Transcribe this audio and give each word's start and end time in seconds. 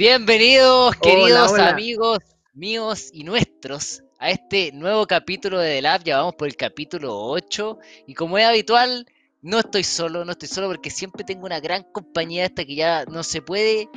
Bienvenidos, 0.00 0.96
queridos 0.96 1.52
amigos 1.58 2.20
míos 2.54 3.10
y 3.12 3.22
nuestros, 3.22 4.02
a 4.18 4.30
este 4.30 4.72
nuevo 4.72 5.06
capítulo 5.06 5.58
de 5.58 5.74
The 5.74 5.82
Lab. 5.82 6.04
Ya 6.04 6.16
vamos 6.16 6.36
por 6.36 6.48
el 6.48 6.56
capítulo 6.56 7.14
8. 7.14 7.78
Y 8.06 8.14
como 8.14 8.38
es 8.38 8.46
habitual, 8.46 9.04
no 9.42 9.58
estoy 9.58 9.84
solo, 9.84 10.24
no 10.24 10.32
estoy 10.32 10.48
solo 10.48 10.68
porque 10.68 10.88
siempre 10.88 11.22
tengo 11.22 11.44
una 11.44 11.60
gran 11.60 11.82
compañía 11.92 12.46
esta 12.46 12.64
que 12.64 12.76
ya 12.76 13.04
no 13.04 13.22
se 13.22 13.42
puede 13.42 13.90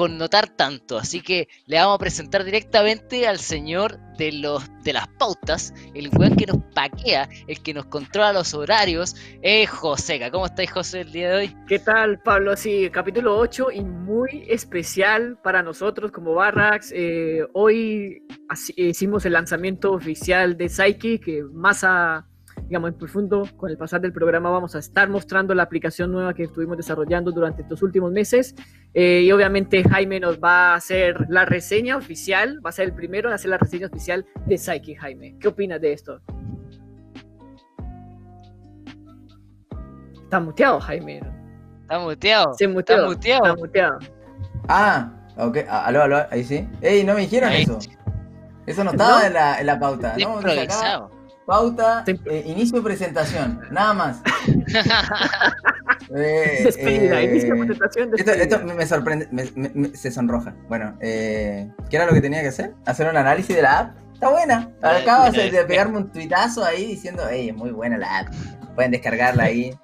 connotar 0.00 0.48
tanto. 0.48 0.96
Así 0.96 1.20
que 1.20 1.46
le 1.66 1.76
vamos 1.76 1.96
a 1.96 1.98
presentar 1.98 2.42
directamente 2.42 3.28
al 3.28 3.38
señor 3.38 3.98
de 4.16 4.32
los 4.32 4.66
de 4.82 4.94
las 4.94 5.06
pautas, 5.18 5.74
el 5.92 6.08
weón 6.16 6.36
que 6.36 6.46
nos 6.46 6.56
paquea, 6.74 7.28
el 7.46 7.60
que 7.62 7.74
nos 7.74 7.84
controla 7.84 8.32
los 8.32 8.54
horarios, 8.54 9.14
es 9.42 9.68
Joseca. 9.68 10.30
¿Cómo 10.30 10.46
estáis, 10.46 10.70
José, 10.70 11.02
el 11.02 11.12
día 11.12 11.28
de 11.28 11.36
hoy? 11.36 11.56
¿Qué 11.68 11.80
tal, 11.80 12.18
Pablo? 12.20 12.56
Sí, 12.56 12.88
capítulo 12.90 13.36
8 13.36 13.72
y 13.72 13.82
muy 13.82 14.46
especial 14.48 15.36
para 15.42 15.62
nosotros 15.62 16.10
como 16.12 16.32
Barrax. 16.32 16.92
Eh, 16.96 17.46
hoy 17.52 18.22
hicimos 18.76 19.26
el 19.26 19.34
lanzamiento 19.34 19.92
oficial 19.92 20.56
de 20.56 20.70
Psyche, 20.70 21.20
que 21.20 21.42
más 21.52 21.84
a 21.84 22.26
digamos, 22.68 22.90
en 22.90 22.98
profundo, 22.98 23.42
con 23.56 23.70
el 23.70 23.76
pasar 23.76 24.00
del 24.00 24.12
programa 24.12 24.50
vamos 24.50 24.74
a 24.74 24.78
estar 24.78 25.08
mostrando 25.08 25.54
la 25.54 25.62
aplicación 25.62 26.12
nueva 26.12 26.34
que 26.34 26.44
estuvimos 26.44 26.76
desarrollando 26.76 27.32
durante 27.32 27.62
estos 27.62 27.82
últimos 27.82 28.12
meses. 28.12 28.54
Eh, 28.94 29.22
y 29.24 29.32
obviamente 29.32 29.82
Jaime 29.88 30.20
nos 30.20 30.38
va 30.38 30.72
a 30.72 30.74
hacer 30.74 31.26
la 31.28 31.44
reseña 31.44 31.96
oficial, 31.96 32.60
va 32.64 32.70
a 32.70 32.72
ser 32.72 32.86
el 32.86 32.94
primero 32.94 33.28
en 33.28 33.34
hacer 33.34 33.50
la 33.50 33.58
reseña 33.58 33.86
oficial 33.86 34.26
de 34.46 34.58
Psyche, 34.58 34.96
Jaime. 34.96 35.36
¿Qué 35.40 35.48
opinas 35.48 35.80
de 35.80 35.92
esto? 35.92 36.20
Está 40.24 40.38
muteado, 40.38 40.78
Jaime. 40.80 41.20
Está 41.82 41.98
muteado. 41.98 42.54
Se 42.54 42.68
muteó. 42.68 42.96
Está 42.96 43.08
muteado. 43.08 43.44
Está 43.46 43.56
muteado. 43.56 43.98
Ah, 44.68 45.12
ok. 45.36 45.58
Ah, 45.68 45.86
aló, 45.86 46.02
aló, 46.02 46.24
ahí 46.30 46.44
sí. 46.44 46.68
Ey, 46.80 47.02
no 47.02 47.14
me 47.14 47.22
dijeron 47.22 47.50
eso. 47.52 47.78
Eso 48.66 48.84
no 48.84 48.92
estaba 48.92 49.26
En, 49.26 49.32
la, 49.32 49.58
en, 49.58 49.66
la, 49.66 49.80
pauta. 49.80 50.14
¿no? 50.16 50.36
Improvisado. 50.36 51.19
Pauta, 51.50 52.04
eh, 52.06 52.44
inicio 52.46 52.80
presentación, 52.80 53.60
nada 53.72 53.92
más. 53.92 54.22
eh, 56.14 56.60
despedida, 56.62 57.20
eh, 57.20 57.24
inicio 57.24 57.56
presentación. 57.58 58.10
Esto, 58.16 58.30
esto, 58.30 58.60
me 58.60 58.86
sorprende, 58.86 59.26
me, 59.32 59.88
se 59.96 60.12
sonroja. 60.12 60.54
Bueno, 60.68 60.96
eh, 61.00 61.68
¿qué 61.90 61.96
era 61.96 62.06
lo 62.06 62.12
que 62.12 62.20
tenía 62.20 62.40
que 62.42 62.46
hacer? 62.50 62.74
Hacer 62.86 63.08
un 63.08 63.16
análisis 63.16 63.56
de 63.56 63.62
la 63.62 63.80
app. 63.80 63.96
Está 64.14 64.30
buena. 64.30 64.70
Acabas 64.80 65.32
de, 65.32 65.50
de 65.50 65.64
pegarme 65.64 65.98
un 65.98 66.12
tuitazo 66.12 66.64
ahí 66.64 66.86
diciendo, 66.86 67.24
hey, 67.28 67.48
es 67.48 67.56
muy 67.56 67.72
buena 67.72 67.98
la 67.98 68.20
app. 68.20 68.28
Pueden 68.76 68.92
descargarla 68.92 69.42
ahí 69.42 69.74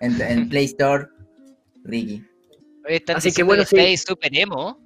en, 0.00 0.48
Play 0.48 0.66
Store. 0.66 1.08
Ricky. 1.82 2.24
Así 3.12 3.32
que 3.32 3.42
bueno, 3.42 3.64
sí. 3.64 3.96
super 3.96 4.30
emo. 4.36 4.78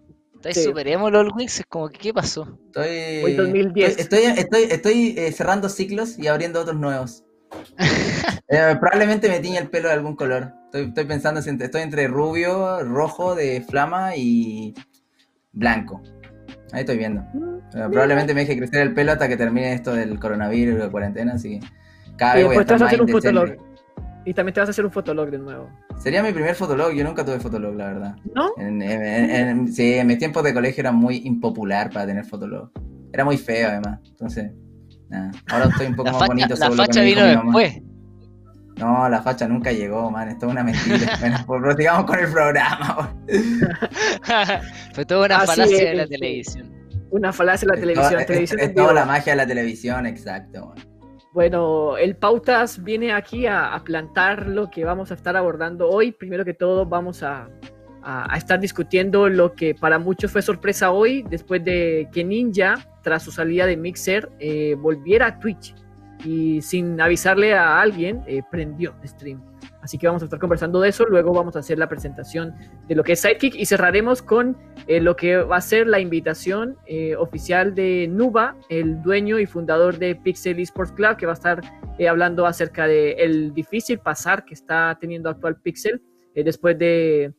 ¿Estáis 0.48 0.64
superemos 0.64 1.12
los 1.12 1.32
Wings? 1.34 1.62
Como 1.68 1.88
que, 1.88 1.98
¿qué 1.98 2.14
pasó? 2.14 2.58
Estoy, 2.66 3.34
2010. 3.34 3.98
Estoy, 3.98 4.24
estoy, 4.24 4.62
estoy 4.64 5.14
eh, 5.16 5.32
cerrando 5.32 5.68
ciclos 5.68 6.18
y 6.18 6.26
abriendo 6.26 6.60
otros 6.60 6.76
nuevos. 6.76 7.24
Eh, 8.54 8.76
probablemente 8.78 9.30
me 9.30 9.40
tiñe 9.40 9.56
el 9.56 9.70
pelo 9.70 9.88
de 9.88 9.94
algún 9.94 10.14
color. 10.14 10.52
Estoy, 10.66 10.82
estoy 10.88 11.04
pensando, 11.06 11.40
estoy 11.40 11.80
entre 11.80 12.06
rubio, 12.06 12.84
rojo 12.84 13.34
de 13.34 13.62
flama 13.62 14.14
y 14.14 14.74
blanco. 15.52 16.02
Ahí 16.72 16.80
estoy 16.80 16.98
viendo. 16.98 17.22
Mm, 17.32 17.56
eh, 17.74 17.88
probablemente 17.90 18.34
me 18.34 18.40
deje 18.40 18.58
crecer 18.58 18.82
el 18.82 18.92
pelo 18.92 19.12
hasta 19.12 19.26
que 19.26 19.38
termine 19.38 19.72
esto 19.72 19.94
del 19.94 20.18
coronavirus 20.18 20.74
y 20.74 20.78
la 20.78 20.90
cuarentena, 20.90 21.32
así 21.32 21.60
que 21.60 21.66
cada 22.18 22.34
vez 22.34 22.44
voy 22.44 22.56
a 22.58 22.60
estar 22.60 22.78
más 22.78 22.92
un 22.92 23.71
y 24.24 24.34
también 24.34 24.54
te 24.54 24.60
vas 24.60 24.68
a 24.68 24.70
hacer 24.70 24.84
un 24.84 24.92
fotolog 24.92 25.30
de 25.30 25.38
nuevo. 25.38 25.68
Sería 25.98 26.22
mi 26.22 26.32
primer 26.32 26.54
fotolog, 26.54 26.92
yo 26.92 27.04
nunca 27.04 27.24
tuve 27.24 27.40
fotolog, 27.40 27.74
la 27.74 27.86
verdad. 27.86 28.16
¿No? 28.34 28.50
sí, 29.72 29.94
en 29.94 30.06
mis 30.06 30.18
tiempos 30.18 30.42
de 30.44 30.54
colegio 30.54 30.80
era 30.80 30.92
muy 30.92 31.22
impopular 31.24 31.90
para 31.90 32.06
tener 32.06 32.24
fotolog. 32.24 32.70
Era 33.12 33.24
muy 33.24 33.36
feo, 33.36 33.68
además. 33.68 34.00
Entonces, 34.08 34.50
nada. 35.08 35.30
Ahora 35.50 35.66
estoy 35.66 35.86
un 35.86 35.96
poco 35.96 36.10
más 36.12 36.28
bonito. 36.28 36.54
La 36.56 36.70
facha 36.70 37.02
vino 37.02 37.24
después. 37.24 37.82
No, 38.76 39.08
la 39.08 39.22
facha 39.22 39.46
nunca 39.46 39.70
llegó, 39.70 40.10
man. 40.10 40.28
Esto 40.28 40.46
es 40.46 40.52
una 40.52 40.64
mentira. 40.64 41.16
bueno, 41.20 41.36
pues 41.46 41.76
sigamos 41.76 42.06
con 42.06 42.18
el 42.18 42.32
programa. 42.32 43.14
Fue 44.94 45.04
toda 45.04 45.26
una 45.26 45.40
falacia 45.40 45.90
de 45.90 45.94
la 45.94 46.06
televisión. 46.06 46.72
Una 47.10 47.32
falacia 47.32 47.68
de 47.68 47.74
la 47.74 47.80
televisión. 47.80 48.20
Es, 48.20 48.26
televisión 48.26 48.60
es, 48.60 48.74
toda 48.74 48.94
la 48.94 49.04
magia 49.04 49.34
de 49.34 49.36
la 49.36 49.46
televisión, 49.46 50.06
exacto. 50.06 50.68
Man. 50.68 50.91
Bueno, 51.32 51.96
el 51.96 52.14
Pautas 52.14 52.82
viene 52.84 53.12
aquí 53.12 53.46
a, 53.46 53.80
plantar 53.84 54.48
lo 54.48 54.70
que 54.70 54.84
vamos 54.84 55.10
a 55.10 55.14
estar 55.14 55.34
abordando 55.34 55.88
hoy. 55.88 56.12
Primero 56.12 56.44
que 56.44 56.52
todo, 56.52 56.84
vamos 56.84 57.22
a, 57.22 57.48
estar 58.36 58.60
discutiendo 58.60 59.28
lo 59.28 59.54
que 59.54 59.74
para 59.74 59.98
muchos 59.98 60.30
fue 60.32 60.42
sorpresa 60.42 60.90
hoy, 60.90 61.22
después 61.22 61.64
de 61.64 62.08
que 62.12 62.24
Ninja, 62.24 62.74
tras 63.02 63.22
su 63.22 63.30
salida 63.30 63.64
de 63.64 63.76
Mixer, 63.76 64.28
eh, 64.40 64.74
volviera 64.76 65.26
a 65.26 65.38
Twitch 65.38 65.74
y 66.24 66.60
sin 66.62 67.00
avisarle 67.00 67.54
a 67.54 67.80
alguien, 67.80 68.22
eh, 68.26 68.42
prendió 68.50 68.94
stream. 69.04 69.51
Así 69.82 69.98
que 69.98 70.06
vamos 70.06 70.22
a 70.22 70.26
estar 70.26 70.38
conversando 70.38 70.80
de 70.80 70.88
eso. 70.88 71.04
Luego 71.04 71.32
vamos 71.32 71.56
a 71.56 71.58
hacer 71.58 71.76
la 71.76 71.88
presentación 71.88 72.54
de 72.86 72.94
lo 72.94 73.02
que 73.02 73.12
es 73.12 73.20
Sidekick 73.20 73.56
y 73.56 73.66
cerraremos 73.66 74.22
con 74.22 74.56
eh, 74.86 75.00
lo 75.00 75.16
que 75.16 75.36
va 75.36 75.56
a 75.56 75.60
ser 75.60 75.88
la 75.88 75.98
invitación 75.98 76.76
eh, 76.86 77.16
oficial 77.16 77.74
de 77.74 78.06
Nuba, 78.08 78.56
el 78.68 79.02
dueño 79.02 79.40
y 79.40 79.46
fundador 79.46 79.98
de 79.98 80.14
Pixel 80.14 80.60
Esports 80.60 80.92
Club, 80.92 81.16
que 81.16 81.26
va 81.26 81.32
a 81.32 81.34
estar 81.34 81.60
eh, 81.98 82.08
hablando 82.08 82.46
acerca 82.46 82.86
del 82.86 83.18
el 83.18 83.54
difícil 83.54 83.98
pasar 83.98 84.44
que 84.44 84.54
está 84.54 84.96
teniendo 85.00 85.28
actual 85.28 85.60
Pixel 85.60 86.00
después 86.34 86.78
de, 86.78 87.32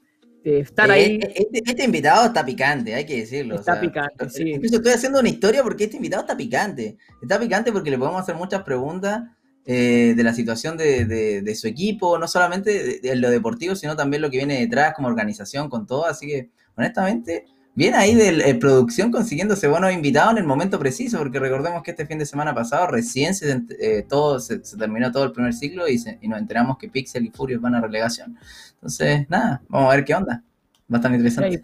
estar 0.44 0.92
ahí. 0.92 1.20
Este, 1.24 1.64
este, 1.66 1.86
invitado 1.86 2.28
está 2.28 2.46
picante, 2.46 2.94
hay 2.94 3.06
que 3.06 3.22
decirlo. 3.22 3.56
Está 3.56 3.80
picante, 3.80 4.30
sí. 4.30 4.52
Incluso 4.52 4.76
estoy 4.76 4.92
haciendo 4.92 5.20
una 5.20 5.30
historia 5.30 5.64
porque 5.64 5.86
este 5.86 5.96
invitado 5.96 6.24
está 6.24 6.36
picante. 6.36 6.98
Está 7.22 7.40
picante 7.40 7.72
porque 7.72 7.90
le 7.90 7.98
podemos 7.98 8.22
hacer 8.22 8.36
muchas 8.36 8.62
preguntas 8.64 9.24
eh, 9.66 10.14
de 10.16 10.24
la 10.24 10.34
situación 10.34 10.76
de, 10.76 11.56
su 11.56 11.68
equipo, 11.68 12.18
no 12.20 12.28
solamente 12.28 13.00
de, 13.02 13.16
lo 13.16 13.30
deportivo, 13.30 13.76
sino 13.76 13.96
también 13.96 14.22
lo 14.22 14.30
que 14.30 14.38
viene 14.38 14.60
detrás 14.60 14.94
como 14.94 15.08
organización 15.08 15.70
con 15.70 15.88
todo. 15.88 16.06
Así 16.06 16.28
que, 16.28 16.50
honestamente, 16.76 17.46
bien 17.74 17.96
ahí 17.96 18.14
de 18.14 18.50
eh, 18.50 18.56
producción 18.56 19.10
consiguiéndose 19.10 19.68
buenos 19.68 19.94
invitados 19.94 20.34
en 20.34 20.40
el 20.40 20.44
momento 20.44 20.78
preciso, 20.80 21.18
porque 21.18 21.40
recordemos 21.40 21.82
que 21.82 21.92
este 21.92 22.06
fin 22.06 22.20
de 22.20 22.26
semana 22.26 22.54
pasado 22.54 22.88
recién 22.88 23.34
se, 23.36 23.62
eh, 23.80 24.06
todo, 24.08 24.40
se, 24.42 24.60
terminó 24.60 25.12
todo 25.12 25.24
el 25.24 25.32
primer 25.32 25.54
ciclo 25.54 25.88
y, 25.88 25.98
nos 26.28 26.40
enteramos 26.40 26.78
que 26.78 26.90
Pixel 26.90 27.26
y 27.26 27.30
Furious 27.30 27.62
van 27.62 27.76
a 27.76 27.82
relegación. 27.82 28.38
Entonces, 28.76 29.30
nada, 29.30 29.62
vamos 29.70 29.94
a 29.94 29.96
ver 29.96 30.06
qué 30.06 30.14
onda. 30.14 30.44
Va 30.92 30.98
a 30.98 31.00
estar 31.00 31.14
interesante. 31.14 31.62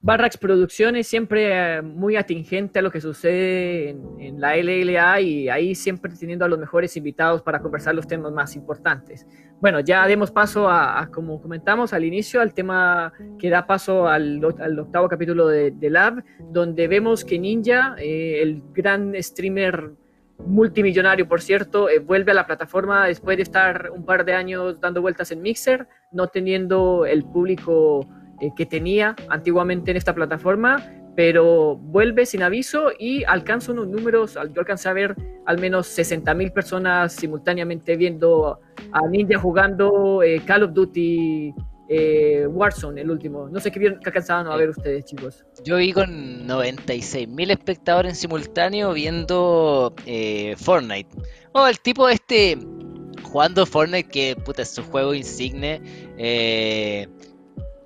Barrax 0.00 0.36
Producciones 0.36 1.06
siempre 1.06 1.78
eh, 1.78 1.82
muy 1.82 2.16
atingente 2.16 2.78
a 2.78 2.82
lo 2.82 2.90
que 2.90 3.00
sucede 3.00 3.90
en, 3.90 4.40
la 4.40 4.56
LLA 4.56 5.20
y 5.20 5.48
ahí 5.48 5.74
siempre 5.74 6.12
teniendo 6.18 6.44
a 6.44 6.48
los 6.48 6.58
mejores 6.58 6.96
invitados 6.96 7.42
para 7.42 7.60
conversar 7.60 7.94
los 7.94 8.06
temas 8.06 8.30
más 8.30 8.54
importantes. 8.54 9.26
Bueno, 9.60 9.80
ya 9.80 10.06
demos 10.06 10.30
paso 10.30 10.68
a, 10.70 11.08
como 11.12 11.40
comentamos 11.40 11.92
al 11.92 12.04
inicio, 12.04 12.40
al 12.40 12.52
tema 12.52 13.12
que 13.38 13.48
da 13.48 13.66
paso 13.66 14.06
al, 14.06 14.44
octavo 14.44 15.08
capítulo 15.08 15.48
de, 15.48 15.90
Lab, 15.90 16.22
donde 16.50 16.88
vemos 16.88 17.24
que 17.24 17.38
Ninja, 17.38 17.96
eh, 17.98 18.42
el 18.42 18.62
gran 18.74 19.14
streamer 19.20 19.92
multimillonario, 20.38 21.26
por 21.26 21.40
cierto, 21.40 21.88
eh, 21.88 21.98
vuelve 21.98 22.32
a 22.32 22.34
la 22.34 22.46
plataforma 22.46 23.06
después 23.06 23.38
de 23.38 23.42
estar 23.42 23.90
un 23.90 24.04
par 24.04 24.24
de 24.24 24.34
años 24.34 24.80
dando 24.80 25.00
vueltas 25.00 25.32
en 25.32 25.42
Mixer, 25.42 25.88
no 26.12 26.28
teniendo 26.28 27.06
el 27.06 27.24
público 27.24 28.06
eh, 28.40 28.50
que 28.56 28.66
tenía 28.66 29.14
antiguamente 29.28 29.90
en 29.90 29.96
esta 29.96 30.14
plataforma, 30.14 30.84
pero 31.14 31.76
vuelve 31.76 32.26
sin 32.26 32.42
aviso 32.42 32.90
y 32.98 33.24
alcanza 33.24 33.72
unos 33.72 33.88
números, 33.88 34.34
yo 34.34 34.60
alcancé 34.60 34.88
a 34.88 34.92
ver 34.92 35.16
al 35.46 35.58
menos 35.58 35.86
60 35.86 36.34
mil 36.34 36.52
personas 36.52 37.14
simultáneamente 37.14 37.96
viendo 37.96 38.60
a 38.92 39.08
Ninja 39.08 39.38
jugando 39.38 40.22
eh, 40.22 40.42
Call 40.44 40.64
of 40.64 40.72
Duty 40.74 41.54
eh, 41.88 42.46
Warzone, 42.48 43.00
el 43.00 43.10
último. 43.10 43.48
No 43.48 43.60
sé 43.60 43.70
qué, 43.70 43.80
qué 43.80 43.98
alcanzaban 44.04 44.46
a 44.48 44.56
ver 44.56 44.70
ustedes, 44.70 45.04
chicos. 45.06 45.46
Yo 45.64 45.76
vi 45.76 45.92
con 45.92 46.46
96 46.46 47.28
mil 47.28 47.50
espectadores 47.50 48.10
en 48.10 48.16
simultáneo 48.16 48.92
viendo 48.92 49.94
Fortnite. 50.56 51.08
Oh, 51.52 51.66
el 51.66 51.80
tipo 51.80 52.08
este 52.08 52.58
jugando 53.26 53.66
Fortnite, 53.66 54.08
que 54.08 54.36
puta 54.36 54.62
es 54.62 54.70
su 54.70 54.82
juego 54.82 55.14
insigne. 55.14 55.80
Eh, 56.16 57.06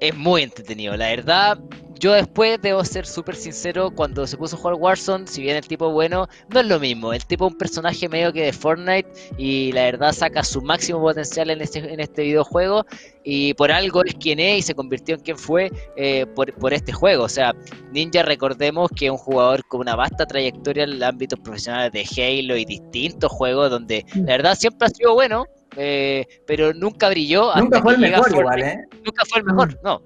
es 0.01 0.17
muy 0.17 0.43
entretenido. 0.43 0.97
La 0.97 1.09
verdad, 1.09 1.59
yo 2.01 2.13
después 2.13 2.59
debo 2.63 2.83
ser 2.83 3.05
súper 3.05 3.37
sincero, 3.37 3.91
cuando 3.95 4.27
se 4.27 4.39
puso 4.39 4.57
a 4.57 4.59
jugar 4.59 4.75
Warzone, 4.77 5.27
si 5.27 5.43
bien 5.43 5.57
el 5.57 5.67
tipo 5.67 5.93
bueno, 5.93 6.29
no 6.49 6.61
es 6.61 6.67
lo 6.67 6.81
mismo. 6.81 7.13
El 7.13 7.25
tipo 7.27 7.47
es 7.47 7.53
un 7.53 7.59
personaje 7.59 8.09
medio 8.09 8.33
que 8.33 8.45
de 8.45 8.53
Fortnite 8.55 9.07
y 9.37 9.71
la 9.73 9.83
verdad 9.83 10.13
saca 10.13 10.43
su 10.43 10.63
máximo 10.63 11.01
potencial 11.01 11.51
en 11.51 11.61
este, 11.61 11.81
en 11.81 12.01
este 12.01 12.23
videojuego 12.23 12.87
y 13.23 13.53
por 13.53 13.71
algo 13.71 14.03
es 14.03 14.15
quien 14.15 14.41
es 14.41 14.59
y 14.59 14.63
se 14.63 14.75
convirtió 14.75 15.17
en 15.17 15.21
quien 15.21 15.37
fue 15.37 15.71
eh, 15.97 16.25
por, 16.35 16.73
este 16.73 16.93
juego. 16.93 17.25
O 17.25 17.29
sea, 17.29 17.55
Ninja 17.93 18.23
recordemos 18.23 18.91
que 18.97 19.07
es 19.07 19.13
un 19.13 19.19
jugador 19.19 19.63
con 19.69 19.81
una 19.81 19.95
vasta 19.95 20.25
trayectoria 20.25 20.85
en 20.85 20.93
el 20.93 21.03
ámbito 21.03 21.37
profesional 21.37 21.91
de 21.91 22.07
Halo 22.17 22.57
y 22.57 22.65
distintos 22.65 23.31
juegos 23.31 23.71
donde 23.71 24.07
la 24.15 24.39
verdad 24.39 24.55
siempre 24.55 24.87
ha 24.87 24.91
sido 24.91 25.13
bueno, 25.13 25.45
eh, 25.77 26.27
pero 26.47 26.73
nunca 26.75 27.09
brilló. 27.09 27.55
Nunca 27.57 27.81
fue 27.81 27.95
el 27.95 28.01
mejor 28.01 28.31
igual, 28.31 28.63
¿eh? 28.63 28.79
Nunca 29.05 29.25
fue 29.29 29.39
el 29.41 29.45
mejor, 29.45 29.79
no. 29.83 30.03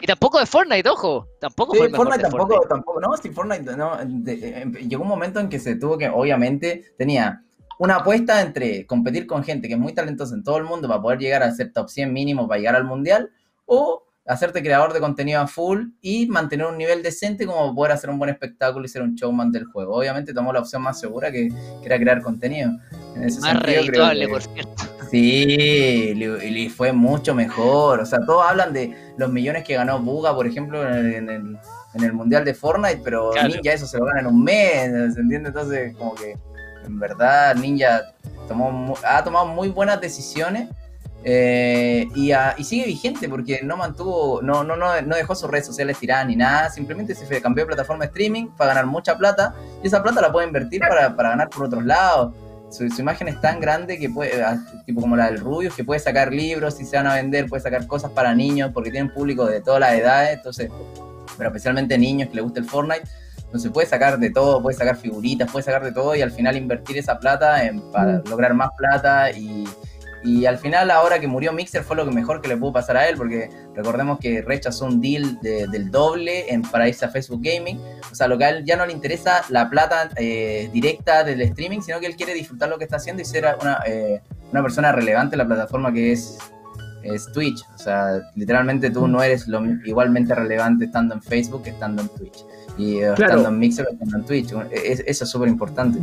Y 0.00 0.06
tampoco 0.06 0.38
de 0.38 0.46
Fortnite, 0.46 0.88
ojo. 0.88 1.26
Tampoco 1.40 1.72
Sí, 1.72 1.78
fue 1.78 1.86
el 1.86 1.92
mejor 1.92 2.06
Fortnite 2.06 2.24
de 2.26 2.30
tampoco, 2.30 2.54
Fortnite. 2.54 2.68
tampoco, 2.68 3.00
no, 3.00 3.16
sí, 3.16 3.30
Fortnite, 3.30 3.76
no, 3.76 3.96
de- 4.04 4.60
em- 4.60 4.72
llegó 4.74 5.02
un 5.02 5.08
momento 5.08 5.40
en 5.40 5.48
que 5.48 5.58
se 5.58 5.74
tuvo 5.76 5.98
que, 5.98 6.08
obviamente, 6.08 6.84
tenía 6.96 7.42
una 7.80 7.96
apuesta 7.96 8.40
entre 8.40 8.86
competir 8.86 9.26
con 9.26 9.42
gente 9.42 9.66
que 9.68 9.74
es 9.74 9.80
muy 9.80 9.92
talentosa 9.94 10.34
en 10.34 10.42
todo 10.44 10.56
el 10.58 10.64
mundo 10.64 10.86
para 10.88 11.00
poder 11.02 11.18
llegar 11.18 11.42
a 11.42 11.50
ser 11.52 11.72
top 11.72 11.88
100 11.88 12.12
mínimo 12.12 12.46
para 12.46 12.58
llegar 12.58 12.76
al 12.76 12.84
mundial, 12.84 13.30
o 13.66 14.04
hacerte 14.26 14.62
creador 14.62 14.92
de 14.92 15.00
contenido 15.00 15.40
a 15.40 15.46
full 15.46 15.86
y 16.02 16.26
mantener 16.26 16.66
un 16.66 16.76
nivel 16.76 17.02
decente 17.02 17.46
como 17.46 17.74
poder 17.74 17.92
hacer 17.92 18.10
un 18.10 18.18
buen 18.18 18.30
espectáculo 18.30 18.84
y 18.84 18.88
ser 18.88 19.02
un 19.02 19.14
showman 19.14 19.50
del 19.50 19.64
juego. 19.64 19.96
Obviamente 19.96 20.34
tomó 20.34 20.52
la 20.52 20.60
opción 20.60 20.82
más 20.82 21.00
segura 21.00 21.32
que, 21.32 21.48
que 21.80 21.86
era 21.86 21.98
crear 21.98 22.20
contenido. 22.22 22.70
En 23.16 23.24
ese 23.24 23.40
Más 23.40 23.52
sentido, 23.52 23.80
redituable, 23.82 24.26
que- 24.26 24.32
por 24.32 24.42
cierto. 24.42 24.84
Sí, 25.10 26.14
le- 26.14 26.46
y 26.46 26.50
le 26.50 26.70
fue 26.70 26.92
mucho 26.92 27.34
mejor. 27.34 28.00
O 28.00 28.06
sea, 28.06 28.20
todos 28.26 28.44
hablan 28.48 28.72
de 28.72 28.94
los 29.16 29.30
millones 29.30 29.64
que 29.64 29.74
ganó 29.74 29.98
Buga, 30.00 30.34
por 30.34 30.46
ejemplo, 30.46 30.86
en 30.86 30.94
el, 30.94 31.14
en 31.14 31.28
el- 31.30 31.58
en 31.94 32.04
el 32.04 32.12
Mundial 32.12 32.44
de 32.44 32.54
Fortnite, 32.54 33.00
pero 33.02 33.30
Claro. 33.30 33.48
Ninja 33.48 33.72
eso 33.72 33.86
se 33.86 33.98
lo 33.98 34.04
gana 34.04 34.20
en 34.20 34.26
un 34.26 34.44
mes, 34.44 35.14
¿se 35.14 35.20
entiende? 35.20 35.48
Entonces, 35.48 35.96
como 35.96 36.14
que 36.14 36.36
en 36.84 36.98
verdad 37.00 37.54
Ninja 37.56 38.02
tomó, 38.46 38.94
ha 39.04 39.24
tomado 39.24 39.46
muy 39.46 39.68
buenas 39.68 40.00
decisiones 40.00 40.68
eh, 41.24 42.06
y, 42.14 42.30
a- 42.32 42.54
y 42.56 42.64
sigue 42.64 42.86
vigente 42.86 43.28
porque 43.28 43.60
no 43.64 43.76
mantuvo, 43.76 44.40
no, 44.42 44.62
no, 44.64 44.76
no, 44.76 45.00
no 45.02 45.16
dejó 45.16 45.34
sus 45.34 45.50
redes 45.50 45.66
sociales 45.66 45.98
tiradas 45.98 46.26
ni 46.26 46.36
nada, 46.36 46.70
simplemente 46.70 47.14
se 47.14 47.26
fue- 47.26 47.40
cambió 47.42 47.64
de 47.64 47.68
plataforma 47.68 48.04
de 48.04 48.08
streaming 48.08 48.46
para 48.56 48.68
ganar 48.74 48.86
mucha 48.86 49.16
plata 49.18 49.52
y 49.82 49.88
esa 49.88 50.02
plata 50.02 50.20
la 50.20 50.30
puede 50.30 50.46
invertir 50.46 50.80
para, 50.80 51.16
para 51.16 51.30
ganar 51.30 51.48
por 51.50 51.64
otros 51.64 51.84
lados. 51.84 52.34
Su, 52.70 52.88
su 52.90 53.00
imagen 53.00 53.28
es 53.28 53.40
tan 53.40 53.60
grande 53.60 53.98
que 53.98 54.10
puede, 54.10 54.42
ah, 54.42 54.58
tipo 54.84 55.00
como 55.00 55.16
la 55.16 55.30
del 55.30 55.40
Rubius, 55.40 55.74
que 55.74 55.84
puede 55.84 56.00
sacar 56.00 56.32
libros 56.32 56.80
y 56.80 56.84
se 56.84 56.96
van 56.96 57.06
a 57.06 57.14
vender, 57.14 57.46
puede 57.46 57.62
sacar 57.62 57.86
cosas 57.86 58.10
para 58.10 58.34
niños 58.34 58.70
porque 58.74 58.90
tienen 58.90 59.12
público 59.12 59.46
de 59.46 59.60
todas 59.60 59.80
las 59.80 59.94
edades, 59.94 60.36
entonces, 60.36 60.70
pero 61.36 61.48
especialmente 61.48 61.96
niños 61.96 62.28
que 62.28 62.36
les 62.36 62.44
gusta 62.44 62.60
el 62.60 62.66
Fortnite. 62.66 63.08
Entonces 63.38 63.70
puede 63.72 63.86
sacar 63.86 64.18
de 64.18 64.30
todo, 64.30 64.62
puede 64.62 64.76
sacar 64.76 64.96
figuritas, 64.96 65.50
puede 65.50 65.64
sacar 65.64 65.82
de 65.82 65.92
todo 65.92 66.14
y 66.14 66.20
al 66.20 66.30
final 66.30 66.56
invertir 66.58 66.98
esa 66.98 67.18
plata 67.18 67.64
en, 67.64 67.80
para 67.90 68.18
lograr 68.18 68.52
más 68.52 68.68
plata 68.76 69.30
y, 69.30 69.64
y 70.24 70.46
al 70.46 70.58
final 70.58 70.90
ahora 70.90 71.20
que 71.20 71.26
murió 71.28 71.52
Mixer 71.52 71.82
fue 71.84 71.96
lo 71.96 72.04
que 72.04 72.10
mejor 72.12 72.40
que 72.42 72.48
le 72.48 72.56
pudo 72.56 72.72
pasar 72.72 72.96
a 72.96 73.08
él 73.08 73.16
porque 73.16 73.48
recordemos 73.74 74.18
que 74.18 74.42
rechazó 74.42 74.86
un 74.86 75.00
deal 75.00 75.38
de- 75.40 75.66
del 75.68 75.90
doble 75.90 76.52
en, 76.52 76.62
para 76.62 76.88
irse 76.88 77.04
a 77.04 77.08
Facebook 77.08 77.40
Gaming. 77.42 77.80
O 78.10 78.14
sea, 78.14 78.26
lo 78.28 78.36
que 78.36 78.44
a 78.44 78.50
él 78.50 78.64
ya 78.64 78.76
no 78.76 78.84
le 78.84 78.92
interesa 78.92 79.42
la 79.48 79.70
plata 79.70 80.10
eh, 80.16 80.68
directa 80.72 81.22
del 81.24 81.40
streaming, 81.42 81.80
sino 81.80 82.00
que 82.00 82.06
él 82.06 82.16
quiere 82.16 82.34
disfrutar 82.34 82.68
lo 82.68 82.78
que 82.78 82.84
está 82.84 82.96
haciendo 82.96 83.22
y 83.22 83.24
ser 83.24 83.46
una, 83.60 83.78
eh, 83.86 84.20
una 84.50 84.62
persona 84.62 84.90
relevante 84.92 85.34
en 85.36 85.38
la 85.38 85.46
plataforma 85.46 85.92
que 85.92 86.12
es, 86.12 86.36
es 87.04 87.30
Twitch. 87.32 87.62
O 87.74 87.78
sea, 87.78 88.20
literalmente 88.34 88.90
tú 88.90 89.06
no 89.06 89.22
eres 89.22 89.46
lo, 89.46 89.64
igualmente 89.84 90.34
relevante 90.34 90.86
estando 90.86 91.14
en 91.14 91.22
Facebook 91.22 91.62
que 91.62 91.70
estando 91.70 92.02
en 92.02 92.08
Twitch. 92.08 92.44
Y 92.76 92.98
eh, 92.98 93.12
Claro. 93.14 93.36
estando 93.38 93.48
en 93.50 93.58
Mixer 93.58 93.86
o 93.86 93.92
estando 93.92 94.16
en 94.18 94.24
Twitch. 94.24 94.52
Es- 94.72 95.02
eso 95.06 95.24
es 95.24 95.30
súper 95.30 95.48
importante. 95.48 95.98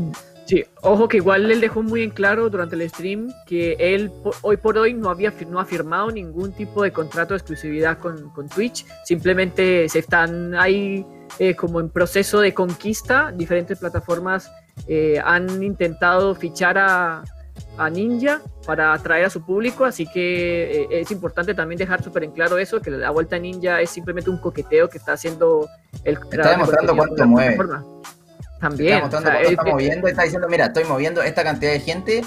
Sí, 0.46 0.64
ojo 0.84 1.08
que 1.08 1.18
igual 1.18 1.50
él 1.50 1.60
dejó 1.60 1.82
muy 1.82 2.04
en 2.04 2.12
claro 2.12 2.50
durante 2.52 2.76
el 2.76 2.88
stream 2.90 3.34
que 3.48 3.76
él 3.80 4.12
hoy 4.44 4.58
por 4.58 4.78
hoy 4.78 4.94
no 4.94 5.10
había 5.10 5.34
no 5.50 5.60
ha 5.60 5.66
firmado 5.66 6.12
ningún 6.12 6.54
tipo 6.54 6.84
de 6.84 6.92
contrato 6.92 7.34
de 7.34 7.40
exclusividad 7.40 7.98
con, 7.98 8.30
con 8.30 8.48
Twitch, 8.48 8.86
simplemente 9.06 9.90
se 9.90 10.00
están 10.00 10.54
ahí 10.54 11.04
eh, 11.40 11.56
como 11.56 11.80
en 11.80 11.90
proceso 11.90 12.40
de 12.42 12.54
conquista, 12.54 13.32
diferentes 13.32 13.80
plataformas 13.80 14.52
eh, 14.88 15.20
han 15.24 15.64
intentado 15.64 16.36
fichar 16.36 16.78
a, 16.78 17.24
a 17.78 17.90
Ninja 17.90 18.42
para 18.68 18.94
atraer 18.94 19.26
a 19.26 19.30
su 19.32 19.44
público, 19.44 19.84
así 19.84 20.06
que 20.06 20.84
eh, 20.84 20.88
es 20.92 21.10
importante 21.12 21.54
también 21.54 21.80
dejar 21.80 22.04
súper 22.04 22.24
en 22.24 22.32
claro 22.32 22.60
eso, 22.60 22.82
que 22.82 22.92
la 22.92 23.10
vuelta 23.10 23.36
a 23.36 23.40
Ninja 23.40 23.82
es 23.82 23.90
simplemente 23.90 24.30
un 24.30 24.38
coqueteo 24.38 24.90
que 24.90 25.00
está 25.00 25.14
haciendo 25.14 25.68
el 26.04 26.20
de 26.20 26.38
demostrando 26.38 26.96
cuánto 26.96 27.26
mueve. 27.26 27.56
plataforma. 27.56 27.86
También, 28.60 28.94
Está 28.94 29.02
mostrando 29.02 29.30
o 29.30 29.32
sea, 29.32 29.40
cuánto 29.40 29.48
él- 29.50 29.54
está 29.60 29.72
moviendo, 29.72 30.08
está 30.08 30.24
diciendo, 30.24 30.48
mira, 30.50 30.66
estoy 30.68 30.84
moviendo 30.86 31.22
esta 31.22 31.44
cantidad 31.44 31.72
de 31.72 31.80
gente 31.80 32.22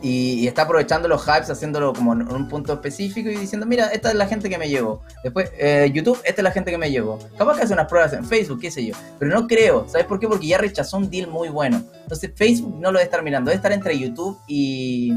y, 0.00 0.46
está 0.46 0.62
aprovechando 0.62 1.08
los 1.08 1.22
hypes, 1.24 1.50
haciéndolo 1.50 1.92
como 1.92 2.12
en 2.12 2.22
un 2.30 2.48
punto 2.48 2.72
específico 2.74 3.28
y 3.30 3.36
diciendo, 3.36 3.66
mira, 3.66 3.88
esta 3.88 4.10
es 4.10 4.14
la 4.14 4.26
gente 4.26 4.48
que 4.48 4.56
me 4.56 4.68
llegó. 4.68 5.02
Después, 5.24 5.50
eh, 5.58 5.90
YouTube, 5.92 6.20
esta 6.24 6.40
es 6.40 6.44
la 6.44 6.52
gente 6.52 6.70
que 6.70 6.78
me 6.78 6.90
llegó. 6.90 7.18
Capaz 7.36 7.56
que 7.56 7.62
hace 7.64 7.72
unas 7.72 7.88
pruebas 7.88 8.12
en 8.12 8.24
Facebook, 8.24 8.60
qué 8.60 8.70
sé 8.70 8.86
yo. 8.86 8.94
Pero 9.18 9.32
no 9.34 9.48
creo, 9.48 9.88
¿sabes 9.88 10.06
por 10.06 10.20
qué? 10.20 10.28
Porque 10.28 10.46
ya 10.46 10.58
rechazó 10.58 10.98
un 10.98 11.10
deal 11.10 11.26
muy 11.26 11.48
bueno. 11.48 11.82
Entonces 12.02 12.30
Facebook 12.34 12.74
no 12.76 12.92
lo 12.92 12.98
debe 12.98 13.04
estar 13.04 13.22
mirando, 13.22 13.48
debe 13.50 13.56
estar 13.56 13.72
entre 13.72 13.98
YouTube 13.98 14.38
y, 14.46 15.12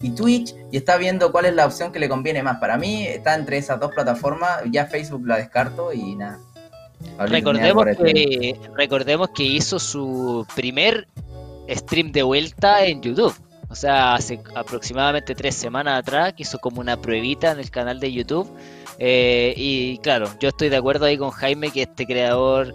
y 0.00 0.10
Twitch 0.10 0.54
y 0.70 0.76
está 0.76 0.96
viendo 0.98 1.32
cuál 1.32 1.46
es 1.46 1.54
la 1.54 1.66
opción 1.66 1.90
que 1.90 1.98
le 1.98 2.08
conviene 2.08 2.44
más. 2.44 2.58
Para 2.58 2.76
mí 2.78 3.04
está 3.06 3.34
entre 3.34 3.58
esas 3.58 3.80
dos 3.80 3.90
plataformas, 3.92 4.60
ya 4.70 4.86
Facebook 4.86 5.26
la 5.26 5.38
descarto 5.38 5.92
y 5.92 6.14
nada. 6.14 6.38
Recordemos 7.18 7.84
que, 7.96 8.58
recordemos 8.76 9.28
que 9.30 9.44
hizo 9.44 9.78
su 9.78 10.46
primer 10.54 11.06
stream 11.68 12.12
de 12.12 12.22
vuelta 12.22 12.84
en 12.84 13.02
YouTube. 13.02 13.34
O 13.68 13.74
sea, 13.74 14.14
hace 14.14 14.38
aproximadamente 14.54 15.34
tres 15.34 15.54
semanas 15.54 16.00
atrás, 16.00 16.34
que 16.34 16.42
hizo 16.42 16.58
como 16.58 16.80
una 16.80 17.00
pruebita 17.00 17.52
en 17.52 17.58
el 17.58 17.70
canal 17.70 18.00
de 18.00 18.12
YouTube. 18.12 18.50
Eh, 18.98 19.54
y 19.56 19.96
claro, 19.98 20.28
yo 20.38 20.50
estoy 20.50 20.68
de 20.68 20.76
acuerdo 20.76 21.06
ahí 21.06 21.16
con 21.16 21.30
Jaime 21.30 21.70
que 21.70 21.82
este 21.82 22.04
creador, 22.04 22.74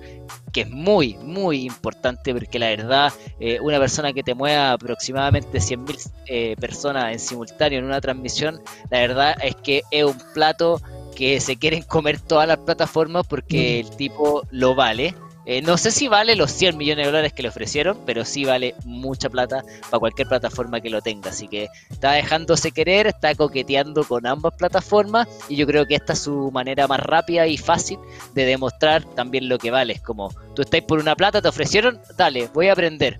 que 0.51 0.62
es 0.62 0.69
muy, 0.71 1.15
muy 1.18 1.65
importante, 1.65 2.33
porque 2.33 2.57
la 2.57 2.69
verdad, 2.69 3.13
eh, 3.39 3.59
una 3.62 3.77
persona 3.80 4.12
que 4.12 4.23
te 4.23 4.33
mueva 4.33 4.71
aproximadamente 4.71 5.59
100.000 5.59 6.12
eh, 6.25 6.56
personas 6.59 7.13
en 7.13 7.19
simultáneo 7.19 7.77
en 7.77 7.85
una 7.85 8.01
transmisión, 8.01 8.59
la 8.89 9.00
verdad 9.00 9.35
es 9.44 9.56
que 9.57 9.83
es 9.91 10.03
un 10.03 10.18
plato 10.33 10.81
que 11.18 11.40
se 11.40 11.58
quieren 11.58 11.81
comer 11.81 12.19
todas 12.19 12.48
las 12.48 12.60
plataformas 12.60 13.25
porque 13.25 13.80
el 13.80 13.90
tipo 13.90 14.44
lo 14.52 14.75
vale. 14.75 15.16
Eh, 15.48 15.64
no 15.64 15.78
sé 15.78 15.90
si 15.90 16.08
vale 16.08 16.36
los 16.36 16.52
100 16.52 16.78
millones 16.78 17.06
de 17.06 17.12
dólares 17.12 17.34
que 17.34 17.42
le 17.42 17.50
ofrecieron, 17.50 17.98
pero 18.06 18.24
sí 18.24 18.46
vale 18.46 18.75
mucha 18.86 19.28
plata 19.28 19.64
para 19.90 20.00
cualquier 20.00 20.28
plataforma 20.28 20.80
que 20.80 20.92
lo 20.92 21.02
tenga. 21.02 21.31
Así 21.31 21.48
que 21.48 21.69
está 21.90 22.12
dejándose 22.12 22.72
querer, 22.72 23.08
está 23.08 23.34
coqueteando 23.34 24.04
con 24.04 24.28
ambas 24.28 24.54
plataformas 24.56 25.28
y 25.50 25.56
yo 25.56 25.66
creo 25.66 25.88
que 25.88 25.96
esta 25.96 26.14
es 26.14 26.19
su 26.19 26.52
manera 26.52 26.86
más 26.86 27.00
rápida 27.00 27.48
y 27.48 27.58
fácil 27.58 27.98
de 28.36 28.46
demostrar 28.46 29.04
también 29.16 29.50
lo 29.50 29.58
que 29.58 29.72
vale. 29.72 29.94
Es 29.94 30.02
como, 30.02 30.31
tú 30.54 30.62
estás 30.62 30.81
por 30.81 31.00
una 31.00 31.16
plata, 31.16 31.42
te 31.42 31.48
ofrecieron, 31.48 32.00
dale, 32.16 32.48
voy 32.54 32.68
a 32.68 32.74
aprender. 32.74 33.19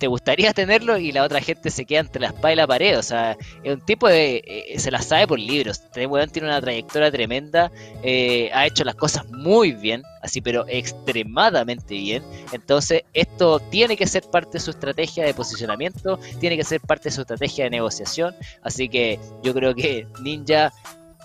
¿Te 0.00 0.08
gustaría 0.08 0.52
tenerlo? 0.54 0.98
Y 0.98 1.12
la 1.12 1.22
otra 1.22 1.40
gente 1.40 1.70
se 1.70 1.84
queda 1.84 2.00
entre 2.00 2.22
la 2.22 2.28
espada 2.28 2.52
y 2.52 2.56
la 2.56 2.66
pared. 2.66 2.98
O 2.98 3.02
sea, 3.02 3.36
es 3.62 3.72
un 3.72 3.80
tipo 3.82 4.08
de... 4.08 4.42
eh, 4.44 4.78
se 4.78 4.90
la 4.90 5.00
sabe 5.00 5.28
por 5.28 5.38
libros. 5.38 5.78
Este 5.78 6.08
tiene 6.32 6.48
una 6.48 6.60
trayectoria 6.60 7.12
tremenda. 7.12 7.70
eh, 8.02 8.50
ha 8.52 8.66
hecho 8.66 8.82
las 8.82 8.96
cosas 8.96 9.28
muy 9.28 9.72
bien. 9.72 10.02
Así, 10.22 10.40
pero 10.40 10.64
extremadamente 10.68 11.94
bien. 11.94 12.24
Entonces, 12.52 13.02
esto 13.14 13.60
tiene 13.70 13.96
que 13.96 14.06
ser 14.06 14.24
parte 14.24 14.54
de 14.54 14.60
su 14.60 14.70
estrategia 14.70 15.24
de 15.24 15.34
posicionamiento. 15.34 16.18
Tiene 16.40 16.56
que 16.56 16.64
ser 16.64 16.80
parte 16.80 17.10
de 17.10 17.14
su 17.14 17.20
estrategia 17.20 17.64
de 17.64 17.70
negociación. 17.70 18.34
Así 18.62 18.88
que 18.88 19.20
yo 19.42 19.54
creo 19.54 19.74
que 19.74 20.06
Ninja 20.22 20.72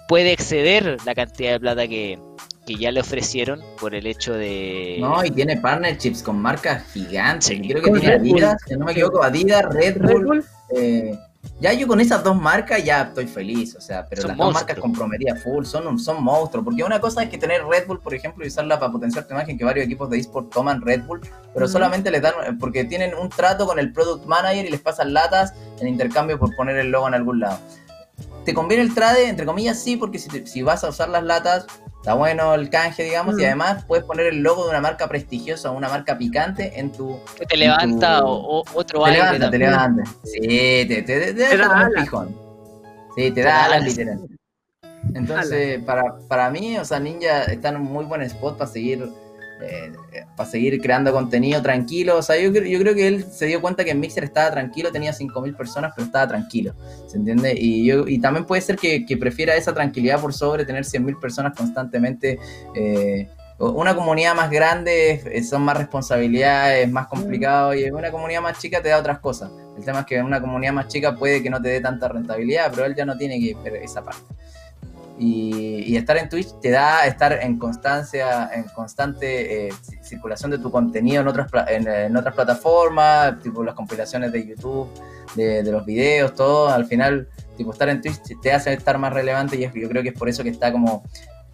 puede 0.07 0.31
exceder 0.33 0.97
la 1.05 1.15
cantidad 1.15 1.53
de 1.53 1.59
plata 1.59 1.87
que, 1.87 2.19
que 2.65 2.75
ya 2.75 2.91
le 2.91 2.99
ofrecieron 3.01 3.61
por 3.79 3.93
el 3.93 4.07
hecho 4.07 4.33
de... 4.33 4.97
No, 4.99 5.23
y 5.23 5.29
tiene 5.31 5.57
partnerships 5.57 6.23
con 6.23 6.41
marcas 6.41 6.83
gigantes. 6.91 7.45
Sí. 7.47 7.61
Creo 7.61 7.83
que 7.83 7.91
tiene 7.91 8.07
Red 8.17 8.19
Bull. 8.21 8.31
Adidas, 8.43 8.61
si 8.67 8.75
no 8.75 8.85
me 8.85 8.91
equivoco, 8.93 9.23
Adidas, 9.23 9.65
Red 9.73 9.97
Red 9.97 10.11
Bull. 10.13 10.25
Bull, 10.25 10.45
eh, 10.75 11.15
ya 11.61 11.73
yo 11.73 11.85
con 11.87 12.01
esas 12.01 12.23
dos 12.23 12.35
marcas 12.35 12.83
ya 12.83 13.03
estoy 13.03 13.27
feliz, 13.27 13.75
o 13.75 13.81
sea, 13.81 14.07
pero 14.09 14.23
Son 14.23 14.29
las 14.29 14.37
dos 14.39 14.51
marcas 14.53 14.79
comprometidas 14.79 15.43
full, 15.43 15.63
son, 15.63 15.85
un- 15.85 15.99
son 15.99 16.23
monstruos. 16.23 16.65
Porque 16.65 16.83
una 16.83 16.99
cosa 16.99 17.21
es 17.21 17.29
que 17.29 17.37
tener 17.37 17.63
Red 17.63 17.85
Bull, 17.85 17.99
por 17.99 18.15
ejemplo, 18.15 18.43
y 18.43 18.47
usarla 18.47 18.79
para 18.79 18.91
potenciar 18.91 19.27
tu 19.27 19.35
imagen, 19.35 19.57
que 19.59 19.63
varios 19.63 19.85
equipos 19.85 20.09
de 20.09 20.17
eSport 20.17 20.51
toman 20.51 20.81
Red 20.81 21.03
Bull, 21.03 21.21
pero 21.53 21.67
solamente 21.67 22.09
les 22.09 22.23
dan, 22.23 22.33
porque 22.59 22.83
tienen 22.83 23.13
un 23.13 23.29
trato 23.29 23.67
con 23.67 23.77
el 23.77 23.93
product 23.93 24.25
manager 24.25 24.65
y 24.65 24.69
les 24.69 24.81
pasan 24.81 25.13
latas 25.13 25.53
en 25.79 25.87
intercambio 25.87 26.39
por 26.39 26.55
poner 26.55 26.77
el 26.77 26.89
logo 26.89 27.07
en 27.07 27.13
algún 27.13 27.39
lado. 27.41 27.59
¿Te 28.43 28.53
conviene 28.55 28.81
el 28.83 28.93
trade? 28.95 29.27
Entre 29.29 29.45
comillas, 29.45 29.79
sí, 29.81 29.97
porque 29.97 30.17
si, 30.17 30.29
te- 30.29 30.47
si 30.47 30.63
vas 30.63 30.83
a 30.83 30.89
usar 30.89 31.09
las 31.09 31.23
latas, 31.23 31.67
está 32.05 32.13
bueno 32.13 32.53
el 32.53 32.69
canje, 32.69 33.01
digamos, 33.01 33.33
y 33.39 33.41
Mm. 33.41 33.45
además 33.47 33.83
puedes 33.85 34.05
poner 34.05 34.27
el 34.27 34.43
logo 34.43 34.65
de 34.65 34.69
una 34.69 34.79
marca 34.79 35.07
prestigiosa, 35.07 35.71
una 35.71 35.89
marca 35.89 36.15
picante 36.15 36.79
en 36.79 36.91
tu... 36.91 37.19
que 37.35 37.47
te 37.47 37.57
levanta 37.57 38.19
tu- 38.19 38.27
o- 38.27 38.59
o- 38.59 38.63
otro 38.75 39.03
Te 39.03 39.09
aire 39.09 39.23
levanta, 39.23 39.49
te 39.49 39.57
levanta. 39.57 40.03
Sí, 40.23 40.39
te, 40.39 40.85
te, 40.85 41.01
te, 41.01 41.19
te 41.19 41.33
deja 41.33 41.57
da 41.57 41.63
como 41.67 41.79
un 41.79 41.81
alas. 41.87 42.03
pijón. 42.03 42.35
Sí, 43.15 43.23
te 43.23 43.31
Te 43.31 43.41
da 43.41 43.49
da 43.49 43.63
alas 43.65 43.77
alas. 43.81 43.89
literal. 43.97 44.19
Entonces, 45.15 45.83
para, 45.83 46.03
para 46.27 46.49
mí, 46.51 46.77
o 46.77 46.85
sea, 46.85 46.99
Ninja 46.99 47.45
está 47.45 47.69
en 47.69 47.77
un 47.77 47.83
muy 47.91 48.05
buen 48.05 48.21
spot 48.21 48.55
para 48.59 48.69
seguir 48.69 49.09
eh, 49.61 49.91
para 50.35 50.49
seguir 50.49 50.79
creando 50.81 51.11
contenido 51.11 51.61
tranquilo. 51.61 52.17
O 52.17 52.21
sea, 52.21 52.37
yo, 52.37 52.51
yo 52.51 52.79
creo 52.79 52.93
que 52.95 53.07
él 53.07 53.23
se 53.23 53.45
dio 53.45 53.61
cuenta 53.61 53.83
que 53.83 53.91
en 53.91 53.99
Mixer 53.99 54.23
estaba 54.23 54.51
tranquilo, 54.51 54.91
tenía 54.91 55.13
5.000 55.13 55.55
personas, 55.55 55.93
pero 55.95 56.05
estaba 56.05 56.27
tranquilo. 56.27 56.73
¿Se 57.07 57.17
entiende? 57.17 57.53
Y, 57.57 57.85
yo, 57.85 58.07
y 58.07 58.19
también 58.19 58.45
puede 58.45 58.61
ser 58.61 58.75
que, 58.75 59.05
que 59.05 59.17
prefiera 59.17 59.55
esa 59.55 59.73
tranquilidad 59.73 60.19
por 60.19 60.33
sobre 60.33 60.65
tener 60.65 60.83
100.000 60.83 61.19
personas 61.19 61.55
constantemente. 61.55 62.39
eh, 62.75 63.29
una 63.57 63.95
comunidad 63.95 64.35
más 64.35 64.51
grande 64.51 65.21
eh, 65.31 65.43
son 65.43 65.61
más 65.61 65.77
responsabilidades, 65.77 66.91
más 66.91 67.07
complicado 67.07 67.73
y 67.73 67.89
una 67.89 68.11
comunidad 68.11 68.41
más 68.41 68.59
chica 68.59 68.81
te 68.81 68.89
da 68.89 68.97
otras 68.97 69.19
cosas. 69.19 69.49
El 69.77 69.85
tema 69.85 70.01
es 70.01 70.05
que 70.05 70.21
una 70.21 70.41
comunidad 70.41 70.73
más 70.73 70.89
chica 70.89 71.15
puede 71.15 71.41
que 71.41 71.49
no 71.49 71.61
te 71.61 71.69
dé 71.69 71.79
tanta 71.79 72.09
rentabilidad, 72.09 72.69
pero 72.71 72.85
él 72.85 72.95
ya 72.95 73.05
no 73.05 73.17
tiene 73.17 73.39
que 73.39 73.55
ver 73.69 73.81
esa 73.81 74.03
parte. 74.03 74.23
Y, 75.17 75.95
estar 75.95 76.17
en 76.17 76.27
Twitch 76.27 76.59
te 76.61 76.71
da 76.71 77.05
estar 77.05 77.31
en 77.31 77.57
constancia, 77.57 78.49
en 78.53 78.63
constante 78.63 79.67
eh, 79.67 79.73
circulación 80.01 80.51
de 80.51 80.57
tu 80.57 80.69
contenido 80.69 81.21
en 81.21 81.27
otras, 81.27 81.47
en, 81.69 82.17
otras 82.17 82.35
plataformas, 82.35 83.39
tipo 83.41 83.63
las 83.63 83.75
compilaciones 83.75 84.31
de 84.33 84.45
YouTube, 84.45 84.89
de, 85.35 85.63
de, 85.63 85.71
los 85.71 85.85
videos, 85.85 86.35
todo. 86.35 86.67
Al 86.67 86.85
final, 86.85 87.29
tipo 87.55 87.71
estar 87.71 87.87
en 87.89 88.01
Twitch 88.01 88.19
te 88.41 88.51
hace 88.51 88.73
estar 88.73 88.97
más 88.97 89.13
relevante 89.13 89.55
y 89.55 89.61
yo 89.61 89.89
creo 89.89 90.03
que 90.03 90.09
es 90.09 90.17
por 90.17 90.27
eso 90.27 90.43
que 90.43 90.49
está 90.49 90.71
como 90.71 91.03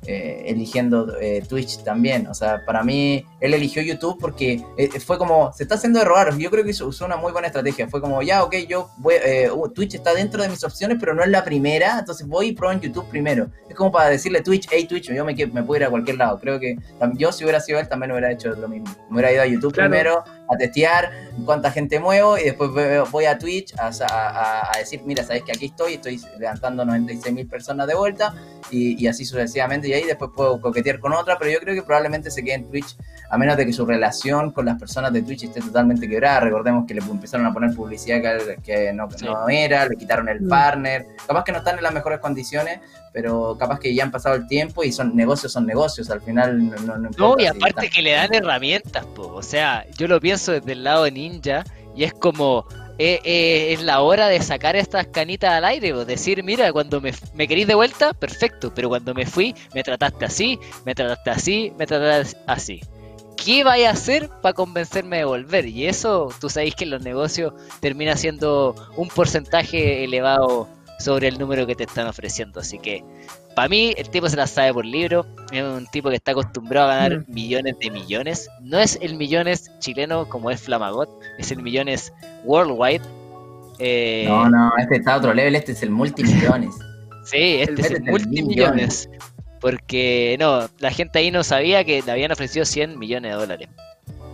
eh, 0.05 0.43
eligiendo 0.47 1.17
eh, 1.19 1.43
Twitch 1.47 1.83
también. 1.83 2.27
O 2.27 2.33
sea, 2.33 2.65
para 2.65 2.83
mí, 2.83 3.25
él 3.39 3.53
eligió 3.53 3.81
YouTube 3.81 4.17
porque 4.19 4.63
eh, 4.77 4.99
fue 4.99 5.17
como, 5.17 5.53
se 5.53 5.63
está 5.63 5.75
haciendo 5.75 5.99
de 5.99 6.05
robar. 6.05 6.35
Yo 6.37 6.49
creo 6.49 6.63
que 6.63 6.71
usó 6.71 7.05
una 7.05 7.17
muy 7.17 7.31
buena 7.31 7.47
estrategia. 7.47 7.87
Fue 7.87 8.01
como, 8.01 8.21
ya, 8.21 8.43
ok, 8.43 8.55
yo 8.67 8.89
voy, 8.97 9.15
uh, 9.53 9.67
Twitch 9.69 9.95
está 9.95 10.13
dentro 10.13 10.41
de 10.41 10.49
mis 10.49 10.63
opciones, 10.63 10.97
pero 10.99 11.13
no 11.13 11.23
es 11.23 11.29
la 11.29 11.43
primera, 11.43 11.99
entonces 11.99 12.27
voy 12.27 12.47
y 12.47 12.51
pruebo 12.53 12.73
en 12.73 12.81
YouTube 12.81 13.07
primero. 13.09 13.49
Es 13.69 13.75
como 13.75 13.91
para 13.91 14.09
decirle 14.09 14.41
Twitch, 14.41 14.67
hey 14.71 14.85
Twitch, 14.85 15.11
yo 15.11 15.23
me, 15.23 15.33
me 15.33 15.63
puedo 15.63 15.81
ir 15.81 15.85
a 15.85 15.89
cualquier 15.89 16.17
lado. 16.17 16.39
Creo 16.39 16.59
que 16.59 16.77
yo, 17.13 17.31
si 17.31 17.43
hubiera 17.43 17.59
sido 17.59 17.79
él, 17.79 17.87
también 17.87 18.11
hubiera 18.11 18.31
hecho 18.31 18.49
lo 18.49 18.67
mismo. 18.67 18.87
Me 19.09 19.15
hubiera 19.15 19.31
ido 19.33 19.41
a 19.43 19.45
YouTube 19.45 19.73
primero 19.73 20.23
a 20.51 20.57
testear 20.57 21.11
cuánta 21.45 21.71
gente 21.71 21.99
muevo 21.99 22.37
y 22.37 22.43
después 22.43 22.71
voy 23.11 23.25
a 23.25 23.37
Twitch 23.37 23.73
a, 23.77 24.71
decir, 24.77 25.01
mira, 25.05 25.23
sabes 25.23 25.43
que 25.43 25.51
aquí 25.51 25.65
estoy, 25.67 25.93
estoy 25.93 26.19
levantando 26.37 26.85
96 26.85 27.33
mil 27.33 27.47
personas 27.47 27.87
de 27.87 27.95
vuelta 27.95 28.33
y, 28.69 29.07
así 29.07 29.25
sucesivamente 29.25 29.87
y 29.87 29.93
ahí 29.93 30.03
después 30.03 30.31
puedo 30.35 30.59
coquetear 30.61 30.99
con 30.99 31.13
otra, 31.13 31.37
pero 31.37 31.51
yo 31.51 31.59
creo 31.59 31.75
que 31.75 31.83
probablemente 31.83 32.31
se 32.31 32.43
quede 32.43 32.55
en 32.55 32.69
Twitch 32.69 32.95
a 33.29 33.37
menos 33.37 33.55
de 33.55 33.65
que 33.65 33.73
su 33.73 33.85
relación 33.85 34.51
con 34.51 34.65
las 34.65 34.77
personas 34.77 35.13
de 35.13 35.21
Twitch 35.21 35.43
esté 35.43 35.61
totalmente 35.61 36.07
quebrada. 36.07 36.41
Recordemos 36.41 36.85
que 36.85 36.93
le 36.93 37.01
empezaron 37.01 37.45
a 37.45 37.53
poner 37.53 37.73
publicidad 37.73 38.21
que, 38.61 38.91
no, 38.93 39.07
no, 39.23 39.49
era, 39.49 39.87
le 39.87 39.95
quitaron 39.95 40.27
el 40.27 40.41
mm. 40.41 40.49
partner, 40.49 41.07
capaz 41.25 41.45
que 41.45 41.51
no 41.53 41.59
están 41.59 41.77
en 41.77 41.83
las 41.83 41.93
mejores 41.93 42.19
condiciones, 42.19 42.79
pero 43.13 43.57
capaz 43.57 43.79
que 43.79 43.93
ya 43.93 44.03
han 44.03 44.11
pasado 44.11 44.35
el 44.35 44.47
tiempo 44.47 44.83
y 44.83 44.91
son 44.91 45.15
negocios, 45.15 45.51
son 45.51 45.65
negocios, 45.65 46.09
al 46.09 46.21
final 46.21 46.69
no... 46.85 46.97
No, 46.97 47.09
no 47.09 47.35
y 47.39 47.45
aparte 47.45 47.89
que 47.89 48.01
le 48.01 48.11
dan 48.11 48.33
herramientas, 48.33 49.05
o 49.17 49.41
sea, 49.41 49.85
yo 49.97 50.07
lo 50.07 50.19
pienso 50.19 50.40
desde 50.47 50.71
el 50.71 50.83
lado 50.83 51.09
Ninja 51.09 51.63
y 51.95 52.03
es 52.03 52.13
como, 52.13 52.65
eh, 52.97 53.19
eh, 53.23 53.73
es 53.73 53.81
la 53.81 54.01
hora 54.01 54.27
de 54.27 54.41
sacar 54.41 54.75
estas 54.75 55.07
canitas 55.07 55.51
al 55.51 55.65
aire, 55.65 55.93
o 55.93 56.05
decir, 56.05 56.43
mira, 56.43 56.71
cuando 56.71 57.01
me, 57.01 57.13
me 57.33 57.47
de 57.47 57.75
vuelta, 57.75 58.13
perfecto, 58.13 58.71
pero 58.73 58.89
cuando 58.89 59.13
me 59.13 59.25
fui, 59.25 59.55
me 59.73 59.83
trataste 59.83 60.25
así, 60.25 60.59
me 60.85 60.95
trataste 60.95 61.29
así, 61.29 61.73
me 61.77 61.85
trataste 61.85 62.37
así. 62.47 62.81
¿Qué 63.43 63.63
vaya 63.63 63.89
a 63.89 63.93
hacer 63.93 64.29
para 64.41 64.53
convencerme 64.53 65.17
de 65.17 65.25
volver? 65.25 65.65
Y 65.65 65.87
eso, 65.87 66.29
tú 66.39 66.49
sabéis 66.49 66.75
que 66.75 66.83
en 66.83 66.91
los 66.91 67.01
negocios 67.01 67.53
termina 67.79 68.15
siendo 68.15 68.75
un 68.95 69.07
porcentaje 69.07 70.03
elevado 70.03 70.67
sobre 70.99 71.27
el 71.27 71.39
número 71.39 71.65
que 71.65 71.75
te 71.75 71.85
están 71.85 72.07
ofreciendo. 72.07 72.59
Así 72.59 72.77
que, 72.77 73.03
para 73.55 73.67
mí, 73.69 73.93
el 73.97 74.09
tipo 74.09 74.27
se 74.29 74.37
la 74.37 74.47
sabe 74.47 74.73
por 74.73 74.85
libro. 74.85 75.25
Es 75.51 75.63
un 75.63 75.85
tipo 75.87 76.09
que 76.09 76.15
está 76.15 76.31
acostumbrado 76.31 76.89
a 76.89 76.95
ganar 76.95 77.19
mm. 77.19 77.33
millones 77.33 77.75
de 77.79 77.91
millones. 77.91 78.49
No 78.61 78.79
es 78.79 78.97
el 79.01 79.15
millones 79.15 79.71
chileno 79.79 80.27
como 80.27 80.51
es 80.51 80.61
Flamagot, 80.61 81.09
es 81.37 81.51
el 81.51 81.61
millones 81.61 82.13
worldwide. 82.43 83.01
Eh, 83.79 84.25
no, 84.27 84.49
no, 84.49 84.71
este 84.77 84.97
está 84.97 85.15
a 85.15 85.17
otro 85.17 85.33
level, 85.33 85.55
este 85.55 85.71
es 85.71 85.83
el 85.83 85.89
multimillones. 85.89 86.75
sí, 87.25 87.57
este 87.61 87.81
es 87.81 87.91
el 87.91 88.03
multimillones. 88.03 89.09
Porque 89.59 90.37
no, 90.39 90.67
la 90.79 90.91
gente 90.91 91.19
ahí 91.19 91.31
no 91.31 91.43
sabía 91.43 91.83
que 91.83 92.01
le 92.01 92.11
habían 92.11 92.31
ofrecido 92.31 92.65
100 92.65 92.97
millones 92.97 93.31
de 93.31 93.37
dólares 93.37 93.69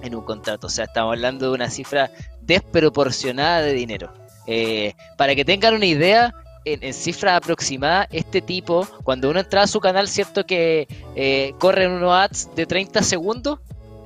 en 0.04 0.16
un 0.16 0.24
contrato. 0.24 0.68
O 0.68 0.70
sea, 0.70 0.86
estamos 0.86 1.14
hablando 1.14 1.48
de 1.48 1.56
una 1.56 1.70
cifra 1.70 2.10
desproporcionada 2.42 3.62
de 3.62 3.74
dinero. 3.74 4.14
Eh, 4.48 4.94
para 5.18 5.36
que 5.36 5.44
tengan 5.44 5.74
una 5.74 5.86
idea, 5.86 6.34
en, 6.74 6.94
cifra 6.94 7.36
aproximada, 7.36 8.08
este 8.12 8.42
tipo, 8.42 8.88
cuando 9.04 9.30
uno 9.30 9.40
entra 9.40 9.64
a 9.64 9.68
su 9.68 9.80
canal, 9.80 10.08
cierto 10.08 10.46
que 10.46 10.88
eh, 11.16 11.54
corren 11.60 11.92
unos 11.92 12.14
ads 12.14 12.50
de 12.56 12.66
30 12.66 13.04
segundos. 13.04 13.60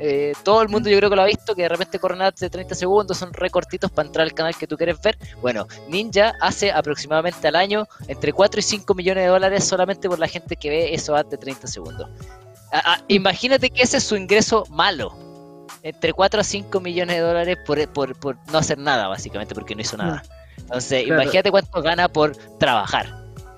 Eh, 0.04 0.34
todo 0.44 0.64
el 0.64 0.70
mundo 0.70 0.90
yo 0.90 0.98
creo 0.98 1.12
que 1.12 1.16
lo 1.16 1.22
ha 1.22 1.26
visto, 1.26 1.54
que 1.54 1.62
de 1.64 1.70
repente 1.70 2.00
corren 2.00 2.22
ads 2.24 2.40
de 2.40 2.50
30 2.50 2.74
segundos, 2.74 3.18
son 3.18 3.34
recortitos 3.34 3.92
para 3.92 4.08
entrar 4.08 4.24
al 4.24 4.34
canal 4.34 4.56
que 4.56 4.66
tú 4.66 4.76
quieres 4.76 5.00
ver. 5.02 5.18
Bueno, 5.42 5.68
Ninja 5.90 6.34
hace 6.42 6.72
aproximadamente 6.72 7.48
al 7.48 7.56
año 7.56 7.88
entre 8.08 8.34
4 8.34 8.60
y 8.60 8.64
5 8.64 8.94
millones 8.96 9.26
de 9.26 9.30
dólares 9.30 9.64
solamente 9.64 10.10
por 10.10 10.18
la 10.18 10.28
gente 10.28 10.56
que 10.56 10.70
ve 10.70 10.94
esos 10.94 11.16
ads 11.16 11.30
de 11.30 11.38
30 11.38 11.68
segundos. 11.68 12.10
imagínate 13.10 13.70
que 13.70 13.84
ese 13.84 13.98
es 13.98 14.04
su 14.04 14.16
ingreso 14.16 14.66
malo. 14.70 15.16
Entre 15.84 16.14
4 16.14 16.42
a 16.42 16.44
5 16.44 16.80
millones 16.80 17.16
de 17.16 17.22
dólares 17.22 17.58
por, 17.66 17.88
por, 17.90 18.16
por 18.16 18.38
no 18.52 18.58
hacer 18.58 18.78
nada, 18.78 19.08
básicamente, 19.08 19.54
porque 19.54 19.76
no 19.76 19.82
hizo 19.82 19.98
nada. 19.98 20.24
Entonces, 20.62 21.08
imagínate 21.08 21.52
cuánto 21.52 21.82
gana 21.82 22.08
por 22.08 22.36
trabajar, 22.58 23.08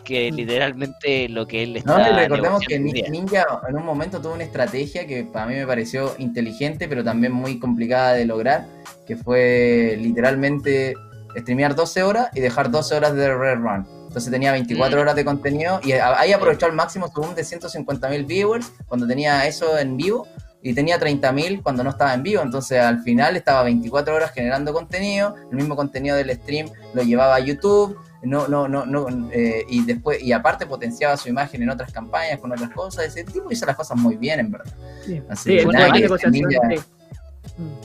que 0.04 0.32
mm. 0.32 0.36
literalmente 0.36 1.30
lo 1.30 1.48
que 1.48 1.64
él 1.64 1.78
está. 1.78 1.98
No, 1.98 2.18
recordemos 2.18 2.62
que 2.68 2.80
Ninja 2.80 3.46
en 3.68 3.78
un 3.78 3.86
momento 3.86 4.22
tuvo 4.22 4.34
una 4.34 4.44
estrategia 4.44 5.06
que 5.06 5.24
para 5.24 5.46
mí 5.46 5.56
me 5.56 5.68
pareció 5.68 6.16
inteligente, 6.18 6.88
pero 6.88 7.04
también 7.04 7.34
muy 7.34 7.60
complicada 7.60 8.14
de 8.14 8.26
lograr, 8.26 8.66
que 9.06 9.16
fue 9.16 9.98
literalmente 10.00 10.96
streamear 11.38 11.76
12 11.76 12.04
horas 12.04 12.30
y 12.34 12.40
dejar 12.40 12.70
12 12.70 12.96
horas 12.96 13.16
de 13.16 13.34
Red 13.34 13.58
Run. 13.58 13.88
Entonces 14.08 14.32
tenía 14.32 14.52
24 14.52 14.96
mm. 14.96 15.02
horas 15.02 15.16
de 15.16 15.26
contenido 15.26 15.80
y 15.84 15.94
ahí 15.94 16.32
aprovechó 16.34 16.68
al 16.68 16.74
máximo 16.74 17.08
su 17.08 17.20
boom 17.20 17.34
de 17.34 17.42
150.000 17.42 18.28
viewers 18.28 18.72
cuando 18.86 19.08
tenía 19.08 19.48
eso 19.48 19.78
en 19.78 19.98
vivo 19.98 20.28
y 20.64 20.74
tenía 20.74 20.98
30.000 20.98 21.62
cuando 21.62 21.84
no 21.84 21.90
estaba 21.90 22.14
en 22.14 22.24
vivo, 22.24 22.42
entonces 22.42 22.80
al 22.80 23.02
final 23.02 23.36
estaba 23.36 23.64
24 23.64 24.16
horas 24.16 24.32
generando 24.32 24.72
contenido, 24.72 25.36
el 25.52 25.58
mismo 25.58 25.76
contenido 25.76 26.16
del 26.16 26.32
stream 26.32 26.70
lo 26.94 27.04
llevaba 27.04 27.36
a 27.36 27.40
YouTube, 27.42 28.00
no, 28.22 28.48
no, 28.48 28.70
no, 28.70 28.86
no, 28.86 29.08
eh, 29.34 29.66
y 29.68 29.84
después, 29.84 30.24
y 30.24 30.32
aparte 30.32 30.66
potenciaba 30.66 31.18
su 31.18 31.28
imagen 31.28 31.62
en 31.62 31.70
otras 31.70 31.92
campañas, 31.92 32.40
con 32.40 32.54
otras 32.54 32.70
cosas, 32.70 33.06
ese 33.06 33.26
tipo 33.26 33.52
hizo 33.52 33.66
las 33.66 33.76
cosas 33.76 33.98
muy 33.98 34.16
bien, 34.16 34.40
en 34.40 34.52
verdad. 34.52 34.74
Sí, 35.06 35.22
Así 35.28 35.58
el 35.58 35.66
poder 35.66 35.92
de 35.92 36.00
negociación, 36.00 36.50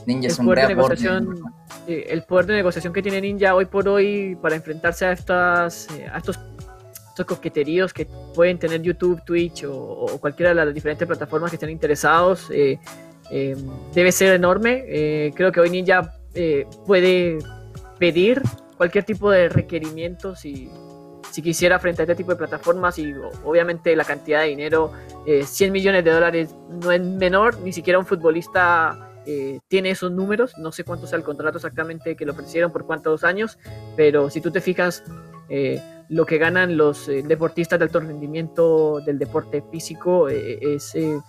Ninja, 0.06 0.28
es 0.28 0.38
un 0.38 0.46
poder 0.46 0.68
de 0.68 0.74
negociación, 0.76 1.42
el 1.88 2.22
poder 2.22 2.46
de 2.46 2.54
negociación 2.54 2.92
que 2.92 3.02
tiene 3.02 3.20
Ninja 3.20 3.56
hoy 3.56 3.64
por 3.64 3.88
hoy 3.88 4.38
para 4.40 4.54
enfrentarse 4.54 5.04
a 5.06 5.12
estas, 5.12 5.88
eh, 5.90 6.06
a 6.12 6.18
estos 6.18 6.38
coqueteríos 7.26 7.92
que 7.92 8.06
pueden 8.34 8.58
tener 8.58 8.82
YouTube, 8.82 9.22
Twitch 9.24 9.64
o, 9.64 10.18
cualquiera 10.20 10.50
de 10.50 10.56
las 10.56 10.74
diferentes 10.74 11.06
plataformas 11.06 11.50
que 11.50 11.56
estén 11.56 11.70
interesados 11.70 12.50
eh, 12.50 12.78
eh, 13.30 13.56
debe 13.94 14.12
ser 14.12 14.34
enorme. 14.34 14.84
Eh, 14.86 15.32
creo 15.34 15.52
que 15.52 15.60
hoy 15.60 15.70
Ninja 15.70 16.14
puede 16.86 17.38
pedir 17.98 18.40
cualquier 18.76 19.02
tipo 19.02 19.28
de 19.30 19.48
requerimiento 19.48 20.36
si, 20.36 20.70
si 21.32 21.42
quisiera 21.42 21.80
frente 21.80 22.02
a 22.02 22.04
este 22.04 22.14
tipo 22.14 22.30
de 22.30 22.36
plataformas 22.36 22.96
y 22.98 23.12
obviamente 23.44 23.96
la 23.96 24.04
cantidad 24.04 24.42
de 24.42 24.48
dinero, 24.48 24.92
100 25.26 25.72
millones 25.72 26.04
de 26.04 26.12
dólares 26.12 26.54
no 26.68 26.92
es 26.92 27.00
menor, 27.00 27.58
ni 27.58 27.72
siquiera 27.72 27.98
un 27.98 28.06
futbolista 28.06 29.04
tiene 29.66 29.90
esos 29.90 30.12
números, 30.12 30.56
no 30.58 30.70
sé 30.72 30.84
cuánto 30.84 31.06
sea 31.06 31.18
el 31.18 31.24
contrato 31.24 31.58
exactamente 31.58 32.16
que 32.16 32.24
le 32.24 32.30
ofrecieron 32.30 32.72
por 32.72 32.86
cuántos 32.86 33.24
años, 33.24 33.58
pero 33.96 34.30
si 34.30 34.40
tú 34.40 34.52
te 34.52 34.60
fijas, 34.60 35.02
lo 36.08 36.24
que 36.26 36.38
ganan 36.38 36.76
los 36.76 37.08
eh, 37.08 37.22
deportistas 37.22 37.78
de 37.78 37.84
alto 37.84 38.00
rendimiento 38.00 39.00
del 39.00 39.18
deporte 39.18 39.62
físico 39.70 40.28
eh, 40.28 40.58
es, 40.60 40.94
eh, 40.94 41.20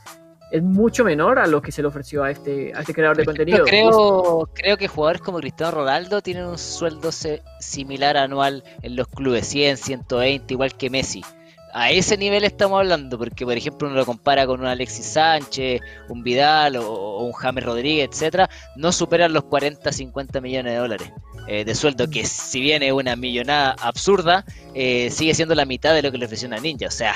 es 0.52 0.64
mucho 0.64 1.04
menor 1.04 1.38
a 1.38 1.48
lo 1.48 1.62
que 1.62 1.72
se 1.72 1.82
le 1.82 1.90
ofreció 1.90 2.24
a 2.24 2.32
este, 2.32 2.74
a 2.74 2.82
este 2.82 2.94
creador 2.94 3.18
de 3.18 3.26
contenido. 3.26 3.66
Creo, 3.66 4.50
creo 4.54 4.78
que 4.78 4.88
jugadores 4.88 5.22
como 5.22 5.40
Cristiano 5.40 5.72
Ronaldo 5.72 6.22
tienen 6.22 6.46
un 6.46 6.58
sueldo 6.58 7.12
similar 7.60 8.18
anual 8.18 8.64
en 8.82 8.96
los 8.96 9.08
clubes, 9.08 9.48
100, 9.48 9.78
120, 9.78 10.54
igual 10.54 10.76
que 10.76 10.90
Messi. 10.90 11.24
A 11.74 11.92
ese 11.92 12.18
nivel 12.18 12.44
estamos 12.44 12.80
hablando, 12.80 13.18
porque 13.18 13.46
por 13.46 13.56
ejemplo 13.56 13.88
uno 13.88 13.98
lo 13.98 14.06
compara 14.06 14.48
con 14.48 14.60
un 14.60 14.66
Alexis 14.66 15.06
Sánchez, 15.06 15.82
un 16.08 16.24
Vidal 16.24 16.78
o, 16.78 17.20
un 17.20 17.32
James 17.34 17.64
Rodríguez, 17.64 18.10
etcétera, 18.12 18.50
no 18.76 18.92
superan 18.92 19.34
los 19.34 19.44
40, 19.44 19.92
50 19.92 20.42
millones 20.42 20.74
de 20.74 20.80
dólares. 20.80 21.12
Eh, 21.48 21.66
de 21.66 21.74
sueldo, 21.74 22.10
que 22.10 22.26
si 22.26 22.62
bien 22.62 22.84
es 22.84 22.92
una 22.92 23.16
millonada 23.16 23.76
absurda, 23.82 24.46
eh, 24.76 25.10
sigue 25.10 25.34
siendo 25.34 25.56
la 25.56 25.66
mitad 25.66 25.96
de 25.96 26.04
lo 26.04 26.12
que 26.12 26.18
le 26.18 26.26
ofreció 26.26 26.48
una 26.48 26.60
ninja. 26.60 26.88
O 26.88 26.92
sea, 26.92 27.16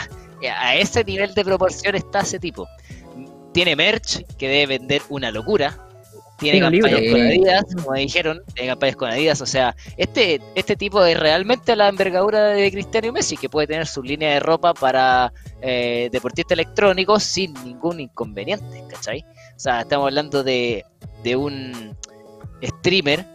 a 0.58 0.76
ese 0.76 1.04
nivel 1.04 1.34
de 1.34 1.44
proporción 1.44 1.96
está 1.96 2.22
ese 2.22 2.40
tipo. 2.40 2.68
Tiene 3.54 3.76
merch 3.76 4.26
que 4.38 4.48
debe 4.48 4.78
vender 4.80 5.02
una 5.10 5.30
locura. 5.30 5.78
Tiene 6.40 6.60
campañas 6.60 7.02
con 7.12 7.22
Adidas, 7.22 7.66
como 7.76 7.94
dijeron, 7.94 8.42
tiene 8.54 8.70
campañas 8.70 8.96
con 8.96 9.10
Adidas. 9.10 9.42
O 9.42 9.46
sea, 9.46 9.76
este, 9.98 10.42
este 10.56 10.76
tipo 10.76 11.04
es 11.06 11.18
realmente 11.20 11.76
la 11.76 11.88
envergadura 11.88 12.48
de 12.48 12.72
Cristiano 12.72 13.12
Messi, 13.12 13.38
que 13.38 13.50
puede 13.50 13.68
tener 13.68 13.88
su 13.88 14.04
línea 14.04 14.34
de 14.34 14.40
ropa 14.40 14.74
para 14.74 15.32
deportistas 15.62 16.54
electrónicos 16.54 17.24
sin 17.24 17.54
ningún 17.64 18.00
inconveniente, 18.00 18.84
¿cachai? 18.90 19.24
O 19.56 19.60
sea, 19.60 19.82
estamos 19.82 20.08
hablando 20.08 20.44
de, 20.44 20.84
de 21.24 21.36
un 21.36 21.96
streamer 22.62 23.26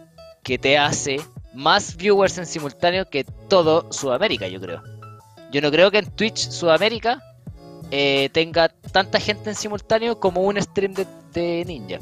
que 0.43 0.57
te 0.57 0.77
hace 0.77 1.19
más 1.53 1.95
viewers 1.95 2.37
en 2.37 2.45
simultáneo 2.45 3.09
que 3.09 3.23
todo 3.47 3.91
Sudamérica, 3.91 4.47
yo 4.47 4.59
creo. 4.59 4.81
Yo 5.51 5.61
no 5.61 5.71
creo 5.71 5.91
que 5.91 5.99
en 5.99 6.11
Twitch 6.11 6.49
Sudamérica 6.49 7.21
eh, 7.91 8.29
tenga 8.31 8.69
tanta 8.69 9.19
gente 9.19 9.49
en 9.49 9.55
simultáneo 9.55 10.19
como 10.19 10.41
un 10.41 10.61
stream 10.61 10.93
de, 11.33 11.63
Ninja. 11.65 11.99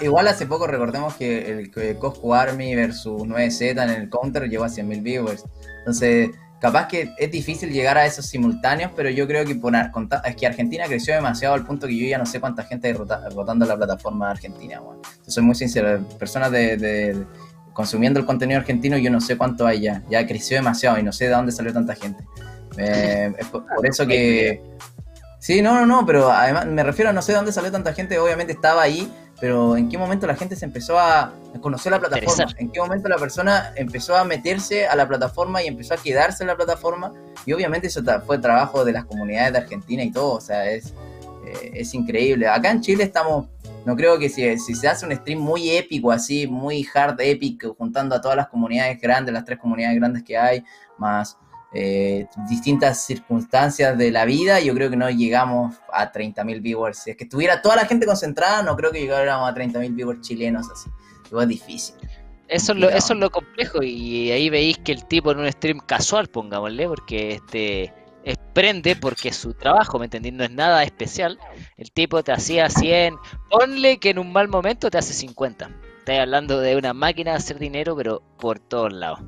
Igual, 0.00 0.28
hace 0.28 0.46
poco 0.46 0.66
recordemos 0.66 1.14
que 1.14 1.50
el, 1.50 1.98
Cosco 1.98 2.34
Army 2.34 2.74
versus 2.74 3.22
9Z 3.22 3.82
en 3.82 3.90
el 3.90 4.08
counter 4.10 4.48
llegó 4.48 4.64
a 4.64 4.68
100.000 4.68 5.02
viewers. 5.02 5.44
Entonces, 5.78 6.30
capaz 6.60 6.88
que 6.88 7.10
es 7.18 7.30
difícil 7.30 7.70
llegar 7.70 7.98
a 7.98 8.06
esos 8.06 8.26
simultáneos, 8.26 8.90
pero 8.96 9.10
yo 9.10 9.26
creo 9.26 9.44
que 9.44 9.54
por, 9.54 9.74
es 9.76 10.36
que 10.36 10.46
Argentina 10.46 10.84
creció 10.86 11.14
demasiado 11.14 11.54
al 11.54 11.66
punto 11.66 11.86
que 11.86 11.96
yo 11.96 12.06
ya 12.06 12.16
no 12.16 12.26
sé 12.26 12.40
cuánta 12.40 12.62
gente 12.62 12.88
hay 12.88 12.94
rotando 12.94 13.66
la 13.66 13.76
plataforma 13.76 14.30
argentina. 14.30 14.80
Bueno. 14.80 15.02
Soy 15.26 15.42
muy 15.42 15.54
sincero, 15.54 16.02
personas 16.18 16.50
de, 16.50 17.24
consumiendo 17.74 18.18
el 18.18 18.24
contenido 18.24 18.60
argentino, 18.60 18.96
yo 18.96 19.10
no 19.10 19.20
sé 19.20 19.36
cuánto 19.36 19.66
hay 19.66 19.82
ya. 19.82 20.02
Ya 20.08 20.26
creció 20.26 20.56
demasiado 20.56 20.98
y 20.98 21.02
no 21.02 21.12
sé 21.12 21.26
de 21.26 21.32
dónde 21.32 21.52
salió 21.52 21.72
tanta 21.72 21.94
gente. 21.94 22.24
Eh, 22.78 23.32
es 23.38 23.46
por, 23.48 23.64
eso 23.82 24.06
que... 24.06 24.62
Sí, 25.44 25.60
no, 25.60 25.74
no, 25.74 25.84
no, 25.84 26.06
pero 26.06 26.30
además 26.30 26.64
me 26.64 26.82
refiero 26.82 27.10
a 27.10 27.12
no 27.12 27.20
sé 27.20 27.32
de 27.32 27.36
dónde 27.36 27.52
salió 27.52 27.70
tanta 27.70 27.92
gente, 27.92 28.18
obviamente 28.18 28.54
estaba 28.54 28.80
ahí, 28.80 29.12
pero 29.38 29.76
¿en 29.76 29.90
qué 29.90 29.98
momento 29.98 30.26
la 30.26 30.36
gente 30.36 30.56
se 30.56 30.64
empezó 30.64 30.98
a 30.98 31.34
conocer 31.60 31.92
la 31.92 32.00
plataforma? 32.00 32.46
¿En 32.56 32.70
qué 32.70 32.80
momento 32.80 33.10
la 33.10 33.18
persona 33.18 33.74
empezó 33.76 34.16
a 34.16 34.24
meterse 34.24 34.86
a 34.86 34.96
la 34.96 35.06
plataforma 35.06 35.62
y 35.62 35.66
empezó 35.66 35.92
a 35.92 35.96
quedarse 35.98 36.44
en 36.44 36.46
la 36.46 36.56
plataforma? 36.56 37.12
Y 37.44 37.52
obviamente 37.52 37.88
eso 37.88 38.00
fue 38.24 38.38
trabajo 38.38 38.86
de 38.86 38.92
las 38.92 39.04
comunidades 39.04 39.52
de 39.52 39.58
Argentina 39.58 40.02
y 40.02 40.10
todo, 40.10 40.36
o 40.36 40.40
sea, 40.40 40.70
es, 40.70 40.94
eh, 41.44 41.72
es 41.74 41.92
increíble. 41.92 42.48
Acá 42.48 42.70
en 42.70 42.80
Chile 42.80 43.04
estamos, 43.04 43.48
no 43.84 43.94
creo 43.96 44.18
que 44.18 44.30
si, 44.30 44.58
si 44.58 44.74
se 44.74 44.88
hace 44.88 45.04
un 45.04 45.14
stream 45.14 45.40
muy 45.40 45.68
épico 45.68 46.10
así, 46.10 46.46
muy 46.46 46.88
hard 46.94 47.20
epic, 47.20 47.66
juntando 47.76 48.14
a 48.14 48.20
todas 48.22 48.38
las 48.38 48.48
comunidades 48.48 48.98
grandes, 48.98 49.34
las 49.34 49.44
tres 49.44 49.58
comunidades 49.58 49.98
grandes 49.98 50.22
que 50.22 50.38
hay, 50.38 50.64
más 50.96 51.36
eh, 51.74 52.26
distintas 52.48 53.04
circunstancias 53.04 53.98
de 53.98 54.10
la 54.10 54.24
vida, 54.24 54.60
yo 54.60 54.74
creo 54.74 54.90
que 54.90 54.96
no 54.96 55.10
llegamos 55.10 55.74
a 55.92 56.12
30.000 56.12 56.62
viewers. 56.62 56.98
Si 56.98 57.10
es 57.10 57.16
que 57.16 57.24
estuviera 57.24 57.60
toda 57.60 57.76
la 57.76 57.86
gente 57.86 58.06
concentrada, 58.06 58.62
no 58.62 58.76
creo 58.76 58.92
que 58.92 59.00
llegáramos 59.00 59.50
a 59.50 59.54
30.000 59.54 59.94
viewers 59.94 60.20
chilenos 60.20 60.70
así. 60.70 60.88
Es 61.40 61.48
difícil. 61.48 61.96
Eso 62.46 62.72
es, 62.72 62.78
lo, 62.78 62.88
eso 62.90 63.14
es 63.14 63.18
lo 63.18 63.30
complejo 63.30 63.82
y 63.82 64.30
ahí 64.30 64.50
veis 64.50 64.78
que 64.78 64.92
el 64.92 65.06
tipo 65.06 65.32
en 65.32 65.40
un 65.40 65.50
stream 65.50 65.80
casual, 65.80 66.28
pongámosle, 66.28 66.86
porque 66.86 67.32
este 67.32 67.92
es 68.22 68.38
prende 68.52 68.96
porque 68.96 69.32
su 69.32 69.54
trabajo, 69.54 69.98
¿me 69.98 70.04
entendí? 70.04 70.30
No 70.30 70.44
es 70.44 70.50
nada 70.50 70.82
especial. 70.84 71.38
El 71.76 71.90
tipo 71.90 72.22
te 72.22 72.32
hacía 72.32 72.68
100, 72.68 73.16
ponle 73.50 73.98
que 73.98 74.10
en 74.10 74.18
un 74.18 74.32
mal 74.32 74.48
momento 74.48 74.90
te 74.90 74.98
hace 74.98 75.12
50. 75.12 75.70
Estás 75.98 76.18
hablando 76.20 76.60
de 76.60 76.76
una 76.76 76.92
máquina 76.92 77.32
de 77.32 77.38
hacer 77.38 77.58
dinero, 77.58 77.96
pero 77.96 78.22
por 78.38 78.58
todos 78.58 78.92
lados. 78.92 79.20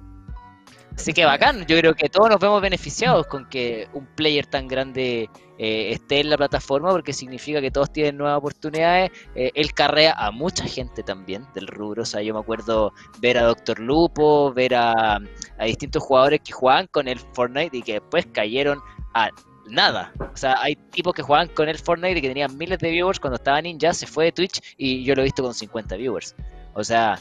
Así 0.97 1.13
que 1.13 1.25
bacán, 1.27 1.67
yo 1.67 1.79
creo 1.79 1.95
que 1.95 2.09
todos 2.09 2.31
nos 2.31 2.41
vemos 2.41 2.61
beneficiados 2.63 3.27
con 3.27 3.49
que 3.49 3.87
un 3.93 4.07
player 4.07 4.47
tan 4.47 4.67
grande 4.67 5.29
eh, 5.59 5.93
esté 5.93 6.21
en 6.21 6.31
la 6.31 6.39
plataforma 6.39 6.91
porque 6.91 7.13
significa 7.13 7.61
que 7.61 7.71
todos 7.71 7.93
tienen 7.93 8.17
nuevas 8.17 8.39
oportunidades. 8.39 9.11
Eh, 9.35 9.51
él 9.55 9.75
carrea 9.75 10.13
a 10.13 10.31
mucha 10.31 10.65
gente 10.65 11.03
también 11.03 11.47
del 11.55 11.67
rubro. 11.67 12.03
O 12.03 12.07
sea, 12.07 12.23
yo 12.23 12.33
me 12.33 12.41
acuerdo 12.41 12.95
ver 13.21 13.37
a 13.37 13.43
Doctor 13.43 13.79
Lupo, 13.79 14.53
ver 14.55 14.75
a, 14.75 15.17
a 15.59 15.65
distintos 15.65 16.03
jugadores 16.03 16.41
que 16.41 16.53
jugaban 16.53 16.87
con 16.87 17.09
el 17.09 17.19
Fortnite 17.19 17.77
y 17.77 17.83
que 17.83 17.95
después 17.95 18.27
cayeron 18.33 18.81
a 19.15 19.31
nada. 19.69 20.13
O 20.33 20.37
sea, 20.37 20.57
hay 20.61 20.77
tipos 20.77 21.15
que 21.15 21.23
jugaban 21.23 21.49
con 21.49 21.69
el 21.69 21.79
Fortnite 21.79 22.19
y 22.19 22.23
que 22.23 22.29
tenían 22.29 22.57
miles 22.57 22.79
de 22.79 22.91
viewers 22.91 23.21
cuando 23.21 23.37
estaba 23.37 23.61
Ninja, 23.61 23.93
se 23.93 24.07
fue 24.07 24.27
de 24.27 24.33
Twitch 24.33 24.61
y 24.77 25.05
yo 25.05 25.15
lo 25.15 25.23
he 25.23 25.25
visto 25.25 25.43
con 25.43 25.55
50 25.55 25.97
viewers. 25.97 26.35
O 26.75 26.83
sea, 26.83 27.19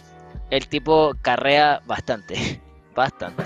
el 0.50 0.68
tipo 0.68 1.14
carrea 1.22 1.82
bastante. 1.86 2.62
Bastante. 2.96 3.44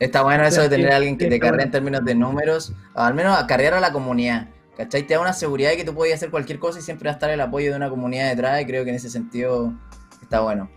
Está 0.00 0.22
bueno 0.22 0.44
eso 0.44 0.62
de 0.62 0.68
tener 0.70 0.92
a 0.92 0.96
alguien 0.96 1.18
que 1.18 1.26
te 1.26 1.38
cargue 1.38 1.62
en 1.62 1.70
términos 1.70 2.04
de 2.04 2.14
números, 2.14 2.72
al 2.94 3.14
menos 3.14 3.38
a 3.38 3.46
cargar 3.46 3.74
a 3.74 3.80
la 3.80 3.92
comunidad. 3.92 4.48
¿Cachai? 4.76 5.02
Te 5.02 5.12
da 5.12 5.20
una 5.20 5.34
seguridad 5.34 5.70
de 5.70 5.76
que 5.76 5.84
tú 5.84 5.94
puedes 5.94 6.14
hacer 6.14 6.30
cualquier 6.30 6.58
cosa 6.58 6.78
y 6.78 6.82
siempre 6.82 7.08
va 7.08 7.12
a 7.12 7.14
estar 7.14 7.28
el 7.28 7.40
apoyo 7.40 7.70
de 7.70 7.76
una 7.76 7.90
comunidad 7.90 8.30
detrás 8.30 8.62
y 8.62 8.64
creo 8.64 8.82
que 8.82 8.90
en 8.90 8.96
ese 8.96 9.10
sentido 9.10 9.74
está 10.22 10.40
bueno. 10.40 10.70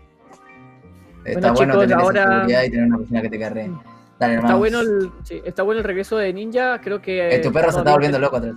Está 1.24 1.52
bueno, 1.52 1.78
tener 1.78 1.98
esa 1.98 2.12
seguridad 2.12 2.62
y 2.64 2.70
tener 2.70 2.86
una 2.86 2.98
persona 2.98 3.22
que 3.22 3.30
te 3.30 3.38
cargue. 3.38 3.70
Dale, 4.18 4.34
está, 4.34 4.54
bueno 4.56 4.80
el, 4.80 5.10
está 5.44 5.62
bueno 5.62 5.78
el 5.78 5.84
regreso 5.84 6.18
de 6.18 6.32
Ninja, 6.34 6.80
creo 6.82 7.00
que... 7.00 7.34
Eh, 7.34 7.38
tu 7.38 7.50
perro 7.50 7.72
se 7.72 7.78
está 7.78 7.92
volviendo 7.92 8.18
loco 8.18 8.36
atrás. 8.36 8.54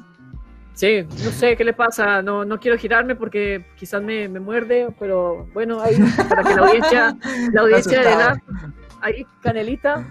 Sí, 0.73 1.07
no 1.23 1.31
sé 1.31 1.55
qué 1.55 1.63
le 1.63 1.73
pasa, 1.73 2.21
no, 2.21 2.45
no 2.45 2.59
quiero 2.59 2.77
girarme 2.77 3.15
porque 3.15 3.65
quizás 3.77 4.03
me, 4.03 4.27
me 4.27 4.39
muerde, 4.39 4.89
pero 4.99 5.47
bueno, 5.53 5.81
ahí 5.81 5.95
para 6.29 6.43
que 6.43 6.55
la 6.55 6.61
audiencia, 6.61 7.17
la 7.51 7.61
audiencia 7.63 7.99
de 7.99 8.15
la, 8.15 8.41
ahí, 9.07 9.25
Canelita. 9.41 10.05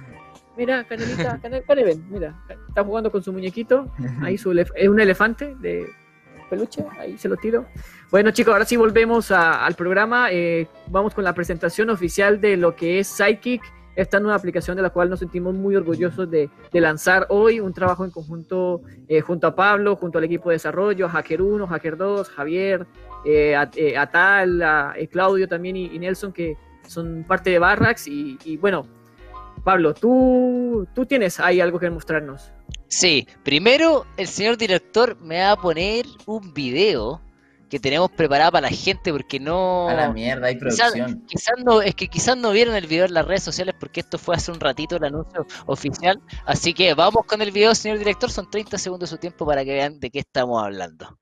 Mira, 0.56 0.84
Canelita, 0.84 1.38
Canel, 1.42 1.64
mira, 2.08 2.34
está 2.68 2.82
jugando 2.82 3.10
con 3.10 3.22
su 3.22 3.32
muñequito. 3.32 3.90
Ahí 4.22 4.38
su 4.38 4.52
es 4.52 4.88
un 4.88 5.00
elefante 5.00 5.54
de 5.56 5.86
peluche, 6.48 6.84
ahí 6.98 7.18
se 7.18 7.28
lo 7.28 7.36
tiro. 7.36 7.66
Bueno, 8.10 8.30
chicos, 8.30 8.52
ahora 8.52 8.64
sí 8.64 8.76
volvemos 8.76 9.30
al 9.30 9.74
programa. 9.74 10.28
Eh, 10.30 10.66
vamos 10.88 11.14
con 11.14 11.24
la 11.24 11.34
presentación 11.34 11.90
oficial 11.90 12.40
de 12.40 12.56
lo 12.56 12.74
que 12.74 13.00
es 13.00 13.08
Psychic, 13.08 13.62
esta 13.96 14.20
nueva 14.20 14.36
aplicación 14.36 14.76
de 14.76 14.82
la 14.82 14.90
cual 14.90 15.10
nos 15.10 15.18
sentimos 15.18 15.54
muy 15.54 15.76
orgullosos 15.76 16.30
de, 16.30 16.48
lanzar 16.72 17.26
hoy. 17.28 17.60
Un 17.60 17.74
trabajo 17.74 18.04
en 18.04 18.10
conjunto 18.10 18.82
eh, 19.08 19.20
junto 19.20 19.46
a 19.46 19.54
Pablo, 19.54 19.96
junto 19.96 20.18
al 20.18 20.24
equipo 20.24 20.48
de 20.48 20.54
desarrollo, 20.54 21.06
a 21.06 21.10
Hacker 21.10 21.42
1, 21.42 21.66
Hacker 21.66 21.96
2, 21.96 22.28
Javier, 22.30 22.86
eh, 23.26 23.56
a, 23.56 24.06
Tal, 24.10 24.62
a, 24.62 24.94
Claudio 25.10 25.48
también 25.48 25.76
y 25.76 25.98
Nelson, 25.98 26.32
que 26.32 26.56
son 26.88 27.24
parte 27.26 27.50
de 27.50 27.58
Barracks 27.58 28.06
y, 28.08 28.56
bueno, 28.58 28.86
Pablo, 29.64 29.94
tú, 29.94 30.86
tú 30.94 31.06
tienes 31.06 31.40
ahí 31.40 31.60
algo 31.60 31.78
que 31.78 31.90
mostrarnos. 31.90 32.52
Sí, 32.88 33.26
primero 33.42 34.06
el 34.16 34.28
señor 34.28 34.56
director 34.56 35.16
me 35.20 35.40
va 35.40 35.52
a 35.52 35.56
poner 35.56 36.06
un 36.26 36.54
video 36.54 37.20
que 37.68 37.80
tenemos 37.80 38.10
preparado 38.10 38.52
para 38.52 38.70
la 38.70 38.76
gente 38.76 39.12
porque 39.12 39.40
no... 39.40 39.88
A 39.88 39.94
la 39.94 40.12
mierda, 40.12 40.46
hay 40.46 40.56
producción. 40.56 41.24
Quizás, 41.26 41.54
no, 41.64 41.82
es 41.82 41.94
que 41.94 42.06
quizás 42.06 42.36
no 42.36 42.52
vieron 42.52 42.76
el 42.76 42.86
video 42.86 43.06
en 43.06 43.14
las 43.14 43.26
redes 43.26 43.42
sociales 43.42 43.74
porque 43.78 44.00
esto 44.00 44.18
fue 44.18 44.36
hace 44.36 44.52
un 44.52 44.60
ratito 44.60 44.96
el 44.96 45.04
anuncio 45.04 45.46
oficial. 45.66 46.20
Así 46.44 46.72
que 46.72 46.94
vamos 46.94 47.24
con 47.26 47.42
el 47.42 47.50
video, 47.50 47.74
señor 47.74 47.98
director. 47.98 48.30
Son 48.30 48.48
30 48.48 48.78
segundos 48.78 49.10
de 49.10 49.16
su 49.16 49.20
tiempo 49.20 49.44
para 49.44 49.64
que 49.64 49.74
vean 49.74 49.98
de 49.98 50.10
qué 50.10 50.20
estamos 50.20 50.62
hablando. 50.62 51.18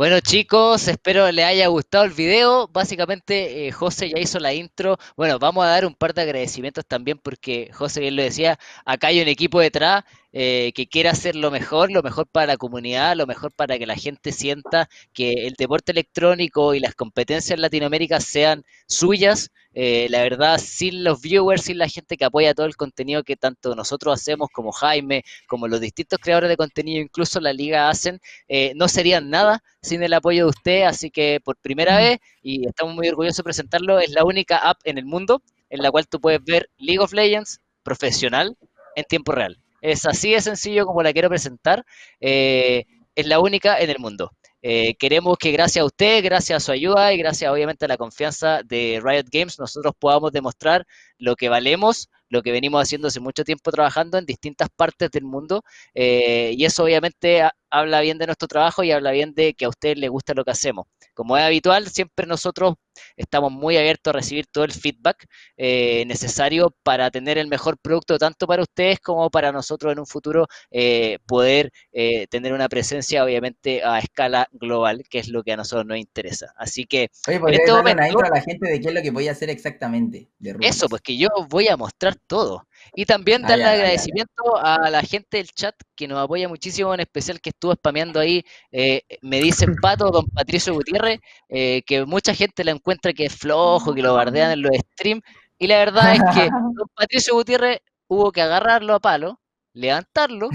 Bueno 0.00 0.18
chicos, 0.20 0.88
espero 0.88 1.30
les 1.30 1.44
haya 1.44 1.66
gustado 1.66 2.04
el 2.04 2.12
video. 2.12 2.66
Básicamente 2.68 3.66
eh, 3.66 3.70
José 3.70 4.08
ya 4.08 4.18
hizo 4.18 4.38
la 4.38 4.54
intro. 4.54 4.96
Bueno, 5.14 5.38
vamos 5.38 5.62
a 5.62 5.68
dar 5.68 5.84
un 5.84 5.94
par 5.94 6.14
de 6.14 6.22
agradecimientos 6.22 6.86
también 6.86 7.18
porque 7.18 7.70
José 7.74 8.00
bien 8.00 8.16
lo 8.16 8.22
decía, 8.22 8.58
acá 8.86 9.08
hay 9.08 9.20
un 9.20 9.28
equipo 9.28 9.60
detrás 9.60 10.04
eh, 10.32 10.72
que 10.74 10.86
quiere 10.86 11.08
hacer 11.08 11.36
lo 11.36 11.50
mejor, 11.50 11.90
lo 11.90 12.02
mejor 12.02 12.26
para 12.28 12.46
la 12.46 12.56
comunidad, 12.56 13.16
lo 13.16 13.26
mejor 13.26 13.52
para 13.52 13.78
que 13.78 13.86
la 13.86 13.96
gente 13.96 14.32
sienta 14.32 14.88
que 15.12 15.46
el 15.46 15.54
deporte 15.54 15.92
electrónico 15.92 16.74
y 16.74 16.80
las 16.80 16.94
competencias 16.94 17.56
en 17.56 17.62
Latinoamérica 17.62 18.20
sean 18.20 18.64
suyas. 18.86 19.50
Eh, 19.72 20.08
la 20.10 20.22
verdad, 20.22 20.58
sin 20.58 21.04
los 21.04 21.20
viewers, 21.20 21.62
sin 21.62 21.78
la 21.78 21.88
gente 21.88 22.16
que 22.16 22.24
apoya 22.24 22.54
todo 22.54 22.66
el 22.66 22.76
contenido 22.76 23.22
que 23.22 23.36
tanto 23.36 23.74
nosotros 23.76 24.14
hacemos, 24.14 24.48
como 24.52 24.72
Jaime, 24.72 25.22
como 25.46 25.68
los 25.68 25.80
distintos 25.80 26.18
creadores 26.20 26.48
de 26.50 26.56
contenido, 26.56 27.00
incluso 27.00 27.40
la 27.40 27.52
liga 27.52 27.88
hacen, 27.88 28.20
eh, 28.48 28.72
no 28.76 28.88
serían 28.88 29.30
nada 29.30 29.62
sin 29.82 30.02
el 30.02 30.12
apoyo 30.12 30.44
de 30.44 30.50
usted. 30.50 30.82
Así 30.82 31.10
que 31.10 31.40
por 31.44 31.56
primera 31.56 31.96
vez, 31.98 32.18
y 32.42 32.66
estamos 32.66 32.94
muy 32.94 33.08
orgullosos 33.08 33.38
de 33.38 33.44
presentarlo, 33.44 33.98
es 33.98 34.10
la 34.10 34.24
única 34.24 34.58
app 34.58 34.78
en 34.84 34.98
el 34.98 35.04
mundo 35.04 35.42
en 35.70 35.82
la 35.82 35.90
cual 35.90 36.08
tú 36.08 36.20
puedes 36.20 36.42
ver 36.44 36.68
League 36.78 36.98
of 36.98 37.12
Legends 37.12 37.60
profesional 37.82 38.56
en 38.96 39.04
tiempo 39.04 39.32
real. 39.32 39.59
Es 39.80 40.06
así 40.06 40.32
de 40.32 40.40
sencillo 40.40 40.86
como 40.86 41.02
la 41.02 41.12
quiero 41.12 41.28
presentar. 41.28 41.84
Eh, 42.20 42.84
es 43.14 43.26
la 43.26 43.40
única 43.40 43.78
en 43.80 43.90
el 43.90 43.98
mundo. 43.98 44.32
Eh, 44.62 44.94
queremos 44.98 45.38
que 45.38 45.52
gracias 45.52 45.82
a 45.82 45.86
usted, 45.86 46.22
gracias 46.22 46.56
a 46.56 46.64
su 46.64 46.72
ayuda 46.72 47.12
y 47.14 47.18
gracias 47.18 47.50
obviamente 47.50 47.86
a 47.86 47.88
la 47.88 47.96
confianza 47.96 48.62
de 48.62 49.00
Riot 49.02 49.26
Games, 49.32 49.58
nosotros 49.58 49.94
podamos 49.98 50.32
demostrar 50.32 50.86
lo 51.16 51.34
que 51.34 51.48
valemos 51.48 52.10
lo 52.30 52.42
que 52.42 52.52
venimos 52.52 52.82
haciendo 52.82 53.08
hace 53.08 53.20
mucho 53.20 53.44
tiempo 53.44 53.70
trabajando 53.70 54.16
en 54.16 54.24
distintas 54.24 54.68
partes 54.74 55.10
del 55.10 55.24
mundo 55.24 55.62
eh, 55.94 56.54
y 56.56 56.64
eso 56.64 56.84
obviamente 56.84 57.42
habla 57.70 58.00
bien 58.00 58.18
de 58.18 58.26
nuestro 58.26 58.48
trabajo 58.48 58.82
y 58.82 58.90
habla 58.90 59.12
bien 59.12 59.34
de 59.34 59.54
que 59.54 59.64
a 59.64 59.68
ustedes 59.68 59.98
les 59.98 60.10
gusta 60.10 60.34
lo 60.34 60.44
que 60.44 60.50
hacemos. 60.50 60.86
Como 61.14 61.36
es 61.36 61.44
habitual, 61.44 61.88
siempre 61.88 62.26
nosotros 62.26 62.74
estamos 63.16 63.52
muy 63.52 63.76
abiertos 63.76 64.12
a 64.12 64.16
recibir 64.16 64.46
todo 64.46 64.64
el 64.64 64.72
feedback 64.72 65.26
eh, 65.56 66.04
necesario 66.06 66.74
para 66.82 67.10
tener 67.10 67.38
el 67.38 67.46
mejor 67.46 67.78
producto 67.78 68.18
tanto 68.18 68.46
para 68.46 68.62
ustedes 68.62 69.00
como 69.00 69.30
para 69.30 69.52
nosotros 69.52 69.92
en 69.92 70.00
un 70.00 70.06
futuro 70.06 70.46
eh, 70.70 71.18
poder 71.26 71.70
eh, 71.92 72.26
tener 72.28 72.52
una 72.52 72.68
presencia 72.68 73.24
obviamente 73.24 73.82
a 73.84 73.98
escala 73.98 74.48
global, 74.52 75.04
que 75.08 75.18
es 75.18 75.28
lo 75.28 75.42
que 75.42 75.52
a 75.52 75.56
nosotros 75.56 75.86
nos 75.86 75.98
interesa. 75.98 76.52
Así 76.56 76.86
que 76.86 77.10
Oye, 77.28 77.36
en 77.36 77.54
este 77.54 77.72
momento, 77.72 78.18
a 78.20 78.28
la 78.28 78.40
gente 78.40 78.68
de 78.68 78.80
qué 78.80 78.88
es 78.88 78.94
lo 78.94 79.02
que 79.02 79.10
voy 79.10 79.28
a 79.28 79.32
hacer 79.32 79.50
exactamente. 79.50 80.28
eso, 80.60 80.88
pues 80.88 81.02
que 81.02 81.16
yo 81.16 81.28
voy 81.48 81.68
a 81.68 81.76
mostrar 81.76 82.16
todo. 82.26 82.66
Y 82.94 83.04
también 83.06 83.42
darle 83.42 83.64
agradecimiento 83.64 84.56
a 84.56 84.90
la 84.90 85.02
gente 85.02 85.38
del 85.38 85.48
chat 85.48 85.74
que 85.96 86.08
nos 86.08 86.18
apoya 86.18 86.48
muchísimo, 86.48 86.94
en 86.94 87.00
especial 87.00 87.40
que 87.40 87.50
estuvo 87.50 87.72
spameando 87.74 88.20
ahí, 88.20 88.44
eh, 88.72 89.02
me 89.22 89.40
dicen 89.40 89.74
Pato, 89.82 90.10
don 90.10 90.26
Patricio 90.26 90.74
Gutiérrez, 90.74 91.20
eh, 91.48 91.82
que 91.86 92.04
mucha 92.06 92.34
gente 92.34 92.64
la 92.64 92.72
encuentra 92.72 93.12
que 93.12 93.26
es 93.26 93.36
flojo, 93.36 93.94
que 93.94 94.02
lo 94.02 94.14
bardean 94.14 94.52
en 94.52 94.62
los 94.62 94.72
streams, 94.94 95.22
y 95.58 95.66
la 95.66 95.78
verdad 95.78 96.14
es 96.14 96.22
que 96.34 96.48
don 96.74 96.88
Patricio 96.94 97.34
Gutiérrez 97.34 97.80
hubo 98.08 98.32
que 98.32 98.42
agarrarlo 98.42 98.94
a 98.94 99.00
palo, 99.00 99.40
levantarlo, 99.72 100.48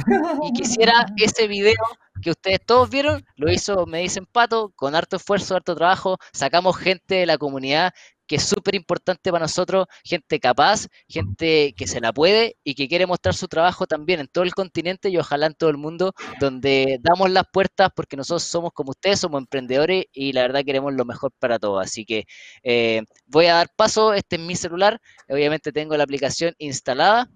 y 0.43 0.54
quisiera 0.54 1.06
ese 1.17 1.47
video 1.47 1.75
que 2.21 2.32
ustedes 2.32 2.60
todos 2.65 2.89
vieron, 2.89 3.23
lo 3.36 3.51
hizo, 3.51 3.86
me 3.86 3.99
dicen 3.99 4.25
Pato, 4.25 4.71
con 4.75 4.95
harto 4.95 5.17
esfuerzo, 5.17 5.56
harto 5.56 5.75
trabajo, 5.75 6.17
sacamos 6.34 6.78
gente 6.78 7.15
de 7.15 7.25
la 7.25 7.38
comunidad 7.38 7.93
que 8.28 8.38
es 8.38 8.44
súper 8.44 8.76
importante 8.76 9.32
para 9.32 9.44
nosotros, 9.44 9.88
gente 10.04 10.40
capaz, 10.40 10.88
gente 11.08 11.74
que 11.76 11.88
se 11.88 12.02
la 12.02 12.14
puede 12.14 12.58
y 12.64 12.76
que 12.76 12.88
quiere 12.88 13.06
mostrar 13.06 13.36
su 13.36 13.48
trabajo 13.48 13.88
también 13.88 14.20
en 14.20 14.28
todo 14.28 14.44
el 14.44 14.54
continente 14.54 15.10
y 15.10 15.18
ojalá 15.18 15.48
en 15.48 15.54
todo 15.54 15.70
el 15.70 15.78
mundo, 15.78 16.14
donde 16.40 17.00
damos 17.02 17.30
las 17.32 17.46
puertas 17.52 17.90
porque 17.96 18.18
nosotros 18.18 18.44
somos 18.44 18.72
como 18.74 18.92
ustedes, 18.92 19.20
somos 19.20 19.42
emprendedores 19.42 20.06
y 20.12 20.34
la 20.34 20.42
verdad 20.42 20.64
queremos 20.66 20.94
lo 20.94 21.06
mejor 21.06 21.32
para 21.40 21.60
todos. 21.60 21.84
Así 21.84 22.06
que 22.06 22.26
eh, 22.64 23.04
voy 23.28 23.46
a 23.48 23.56
dar 23.56 23.70
paso, 23.76 24.14
este 24.14 24.38
es 24.38 24.42
mi 24.42 24.56
celular, 24.56 25.00
obviamente 25.30 25.72
tengo 25.72 25.96
la 25.98 26.04
aplicación 26.04 26.54
instalada, 26.58 27.30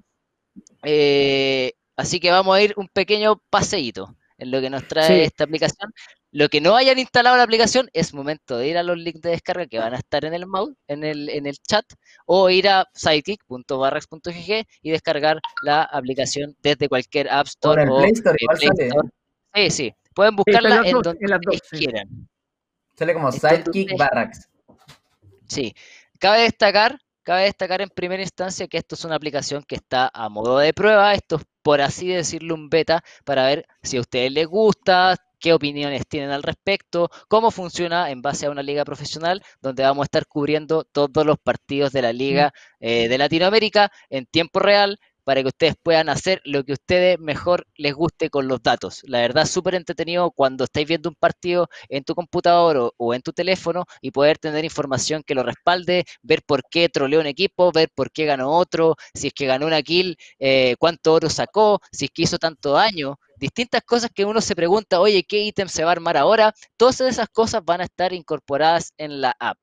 eh, 0.83 1.73
así 1.95 2.19
que 2.19 2.31
vamos 2.31 2.55
a 2.55 2.61
ir 2.61 2.73
un 2.77 2.87
pequeño 2.87 3.41
paseíto 3.49 4.15
en 4.37 4.51
lo 4.51 4.61
que 4.61 4.69
nos 4.69 4.87
trae 4.87 5.23
esta 5.25 5.43
aplicación. 5.43 5.91
Lo 6.31 6.47
que 6.47 6.61
no 6.61 6.75
hayan 6.75 6.99
instalado 6.99 7.37
la 7.37 7.43
aplicación 7.43 7.89
es 7.91 8.13
momento 8.13 8.57
de 8.57 8.67
ir 8.67 8.77
a 8.77 8.83
los 8.83 8.97
links 8.97 9.21
de 9.21 9.31
descarga 9.31 9.65
que 9.65 9.79
van 9.79 9.93
a 9.95 9.97
estar 9.97 10.25
en 10.25 10.35
el 10.35 10.45
mouse, 10.45 10.75
en 10.87 11.03
el, 11.03 11.27
en 11.29 11.47
el 11.47 11.57
chat, 11.57 11.85
o 12.25 12.49
ir 12.51 12.69
a 12.69 12.87
sidekick.barrax.gg 12.93 14.67
y 14.83 14.91
descargar 14.91 15.39
la 15.63 15.83
aplicación 15.83 16.55
desde 16.61 16.87
cualquier 16.87 17.29
App 17.29 17.47
Store 17.47 17.83
o, 17.89 17.97
Play 17.97 18.11
Store. 18.11 18.37
Sí, 19.55 19.69
sí. 19.71 19.93
Pueden 20.13 20.35
buscarla 20.35 20.83
en, 20.85 21.01
donde 21.01 21.59
quieran. 21.71 22.29
Sale 22.95 23.13
como 23.13 23.31
Sidekick 23.31 23.97
Barracks. 23.97 24.47
Sí. 25.47 25.73
Cabe 26.19 26.41
destacar, 26.41 26.99
cabe 27.23 27.43
destacar 27.43 27.81
en 27.81 27.89
primera 27.89 28.21
instancia 28.21 28.67
que 28.67 28.77
esto 28.77 28.95
es 28.95 29.03
una 29.05 29.15
aplicación 29.15 29.63
que 29.63 29.75
está 29.75 30.11
a 30.13 30.29
modo 30.29 30.59
de 30.59 30.73
prueba. 30.73 31.13
Esto 31.13 31.37
es, 31.37 31.43
por 31.63 31.81
así 31.81 32.09
decirlo, 32.09 32.53
un 32.53 32.69
beta 32.69 33.03
para 33.23 33.45
ver 33.45 33.65
si 33.81 33.97
a 33.97 34.01
ustedes 34.01 34.31
les 34.31 34.45
gusta, 34.45 35.15
qué 35.39 35.53
opiniones 35.53 36.07
tienen 36.07 36.31
al 36.31 36.43
respecto, 36.43 37.09
cómo 37.27 37.51
funciona 37.51 38.11
en 38.11 38.21
base 38.21 38.45
a 38.45 38.51
una 38.51 38.63
liga 38.63 38.85
profesional, 38.85 39.41
donde 39.61 39.83
vamos 39.83 40.03
a 40.03 40.05
estar 40.05 40.27
cubriendo 40.27 40.83
todos 40.83 41.25
los 41.25 41.37
partidos 41.39 41.91
de 41.91 42.01
la 42.01 42.13
liga 42.13 42.53
eh, 42.79 43.07
de 43.07 43.17
Latinoamérica 43.17 43.91
en 44.09 44.25
tiempo 44.25 44.59
real 44.59 44.99
para 45.29 45.43
que 45.43 45.49
ustedes 45.49 45.75
puedan 45.83 46.09
hacer 46.09 46.41
lo 46.43 46.63
que 46.63 46.71
a 46.71 46.73
ustedes 46.73 47.19
mejor 47.19 47.67
les 47.75 47.93
guste 47.93 48.31
con 48.31 48.47
los 48.47 48.63
datos. 48.63 49.03
La 49.03 49.19
verdad, 49.19 49.45
súper 49.45 49.75
entretenido 49.75 50.31
cuando 50.31 50.63
estáis 50.63 50.87
viendo 50.87 51.07
un 51.07 51.13
partido 51.13 51.69
en 51.87 52.03
tu 52.03 52.15
computador 52.15 52.91
o, 52.97 53.13
en 53.13 53.21
tu 53.21 53.31
teléfono 53.31 53.85
y 54.01 54.09
poder 54.09 54.39
tener 54.39 54.65
información 54.65 55.21
que 55.21 55.35
lo 55.35 55.43
respalde, 55.43 56.05
ver 56.23 56.41
por 56.41 56.63
qué 56.67 56.89
troleó 56.89 57.19
un 57.19 57.27
equipo, 57.27 57.71
ver 57.71 57.89
por 57.93 58.11
qué 58.11 58.25
ganó 58.25 58.49
otro, 58.49 58.95
si 59.13 59.27
es 59.27 59.33
que 59.35 59.45
ganó 59.45 59.67
una 59.67 59.83
kill, 59.83 60.17
eh, 60.39 60.75
cuánto 60.79 61.13
oro 61.13 61.29
sacó, 61.29 61.79
si 61.91 62.05
es 62.05 62.11
que 62.11 62.23
hizo 62.23 62.39
tanto 62.39 62.71
daño 62.71 63.19
distintas 63.37 63.83
cosas 63.83 64.09
que 64.11 64.25
uno 64.25 64.41
se 64.41 64.55
pregunta, 64.55 64.99
oye, 64.99 65.23
¿qué 65.23 65.43
ítem 65.43 65.67
se 65.67 65.83
va 65.83 65.91
a 65.91 65.93
armar 65.93 66.17
ahora? 66.17 66.55
Todas 66.75 67.01
esas 67.01 67.29
cosas 67.29 67.63
van 67.63 67.81
a 67.81 67.83
estar 67.83 68.13
incorporadas 68.13 68.93
en 68.97 69.21
la 69.21 69.35
app. 69.39 69.59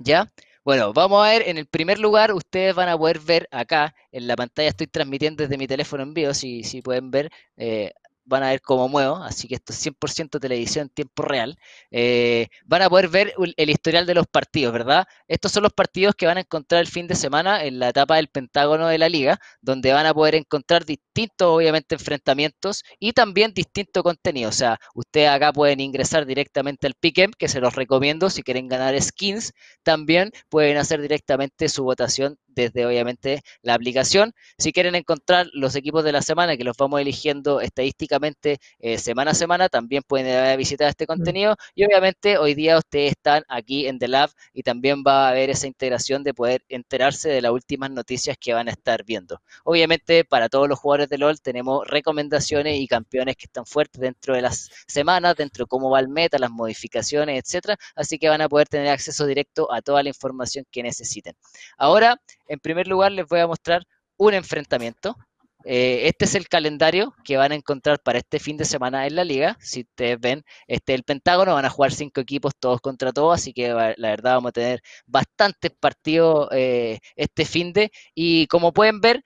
¿Ya? 0.00 0.30
Bueno, 0.66 0.92
vamos 0.92 1.24
a 1.24 1.30
ver, 1.30 1.48
en 1.48 1.58
el 1.58 1.66
primer 1.66 2.00
lugar, 2.00 2.32
ustedes 2.32 2.74
van 2.74 2.88
a 2.88 2.98
poder 2.98 3.20
ver 3.20 3.48
acá, 3.52 3.94
en 4.10 4.26
la 4.26 4.34
pantalla 4.34 4.68
estoy 4.68 4.88
transmitiendo 4.88 5.44
desde 5.44 5.56
mi 5.58 5.68
teléfono 5.68 6.02
en 6.02 6.12
vivo, 6.12 6.34
si, 6.34 6.64
si 6.64 6.82
pueden 6.82 7.12
ver, 7.12 7.30
eh, 7.56 7.92
van 8.26 8.42
a 8.42 8.50
ver 8.50 8.60
cómo 8.60 8.88
muevo, 8.88 9.16
así 9.16 9.48
que 9.48 9.54
esto 9.54 9.72
es 9.72 9.78
100% 9.78 10.38
televisión 10.40 10.84
en 10.84 10.88
tiempo 10.90 11.22
real. 11.22 11.56
Eh, 11.90 12.48
van 12.64 12.82
a 12.82 12.90
poder 12.90 13.08
ver 13.08 13.34
el 13.56 13.70
historial 13.70 14.06
de 14.06 14.14
los 14.14 14.26
partidos, 14.26 14.72
¿verdad? 14.72 15.06
Estos 15.28 15.52
son 15.52 15.62
los 15.62 15.72
partidos 15.72 16.14
que 16.14 16.26
van 16.26 16.36
a 16.36 16.40
encontrar 16.40 16.80
el 16.80 16.88
fin 16.88 17.06
de 17.06 17.14
semana 17.14 17.64
en 17.64 17.78
la 17.78 17.88
etapa 17.90 18.16
del 18.16 18.28
Pentágono 18.28 18.88
de 18.88 18.98
la 18.98 19.08
Liga, 19.08 19.38
donde 19.60 19.92
van 19.92 20.06
a 20.06 20.14
poder 20.14 20.34
encontrar 20.34 20.84
distintos, 20.84 21.48
obviamente, 21.48 21.94
enfrentamientos 21.94 22.82
y 22.98 23.12
también 23.12 23.52
distinto 23.54 24.02
contenido. 24.02 24.48
O 24.50 24.52
sea, 24.52 24.78
ustedes 24.94 25.28
acá 25.30 25.52
pueden 25.52 25.80
ingresar 25.80 26.26
directamente 26.26 26.86
al 26.86 26.94
Pick'em, 26.94 27.30
que 27.38 27.48
se 27.48 27.60
los 27.60 27.74
recomiendo 27.74 28.30
si 28.30 28.42
quieren 28.42 28.68
ganar 28.68 29.00
skins. 29.00 29.52
También 29.82 30.30
pueden 30.48 30.76
hacer 30.76 31.00
directamente 31.00 31.68
su 31.68 31.84
votación 31.84 32.38
desde 32.56 32.86
obviamente 32.86 33.42
la 33.62 33.74
aplicación. 33.74 34.32
Si 34.58 34.72
quieren 34.72 34.94
encontrar 34.94 35.46
los 35.52 35.76
equipos 35.76 36.02
de 36.02 36.12
la 36.12 36.22
semana, 36.22 36.56
que 36.56 36.64
los 36.64 36.76
vamos 36.76 37.00
eligiendo 37.00 37.60
estadísticamente 37.60 38.58
eh, 38.80 38.98
semana 38.98 39.32
a 39.32 39.34
semana, 39.34 39.68
también 39.68 40.02
pueden 40.02 40.56
visitar 40.58 40.88
este 40.88 41.06
contenido. 41.06 41.56
Y 41.74 41.84
obviamente 41.84 42.38
hoy 42.38 42.54
día 42.54 42.78
ustedes 42.78 43.12
están 43.12 43.44
aquí 43.48 43.86
en 43.86 43.98
The 43.98 44.08
Lab 44.08 44.30
y 44.52 44.62
también 44.62 45.04
va 45.06 45.26
a 45.26 45.30
haber 45.30 45.50
esa 45.50 45.66
integración 45.66 46.24
de 46.24 46.34
poder 46.34 46.64
enterarse 46.68 47.28
de 47.28 47.42
las 47.42 47.52
últimas 47.52 47.90
noticias 47.90 48.36
que 48.40 48.54
van 48.54 48.68
a 48.68 48.72
estar 48.72 49.04
viendo. 49.04 49.40
Obviamente 49.64 50.24
para 50.24 50.48
todos 50.48 50.68
los 50.68 50.78
jugadores 50.78 51.08
de 51.08 51.18
LOL 51.18 51.40
tenemos 51.40 51.86
recomendaciones 51.86 52.78
y 52.80 52.88
campeones 52.88 53.36
que 53.36 53.44
están 53.44 53.66
fuertes 53.66 54.00
dentro 54.00 54.34
de 54.34 54.42
las 54.42 54.70
semanas, 54.86 55.36
dentro 55.36 55.64
de 55.64 55.68
cómo 55.68 55.90
va 55.90 56.00
el 56.00 56.08
meta, 56.08 56.38
las 56.38 56.50
modificaciones, 56.50 57.42
etcétera. 57.44 57.76
Así 57.94 58.18
que 58.18 58.28
van 58.28 58.40
a 58.40 58.48
poder 58.48 58.68
tener 58.68 58.88
acceso 58.88 59.26
directo 59.26 59.70
a 59.72 59.82
toda 59.82 60.02
la 60.02 60.08
información 60.08 60.64
que 60.70 60.82
necesiten. 60.82 61.34
Ahora, 61.76 62.20
en 62.48 62.58
primer 62.60 62.88
lugar, 62.88 63.12
les 63.12 63.26
voy 63.26 63.40
a 63.40 63.46
mostrar 63.46 63.86
un 64.16 64.34
enfrentamiento. 64.34 65.16
Eh, 65.64 66.06
este 66.06 66.26
es 66.26 66.36
el 66.36 66.48
calendario 66.48 67.14
que 67.24 67.36
van 67.36 67.50
a 67.50 67.56
encontrar 67.56 67.98
para 68.00 68.18
este 68.18 68.38
fin 68.38 68.56
de 68.56 68.64
semana 68.64 69.06
en 69.06 69.16
la 69.16 69.24
liga. 69.24 69.56
Si 69.60 69.80
ustedes 69.80 70.20
ven, 70.20 70.44
este 70.68 70.92
es 70.92 70.98
el 70.98 71.04
Pentágono, 71.04 71.54
van 71.54 71.64
a 71.64 71.70
jugar 71.70 71.92
cinco 71.92 72.20
equipos 72.20 72.52
todos 72.58 72.80
contra 72.80 73.12
todos, 73.12 73.34
así 73.34 73.52
que 73.52 73.68
la 73.68 74.10
verdad 74.10 74.34
vamos 74.34 74.50
a 74.50 74.52
tener 74.52 74.80
bastantes 75.06 75.72
partidos 75.72 76.48
eh, 76.52 77.00
este 77.16 77.44
fin 77.44 77.72
de. 77.72 77.90
Y 78.14 78.46
como 78.46 78.72
pueden 78.72 79.00
ver, 79.00 79.24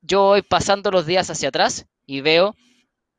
yo 0.00 0.22
voy 0.24 0.42
pasando 0.42 0.90
los 0.90 1.06
días 1.06 1.30
hacia 1.30 1.50
atrás 1.50 1.86
y 2.06 2.22
veo 2.22 2.56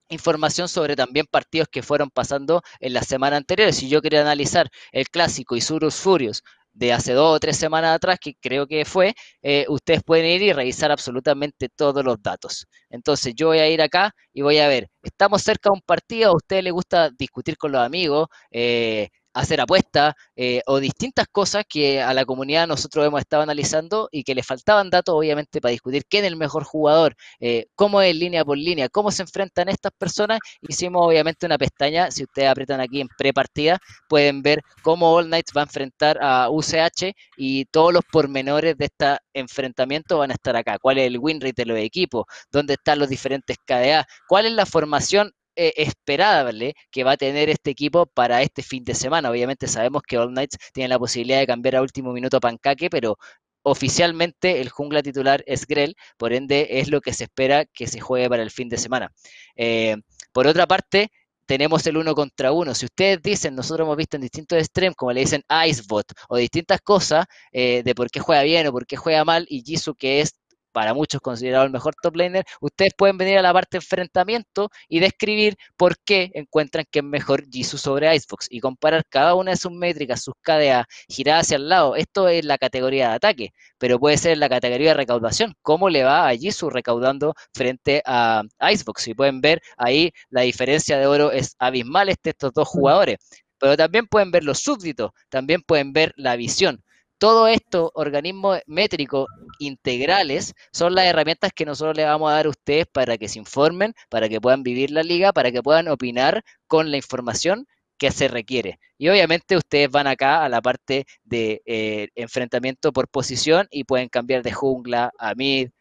información 0.09 0.67
sobre 0.67 0.95
también 0.95 1.27
partidos 1.27 1.67
que 1.69 1.83
fueron 1.83 2.09
pasando 2.09 2.61
en 2.79 2.93
la 2.93 3.03
semana 3.03 3.37
anterior. 3.37 3.71
Si 3.73 3.89
yo 3.89 4.01
quería 4.01 4.21
analizar 4.21 4.69
el 4.91 5.07
clásico 5.09 5.55
Isurus 5.55 5.95
Furious 5.95 6.43
de 6.79 6.93
hace 6.93 7.13
dos 7.13 7.35
o 7.35 7.39
tres 7.39 7.57
semanas 7.57 7.95
atrás, 7.95 8.17
que 8.21 8.33
creo 8.41 8.65
que 8.67 8.85
fue, 8.85 9.13
eh, 9.41 9.65
ustedes 9.69 10.01
pueden 10.03 10.25
ir 10.27 10.41
y 10.41 10.53
revisar 10.53 10.91
absolutamente 10.91 11.69
todos 11.75 12.03
los 12.05 12.21
datos. 12.21 12.65
Entonces 12.89 13.33
yo 13.35 13.47
voy 13.47 13.59
a 13.59 13.69
ir 13.69 13.81
acá 13.81 14.11
y 14.33 14.41
voy 14.41 14.57
a 14.59 14.67
ver, 14.67 14.87
estamos 15.03 15.41
cerca 15.43 15.69
de 15.69 15.73
un 15.75 15.81
partido, 15.81 16.31
a 16.31 16.35
ustedes 16.35 16.63
les 16.63 16.73
gusta 16.73 17.09
discutir 17.17 17.57
con 17.57 17.71
los 17.73 17.81
amigos, 17.81 18.27
eh, 18.51 19.09
hacer 19.39 19.61
apuestas 19.61 20.13
eh, 20.35 20.61
o 20.65 20.79
distintas 20.79 21.27
cosas 21.31 21.63
que 21.67 22.01
a 22.01 22.13
la 22.13 22.25
comunidad 22.25 22.67
nosotros 22.67 23.05
hemos 23.05 23.21
estado 23.21 23.43
analizando 23.43 24.09
y 24.11 24.23
que 24.23 24.35
le 24.35 24.43
faltaban 24.43 24.89
datos 24.89 25.15
obviamente 25.15 25.61
para 25.61 25.71
discutir 25.71 26.03
quién 26.09 26.25
es 26.25 26.31
el 26.31 26.37
mejor 26.37 26.63
jugador, 26.63 27.15
eh, 27.39 27.67
cómo 27.75 28.01
es 28.01 28.15
línea 28.15 28.43
por 28.45 28.57
línea, 28.57 28.89
cómo 28.89 29.11
se 29.11 29.23
enfrentan 29.23 29.69
estas 29.69 29.91
personas. 29.97 30.39
Hicimos 30.61 31.05
obviamente 31.05 31.45
una 31.45 31.57
pestaña, 31.57 32.11
si 32.11 32.23
ustedes 32.23 32.49
apretan 32.49 32.81
aquí 32.81 33.01
en 33.01 33.07
prepartida, 33.17 33.79
pueden 34.07 34.41
ver 34.41 34.61
cómo 34.83 35.13
All 35.13 35.25
Knights 35.25 35.51
va 35.55 35.61
a 35.61 35.65
enfrentar 35.65 36.17
a 36.21 36.49
UCH 36.49 37.13
y 37.37 37.65
todos 37.65 37.93
los 37.93 38.03
pormenores 38.11 38.77
de 38.77 38.85
este 38.85 39.17
enfrentamiento 39.33 40.17
van 40.17 40.31
a 40.31 40.33
estar 40.33 40.55
acá. 40.55 40.77
¿Cuál 40.79 40.97
es 40.97 41.07
el 41.07 41.17
win 41.19 41.41
rate 41.41 41.63
de 41.63 41.65
los 41.65 41.77
equipos? 41.79 42.25
¿Dónde 42.51 42.73
están 42.73 42.99
los 42.99 43.09
diferentes 43.09 43.57
KDA? 43.65 44.05
¿Cuál 44.27 44.45
es 44.45 44.53
la 44.53 44.65
formación 44.65 45.31
eh, 45.61 45.73
esperable 45.75 46.73
que 46.89 47.03
va 47.03 47.11
a 47.11 47.17
tener 47.17 47.49
este 47.49 47.71
equipo 47.71 48.05
para 48.05 48.41
este 48.41 48.63
fin 48.63 48.85
de 48.85 48.95
semana. 48.95 49.29
Obviamente 49.29 49.67
sabemos 49.67 50.03
que 50.07 50.17
All 50.17 50.29
Knights 50.29 50.57
tiene 50.73 50.87
la 50.87 50.97
posibilidad 50.97 51.39
de 51.39 51.47
cambiar 51.47 51.75
a 51.75 51.81
último 51.81 52.13
minuto 52.13 52.37
a 52.37 52.39
Pancaque, 52.39 52.89
pero 52.89 53.17
oficialmente 53.63 54.61
el 54.61 54.69
jungla 54.69 55.03
titular 55.03 55.43
es 55.45 55.67
Grell, 55.67 55.95
por 56.17 56.31
ende 56.31 56.79
es 56.79 56.89
lo 56.89 57.01
que 57.01 57.11
se 57.13 57.25
espera 57.25 57.65
que 57.65 57.87
se 57.87 57.99
juegue 57.99 58.29
para 58.29 58.41
el 58.41 58.51
fin 58.51 58.69
de 58.69 58.77
semana. 58.77 59.11
Eh, 59.57 59.97
por 60.31 60.47
otra 60.47 60.65
parte, 60.65 61.11
tenemos 61.45 61.85
el 61.87 61.97
uno 61.97 62.15
contra 62.15 62.53
uno. 62.53 62.73
Si 62.73 62.85
ustedes 62.85 63.21
dicen, 63.21 63.55
nosotros 63.55 63.85
hemos 63.85 63.97
visto 63.97 64.15
en 64.15 64.21
distintos 64.21 64.63
streams, 64.63 64.95
como 64.95 65.11
le 65.11 65.21
dicen 65.21 65.43
Icebot, 65.67 66.05
o 66.29 66.37
distintas 66.37 66.79
cosas 66.81 67.25
eh, 67.51 67.83
de 67.83 67.95
por 67.95 68.09
qué 68.09 68.21
juega 68.21 68.43
bien 68.43 68.67
o 68.67 68.71
por 68.71 68.85
qué 68.87 68.95
juega 68.95 69.25
mal, 69.25 69.45
y 69.49 69.61
Jisoo, 69.63 69.95
que 69.95 70.21
es 70.21 70.35
para 70.79 70.93
muchos 70.93 71.19
considerado 71.19 71.65
el 71.65 71.71
mejor 71.71 71.93
top 72.01 72.15
laner, 72.15 72.45
ustedes 72.61 72.93
pueden 72.95 73.17
venir 73.17 73.37
a 73.37 73.41
la 73.41 73.51
parte 73.51 73.75
de 73.75 73.79
enfrentamiento 73.79 74.69
y 74.87 75.01
describir 75.01 75.57
por 75.75 75.97
qué 76.05 76.31
encuentran 76.33 76.85
que 76.89 76.99
es 76.99 77.05
mejor 77.05 77.43
Jisoo 77.51 77.77
sobre 77.77 78.15
Icebox 78.15 78.47
y 78.49 78.61
comparar 78.61 79.03
cada 79.09 79.35
una 79.35 79.51
de 79.51 79.57
sus 79.57 79.73
métricas, 79.73 80.23
sus 80.23 80.35
KDA, 80.41 80.87
girar 81.09 81.39
hacia 81.41 81.57
el 81.57 81.67
lado. 81.67 81.97
Esto 81.97 82.29
es 82.29 82.45
la 82.45 82.57
categoría 82.57 83.09
de 83.09 83.15
ataque, 83.15 83.49
pero 83.77 83.99
puede 83.99 84.17
ser 84.17 84.37
la 84.37 84.47
categoría 84.47 84.91
de 84.91 84.93
recaudación. 84.93 85.53
¿Cómo 85.61 85.89
le 85.89 86.05
va 86.05 86.29
a 86.29 86.33
Jisoo 86.33 86.69
recaudando 86.69 87.33
frente 87.53 88.01
a 88.05 88.43
Icebox? 88.61 89.01
Si 89.03 89.13
pueden 89.13 89.41
ver 89.41 89.61
ahí, 89.75 90.13
la 90.29 90.43
diferencia 90.43 90.97
de 90.97 91.07
oro 91.07 91.33
es 91.33 91.57
abismal 91.59 92.07
entre 92.07 92.29
estos 92.29 92.53
dos 92.53 92.69
jugadores. 92.69 93.17
Pero 93.59 93.75
también 93.75 94.07
pueden 94.07 94.31
ver 94.31 94.45
los 94.45 94.59
súbditos, 94.59 95.11
también 95.27 95.61
pueden 95.61 95.91
ver 95.91 96.13
la 96.15 96.37
visión. 96.37 96.81
Todo 97.19 97.47
estos 97.47 97.91
organismos 97.95 98.59
métricos 98.65 99.27
integrales 99.59 100.55
son 100.71 100.95
las 100.95 101.05
herramientas 101.05 101.51
que 101.53 101.65
nosotros 101.65 101.95
le 101.97 102.05
vamos 102.05 102.31
a 102.31 102.35
dar 102.35 102.45
a 102.45 102.49
ustedes 102.49 102.87
para 102.87 103.17
que 103.17 103.27
se 103.27 103.39
informen, 103.39 103.93
para 104.09 104.29
que 104.29 104.39
puedan 104.39 104.63
vivir 104.63 104.89
la 104.89 105.03
liga, 105.03 105.33
para 105.33 105.51
que 105.51 105.61
puedan 105.61 105.89
opinar 105.89 106.43
con 106.65 106.91
la 106.91 106.97
información 106.97 107.67
que 107.97 108.11
se 108.11 108.29
requiere. 108.29 108.79
Y 108.97 109.09
obviamente 109.09 109.57
ustedes 109.57 109.89
van 109.91 110.07
acá 110.07 110.45
a 110.45 110.49
la 110.49 110.61
parte 110.61 111.05
de 111.25 111.61
eh, 111.65 112.07
enfrentamiento 112.15 112.93
por 112.93 113.09
posición 113.09 113.67
y 113.69 113.83
pueden 113.83 114.07
cambiar 114.07 114.41
de 114.41 114.53
jungla 114.53 115.11
a 115.19 115.35
mid, 115.35 115.71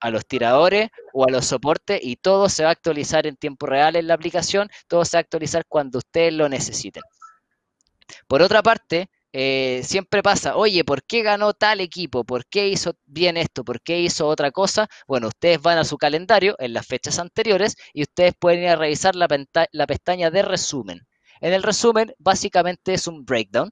a 0.00 0.10
los 0.10 0.26
tiradores 0.26 0.88
o 1.12 1.24
a 1.24 1.30
los 1.30 1.46
soportes 1.46 2.00
y 2.02 2.16
todo 2.16 2.48
se 2.48 2.64
va 2.64 2.70
a 2.70 2.72
actualizar 2.72 3.26
en 3.28 3.36
tiempo 3.36 3.66
real 3.66 3.94
en 3.94 4.08
la 4.08 4.14
aplicación, 4.14 4.68
todo 4.88 5.04
se 5.04 5.16
va 5.16 5.20
a 5.20 5.22
actualizar 5.22 5.64
cuando 5.68 5.98
ustedes 5.98 6.32
lo 6.32 6.48
necesiten. 6.48 7.04
Por 8.26 8.42
otra 8.42 8.62
parte, 8.62 9.08
eh, 9.32 9.82
siempre 9.84 10.22
pasa, 10.22 10.56
oye, 10.56 10.84
¿por 10.84 11.04
qué 11.04 11.22
ganó 11.22 11.52
tal 11.54 11.80
equipo? 11.80 12.24
¿Por 12.24 12.46
qué 12.46 12.68
hizo 12.68 12.94
bien 13.06 13.36
esto? 13.36 13.64
¿Por 13.64 13.80
qué 13.80 14.00
hizo 14.00 14.26
otra 14.26 14.50
cosa? 14.50 14.88
Bueno, 15.06 15.28
ustedes 15.28 15.60
van 15.62 15.78
a 15.78 15.84
su 15.84 15.98
calendario 15.98 16.56
en 16.58 16.72
las 16.72 16.86
fechas 16.86 17.18
anteriores 17.18 17.76
y 17.92 18.02
ustedes 18.02 18.34
pueden 18.38 18.62
ir 18.62 18.68
a 18.70 18.76
revisar 18.76 19.14
la, 19.14 19.28
pestaña 19.86 20.30
de 20.30 20.42
resumen. 20.42 21.06
En 21.40 21.52
el 21.52 21.62
resumen, 21.62 22.12
básicamente 22.18 22.94
es 22.94 23.06
un 23.06 23.24
breakdown. 23.24 23.70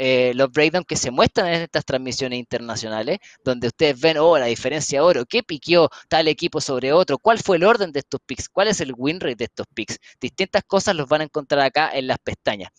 Eh, 0.00 0.32
los 0.34 0.50
breakdowns 0.52 0.86
que 0.86 0.96
se 0.96 1.10
muestran 1.10 1.48
en 1.48 1.62
estas 1.62 1.84
transmisiones 1.84 2.38
internacionales, 2.38 3.18
donde 3.44 3.68
ustedes 3.68 3.98
ven, 4.00 4.18
oh, 4.18 4.38
la 4.38 4.46
diferencia 4.46 5.00
de 5.00 5.04
oro, 5.04 5.26
qué 5.26 5.42
piqueó 5.42 5.88
tal 6.08 6.28
equipo 6.28 6.60
sobre 6.60 6.92
otro, 6.92 7.18
cuál 7.18 7.38
fue 7.40 7.56
el 7.56 7.64
orden 7.64 7.90
de 7.92 8.00
estos 8.00 8.20
picks, 8.24 8.48
cuál 8.48 8.68
es 8.68 8.80
el 8.80 8.92
win 8.96 9.18
rate 9.20 9.36
de 9.36 9.44
estos 9.46 9.66
picks. 9.74 9.98
Distintas 10.20 10.62
cosas 10.64 10.94
los 10.94 11.08
van 11.08 11.22
a 11.22 11.24
encontrar 11.24 11.62
acá 11.62 11.90
en 11.92 12.06
las 12.06 12.18
pestañas. 12.18 12.70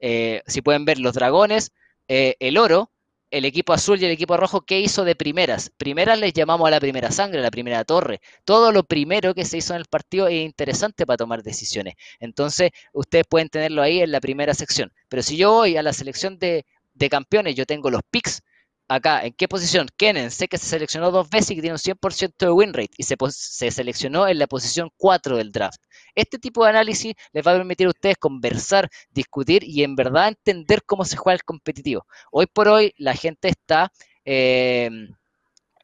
Eh, 0.00 0.42
si 0.46 0.62
pueden 0.62 0.84
ver 0.84 0.98
los 0.98 1.14
dragones, 1.14 1.72
eh, 2.08 2.36
el 2.40 2.58
oro, 2.58 2.90
el 3.30 3.44
equipo 3.44 3.72
azul 3.72 4.00
y 4.00 4.04
el 4.04 4.12
equipo 4.12 4.36
rojo, 4.36 4.62
¿qué 4.62 4.80
hizo 4.80 5.04
de 5.04 5.16
primeras? 5.16 5.70
Primeras 5.76 6.18
les 6.18 6.32
llamamos 6.32 6.66
a 6.68 6.70
la 6.70 6.80
primera 6.80 7.10
sangre, 7.10 7.40
a 7.40 7.42
la 7.42 7.50
primera 7.50 7.84
torre. 7.84 8.20
Todo 8.44 8.72
lo 8.72 8.84
primero 8.84 9.34
que 9.34 9.44
se 9.44 9.58
hizo 9.58 9.74
en 9.74 9.80
el 9.80 9.86
partido 9.86 10.28
es 10.28 10.44
interesante 10.44 11.06
para 11.06 11.16
tomar 11.16 11.42
decisiones. 11.42 11.94
Entonces, 12.20 12.70
ustedes 12.92 13.24
pueden 13.28 13.48
tenerlo 13.48 13.82
ahí 13.82 14.00
en 14.00 14.12
la 14.12 14.20
primera 14.20 14.54
sección. 14.54 14.92
Pero 15.08 15.22
si 15.22 15.36
yo 15.36 15.52
voy 15.52 15.76
a 15.76 15.82
la 15.82 15.92
selección 15.92 16.38
de, 16.38 16.64
de 16.94 17.08
campeones, 17.10 17.56
yo 17.56 17.66
tengo 17.66 17.90
los 17.90 18.02
picks 18.10 18.42
acá, 18.88 19.24
¿en 19.24 19.32
qué 19.34 19.48
posición? 19.48 19.88
Kennen, 19.96 20.30
sé 20.30 20.48
que 20.48 20.58
se 20.58 20.66
seleccionó 20.66 21.10
dos 21.10 21.28
veces 21.30 21.52
y 21.52 21.54
que 21.56 21.62
tiene 21.62 21.74
un 21.74 21.78
100% 21.78 22.46
de 22.46 22.50
win 22.52 22.72
rate 22.72 22.92
y 22.96 23.02
se, 23.04 23.16
se, 23.30 23.70
seleccionó 23.70 24.28
en 24.28 24.38
la 24.38 24.46
posición 24.46 24.90
4 24.96 25.36
del 25.36 25.52
draft. 25.52 25.80
Este 26.14 26.38
tipo 26.38 26.64
de 26.64 26.70
análisis 26.70 27.14
les 27.32 27.46
va 27.46 27.52
a 27.52 27.56
permitir 27.56 27.86
a 27.86 27.90
ustedes 27.90 28.16
conversar, 28.18 28.88
discutir 29.10 29.64
y 29.64 29.82
en 29.84 29.96
verdad 29.96 30.28
entender 30.28 30.82
cómo 30.84 31.04
se 31.04 31.16
juega 31.16 31.34
el 31.34 31.44
competitivo. 31.44 32.06
Hoy 32.30 32.46
por 32.46 32.68
hoy 32.68 32.94
la 32.98 33.14
gente 33.14 33.48
está... 33.48 33.92
Eh, 34.24 34.90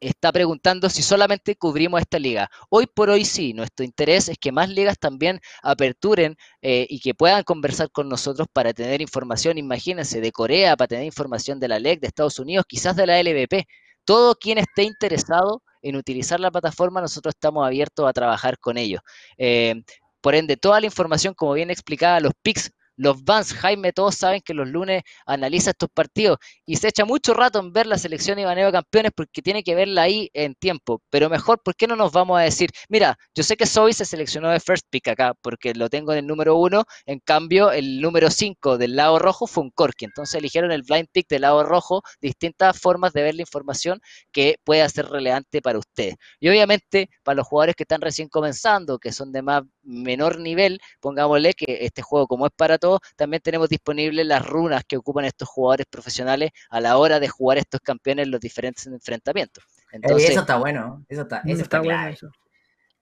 está 0.09 0.33
preguntando 0.33 0.91
si 0.91 1.03
solamente 1.03 1.57
cubrimos 1.57 2.01
esta 2.01 2.19
liga. 2.19 2.51
Hoy 2.71 2.87
por 2.87 3.11
hoy 3.11 3.25
sí, 3.25 3.53
nuestro 3.55 3.85
interés 3.85 4.29
es 4.29 4.39
que 4.39 4.53
más 4.53 4.69
ligas 4.69 4.99
también 4.99 5.41
aperturen 5.63 6.37
eh, 6.61 6.87
y 6.89 7.01
que 7.01 7.15
puedan 7.15 7.45
conversar 7.45 7.91
con 7.91 8.09
nosotros 8.09 8.49
para 8.53 8.73
tener 8.73 9.01
información, 9.01 9.59
imagínense, 9.59 10.21
de 10.21 10.33
Corea, 10.33 10.77
para 10.77 10.89
tener 10.89 11.05
información 11.05 11.61
de 11.61 11.69
la 11.69 11.79
LEC, 11.79 12.01
de 12.01 12.09
Estados 12.09 12.39
Unidos, 12.39 12.65
quizás 12.69 12.97
de 12.97 13.07
la 13.07 13.23
LVP. 13.23 13.67
Todo 14.05 14.35
quien 14.35 14.59
esté 14.59 14.83
interesado 14.83 15.63
en 15.83 15.97
utilizar 15.97 16.41
la 16.41 16.51
plataforma, 16.51 17.01
nosotros 17.01 17.35
estamos 17.35 17.67
abiertos 17.67 18.09
a 18.09 18.13
trabajar 18.13 18.59
con 18.59 18.79
ellos. 18.79 19.01
Eh, 19.39 19.83
por 20.21 20.35
ende, 20.35 20.57
toda 20.57 20.81
la 20.81 20.87
información, 20.87 21.35
como 21.35 21.55
bien 21.55 21.71
explicada, 21.71 22.21
los 22.21 22.33
PICs 22.43 22.73
los 22.97 23.25
Vans, 23.25 23.53
Jaime, 23.55 23.93
todos 23.93 24.15
saben 24.17 24.41
que 24.43 24.55
los 24.55 24.69
lunes 24.69 25.03
analiza 25.27 25.71
estos 25.71 25.89
partidos 25.93 26.39
y 26.67 26.77
se 26.77 26.89
echa 26.89 27.05
mucho 27.05 27.35
rato 27.35 27.59
en 27.59 27.73
ver 27.73 27.87
la 27.87 27.99
selección 27.99 28.39
Ibaneo 28.39 28.67
de 28.67 28.73
campeones 28.73 29.13
porque 29.15 29.43
tiene 29.43 29.63
que 29.63 29.75
verla 29.75 30.03
ahí 30.03 30.31
en 30.35 30.55
tiempo. 30.55 31.03
Pero 31.11 31.31
mejor, 31.31 31.63
¿por 31.63 31.75
qué 31.75 31.87
no 31.87 31.97
nos 31.97 32.13
vamos 32.13 32.39
a 32.39 32.43
decir? 32.43 32.71
Mira, 32.89 33.17
yo 33.35 33.43
sé 33.43 33.57
que 33.57 33.67
Soy 33.67 33.93
se 33.93 34.05
seleccionó 34.05 34.51
de 34.51 34.61
first 34.61 34.87
pick 34.91 35.09
acá 35.09 35.35
porque 35.41 35.75
lo 35.75 35.89
tengo 35.89 36.13
en 36.13 36.19
el 36.19 36.27
número 36.27 36.57
uno, 36.57 36.85
en 37.07 37.21
cambio 37.21 37.73
el 37.73 38.01
número 38.01 38.31
5 38.31 38.79
del 38.79 38.97
lado 38.97 39.19
rojo 39.19 39.47
fue 39.47 39.65
un 39.65 39.71
Corky. 39.71 40.05
Entonces 40.05 40.35
eligieron 40.37 40.73
el 40.73 40.83
blind 40.83 41.09
pick 41.13 41.29
del 41.29 41.43
lado 41.43 41.63
rojo, 41.65 42.03
distintas 42.21 42.79
formas 42.79 43.13
de 43.13 43.23
ver 43.23 43.35
la 43.35 43.43
información 43.43 44.01
que 44.33 44.57
pueda 44.65 44.89
ser 44.89 45.07
relevante 45.07 45.63
para 45.63 45.79
ustedes. 45.79 46.17
Y 46.41 46.49
obviamente, 46.49 47.09
para 47.23 47.37
los 47.37 47.47
jugadores 47.47 47.75
que 47.77 47.85
están 47.85 48.01
recién 48.01 48.29
comenzando, 48.29 48.99
que 48.99 49.13
son 49.13 49.33
de 49.33 49.43
más 49.43 49.63
menor 49.83 50.39
nivel, 50.39 50.81
pongámosle 51.01 51.55
que 51.55 51.79
este 51.83 52.03
juego 52.03 52.27
como 52.27 52.47
es 52.47 52.53
para 52.57 52.79
todos, 52.83 53.01
también 53.15 53.41
tenemos 53.41 53.69
disponibles 53.69 54.27
las 54.27 54.45
runas 54.45 54.83
que 54.85 54.97
ocupan 54.97 55.25
estos 55.25 55.49
jugadores 55.49 55.87
profesionales 55.87 56.51
a 56.69 56.81
la 56.81 56.97
hora 56.99 57.21
de 57.21 57.29
jugar 57.29 57.59
estos 57.59 57.81
campeones 57.81 58.25
en 58.27 58.33
los 58.33 58.41
diferentes 58.41 58.87
enfrentamientos. 58.89 59.65
Entonces, 59.93 60.31
eso 60.31 60.41
está 60.41 60.57
bueno, 60.57 61.05
eso 61.09 61.23
está, 61.23 61.43
eso 61.47 61.63
está, 61.63 61.81
bueno 61.81 62.09
eso. 62.09 62.31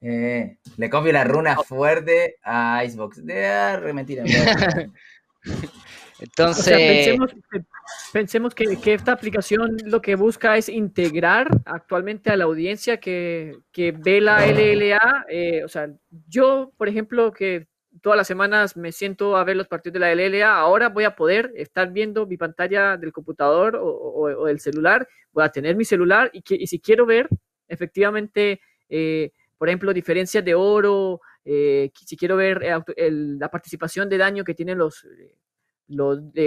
Eh, 0.03 0.59
le 0.77 0.91
copio 0.91 1.13
la 1.13 1.25
runa 1.25 1.57
oh. 1.59 1.65
fuerte 1.65 2.37
a 2.43 2.85
Icebox. 2.85 3.25
De 3.25 3.47
ah, 3.47 3.81
mentira. 3.95 4.25
Entonces. 6.21 7.19
pensemos, 8.13 8.55
que, 8.55 8.93
esta 8.93 9.13
aplicación 9.13 9.79
lo 9.85 10.03
que 10.03 10.15
busca 10.15 10.59
es 10.59 10.69
integrar 10.69 11.49
actualmente 11.65 12.29
a 12.31 12.37
la 12.37 12.45
audiencia 12.45 12.99
que, 13.01 13.57
ve 13.75 14.21
la 14.21 14.47
LLA. 14.47 15.25
Eh, 15.31 15.65
o 15.65 15.69
sea, 15.69 15.89
yo, 16.29 16.73
por 16.77 16.89
ejemplo, 16.89 17.33
que 17.33 17.70
todas 18.01 18.17
las 18.17 18.27
semanas 18.27 18.77
me 18.77 18.93
siento 18.93 19.37
a 19.37 19.45
ver 19.45 19.57
los 19.57 19.69
partidos 19.69 19.95
de 19.95 20.01
la 20.01 20.15
LLA, 20.15 20.57
ahora 20.57 20.89
voy 20.89 21.05
a 21.05 21.15
poder 21.15 21.53
estar 21.57 21.93
viendo 21.93 22.27
mi 22.27 22.37
pantalla 22.37 22.97
del 22.97 23.13
computador 23.13 23.79
o, 23.81 24.47
del 24.47 24.61
celular, 24.61 25.07
voy 25.33 25.45
a 25.45 25.49
tener 25.51 25.77
mi 25.77 25.85
celular 25.85 26.31
y, 26.33 26.67
si 26.67 26.81
quiero 26.81 27.07
ver 27.07 27.29
efectivamente, 27.69 28.61
eh, 28.89 29.33
por 29.57 29.69
ejemplo, 29.69 29.93
diferencias 29.93 30.45
de 30.45 30.55
oro, 30.55 31.21
eh, 31.45 31.91
si 31.95 32.17
quiero 32.17 32.37
ver 32.37 32.63
la 32.97 33.51
participación 33.51 34.09
de 34.09 34.19
daño 34.19 34.45
que 34.45 34.55
tienen 34.55 34.79
los, 34.79 35.07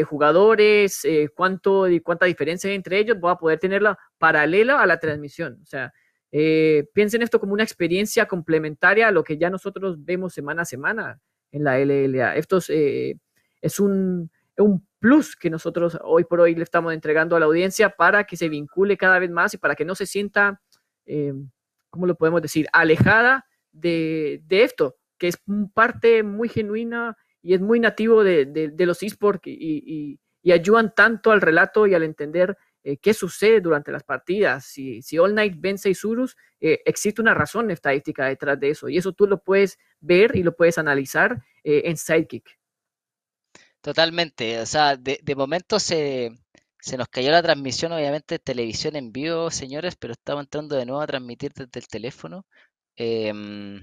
jugadores, 0.06 1.06
eh, 1.06 1.30
cuánto 1.34 1.88
y 1.88 2.00
cuánta 2.00 2.26
diferencia 2.26 2.70
hay 2.70 2.76
entre 2.76 3.00
ellos, 3.00 3.20
voy 3.20 3.32
a 3.32 3.36
poder 3.36 3.60
tenerla 3.60 3.98
paralela 4.18 4.82
a 4.82 4.86
la 4.86 5.00
transmisión. 5.00 5.60
O 5.62 5.66
sea, 5.66 5.94
eh, 6.36 6.88
piensen 6.94 7.22
esto 7.22 7.40
como 7.40 7.54
una 7.54 7.62
experiencia 7.64 8.26
complementaria 8.26 9.08
a 9.08 9.12
lo 9.12 9.24
que 9.24 9.38
ya 9.38 9.52
nosotros 9.52 10.04
vemos 10.04 10.34
semana 10.34 10.64
a 10.64 10.66
semana 10.66 11.20
en 11.54 11.64
la 11.64 11.80
LLA. 11.80 12.36
Esto 12.36 12.58
es, 12.58 12.70
eh, 12.70 13.18
un, 13.80 14.30
un, 14.58 14.86
plus 15.00 15.38
que 15.38 15.50
nosotros 15.50 15.98
hoy 16.04 16.26
por 16.26 16.42
hoy 16.42 16.56
le 16.56 16.64
estamos 16.64 16.94
entregando 16.94 17.36
a 17.36 17.40
la 17.40 17.46
audiencia 17.46 17.90
para 17.90 18.26
que 18.26 18.38
se 18.38 18.50
vincule 18.50 18.98
cada 18.98 19.20
vez 19.20 19.30
más 19.30 19.54
y 19.54 19.58
para 19.58 19.76
que 19.76 19.86
no 19.86 19.96
se 19.96 20.06
sienta, 20.06 20.62
¿cómo 21.90 22.08
lo 22.08 22.16
podemos 22.16 22.42
decir?, 22.42 22.68
alejada 22.72 23.46
de, 23.74 24.42
de 24.46 24.64
esto, 24.64 24.96
que 25.18 25.28
es 25.28 25.38
parte 25.74 26.24
muy 26.24 26.48
genuina 26.48 27.18
y 27.44 27.54
es 27.54 27.62
muy 27.62 27.80
nativo 27.80 28.24
de, 28.24 28.74
los 28.80 29.04
esports 29.04 29.44
y, 29.46 30.20
ayudan 30.52 30.94
tanto 30.96 31.32
al 31.32 31.42
relato 31.42 31.86
y 31.88 31.94
al 31.94 32.04
entender 32.04 32.58
eh, 32.84 32.98
qué 32.98 33.14
sucede 33.14 33.62
durante 33.62 33.92
las 33.92 34.04
partidas. 34.04 34.66
Si, 34.66 35.02
si 35.02 35.18
All 35.18 35.34
Night 35.34 35.56
vence 35.58 35.90
y 35.90 35.96
Surus, 35.96 36.36
eh, 36.60 36.82
existe 36.86 37.22
una 37.22 37.34
razón 37.34 37.72
estadística 37.72 38.26
detrás 38.28 38.60
de 38.60 38.70
eso 38.70 38.90
y 38.90 38.98
eso 38.98 39.14
tú 39.14 39.28
lo 39.28 39.42
puedes 39.42 39.80
ver 40.00 40.36
y 40.36 40.44
lo 40.44 40.56
puedes 40.56 40.78
analizar 40.78 41.44
eh, 41.64 41.84
en 41.86 41.98
Sidekick. 41.98 42.60
Totalmente, 43.82 44.60
o 44.60 44.66
sea, 44.66 44.96
de, 44.96 45.36
momento 45.36 45.80
se, 45.80 46.32
se 46.80 46.98
nos 46.98 47.10
cayó 47.10 47.32
la 47.32 47.44
transmisión, 47.44 47.92
obviamente, 47.92 48.40
televisión 48.40 48.96
en 48.96 49.12
vivo, 49.12 49.52
señores, 49.52 49.96
pero 49.98 50.14
estamos 50.14 50.44
entrando 50.44 50.76
de 50.78 50.86
nuevo 50.86 51.02
a 51.02 51.08
transmitir 51.08 51.52
desde 51.54 51.80
el 51.80 51.88
teléfono. 51.88 52.46
Em, 52.96 53.82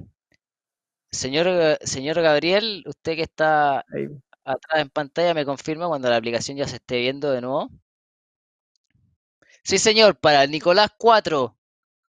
Señor, 1.12 1.78
señor 1.82 2.20
Gabriel, 2.22 2.84
usted 2.86 3.16
que 3.16 3.22
está 3.22 3.84
atrás 4.44 4.80
en 4.80 4.90
pantalla, 4.90 5.34
¿me 5.34 5.44
confirma 5.44 5.88
cuando 5.88 6.08
la 6.08 6.16
aplicación 6.16 6.56
ya 6.56 6.68
se 6.68 6.76
esté 6.76 6.98
viendo 6.98 7.32
de 7.32 7.40
nuevo? 7.40 7.68
Sí, 9.62 9.79
señor, 9.79 10.18
para 10.18 10.46
Nicolás 10.46 10.90
4 10.99 11.57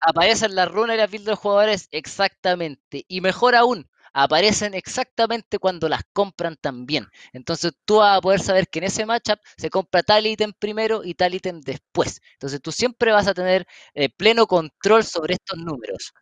aparecen 0.01 0.55
las 0.55 0.69
runas 0.71 0.95
y 0.95 0.99
las 0.99 1.09
builds 1.11 1.25
de 1.25 1.31
los 1.31 1.39
jugadores 1.39 1.87
exactamente. 1.91 3.05
Y 3.07 3.21
mejor 3.21 3.55
aún, 3.55 3.89
aparecen 4.15 4.73
exactamente 4.73 5.59
cuando 5.59 5.89
las 5.89 6.03
compran 6.13 6.55
también. 6.55 7.07
Entonces 7.33 7.73
tú 7.85 7.97
vas 7.97 8.17
a 8.17 8.21
poder 8.21 8.39
saber 8.39 8.67
que 8.69 8.79
en 8.79 8.85
ese 8.85 9.05
matchup 9.05 9.39
se 9.57 9.69
compra 9.69 10.03
tal 10.03 10.25
ítem 10.25 10.53
primero 10.57 11.03
y 11.03 11.15
tal 11.15 11.35
ítem 11.35 11.59
después. 11.61 12.21
Entonces 12.33 12.61
tú 12.61 12.71
siempre 12.71 13.11
vas 13.11 13.27
a 13.27 13.33
tener 13.33 13.67
eh, 13.93 14.09
pleno 14.09 14.47
control 14.47 15.03
sobre 15.03 15.33
estos 15.35 15.57
números. 15.59 16.13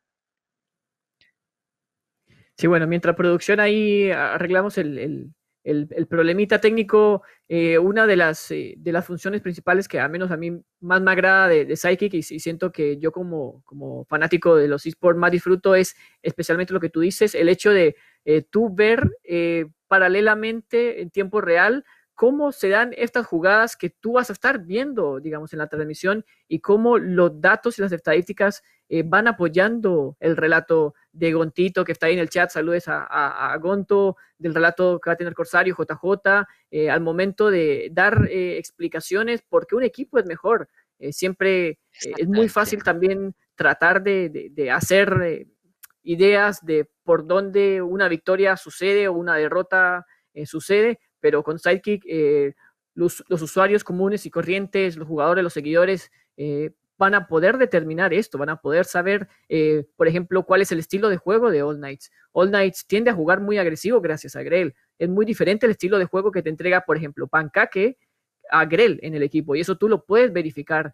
Sí, 2.58 2.68
bueno, 2.68 2.88
mientras 2.88 3.16
producción 3.16 3.60
ahí 3.60 4.10
arreglamos 4.12 4.78
el, 4.80 5.32
problemita 6.10 6.60
técnico, 6.60 7.24
eh, 7.48 7.78
una 7.78 8.06
de 8.06 8.16
las, 8.16 8.52
eh, 8.52 8.76
de 8.78 8.92
las 8.92 9.06
funciones 9.06 9.42
principales 9.42 9.88
que 9.88 10.00
al 10.00 10.10
menos 10.10 10.32
a 10.32 10.38
mí 10.38 10.52
más 10.82 11.02
me 11.02 11.12
agrada 11.12 11.48
de, 11.48 11.66
de 11.66 11.76
Psychic 11.76 12.14
y, 12.14 12.24
siento 12.24 12.72
que 12.72 12.98
yo 12.98 13.12
como, 13.12 13.62
como 13.64 14.06
fanático 14.06 14.56
de 14.56 14.68
los 14.68 14.86
esports 14.86 15.20
más 15.20 15.32
disfruto 15.32 15.76
es 15.76 15.96
especialmente 16.22 16.74
lo 16.74 16.80
que 16.80 16.90
tú 16.90 17.00
dices, 17.00 17.34
el 17.36 17.50
hecho 17.50 17.72
de 17.72 17.96
eh, 18.26 18.42
tú 18.50 18.74
ver 18.74 19.10
paralelamente 19.88 21.02
en 21.02 21.10
tiempo 21.12 21.40
real 21.40 21.86
cómo 22.16 22.52
se 22.52 22.70
dan 22.70 22.94
estas 22.96 23.26
jugadas 23.26 23.76
que 23.76 23.90
tú 23.90 24.14
vas 24.14 24.30
a 24.30 24.34
estar 24.34 24.60
viendo, 24.60 25.20
digamos, 25.20 25.54
en 25.54 25.60
la 25.60 25.68
transmisión 25.68 26.26
y 26.48 26.60
cómo 26.60 26.98
los 26.98 27.42
datos 27.42 27.78
y 27.78 27.82
las 27.82 27.92
estadísticas 27.92 28.64
eh, 28.90 29.04
van 29.04 29.28
apoyando 29.28 30.18
el 30.20 30.38
relato 30.38 30.94
de 31.12 31.34
Gontito, 31.34 31.84
que 31.84 31.94
está 31.94 32.08
ahí 32.08 32.14
en 32.14 32.20
el 32.20 32.30
chat, 32.30 32.52
saludes 32.52 32.86
a, 32.88 33.58
Gonto, 33.60 34.18
del 34.38 34.54
relato 34.54 35.00
que 35.00 35.10
va 35.10 35.14
a 35.14 35.18
tener 35.18 35.34
Corsario, 35.34 35.76
JJ, 35.76 36.46
eh, 36.70 36.90
al 36.90 37.02
momento 37.02 37.50
de 37.50 37.90
dar 37.92 38.28
eh, 38.30 38.58
explicaciones 38.58 39.44
porque 39.48 39.76
un 39.76 39.84
equipo 39.84 40.20
es 40.20 40.26
mejor. 40.26 40.70
siempre 41.12 41.80
es 42.18 42.28
muy 42.28 42.50
fácil 42.50 42.84
también 42.84 43.36
tratar 43.56 44.04
de, 44.04 44.52
de 44.52 44.72
hacer 44.72 45.48
ideas 46.04 46.64
de 46.66 46.90
por 47.04 47.26
dónde 47.26 47.82
una 47.82 48.08
victoria 48.08 48.56
sucede 48.58 49.08
o 49.08 49.14
una 49.14 49.36
derrota 49.36 50.06
sucede, 50.46 51.00
pero 51.24 51.42
con 51.42 51.58
Sidekick 51.58 52.04
eh, 52.06 52.54
los, 52.96 53.24
usuarios 53.30 53.86
comunes 53.86 54.26
y 54.26 54.30
corrientes, 54.30 54.98
los 54.98 55.08
jugadores, 55.08 55.42
los 55.42 55.54
seguidores, 55.54 56.12
eh, 56.36 56.72
van 56.98 57.14
a 57.16 57.28
poder 57.28 57.58
determinar 57.58 58.14
esto, 58.14 58.38
van 58.38 58.50
a 58.50 58.58
poder 58.58 58.84
saber, 58.84 59.30
eh, 59.48 59.86
por 59.96 60.10
ejemplo, 60.10 60.44
cuál 60.44 60.62
es 60.62 60.74
el 60.74 60.80
estilo 60.80 61.08
de 61.08 61.16
juego 61.16 61.50
de 61.50 61.64
All 61.64 61.78
Knights. 61.78 62.12
All 62.34 62.50
Knights 62.50 62.86
tiende 62.88 63.10
a 63.10 63.14
jugar 63.14 63.40
muy 63.40 63.58
agresivo 63.58 64.02
gracias 64.02 64.36
a 64.36 64.44
Grell. 64.44 64.76
Es 65.00 65.08
muy 65.08 65.26
diferente 65.26 65.66
el 65.66 65.72
estilo 65.72 65.98
de 65.98 66.04
juego 66.04 66.30
que 66.30 66.44
te 66.44 66.50
entrega, 66.50 66.82
por 66.82 66.98
ejemplo, 66.98 67.26
Pancake 67.28 67.98
a 68.52 68.66
Grell 68.66 69.00
en 69.02 69.16
el 69.16 69.24
equipo, 69.24 69.56
y 69.56 69.62
eso 69.62 69.78
tú 69.78 69.88
lo 69.88 70.04
puedes 70.04 70.34
verificar. 70.34 70.94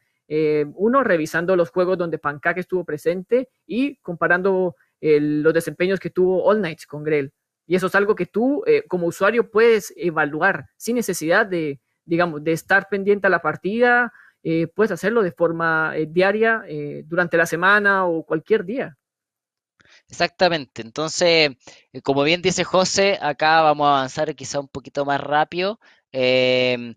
uno, 0.75 1.03
revisando 1.03 1.55
los 1.55 1.71
juegos 1.71 1.97
donde 1.97 2.19
Pancake 2.19 2.59
estuvo 2.59 2.85
presente 2.85 3.49
y 3.65 3.95
comparando 3.95 4.75
los 5.01 5.53
desempeños 5.55 5.99
que 5.99 6.11
tuvo 6.11 6.43
All 6.43 6.59
Knights 6.59 6.85
con 6.85 7.03
Grell. 7.03 7.33
Y 7.69 7.75
eso 7.75 7.85
es 7.85 7.93
algo 7.93 8.15
que 8.15 8.25
tú 8.25 8.63
eh, 8.65 8.83
como 8.87 9.05
usuario 9.05 9.51
puedes 9.51 9.93
evaluar 9.95 10.69
sin 10.75 10.95
necesidad 10.95 11.45
de, 11.45 11.79
digamos, 12.03 12.43
de 12.43 12.53
estar 12.53 12.89
pendiente 12.89 13.27
a 13.27 13.29
la 13.29 13.43
partida. 13.43 14.11
Eh, 14.41 14.65
puedes 14.65 14.91
hacerlo 14.91 15.21
de 15.21 15.31
forma 15.31 15.93
eh, 15.95 16.07
diaria 16.09 16.63
durante 17.05 17.37
la 17.37 17.45
semana 17.45 18.07
o 18.07 18.25
cualquier 18.25 18.65
día. 18.65 18.97
Exactamente. 20.07 20.81
Entonces, 20.81 21.51
como 22.01 22.23
bien 22.23 22.41
dice 22.41 22.63
José, 22.63 23.19
acá 23.21 23.61
vamos 23.61 23.85
a 23.85 23.97
avanzar 23.97 24.33
quizá 24.33 24.59
un 24.59 24.67
poquito 24.67 25.05
más 25.05 25.21
rápido. 25.21 25.79
Em, 26.11 26.95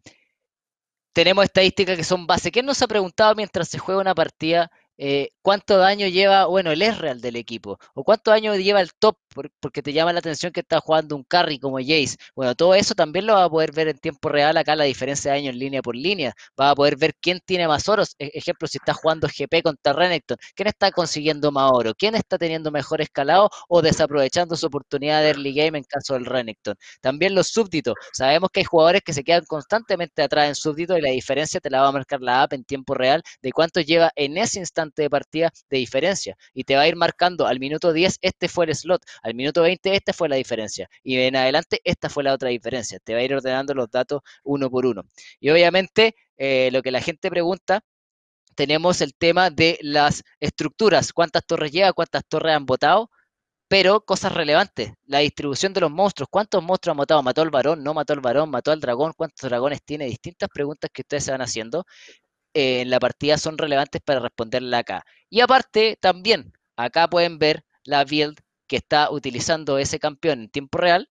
tenemos 1.12 1.44
estadísticas 1.44 1.98
que 1.98 2.04
son 2.04 2.26
base. 2.26 2.50
¿Quién 2.50 2.64
nos 2.64 2.80
ha 2.80 2.88
preguntado 2.88 3.35
mientras 3.35 3.68
se 3.68 3.78
juega 3.78 4.00
una 4.00 4.14
partida 4.14 4.70
eh, 4.98 5.31
cuánto 5.42 5.78
daño 5.78 6.07
lleva, 6.09 6.46
bueno, 6.46 6.70
el 6.70 6.81
real 6.96 7.20
del 7.20 7.37
equipo, 7.37 7.78
o 7.94 8.05
cuánto 8.05 8.31
daño 8.31 8.55
lleva 8.57 8.81
el 8.81 8.92
top, 8.94 9.16
porque 9.61 9.83
te 9.83 9.92
llama 9.92 10.12
la 10.12 10.18
atención 10.18 10.52
que 10.52 10.61
está 10.61 10.81
jugando 10.81 11.16
un 11.16 11.24
carry 11.24 11.59
como 11.59 11.78
Jace. 11.78 12.16
Bueno, 12.35 12.55
todo 12.55 12.74
eso 12.74 12.94
también 12.94 13.26
lo 13.26 13.35
va 13.35 13.44
a 13.44 13.50
poder 13.50 13.72
ver 13.72 13.88
en 13.88 13.98
tiempo 13.98 14.28
real 14.28 14.57
acá, 14.57 14.76
la 14.76 14.85
diferencia 14.85 15.33
de 15.33 15.38
daño 15.38 15.50
en 15.50 15.59
línea 15.59 15.83
por 15.83 15.96
línea. 15.96 16.35
Va 16.61 16.70
a 16.70 16.74
poder 16.74 16.96
ver 16.96 17.14
quién 17.20 17.40
tiene 17.44 17.66
más 17.68 17.88
oros. 17.88 18.14
E, 18.18 18.31
ejemplo, 18.35 18.68
si 18.68 18.78
está 18.78 18.92
jugando 18.94 19.28
GP 19.28 19.62
contra 19.62 19.92
Renekton, 19.92 20.37
quién 20.55 20.68
está 20.68 20.90
consiguiendo 20.90 21.50
más 21.50 21.70
oro, 21.72 21.94
quién 21.94 22.14
está 22.14 22.38
teniendo 22.38 22.70
mejor 22.70 23.00
escalado 23.00 23.48
o 23.68 23.83
desaprovechando 23.83 24.57
su 24.57 24.66
oportunidad 24.66 25.22
de 25.22 25.28
early 25.31 25.55
game 25.55 25.78
en 25.78 25.85
caso 25.85 26.14
del 26.14 26.26
Renekton. 26.26 26.74
También 27.00 27.35
los 27.35 27.48
súbditos. 27.48 27.94
Sabemos 28.12 28.50
que 28.52 28.61
hay 28.61 28.64
jugadores 28.64 29.02
que 29.05 29.12
se 29.12 29.24
quedan 29.24 29.44
constantemente 29.46 30.22
atrás 30.22 30.48
en 30.48 30.55
súbditos 30.55 30.98
y 30.98 31.00
la 31.00 31.11
diferencia 31.11 31.61
te 31.61 31.70
la 31.70 31.83
va 31.83 31.88
a 31.88 31.92
marcar 31.92 32.20
la 32.20 32.42
app 32.42 32.52
en 32.52 32.64
tiempo 32.64 32.94
real 32.94 33.22
de 33.40 33.52
cuánto 33.52 33.81
lleva 33.81 34.11
en 34.16 34.37
ese 34.37 34.59
instante 34.59 34.82
de 34.95 35.11
partida 35.11 35.53
de 35.71 35.79
diferencia 35.79 36.37
y 36.55 36.64
te 36.64 36.77
va 36.77 36.83
a 36.83 36.88
ir 36.88 36.97
marcando 36.97 37.47
al 37.47 37.61
minuto 37.61 37.92
10 37.92 38.18
este 38.23 38.49
fue 38.49 38.66
el 38.66 38.75
slot, 38.75 39.03
al 39.23 39.35
minuto 39.35 39.62
20 39.62 39.95
esta 39.95 40.12
fue 40.12 40.29
la 40.29 40.37
diferencia 40.37 40.88
y 41.03 41.16
en 41.18 41.37
adelante 41.37 41.81
esta 41.85 42.09
fue 42.09 42.25
la 42.25 42.33
otra 42.35 42.49
diferencia. 42.51 42.99
Te 43.03 43.14
va 43.14 43.21
a 43.21 43.23
ir 43.23 43.35
ordenando 43.35 43.75
los 43.75 43.90
datos 43.90 44.23
uno 44.45 44.71
por 44.71 44.87
uno. 44.87 45.03
Y 45.40 45.51
obviamente 45.51 46.14
eh, 46.37 46.71
lo 46.73 46.83
que 46.83 46.90
la 46.90 47.01
gente 47.01 47.31
pregunta 47.31 47.83
tenemos 48.55 49.01
el 49.01 49.14
tema 49.14 49.51
de 49.51 49.79
las 49.83 50.23
estructuras, 50.40 51.12
cuántas 51.12 51.45
torres 51.47 51.73
lleva, 51.73 51.92
cuántas 51.92 52.25
torres 52.27 52.55
han 52.55 52.66
votado, 52.66 53.11
pero 53.68 54.03
cosas 54.05 54.33
relevantes, 54.35 54.92
la 55.07 55.21
distribución 55.21 55.73
de 55.73 55.81
los 55.81 55.90
monstruos, 55.90 56.29
cuántos 56.31 56.62
monstruos 56.62 56.95
ha 56.95 56.99
matado, 56.99 57.23
mató 57.23 57.40
al 57.40 57.51
varón, 57.51 57.83
no 57.83 57.95
mató 57.95 58.12
al 58.12 58.21
varón, 58.21 58.51
mató 58.51 58.71
al 58.71 58.81
dragón, 58.81 59.14
cuántos 59.16 59.49
dragones 59.49 59.83
tiene, 59.83 60.05
distintas 60.05 60.51
preguntas 60.53 60.90
que 60.92 61.01
ustedes 61.01 61.25
se 61.25 61.31
van 61.31 61.40
haciendo 61.40 61.87
en 62.54 62.90
la 62.90 63.00
partida 63.00 63.38
son 63.38 63.58
relevantes 63.58 64.02
para 64.02 64.20
responderla 64.20 64.78
acá. 64.78 65.04
Y 65.30 65.40
aparte, 65.40 65.98
también, 66.00 66.52
acá 66.76 67.08
pueden 67.08 67.38
ver 67.38 67.64
la 67.84 68.04
build 68.04 68.38
que 68.66 68.76
está 68.76 69.10
utilizando 69.10 69.78
ese 69.78 69.98
campeón 69.98 70.42
en 70.42 70.50
tiempo 70.50 70.78
real 70.78 71.08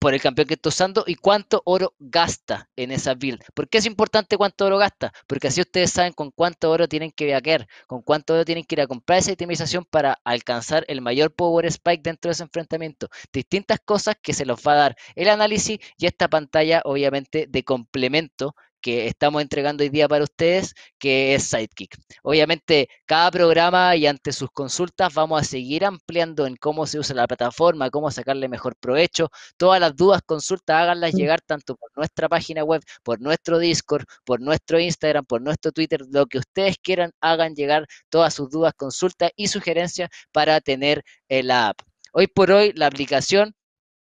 por 0.00 0.14
el 0.14 0.20
campeón 0.22 0.48
que 0.48 0.54
está 0.54 0.70
usando 0.70 1.04
y 1.06 1.14
cuánto 1.14 1.60
oro 1.66 1.94
gasta 1.98 2.70
en 2.74 2.90
esa 2.90 3.14
build. 3.14 3.42
¿Por 3.54 3.68
qué 3.68 3.78
es 3.78 3.86
importante 3.86 4.38
cuánto 4.38 4.64
oro 4.64 4.78
gasta? 4.78 5.12
Porque 5.26 5.48
así 5.48 5.60
ustedes 5.60 5.90
saben 5.90 6.14
con 6.14 6.30
cuánto 6.30 6.70
oro 6.70 6.88
tienen 6.88 7.12
que 7.12 7.26
viajar, 7.26 7.68
con 7.86 8.00
cuánto 8.00 8.32
oro 8.32 8.46
tienen 8.46 8.64
que 8.64 8.76
ir 8.76 8.80
a 8.80 8.86
comprar 8.86 9.18
esa 9.18 9.32
itemización 9.32 9.84
para 9.84 10.18
alcanzar 10.24 10.86
el 10.88 11.02
mayor 11.02 11.34
power 11.34 11.66
spike 11.66 12.02
dentro 12.02 12.30
de 12.30 12.32
ese 12.32 12.44
enfrentamiento. 12.44 13.08
Distintas 13.30 13.78
cosas 13.84 14.16
que 14.22 14.32
se 14.32 14.46
los 14.46 14.60
va 14.66 14.72
a 14.72 14.76
dar 14.76 14.96
el 15.16 15.28
análisis 15.28 15.78
y 15.98 16.06
esta 16.06 16.28
pantalla 16.28 16.80
obviamente 16.86 17.46
de 17.46 17.62
complemento 17.62 18.54
que 18.80 19.06
estamos 19.06 19.42
entregando 19.42 19.82
hoy 19.82 19.90
día 19.90 20.08
para 20.08 20.24
ustedes, 20.24 20.74
que 20.98 21.34
es 21.34 21.44
Sidekick. 21.44 21.96
Obviamente, 22.22 22.88
cada 23.06 23.30
programa 23.30 23.96
y 23.96 24.06
ante 24.06 24.32
sus 24.32 24.50
consultas 24.50 25.12
vamos 25.14 25.40
a 25.40 25.44
seguir 25.44 25.84
ampliando 25.84 26.46
en 26.46 26.56
cómo 26.56 26.86
se 26.86 26.98
usa 26.98 27.14
la 27.14 27.26
plataforma, 27.26 27.90
cómo 27.90 28.10
sacarle 28.10 28.48
mejor 28.48 28.76
provecho. 28.76 29.30
Todas 29.56 29.80
las 29.80 29.96
dudas, 29.96 30.22
consultas, 30.24 30.82
háganlas 30.82 31.12
llegar 31.12 31.40
tanto 31.40 31.76
por 31.76 31.90
nuestra 31.96 32.28
página 32.28 32.64
web, 32.64 32.82
por 33.02 33.20
nuestro 33.20 33.58
Discord, 33.58 34.04
por 34.24 34.40
nuestro 34.40 34.80
Instagram, 34.80 35.24
por 35.24 35.42
nuestro 35.42 35.72
Twitter, 35.72 36.00
lo 36.10 36.26
que 36.26 36.38
ustedes 36.38 36.76
quieran, 36.78 37.12
hagan 37.20 37.54
llegar 37.54 37.86
todas 38.08 38.34
sus 38.34 38.50
dudas, 38.50 38.72
consultas 38.76 39.30
y 39.36 39.48
sugerencias 39.48 40.10
para 40.32 40.60
tener 40.60 41.04
la 41.28 41.68
app. 41.68 41.80
Hoy 42.12 42.26
por 42.26 42.50
hoy 42.50 42.72
la 42.74 42.86
aplicación 42.86 43.54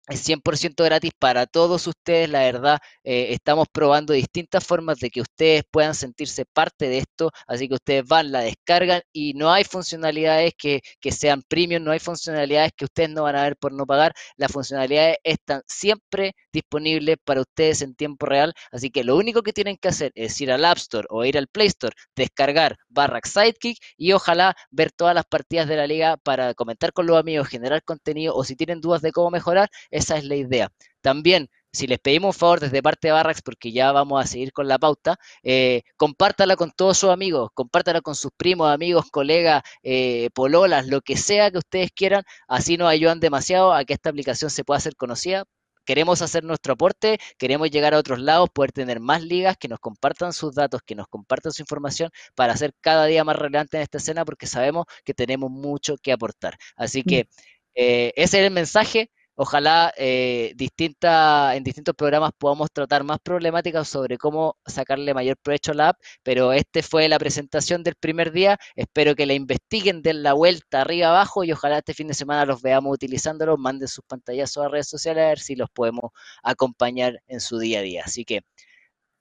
es 0.09 0.27
100% 0.27 0.83
gratis 0.83 1.11
para 1.17 1.45
todos 1.45 1.87
ustedes, 1.87 2.29
la 2.29 2.39
verdad. 2.41 2.79
Eh, 3.03 3.27
estamos 3.33 3.67
probando 3.71 4.13
distintas 4.13 4.65
formas 4.65 4.99
de 4.99 5.09
que 5.11 5.21
ustedes 5.21 5.63
puedan 5.69 5.93
sentirse 5.95 6.45
parte 6.45 6.89
de 6.89 6.99
esto, 6.99 7.31
así 7.47 7.67
que 7.67 7.75
ustedes 7.75 8.05
van, 8.05 8.31
la 8.31 8.41
descargan 8.41 9.01
y 9.13 9.33
no 9.35 9.51
hay 9.51 9.63
funcionalidades 9.63 10.53
que, 10.57 10.81
que, 10.99 11.11
sean 11.11 11.43
premium, 11.47 11.83
no 11.83 11.91
hay 11.91 11.99
funcionalidades 11.99 12.71
que 12.75 12.85
ustedes 12.85 13.09
no 13.11 13.23
van 13.23 13.35
a 13.35 13.43
ver 13.43 13.55
por 13.57 13.71
no 13.71 13.85
pagar. 13.85 14.13
Las 14.35 14.51
funcionalidades 14.51 15.17
están 15.23 15.61
siempre 15.67 16.33
disponibles 16.51 17.17
para 17.23 17.41
ustedes 17.41 17.81
en 17.83 17.93
tiempo 17.95 18.25
real, 18.25 18.53
así 18.71 18.89
que 18.89 19.03
lo 19.03 19.15
único 19.15 19.43
que 19.43 19.53
tienen 19.53 19.77
que 19.77 19.89
hacer 19.89 20.11
es 20.15 20.39
ir 20.41 20.51
al 20.51 20.65
App 20.65 20.77
Store 20.77 21.07
o 21.09 21.23
ir 21.23 21.37
al 21.37 21.47
Play 21.47 21.67
Store, 21.67 21.95
descargar 22.15 22.77
Barrack 22.87 23.27
Sidekick 23.27 23.77
y 23.97 24.13
ojalá 24.13 24.55
ver 24.71 24.91
todas 24.91 25.13
las 25.13 25.25
partidas 25.25 25.67
de 25.67 25.77
la 25.77 25.85
liga 25.87 26.17
para 26.17 26.53
comentar 26.55 26.93
con 26.93 27.05
los 27.05 27.17
amigos, 27.17 27.47
generar 27.47 27.83
contenido 27.83 28.35
o 28.35 28.43
si 28.43 28.55
tienen 28.55 28.81
dudas 28.81 29.01
de 29.01 29.11
cómo 29.11 29.29
mejorar 29.29 29.69
esa 29.99 30.17
es 30.17 30.25
la 30.25 30.35
idea. 30.35 30.71
También, 31.01 31.49
si 31.71 31.87
les 31.87 31.99
pedimos 31.99 32.35
un 32.35 32.39
favor 32.39 32.59
desde 32.59 32.81
parte 32.81 33.07
de 33.07 33.13
Barracks, 33.13 33.41
porque 33.41 33.71
ya 33.71 33.91
vamos 33.91 34.23
a 34.23 34.27
seguir 34.27 34.51
con 34.53 34.67
la 34.67 34.79
pauta, 34.79 35.17
eh, 35.43 35.83
compártala 35.97 36.55
con 36.55 36.71
todos 36.71 36.97
sus 36.97 37.09
amigos, 37.09 37.49
compártala 37.53 38.01
con 38.01 38.15
sus 38.15 38.31
primos, 38.35 38.69
amigos, 38.71 39.05
colegas, 39.11 39.63
eh, 39.83 40.29
pololas, 40.33 40.87
lo 40.87 41.01
que 41.01 41.17
sea 41.17 41.51
que 41.51 41.59
ustedes 41.59 41.91
quieran. 41.91 42.23
Así 42.47 42.77
nos 42.77 42.89
ayudan 42.89 43.19
demasiado 43.19 43.73
a 43.73 43.85
que 43.85 43.93
esta 43.93 44.09
aplicación 44.09 44.49
se 44.51 44.63
pueda 44.63 44.77
hacer 44.79 44.95
conocida 44.95 45.45
queremos 45.89 46.21
hacer 46.21 46.43
nuestro 46.43 46.73
aporte, 46.73 47.17
queremos 47.39 47.71
llegar 47.71 47.95
a 47.95 47.97
otros 47.97 48.19
lados, 48.19 48.49
poder 48.53 48.71
tener 48.71 48.99
más 48.99 49.23
ligas 49.23 49.57
que 49.57 49.67
nos 49.67 49.79
compartan 49.79 50.33
sus 50.33 50.53
datos, 50.53 50.81
que 50.85 50.93
nos 50.93 51.07
compartan 51.07 51.51
su 51.51 51.63
información 51.63 52.11
para 52.35 52.55
ser 52.55 52.75
cada 52.79 53.07
día 53.07 53.23
más 53.23 53.35
relevante 53.35 53.77
en 53.77 53.81
esta 53.81 53.97
escena 53.97 54.23
porque 54.23 54.45
sabemos 54.45 54.85
que 55.03 55.15
tenemos 55.15 55.49
mucho 55.49 55.97
que 55.97 56.11
aportar. 56.11 56.59
Así 56.75 57.01
mm. 57.01 57.09
que 57.09 57.27
eh, 57.73 58.13
ese 58.15 58.39
es 58.39 58.45
el 58.45 58.51
mensaje. 58.51 59.09
Ojalá 59.41 59.93
eh, 59.95 60.51
distinta, 60.57 61.55
en 61.55 61.63
distintos 61.63 61.95
programas 61.95 62.31
podamos 62.37 62.69
tratar 62.73 63.05
más 63.05 63.19
problemáticas 63.23 63.87
sobre 63.87 64.17
cómo 64.17 64.57
sacarle 64.65 65.13
mayor 65.13 65.37
provecho 65.37 65.71
a 65.71 65.75
la 65.75 65.89
app, 65.89 65.97
pero 66.23 66.51
este 66.51 66.83
fue 66.83 67.07
la 67.07 67.17
presentación 67.17 67.81
del 67.81 67.95
primer 67.95 68.33
día. 68.33 68.57
Espero 68.75 69.15
que 69.15 69.25
la 69.25 69.33
investiguen, 69.33 70.01
den 70.01 70.23
la 70.23 70.33
vuelta 70.33 70.81
arriba 70.81 71.07
abajo 71.07 71.45
y 71.45 71.53
ojalá 71.53 71.77
este 71.77 71.93
fin 71.93 72.09
de 72.09 72.15
semana 72.15 72.45
los 72.45 72.61
veamos 72.61 72.93
utilizándolo. 72.93 73.57
Manden 73.57 73.87
sus 73.87 74.03
pantallazos 74.03 74.65
a 74.65 74.67
redes 74.67 74.89
sociales 74.89 75.23
a 75.23 75.27
ver 75.29 75.39
si 75.39 75.55
los 75.55 75.69
podemos 75.69 76.11
acompañar 76.43 77.21
en 77.27 77.39
su 77.39 77.59
día 77.59 77.79
a 77.79 77.81
día. 77.81 78.03
Así 78.05 78.25
que 78.25 78.41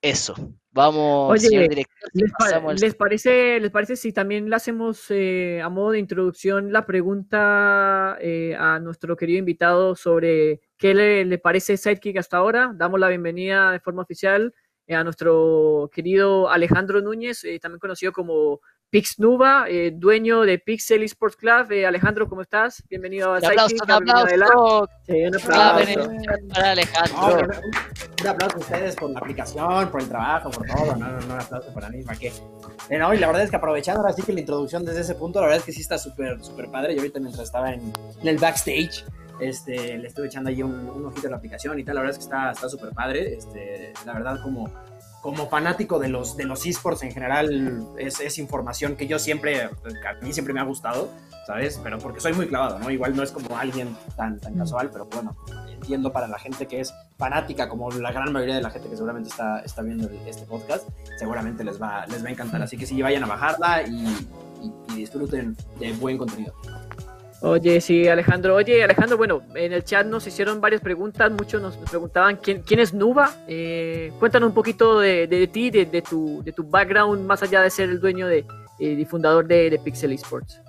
eso. 0.03 0.35
Vamos, 0.71 1.41
señor 1.43 1.69
director. 1.69 2.11
¿les, 2.79 2.95
parece, 2.95 3.59
¿Les 3.59 3.71
parece 3.71 3.97
si 3.97 4.13
también 4.13 4.49
le 4.49 4.55
hacemos 4.55 5.07
eh, 5.11 5.61
a 5.63 5.69
modo 5.69 5.93
de 5.93 5.99
introducción 5.99 6.73
la 6.73 6.87
pregunta 6.87 8.17
eh, 8.21 8.55
a 8.57 8.79
nuestro 8.79 9.17
querido 9.17 9.41
invitado 9.41 9.97
sobre 9.97 10.61
qué 10.77 10.95
le, 10.95 11.25
le, 11.25 11.39
parece 11.39 11.77
Sidekick 11.77 12.19
hasta 12.19 12.37
ahora? 12.37 12.73
Damos 12.75 13.01
la 13.01 13.09
bienvenida 13.09 13.73
de 13.73 13.81
forma 13.81 14.03
oficial 14.03 14.55
eh, 14.87 14.95
a 14.95 15.03
nuestro 15.03 15.91
querido 15.93 16.49
Alejandro 16.49 17.01
Núñez, 17.01 17.43
también 17.61 17.81
conocido 17.81 18.13
como 18.13 18.61
Pixnuba, 18.91 19.67
eh, 19.69 19.91
dueño 19.95 20.43
de 20.43 20.59
Pixel 20.59 21.03
Esports 21.03 21.37
Club. 21.37 21.73
Eh, 21.73 21.85
Alejandro, 21.85 22.27
¿cómo 22.27 22.41
estás? 22.41 22.83
Bienvenido 22.89 23.35
a 23.35 23.37
Aplauso, 23.37 23.77
un 23.85 23.91
aplauso. 23.91 24.89
Sí, 25.07 25.25
un 25.27 25.37
aplauso. 25.37 26.11
para 26.55 26.71
Alejandro. 26.71 27.49
un, 28.23 28.27
aplauso 28.27 28.57
a 28.57 28.61
ustedes 28.61 28.97
por 28.97 29.11
la 29.11 29.19
aplicación, 29.19 29.91
por 29.91 30.01
el 30.01 30.09
trabajo, 30.09 30.51
por 30.51 30.67
todo. 30.67 30.97
No, 30.97 31.07
no, 31.07 31.21
no, 31.21 31.35
un 31.35 31.41
aplauso 31.41 31.75
para 31.75 31.91
mí, 31.91 32.03
¿para 32.03 32.19
qué? 32.19 32.33
Eh, 32.89 32.97
no, 32.97 33.13
y 33.13 33.19
la 33.19 33.27
verdad 33.27 33.43
es 33.43 33.51
que 33.51 33.57
aprovechando 33.57 34.01
ahora 34.01 34.15
sí 34.15 34.23
que 34.23 34.33
la 34.33 34.41
introducción 34.41 34.87
desde 34.87 35.03
ese 35.03 35.15
punto, 35.17 35.39
la 35.41 35.49
verdad 35.49 35.59
es 35.59 35.67
que 35.67 35.73
sí 35.73 35.83
está 35.83 35.99
súper, 35.99 36.43
súper 36.43 36.71
padre. 36.71 36.95
Yo 36.95 37.01
ahorita 37.01 37.21
mientras 37.21 37.45
estaba 37.45 37.75
en, 37.75 37.93
en 38.23 38.27
el 38.27 38.39
backstage, 38.39 39.05
este, 39.39 39.99
le 39.99 40.09
estuve 40.09 40.29
echando 40.29 40.49
ahí 40.49 40.63
un, 40.63 40.73
un, 40.73 41.05
ojito 41.05 41.27
a 41.27 41.33
la 41.33 41.37
aplicación 41.37 41.79
y 41.79 41.85
tal. 41.85 41.97
La 41.97 42.01
verdad 42.01 42.19
es 42.19 42.27
que 42.27 42.35
está 42.35 42.69
súper 42.71 42.95
padre. 42.95 43.35
Este, 43.35 43.93
la 44.07 44.15
verdad, 44.15 44.41
como 44.43 44.73
como 45.23 45.49
fanático 45.49 45.99
de 45.99 46.09
los, 46.09 46.37
de 46.37 46.45
los 46.45 46.65
esports 46.67 47.03
en 47.03 47.13
general, 47.13 47.87
es, 47.99 48.21
es, 48.21 48.39
información 48.39 48.97
que 48.97 49.07
yo 49.07 49.19
siempre, 49.19 49.63
a 49.63 49.71
mí 50.23 50.33
siempre 50.33 50.55
me 50.55 50.61
ha 50.61 50.65
gustado, 50.65 51.11
¿sabes? 51.47 51.81
Pero 51.83 51.99
porque 51.99 52.21
soy 52.21 52.33
muy 52.33 52.47
clavado, 52.47 52.79
¿no? 52.79 52.91
Igual 52.91 53.17
no 53.17 53.23
es 53.23 53.33
como 53.33 53.57
alguien 53.57 53.97
tan, 54.17 54.39
tan 54.39 54.55
casual, 54.55 54.91
pero 54.93 55.07
bueno, 55.07 55.37
entiendo 55.71 56.13
para 56.13 56.29
la 56.29 56.39
gente 56.39 56.67
que 56.67 56.81
es 56.81 56.95
fanática, 57.17 57.69
como 57.69 57.91
la 57.91 58.13
gran 58.13 58.33
mayoría 58.33 58.57
de 58.57 58.63
la 58.63 58.71
gente 58.71 58.89
que 58.89 58.97
seguramente 58.97 59.31
está, 59.31 59.61
está 59.61 59.83
viendo 59.83 60.09
este 60.27 60.47
podcast, 60.47 60.89
seguramente 61.19 61.65
les 61.65 61.81
va, 61.81 62.07
les 62.07 62.25
va 62.25 62.29
a 62.29 62.33
encantar. 62.33 62.63
Así 62.63 62.77
que 62.77 62.87
sí, 62.87 63.01
vayan 63.03 63.25
a 63.25 63.27
bajarla 63.27 63.83
y, 63.83 64.07
y, 64.63 64.73
y 64.93 64.97
disfruten 64.97 65.57
de 65.81 65.93
buen 65.95 66.17
contenido. 66.17 66.55
Oye, 67.41 67.81
sí, 67.81 68.09
Alejandro. 68.09 68.57
Oye, 68.57 68.83
Alejandro, 68.83 69.17
bueno, 69.17 69.43
en 69.55 69.73
el 69.73 69.85
chat 69.85 70.05
nos 70.07 70.27
hicieron 70.27 70.61
varias 70.61 70.81
preguntas. 70.81 71.31
Muchos 71.31 71.63
nos 71.63 71.77
preguntaban 71.77 72.37
quién, 72.37 72.63
quién 72.63 72.81
es 72.81 72.93
Nuba. 72.93 73.31
Eh, 73.47 74.13
cuéntanos 74.19 74.49
un 74.49 74.55
poquito 74.55 74.99
de, 74.99 75.29
de, 75.29 75.47
ti, 75.47 75.71
de, 75.71 76.03
tu, 76.03 76.43
de 76.43 76.53
tu 76.53 76.65
background, 76.65 77.25
más 77.25 77.43
allá 77.43 77.63
de 77.63 77.71
ser 77.71 77.91
el 77.91 78.01
dueño 78.01 78.27
de, 78.27 78.39
eh, 78.81 78.97
y 78.99 79.05
fundador 79.05 79.47
de, 79.47 79.81
Pixel 79.85 80.13
Esports. 80.13 80.61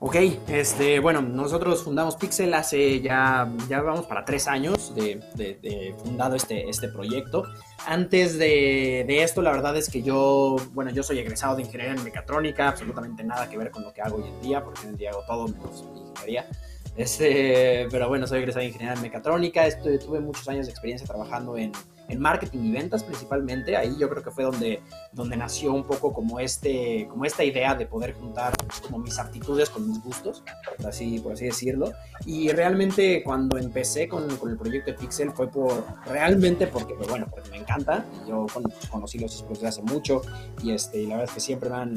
Ok, 0.00 0.16
este, 0.48 1.00
bueno, 1.00 1.22
nosotros 1.22 1.82
fundamos 1.82 2.16
Pixel 2.16 2.52
hace 2.52 3.00
ya, 3.00 3.50
ya 3.68 3.80
vamos 3.80 4.04
para 4.04 4.26
tres 4.26 4.46
años 4.46 4.94
de, 4.94 5.20
de 5.34 5.94
fundado 6.04 6.36
este, 6.36 6.68
este 6.68 6.88
proyecto. 6.88 7.44
Antes 7.86 8.36
de, 8.36 9.22
esto, 9.22 9.42
la 9.42 9.52
verdad 9.52 9.76
es 9.76 9.88
que 9.88 10.02
yo, 10.02 10.56
bueno, 10.72 10.90
yo 10.90 11.04
soy 11.04 11.20
egresado 11.20 11.54
de 11.54 11.62
ingeniería 11.62 11.94
en 11.94 12.02
mecatrónica, 12.02 12.68
absolutamente 12.68 13.22
nada 13.22 13.48
que 13.48 13.56
ver 13.56 13.70
con 13.70 13.84
lo 13.84 13.94
que 13.94 14.02
hago 14.02 14.16
hoy 14.16 14.28
en 14.28 14.40
día, 14.42 14.64
porque 14.64 14.80
hoy 14.80 14.88
en 14.88 14.96
día 14.96 15.10
hago 15.10 15.22
todo 15.24 15.46
menos 15.46 15.84
ingeniería. 15.96 16.48
Este, 16.96 17.86
pero 17.88 18.08
bueno, 18.08 18.26
soy 18.26 18.38
egresado 18.38 18.62
de 18.62 18.66
ingeniería 18.66 18.96
en 18.96 19.02
mecatrónica, 19.02 19.66
estuve, 19.68 19.98
tuve 19.98 20.18
muchos 20.18 20.48
años 20.48 20.66
de 20.66 20.72
experiencia 20.72 21.06
trabajando 21.06 21.56
en, 21.56 21.70
en 22.08 22.20
marketing 22.20 22.60
y 22.60 22.72
ventas 22.72 23.04
principalmente. 23.04 23.76
Ahí 23.76 23.96
yo 23.98 24.08
creo 24.08 24.22
que 24.22 24.30
fue 24.30 24.44
donde, 24.44 24.80
donde 25.12 25.36
nació 25.36 25.72
un 25.72 25.84
poco 25.84 26.12
como, 26.12 26.40
este, 26.40 27.06
como 27.08 27.24
esta 27.24 27.44
idea 27.44 27.74
de 27.74 27.86
poder 27.86 28.14
juntar 28.14 28.54
como 28.82 28.98
mis 28.98 29.18
aptitudes 29.18 29.70
con 29.70 29.88
mis 29.88 30.02
gustos, 30.02 30.42
por 30.76 30.86
así, 30.86 31.18
por 31.20 31.32
así 31.32 31.46
decirlo. 31.46 31.92
Y 32.24 32.50
realmente 32.50 33.22
cuando 33.24 33.58
empecé 33.58 34.08
con, 34.08 34.36
con 34.36 34.50
el 34.50 34.56
proyecto 34.56 34.92
de 34.92 34.98
Pixel 34.98 35.30
fue 35.32 35.48
por, 35.48 35.84
realmente 36.06 36.66
porque, 36.66 36.94
pues 36.94 37.08
bueno, 37.08 37.26
porque 37.30 37.50
me 37.50 37.58
encanta. 37.58 38.04
Yo 38.28 38.46
conocí 38.90 39.18
los 39.18 39.44
desde 39.48 39.66
hace 39.68 39.82
mucho 39.82 40.22
y, 40.62 40.72
este, 40.72 41.02
y 41.02 41.06
la 41.06 41.16
verdad 41.16 41.28
es 41.28 41.34
que 41.34 41.40
siempre 41.40 41.70
me 41.70 41.76
han, 41.76 41.94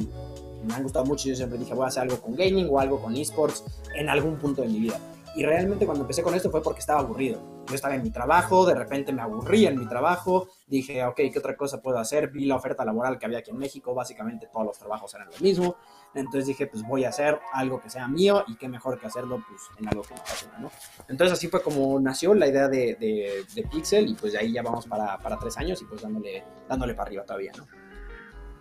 me 0.65 0.73
han 0.73 0.83
gustado 0.83 1.05
mucho. 1.05 1.27
Yo 1.27 1.35
siempre 1.35 1.57
dije, 1.57 1.73
voy 1.73 1.85
a 1.85 1.87
hacer 1.87 2.03
algo 2.03 2.19
con 2.19 2.35
gaming 2.35 2.67
o 2.69 2.79
algo 2.79 3.01
con 3.01 3.15
esports 3.15 3.63
en 3.95 4.09
algún 4.09 4.37
punto 4.37 4.61
de 4.61 4.67
mi 4.69 4.79
vida. 4.79 4.99
Y 5.39 5.43
realmente 5.45 5.85
cuando 5.85 6.03
empecé 6.03 6.21
con 6.21 6.35
esto 6.35 6.51
fue 6.51 6.61
porque 6.61 6.81
estaba 6.81 6.99
aburrido. 6.99 7.63
Yo 7.65 7.73
estaba 7.73 7.95
en 7.95 8.03
mi 8.03 8.11
trabajo, 8.11 8.65
de 8.65 8.75
repente 8.75 9.13
me 9.13 9.21
aburrí 9.21 9.67
en 9.67 9.79
mi 9.79 9.87
trabajo, 9.87 10.49
dije, 10.67 11.01
ok, 11.05 11.15
¿qué 11.15 11.39
otra 11.39 11.55
cosa 11.55 11.81
puedo 11.81 11.97
hacer? 11.97 12.29
Vi 12.29 12.43
la 12.43 12.57
oferta 12.57 12.83
laboral 12.83 13.17
que 13.17 13.25
había 13.25 13.37
aquí 13.37 13.51
en 13.51 13.57
México, 13.57 13.93
básicamente 13.93 14.49
todos 14.51 14.65
los 14.65 14.77
trabajos 14.77 15.13
eran 15.13 15.29
lo 15.29 15.39
mismo. 15.39 15.77
Entonces 16.13 16.45
dije, 16.45 16.67
pues 16.67 16.85
voy 16.85 17.05
a 17.05 17.09
hacer 17.09 17.39
algo 17.53 17.79
que 17.79 17.89
sea 17.89 18.05
mío 18.09 18.43
y 18.49 18.57
qué 18.57 18.67
mejor 18.67 18.99
que 18.99 19.07
hacerlo 19.07 19.41
pues, 19.47 19.61
en 19.79 19.87
algo 19.87 20.01
que 20.01 20.13
me 20.13 20.19
apasiona, 20.19 20.59
¿no? 20.59 20.71
Entonces 21.07 21.37
así 21.37 21.47
fue 21.47 21.63
como 21.63 21.97
nació 22.01 22.33
la 22.33 22.45
idea 22.45 22.67
de, 22.67 22.97
de, 22.99 23.63
Pixel 23.71 24.09
y 24.09 24.15
pues 24.15 24.33
de 24.33 24.39
ahí 24.39 24.51
ya 24.51 24.61
vamos 24.61 24.87
para, 24.87 25.17
tres 25.39 25.57
años 25.57 25.81
y 25.81 25.85
pues 25.85 26.01
dándole, 26.01 26.43
dándole 26.67 26.95
para 26.95 27.07
arriba 27.07 27.23
todavía. 27.23 27.53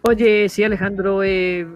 Oye, 0.02 0.48
sí, 0.48 0.62
Alejandro, 0.62 1.24
eh, 1.24 1.66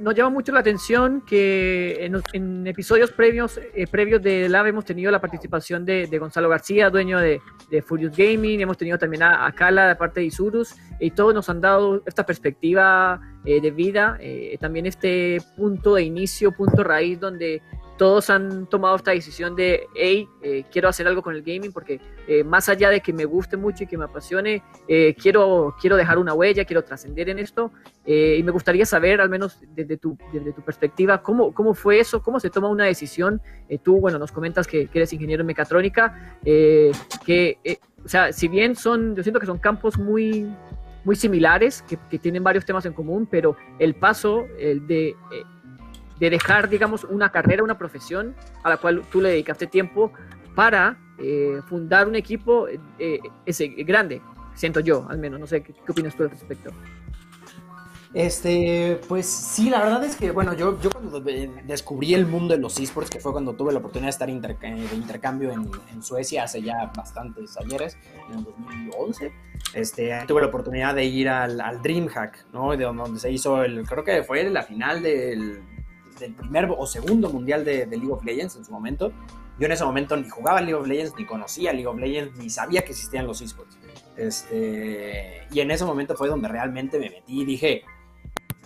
nos 0.00 0.14
llama 0.14 0.30
mucho 0.30 0.52
la 0.52 0.60
atención 0.60 1.22
que 1.22 2.10
en, 2.32 2.66
episodios 2.66 3.10
previos, 3.12 3.58
eh, 3.74 3.86
previos 3.86 4.22
de 4.22 4.48
Lab 4.48 4.66
hemos 4.66 4.84
tenido 4.84 5.10
la 5.10 5.20
participación 5.20 5.84
de, 5.84 6.06
de 6.06 6.18
Gonzalo 6.18 6.48
García, 6.48 6.90
dueño 6.90 7.18
de, 7.18 7.40
de, 7.70 7.82
Furious 7.82 8.16
Gaming, 8.16 8.60
hemos 8.60 8.76
tenido 8.76 8.98
también 8.98 9.22
a, 9.22 9.46
a 9.46 9.52
Kala 9.52 9.88
de 9.88 9.96
parte 9.96 10.20
de 10.20 10.26
Isurus, 10.26 10.74
y 11.00 11.10
todos 11.10 11.34
nos 11.34 11.48
han 11.48 11.60
dado 11.60 12.02
esta 12.06 12.24
perspectiva 12.24 13.20
eh, 13.44 13.60
de 13.60 13.70
vida, 13.70 14.16
eh, 14.20 14.56
también 14.58 14.86
este 14.86 15.38
punto 15.56 15.96
de 15.96 16.02
inicio, 16.02 16.52
punto 16.52 16.82
raíz 16.82 17.20
donde 17.20 17.60
todos 17.96 18.28
han 18.30 18.66
tomado 18.66 18.96
esta 18.96 19.12
decisión 19.12 19.54
de, 19.54 19.86
hey, 19.94 20.28
eh, 20.42 20.64
quiero 20.72 20.88
hacer 20.88 21.06
algo 21.06 21.22
con 21.22 21.34
el 21.34 21.42
gaming 21.42 21.72
porque 21.72 22.00
eh, 22.26 22.42
más 22.42 22.68
allá 22.68 22.90
de 22.90 23.00
que 23.00 23.12
me 23.12 23.24
guste 23.24 23.56
mucho 23.56 23.84
y 23.84 23.86
que 23.86 23.96
me 23.96 24.04
apasione, 24.04 24.62
eh, 24.88 25.14
quiero, 25.20 25.74
quiero 25.80 25.96
dejar 25.96 26.18
una 26.18 26.34
huella, 26.34 26.64
quiero 26.64 26.82
trascender 26.82 27.28
en 27.28 27.38
esto 27.38 27.70
y 28.06 28.42
me 28.42 28.50
gustaría 28.50 28.84
saber, 28.84 29.22
al 29.22 29.30
menos 29.30 29.60
desde 29.74 29.96
tu, 29.96 30.18
desde 30.30 30.52
tu 30.52 30.60
perspectiva, 30.60 31.22
cómo, 31.22 31.54
cómo 31.54 31.72
fue 31.72 32.00
eso, 32.00 32.22
cómo 32.22 32.38
se 32.38 32.50
toma 32.50 32.68
una 32.68 32.84
decisión. 32.84 33.40
tú, 33.82 33.98
bueno, 33.98 34.18
nos 34.18 34.30
comentas 34.30 34.66
que, 34.66 34.88
que 34.88 34.98
eres 34.98 35.12
ingeniero 35.14 35.40
en 35.40 35.46
mecatrónica, 35.46 36.38
que, 36.44 37.78
o 38.04 38.08
sea, 38.08 38.30
si 38.34 38.48
bien 38.48 38.76
son, 38.76 39.16
yo 39.16 39.22
siento 39.22 39.40
que 39.40 39.46
son 39.46 39.58
campos 39.58 39.98
muy 39.98 40.46
muy 41.04 41.16
similares, 41.16 41.82
que, 41.82 41.98
que 42.10 42.18
tienen 42.18 42.42
varios 42.42 42.64
temas 42.64 42.86
en 42.86 42.94
común, 42.94 43.26
pero 43.30 43.56
el 43.78 43.94
paso 43.94 44.46
el 44.58 44.86
de 44.86 45.14
de 46.18 46.30
dejar, 46.30 46.68
digamos, 46.68 47.04
una 47.04 47.30
carrera, 47.30 47.62
una 47.62 47.78
profesión 47.78 48.34
a 48.62 48.68
la 48.68 48.76
cual 48.76 49.02
tú 49.10 49.20
le 49.20 49.30
dedicaste 49.30 49.66
tiempo 49.66 50.12
para 50.54 50.96
eh, 51.18 51.60
fundar 51.68 52.06
un 52.06 52.14
equipo 52.14 52.68
eh, 52.68 53.20
ese, 53.46 53.68
grande, 53.68 54.20
siento 54.54 54.80
yo, 54.80 55.06
al 55.08 55.18
menos. 55.18 55.40
No 55.40 55.46
sé, 55.46 55.62
¿qué, 55.62 55.72
qué 55.72 55.92
opinas 55.92 56.14
tú 56.16 56.22
al 56.22 56.30
respecto? 56.30 56.70
Este, 58.14 59.00
pues 59.08 59.26
sí, 59.26 59.70
la 59.70 59.82
verdad 59.82 60.04
es 60.04 60.14
que, 60.14 60.30
bueno, 60.30 60.54
yo, 60.54 60.80
yo 60.80 60.88
cuando 60.88 61.20
descubrí 61.20 62.14
el 62.14 62.26
mundo 62.26 62.54
de 62.54 62.60
los 62.60 62.78
esports, 62.78 63.10
que 63.10 63.18
fue 63.18 63.32
cuando 63.32 63.54
tuve 63.54 63.72
la 63.72 63.80
oportunidad 63.80 64.06
de 64.06 64.10
estar 64.10 64.30
interc 64.30 64.60
de 64.60 64.94
intercambio 64.94 65.50
en, 65.50 65.68
en, 65.92 66.00
Suecia 66.00 66.44
hace 66.44 66.62
ya 66.62 66.92
bastantes 66.96 67.56
ayeres, 67.56 67.98
en 68.30 68.38
el 68.38 68.44
2011, 68.44 69.32
este, 69.74 70.16
tuve 70.28 70.42
la 70.42 70.46
oportunidad 70.46 70.94
de 70.94 71.04
ir 71.04 71.28
al, 71.28 71.60
al 71.60 71.82
DreamHack, 71.82 72.46
¿no? 72.52 72.76
De 72.76 72.84
donde 72.84 73.18
se 73.18 73.32
hizo 73.32 73.64
el, 73.64 73.84
creo 73.84 74.04
que 74.04 74.22
fue 74.22 74.48
la 74.48 74.62
final 74.62 75.02
del 75.02 75.60
del 76.18 76.34
primer 76.34 76.68
o 76.76 76.86
segundo 76.86 77.30
mundial 77.30 77.64
de, 77.64 77.86
de, 77.86 77.96
League 77.96 78.12
of 78.12 78.24
Legends 78.24 78.56
en 78.56 78.64
su 78.64 78.72
momento. 78.72 79.12
Yo 79.58 79.66
en 79.66 79.72
ese 79.72 79.84
momento 79.84 80.16
ni 80.16 80.28
jugaba 80.28 80.60
League 80.60 80.74
of 80.74 80.86
Legends, 80.86 81.14
ni 81.16 81.26
conocía 81.26 81.72
League 81.72 81.86
of 81.86 81.98
Legends, 81.98 82.36
ni 82.38 82.50
sabía 82.50 82.82
que 82.82 82.90
existían 82.90 83.26
los 83.26 83.40
esports. 83.40 83.78
Este, 84.16 85.46
y 85.50 85.60
en 85.60 85.70
ese 85.70 85.84
momento 85.84 86.14
fue 86.16 86.28
donde 86.28 86.48
realmente 86.48 86.98
me 86.98 87.10
metí 87.10 87.42
y 87.42 87.44
dije, 87.44 87.84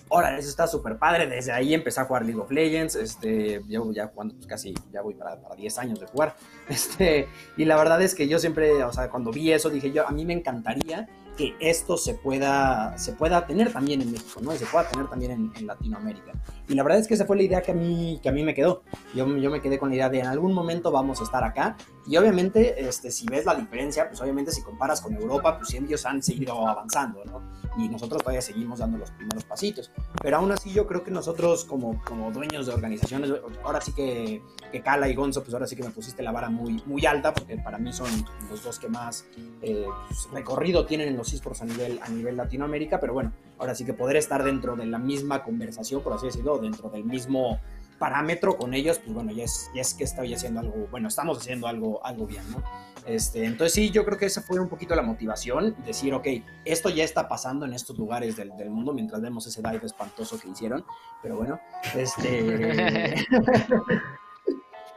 órale, 0.09 0.39
eso 0.39 0.49
está 0.49 0.67
súper 0.67 0.99
padre. 0.99 1.27
Desde 1.27 1.53
ahí 1.53 1.75
empecé 1.75 2.01
a 2.01 2.05
jugar 2.05 2.25
League 2.25 2.41
of 2.41 2.51
Legends. 2.51 2.97
Este, 2.97 3.63
llevo 3.67 3.93
ya 3.93 4.09
jugando 4.09 4.35
pues 4.35 4.47
casi, 4.47 4.75
ya 4.93 5.03
voy 5.03 5.15
para, 5.15 5.41
para 5.41 5.55
10 5.55 5.79
años 5.79 6.01
de 6.01 6.07
jugar. 6.07 6.37
Este, 6.69 7.27
y 7.57 7.65
la 7.65 7.77
verdad 7.77 8.01
es 8.03 8.15
que 8.15 8.29
yo 8.29 8.39
siempre, 8.39 8.85
o 8.85 8.93
sea, 8.93 9.09
cuando 9.09 9.31
vi 9.31 9.53
eso, 9.53 9.71
dije 9.71 9.91
yo, 9.91 10.07
a 10.07 10.11
mí 10.11 10.27
me 10.27 10.35
encantaría 10.35 11.09
que 11.39 11.55
esto 11.61 11.97
se 11.97 12.15
pueda, 12.15 12.99
se 12.99 13.13
pueda 13.13 13.47
tener 13.47 13.73
también 13.73 14.03
en 14.03 14.11
México, 14.11 14.41
¿no? 14.43 14.53
Y 14.53 14.59
se 14.59 14.67
pueda 14.67 14.89
tener 14.89 15.07
también 15.07 15.53
en, 15.55 15.67
Latinoamérica. 15.69 16.33
Y 16.69 16.75
la 16.75 16.83
verdad 16.83 16.99
es 16.99 17.07
que 17.07 17.15
esa 17.15 17.27
fue 17.27 17.37
la 17.37 17.45
idea 17.45 17.63
que 17.63 17.71
a 17.71 17.75
mí, 17.75 18.19
que 18.21 18.29
a 18.29 18.33
mí 18.33 18.43
me 18.43 18.55
quedó. 18.55 18.83
Yo, 19.15 19.25
yo 19.37 19.49
me 19.49 19.63
quedé 19.63 19.79
con 19.79 19.91
la 19.91 19.95
idea 19.95 20.09
de 20.11 20.19
en 20.19 20.27
algún 20.27 20.53
momento 20.53 20.91
vamos 20.91 21.21
a 21.21 21.25
estar 21.25 21.45
acá. 21.45 21.77
Y 22.07 22.17
obviamente, 22.17 22.89
este, 22.89 23.13
si 23.13 23.25
ves 23.27 23.47
la 23.47 23.55
diferencia, 23.55 24.09
pues 24.09 24.21
obviamente 24.21 24.51
si 24.51 24.63
comparas 24.63 25.01
con 25.01 25.15
Europa, 25.15 25.59
pues 25.59 25.73
ellos 25.75 26.05
han 26.07 26.23
seguido 26.23 26.67
avanzando, 26.67 27.25
¿no? 27.25 27.41
Y 27.79 27.89
nosotros 27.89 28.23
todavía 28.23 28.43
seguimos 28.43 28.81
dando 28.81 28.99
los 28.99 29.11
primeros 29.13 29.45
pasitos. 29.45 29.91
Pero 30.21 30.37
aún 30.37 30.53
así 30.53 30.73
yo 30.73 30.87
creo 30.87 31.05
que 31.05 31.11
nosotros 31.11 31.65
como, 31.65 32.03
como 32.05 32.31
dueños 32.31 32.67
de 32.67 32.73
organizaciones, 32.73 33.33
ahora 33.65 33.81
sí 33.81 33.93
que, 33.93 34.43
que 34.71 34.83
Cala 34.83 35.09
y 35.09 35.15
Gonzo, 35.15 35.43
pues 35.43 35.55
ahora 35.55 35.67
sí 35.67 35.77
que 35.77 35.85
me 35.85 35.91
pusiste 35.91 36.23
la 36.23 36.33
vara 36.33 36.51
muy, 36.51 36.83
muy 36.87 37.07
alta, 37.07 37.33
porque 37.33 37.57
para 37.57 37.79
mí 37.79 37.93
son 37.93 38.09
los 38.51 38.63
dos 38.63 38.79
que 38.79 38.89
más 38.89 39.27
eh, 39.63 39.87
pues, 40.09 40.29
recorrido 40.33 40.85
tienen 40.87 41.09
en 41.09 41.17
los 41.17 41.33
esports 41.33 41.63
a 41.63 41.65
nivel, 41.65 42.01
a 42.03 42.09
nivel 42.09 42.37
Latinoamérica, 42.37 43.01
pero 43.01 43.15
bueno, 43.15 43.33
ahora 43.59 43.75
sí 43.75 43.85
que 43.85 43.95
poder 43.95 44.17
estar 44.17 44.43
dentro 44.43 44.77
de 44.77 44.87
la 44.87 44.99
misma 44.99 45.43
conversación, 45.43 46.03
por 46.03 46.13
así 46.13 46.27
decirlo, 46.27 46.59
dentro 46.59 46.91
del 46.91 47.05
mismo 47.05 47.61
parámetro 47.99 48.57
con 48.57 48.75
ellos, 48.75 48.99
pues 48.99 49.13
bueno, 49.15 49.33
ya 49.33 49.45
es, 49.45 49.71
ya 49.75 49.81
es 49.81 49.95
que 49.95 50.05
estoy 50.05 50.35
haciendo 50.35 50.61
algo, 50.61 50.89
bueno, 50.91 51.09
estamos 51.09 51.39
haciendo 51.39 51.67
algo, 51.67 52.05
algo 52.05 52.27
bien, 52.27 52.43
¿no? 52.51 52.63
Este, 53.07 53.45
entonces 53.45 53.73
sí, 53.73 53.91
yo 53.91 54.05
creo 54.05 54.19
que 54.19 54.27
esa 54.27 54.43
fue 54.43 54.61
un 54.61 54.69
poquito 54.69 54.95
la 54.95 55.03
motivación, 55.03 55.75
decir, 55.85 56.13
ok, 56.15 56.27
esto 56.65 56.91
ya 56.91 57.05
está 57.05 57.29
pasando 57.29 57.65
en 57.65 57.73
estos 57.73 57.99
lugares 57.99 58.37
del, 58.37 58.57
del 58.57 58.71
mundo 58.71 58.93
mientras 58.93 59.21
vemos 59.21 59.47
ese 59.47 59.63
dive 59.63 59.85
espantoso 59.85 60.39
que 60.39 60.49
hicieron, 60.49 60.85
pero 61.23 61.37
bueno, 61.37 61.61
este... 61.95 63.27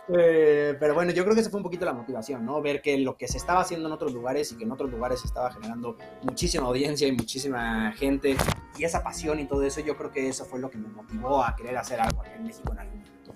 Eh, 0.08 0.76
pero 0.80 0.94
bueno, 0.94 1.12
yo 1.12 1.24
creo 1.24 1.36
que 1.36 1.42
esa 1.42 1.50
fue 1.50 1.60
un 1.60 1.64
poquito 1.64 1.86
la 1.86 1.94
motivación, 1.94 2.46
¿no? 2.46 2.62
Ver 2.62 2.82
que 2.82 2.98
lo 2.98 3.16
que 3.18 3.28
se 3.28 3.38
estaba 3.38 3.62
haciendo 3.62 3.88
en 3.88 3.94
otros 3.94 4.12
lugares 4.14 4.52
y 4.52 4.58
que 4.58 4.64
en 4.64 4.72
otros 4.72 4.90
lugares 4.90 5.22
se 5.22 5.28
estaba 5.28 5.52
generando 5.52 5.98
muchísima 6.24 6.68
audiencia 6.68 7.08
y 7.08 7.12
muchísima 7.12 7.92
gente 7.94 8.36
y 8.78 8.84
esa 8.84 9.04
pasión 9.04 9.40
y 9.40 9.46
todo 9.46 9.64
eso, 9.64 9.80
yo 9.82 9.96
creo 9.96 10.12
que 10.12 10.28
eso 10.28 10.46
fue 10.46 10.60
lo 10.60 10.70
que 10.70 10.78
me 10.78 10.90
motivó 10.90 11.44
a 11.44 11.56
querer 11.56 11.78
hacer 11.78 12.00
algo 12.02 12.22
aquí 12.22 12.32
en 12.36 12.44
México 12.44 12.72
en 12.74 12.80
algún 12.80 13.00
momento. 13.00 13.32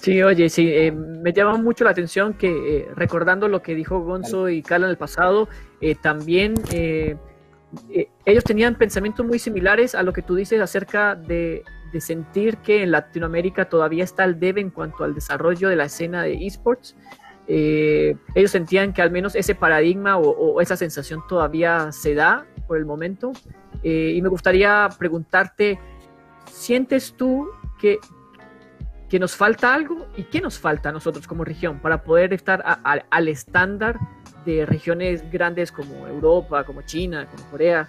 Sí, 0.00 0.22
oye, 0.22 0.48
sí, 0.48 0.68
eh, 0.68 0.92
me 0.92 1.32
llama 1.32 1.58
mucho 1.58 1.84
la 1.84 1.90
atención 1.90 2.34
que 2.34 2.78
eh, 2.78 2.88
recordando 2.94 3.48
lo 3.48 3.62
que 3.62 3.74
dijo 3.74 4.00
Gonzo 4.00 4.48
y 4.48 4.62
Carla 4.62 4.86
en 4.86 4.92
el 4.92 4.98
pasado, 4.98 5.48
también 6.02 6.54
ellos 8.24 8.44
tenían 8.44 8.76
pensamientos 8.76 9.26
muy 9.26 9.38
similares 9.38 9.94
a 9.94 10.02
lo 10.02 10.12
que 10.12 10.22
tú 10.22 10.34
dices 10.34 10.60
acerca 10.60 11.14
de 11.14 11.64
de 11.92 12.00
sentir 12.00 12.58
que 12.58 12.82
en 12.82 12.90
Latinoamérica 12.90 13.68
todavía 13.68 14.04
está 14.04 14.24
el 14.24 14.38
debe 14.38 14.60
en 14.60 14.70
cuanto 14.70 15.04
al 15.04 15.14
desarrollo 15.14 15.68
de 15.68 15.76
la 15.76 15.84
escena 15.84 16.22
de 16.22 16.46
esports. 16.46 16.96
Eh, 17.46 18.16
ellos 18.34 18.50
sentían 18.50 18.92
que 18.92 19.02
al 19.02 19.10
menos 19.10 19.34
ese 19.34 19.54
paradigma 19.54 20.16
o, 20.18 20.60
esa 20.60 20.76
sensación 20.76 21.22
todavía 21.28 21.90
se 21.92 22.14
da 22.14 22.46
por 22.66 22.78
el 22.78 22.86
momento. 22.86 23.32
Eh, 23.82 24.12
y 24.14 24.22
me 24.22 24.28
gustaría 24.28 24.88
preguntarte, 24.98 25.78
¿sientes 26.46 27.14
tú 27.16 27.48
que, 27.80 27.98
que 29.08 29.18
nos 29.18 29.34
falta 29.34 29.74
algo? 29.74 30.06
¿Y 30.16 30.24
qué 30.24 30.40
nos 30.40 30.58
falta 30.58 30.90
a 30.90 30.92
nosotros 30.92 31.26
como 31.26 31.44
región 31.44 31.80
para 31.80 32.04
poder 32.04 32.32
estar 32.32 32.62
al 32.64 33.28
estándar 33.28 33.98
de 34.44 34.64
regiones 34.64 35.28
grandes 35.30 35.72
como 35.72 36.06
Europa, 36.06 36.64
como 36.64 36.82
China, 36.82 37.26
como 37.30 37.50
Corea? 37.50 37.88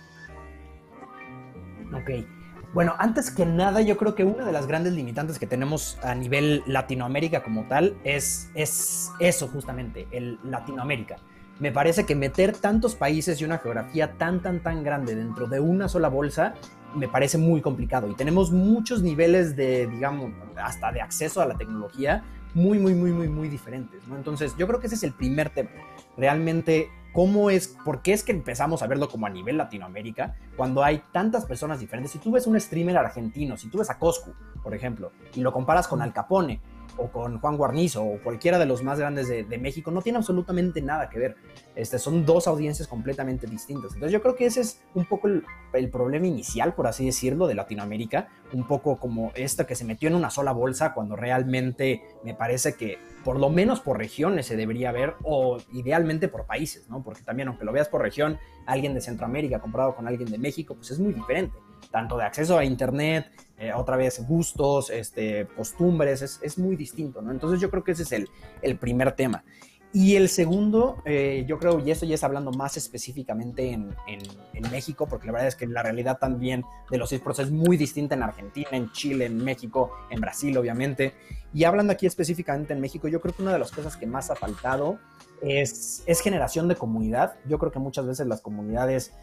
Ok. 1.93 2.40
Bueno, 2.73 2.95
antes 2.99 3.31
que 3.31 3.45
nada, 3.45 3.81
yo 3.81 3.97
creo 3.97 4.15
que 4.15 4.23
una 4.23 4.45
de 4.45 4.53
las 4.53 4.65
grandes 4.65 4.93
limitantes 4.93 5.37
que 5.37 5.45
tenemos 5.45 5.99
a 6.03 6.15
nivel 6.15 6.63
Latinoamérica 6.65 7.43
como 7.43 7.65
tal 7.65 7.97
es, 8.05 8.49
es 8.55 9.11
eso 9.19 9.49
justamente, 9.49 10.07
el 10.11 10.39
Latinoamérica. 10.45 11.17
Me 11.59 11.73
parece 11.73 12.05
que 12.05 12.15
meter 12.15 12.55
tantos 12.55 12.95
países 12.95 13.41
y 13.41 13.43
una 13.43 13.57
geografía 13.57 14.13
tan, 14.13 14.41
tan, 14.41 14.63
tan 14.63 14.83
grande 14.83 15.15
dentro 15.15 15.47
de 15.47 15.59
una 15.59 15.89
sola 15.89 16.07
bolsa 16.07 16.53
me 16.95 17.09
parece 17.09 17.37
muy 17.37 17.61
complicado 17.61 18.09
y 18.09 18.15
tenemos 18.15 18.51
muchos 18.51 19.01
niveles 19.01 19.55
de, 19.55 19.87
digamos, 19.87 20.31
hasta 20.55 20.93
de 20.93 21.01
acceso 21.01 21.41
a 21.41 21.45
la 21.45 21.57
tecnología 21.57 22.23
muy, 22.53 22.79
muy, 22.79 22.95
muy, 22.95 23.11
muy, 23.11 23.27
muy 23.27 23.49
diferentes, 23.49 24.05
¿no? 24.07 24.15
Entonces, 24.15 24.55
yo 24.57 24.65
creo 24.67 24.79
que 24.79 24.87
ese 24.87 24.95
es 24.95 25.03
el 25.03 25.13
primer 25.13 25.49
tema. 25.49 25.69
Realmente 26.17 26.89
cómo 27.13 27.49
es, 27.49 27.75
por 27.83 28.01
qué 28.01 28.13
es 28.13 28.23
que 28.23 28.31
empezamos 28.31 28.81
a 28.81 28.87
verlo 28.87 29.09
como 29.09 29.25
a 29.25 29.29
nivel 29.29 29.57
Latinoamérica 29.57 30.35
cuando 30.55 30.83
hay 30.83 31.03
tantas 31.11 31.45
personas 31.45 31.79
diferentes. 31.79 32.11
Si 32.11 32.19
tú 32.19 32.31
ves 32.31 32.47
un 32.47 32.59
streamer 32.59 32.97
argentino, 32.97 33.57
si 33.57 33.69
tú 33.69 33.79
ves 33.79 33.89
a 33.89 33.97
Coscu, 33.97 34.33
por 34.63 34.73
ejemplo, 34.73 35.11
y 35.33 35.41
lo 35.41 35.51
comparas 35.51 35.87
con 35.87 36.01
Al 36.01 36.13
Capone, 36.13 36.61
o 36.97 37.11
con 37.11 37.39
Juan 37.39 37.57
Guarnizo 37.57 38.03
o 38.03 38.19
cualquiera 38.21 38.59
de 38.59 38.65
los 38.65 38.83
más 38.83 38.99
grandes 38.99 39.27
de, 39.27 39.57
México, 39.57 39.91
no 39.91 40.01
tiene 40.01 40.17
absolutamente 40.17 40.81
nada 40.81 41.09
que 41.09 41.19
ver. 41.19 41.35
Este, 41.75 41.99
son 41.99 42.25
dos 42.25 42.47
audiencias 42.47 42.87
completamente 42.87 43.47
distintas. 43.47 43.93
Entonces 43.93 44.11
yo 44.11 44.21
creo 44.21 44.35
que 44.35 44.45
ese 44.45 44.61
es 44.61 44.81
un 44.93 45.05
poco 45.05 45.27
el, 45.27 45.89
problema 45.89 46.27
inicial, 46.27 46.73
por 46.73 46.87
así 46.87 47.05
decirlo, 47.05 47.47
de 47.47 47.55
Latinoamérica, 47.55 48.29
un 48.53 48.67
poco 48.67 48.97
como 48.97 49.31
esta 49.35 49.65
que 49.65 49.75
se 49.75 49.85
metió 49.85 50.09
en 50.09 50.15
una 50.15 50.29
sola 50.29 50.51
bolsa 50.51 50.93
cuando 50.93 51.15
realmente 51.15 52.01
me 52.23 52.33
parece 52.33 52.75
que 52.75 52.97
por 53.23 53.39
lo 53.39 53.49
menos 53.49 53.79
por 53.79 53.97
regiones 53.97 54.45
se 54.47 54.55
debería 54.55 54.91
ver 54.91 55.15
o 55.23 55.57
idealmente 55.73 56.27
por 56.27 56.45
países, 56.45 56.89
¿no? 56.89 57.03
Porque 57.03 57.21
también 57.23 57.47
aunque 57.47 57.65
lo 57.65 57.71
veas 57.71 57.87
por 57.87 58.01
región, 58.01 58.39
alguien 58.65 58.93
de 58.93 59.01
Centroamérica 59.01 59.59
comparado 59.59 59.95
con 59.95 60.07
alguien 60.07 60.29
de 60.29 60.37
México, 60.37 60.75
pues 60.75 60.91
es 60.91 60.99
muy 60.99 61.13
diferente 61.13 61.55
tanto 61.89 62.17
de 62.17 62.23
acceso 62.23 62.57
a 62.57 62.65
Internet, 62.65 63.31
eh, 63.57 63.71
otra 63.73 63.97
vez 63.97 64.25
gustos, 64.25 64.89
este, 64.89 65.47
costumbres, 65.55 66.39
es, 66.41 66.57
muy 66.57 66.75
distinto, 66.75 67.21
¿no? 67.21 67.31
Entonces 67.31 67.59
yo 67.59 67.69
creo 67.69 67.83
que 67.83 67.91
ese 67.91 68.03
es 68.03 68.11
el, 68.61 68.77
primer 68.77 69.11
tema. 69.13 69.43
Y 69.93 70.15
el 70.15 70.29
segundo, 70.29 71.01
eh, 71.03 71.43
yo 71.47 71.59
creo, 71.59 71.79
y 71.79 71.91
esto 71.91 72.05
ya 72.05 72.15
es 72.15 72.23
hablando 72.23 72.51
más 72.51 72.77
específicamente 72.77 73.71
en, 73.73 73.93
México, 74.71 75.07
porque 75.07 75.25
la 75.25 75.33
verdad 75.33 75.47
es 75.49 75.55
que 75.55 75.67
la 75.67 75.83
realidad 75.83 76.17
también 76.19 76.63
de 76.89 76.97
los 76.97 77.11
esports 77.11 77.39
es 77.39 77.51
muy 77.51 77.75
distinta 77.75 78.15
en 78.15 78.23
Argentina, 78.23 78.69
en 78.71 78.91
Chile, 78.91 79.25
en 79.25 79.43
México, 79.43 79.91
en 80.09 80.21
Brasil, 80.21 80.55
obviamente. 80.57 81.13
Y 81.53 81.65
hablando 81.65 81.91
aquí 81.91 82.05
específicamente 82.05 82.71
en 82.71 82.79
México, 82.79 83.07
yo 83.09 83.19
creo 83.19 83.35
que 83.35 83.41
una 83.41 83.51
de 83.51 83.59
las 83.59 83.71
cosas 83.71 83.97
que 83.97 84.05
más 84.05 84.29
ha 84.29 84.35
faltado 84.35 84.99
es, 85.41 86.03
es 86.05 86.21
generación 86.21 86.67
de 86.69 86.75
comunidad. 86.75 87.33
Yo 87.49 87.57
creo 87.59 87.71
que 87.71 87.79
muchas 87.79 88.05
veces 88.05 88.27
las 88.27 88.39
comunidades 88.39 89.13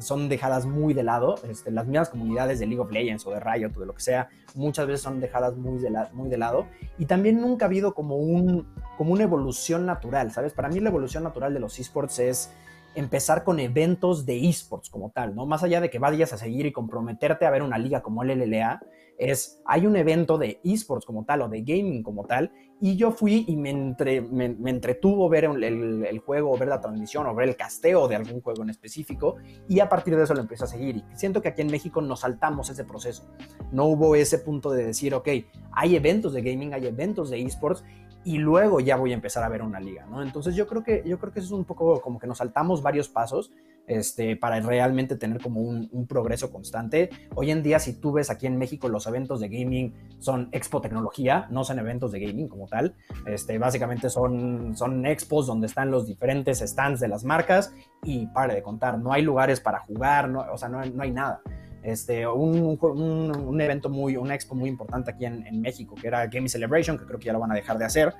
son 0.00 0.28
dejadas 0.28 0.66
muy 0.66 0.94
de 0.94 1.02
lado. 1.02 1.36
Este, 1.48 1.70
las 1.70 1.86
mismas 1.86 2.08
comunidades 2.10 2.58
de 2.58 2.66
League 2.66 2.80
of 2.80 2.90
Legends 2.90 3.26
o 3.26 3.30
de 3.30 3.40
Riot 3.40 3.72
o 3.76 3.80
de 3.80 3.86
lo 3.86 3.94
que 3.94 4.02
sea, 4.02 4.28
muchas 4.54 4.86
veces 4.86 5.02
son 5.02 5.20
dejadas 5.20 5.56
muy 5.56 5.78
de, 5.78 5.90
muy 6.12 6.28
de 6.28 6.38
lado. 6.38 6.66
Y 6.98 7.06
también 7.06 7.40
nunca 7.40 7.64
ha 7.64 7.68
habido 7.68 7.94
como, 7.94 8.16
un, 8.16 8.66
como 8.96 9.12
una 9.12 9.24
evolución 9.24 9.86
natural, 9.86 10.32
¿sabes? 10.32 10.52
Para 10.52 10.68
mí 10.68 10.80
la 10.80 10.90
evolución 10.90 11.24
natural 11.24 11.54
de 11.54 11.60
los 11.60 11.78
esports 11.78 12.18
es 12.18 12.50
empezar 12.94 13.42
con 13.44 13.58
eventos 13.58 14.24
de 14.24 14.48
esports 14.48 14.88
como 14.88 15.10
tal, 15.10 15.34
¿no? 15.34 15.46
Más 15.46 15.62
allá 15.62 15.80
de 15.80 15.90
que 15.90 15.98
vayas 15.98 16.32
a 16.32 16.38
seguir 16.38 16.66
y 16.66 16.72
comprometerte 16.72 17.44
a 17.44 17.50
ver 17.50 17.62
una 17.62 17.78
liga 17.78 18.02
como 18.02 18.22
el 18.22 18.38
LLA, 18.38 18.80
es, 19.18 19.60
hay 19.64 19.86
un 19.86 19.96
evento 19.96 20.38
de 20.38 20.60
esports 20.64 21.04
como 21.04 21.24
tal 21.24 21.42
o 21.42 21.48
de 21.48 21.62
gaming 21.62 22.02
como 22.02 22.24
tal, 22.24 22.52
y 22.80 22.96
yo 22.96 23.12
fui 23.12 23.44
y 23.48 23.56
me, 23.56 23.70
entre, 23.70 24.20
me, 24.20 24.46
entretuvo 24.70 25.28
ver 25.28 25.44
el, 25.44 26.18
juego, 26.18 26.52
o 26.52 26.58
ver 26.58 26.68
la 26.68 26.80
transmisión, 26.80 27.26
o 27.26 27.34
ver 27.34 27.48
el 27.48 27.56
casteo 27.56 28.08
de 28.08 28.16
algún 28.16 28.40
juego 28.40 28.62
en 28.62 28.70
específico, 28.70 29.36
y 29.68 29.80
a 29.80 29.88
partir 29.88 30.16
de 30.16 30.24
eso 30.24 30.34
lo 30.34 30.40
empecé 30.40 30.64
a 30.64 30.66
seguir. 30.66 30.96
Y 30.96 31.16
siento 31.16 31.40
que 31.40 31.48
aquí 31.48 31.62
en 31.62 31.68
México 31.68 32.02
nos 32.02 32.20
saltamos 32.20 32.68
ese 32.70 32.84
proceso. 32.84 33.28
No 33.72 33.84
hubo 33.86 34.14
ese 34.16 34.38
punto 34.38 34.70
de 34.70 34.84
decir, 34.84 35.14
ok, 35.14 35.28
hay 35.72 35.96
eventos 35.96 36.32
de 36.32 36.42
gaming, 36.42 36.74
hay 36.74 36.86
eventos 36.86 37.30
de 37.30 37.40
esports, 37.40 37.84
y 38.24 38.38
luego 38.38 38.80
ya 38.80 38.96
voy 38.96 39.12
a 39.12 39.14
empezar 39.14 39.44
a 39.44 39.48
ver 39.48 39.62
una 39.62 39.80
liga, 39.80 40.06
¿no? 40.06 40.22
Entonces 40.22 40.54
yo 40.54 40.66
creo 40.66 40.82
que, 40.82 41.02
yo 41.06 41.18
creo 41.18 41.32
que 41.32 41.40
eso 41.40 41.48
es 41.48 41.52
un 41.52 41.64
poco 41.64 42.00
como 42.00 42.18
que 42.18 42.26
nos 42.26 42.38
saltamos 42.38 42.82
varios 42.82 43.08
pasos 43.08 43.52
este, 43.86 44.36
para 44.36 44.60
realmente 44.60 45.16
tener 45.16 45.42
como 45.42 45.60
un, 45.60 46.06
progreso 46.08 46.50
constante. 46.50 47.10
Hoy 47.34 47.50
en 47.50 47.62
día, 47.62 47.78
si 47.78 47.94
tú 48.00 48.12
ves 48.12 48.30
aquí 48.30 48.46
en 48.46 48.56
México, 48.56 48.88
los 48.88 49.06
eventos 49.06 49.40
de 49.40 49.48
gaming 49.48 49.94
son 50.18 50.48
expo 50.52 50.80
tecnología, 50.80 51.46
no 51.50 51.64
son 51.64 51.78
eventos 51.78 52.12
de 52.12 52.20
gaming 52.20 52.48
como 52.48 52.66
tal. 52.66 52.94
Este, 53.26 53.58
básicamente 53.58 54.10
son, 54.10 54.76
son 54.76 55.04
expos 55.06 55.46
donde 55.46 55.66
están 55.66 55.90
los 55.90 56.06
diferentes 56.06 56.60
stands 56.60 57.00
de 57.00 57.08
las 57.08 57.24
marcas 57.24 57.74
y 58.02 58.26
para 58.28 58.54
de 58.54 58.62
contar, 58.62 58.98
no 58.98 59.12
hay 59.12 59.22
lugares 59.22 59.60
para 59.60 59.80
jugar, 59.80 60.28
no, 60.28 60.44
o 60.52 60.58
sea, 60.58 60.68
no, 60.68 60.84
no 60.84 61.02
hay 61.02 61.10
nada 61.10 61.42
este, 61.84 62.26
un, 62.26 62.78
un, 62.80 63.60
evento 63.60 63.90
muy, 63.90 64.16
una 64.16 64.34
expo 64.34 64.54
muy 64.54 64.70
importante 64.70 65.10
aquí 65.10 65.26
en, 65.26 65.60
México, 65.60 65.94
que 65.94 66.08
era 66.08 66.26
Game 66.28 66.48
Celebration, 66.48 66.98
que 66.98 67.04
creo 67.04 67.18
que 67.18 67.26
ya 67.26 67.34
lo 67.34 67.40
van 67.40 67.52
a 67.52 67.54
dejar 67.54 67.76
de 67.76 67.84
hacer. 67.84 68.14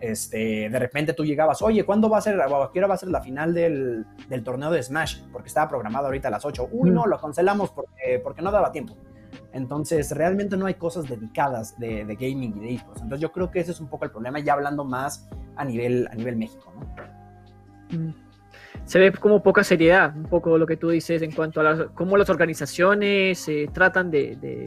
Este, 0.00 0.70
de 0.70 0.78
repente 0.78 1.12
tú 1.12 1.22
llegabas, 1.26 1.60
oye, 1.60 1.84
¿cuándo 1.84 2.08
va 2.08 2.16
a 2.16 2.20
ser, 2.22 2.36
qué 2.72 2.78
hora 2.78 2.88
va 2.88 2.94
a 2.94 2.96
ser 2.96 3.10
la 3.10 3.20
final 3.20 3.52
del, 3.52 4.06
del, 4.26 4.42
torneo 4.42 4.70
de 4.70 4.82
Smash? 4.82 5.20
Porque 5.30 5.48
estaba 5.48 5.68
programado 5.68 6.06
ahorita 6.06 6.28
a 6.28 6.30
las 6.30 6.46
8. 6.46 6.70
Uy, 6.72 6.90
no, 6.90 7.06
lo 7.06 7.20
cancelamos 7.20 7.70
porque, 7.70 8.20
porque 8.24 8.40
no 8.40 8.50
daba 8.50 8.72
tiempo. 8.72 8.96
Entonces, 9.52 10.12
realmente 10.12 10.56
no 10.56 10.64
hay 10.64 10.74
cosas 10.74 11.06
dedicadas 11.06 11.78
de, 11.78 12.06
de 12.06 12.14
gaming 12.14 12.56
y 12.56 12.60
de 12.60 12.74
esports. 12.76 13.02
Entonces, 13.02 13.20
yo 13.20 13.32
creo 13.32 13.50
que 13.50 13.60
ese 13.60 13.72
es 13.72 13.80
un 13.80 13.88
poco 13.88 14.06
el 14.06 14.12
problema, 14.12 14.40
ya 14.40 14.54
hablando 14.54 14.82
más 14.82 15.28
a 15.56 15.64
nivel, 15.66 16.08
a 16.10 16.14
nivel 16.14 16.36
México, 16.36 16.72
¿no? 16.74 17.98
Mm 17.98 18.29
se 18.84 18.98
ve 18.98 19.12
como 19.12 19.42
poca 19.42 19.62
seriedad, 19.62 20.16
un 20.16 20.24
poco 20.24 20.58
lo 20.58 20.66
que 20.66 20.76
tú 20.76 20.90
dices 20.90 21.22
en 21.22 21.32
cuanto 21.32 21.60
a 21.60 21.94
cómo 21.94 22.16
las 22.16 22.30
organizaciones 22.30 23.48
eh, 23.48 23.68
tratan 23.72 24.10
de, 24.10 24.64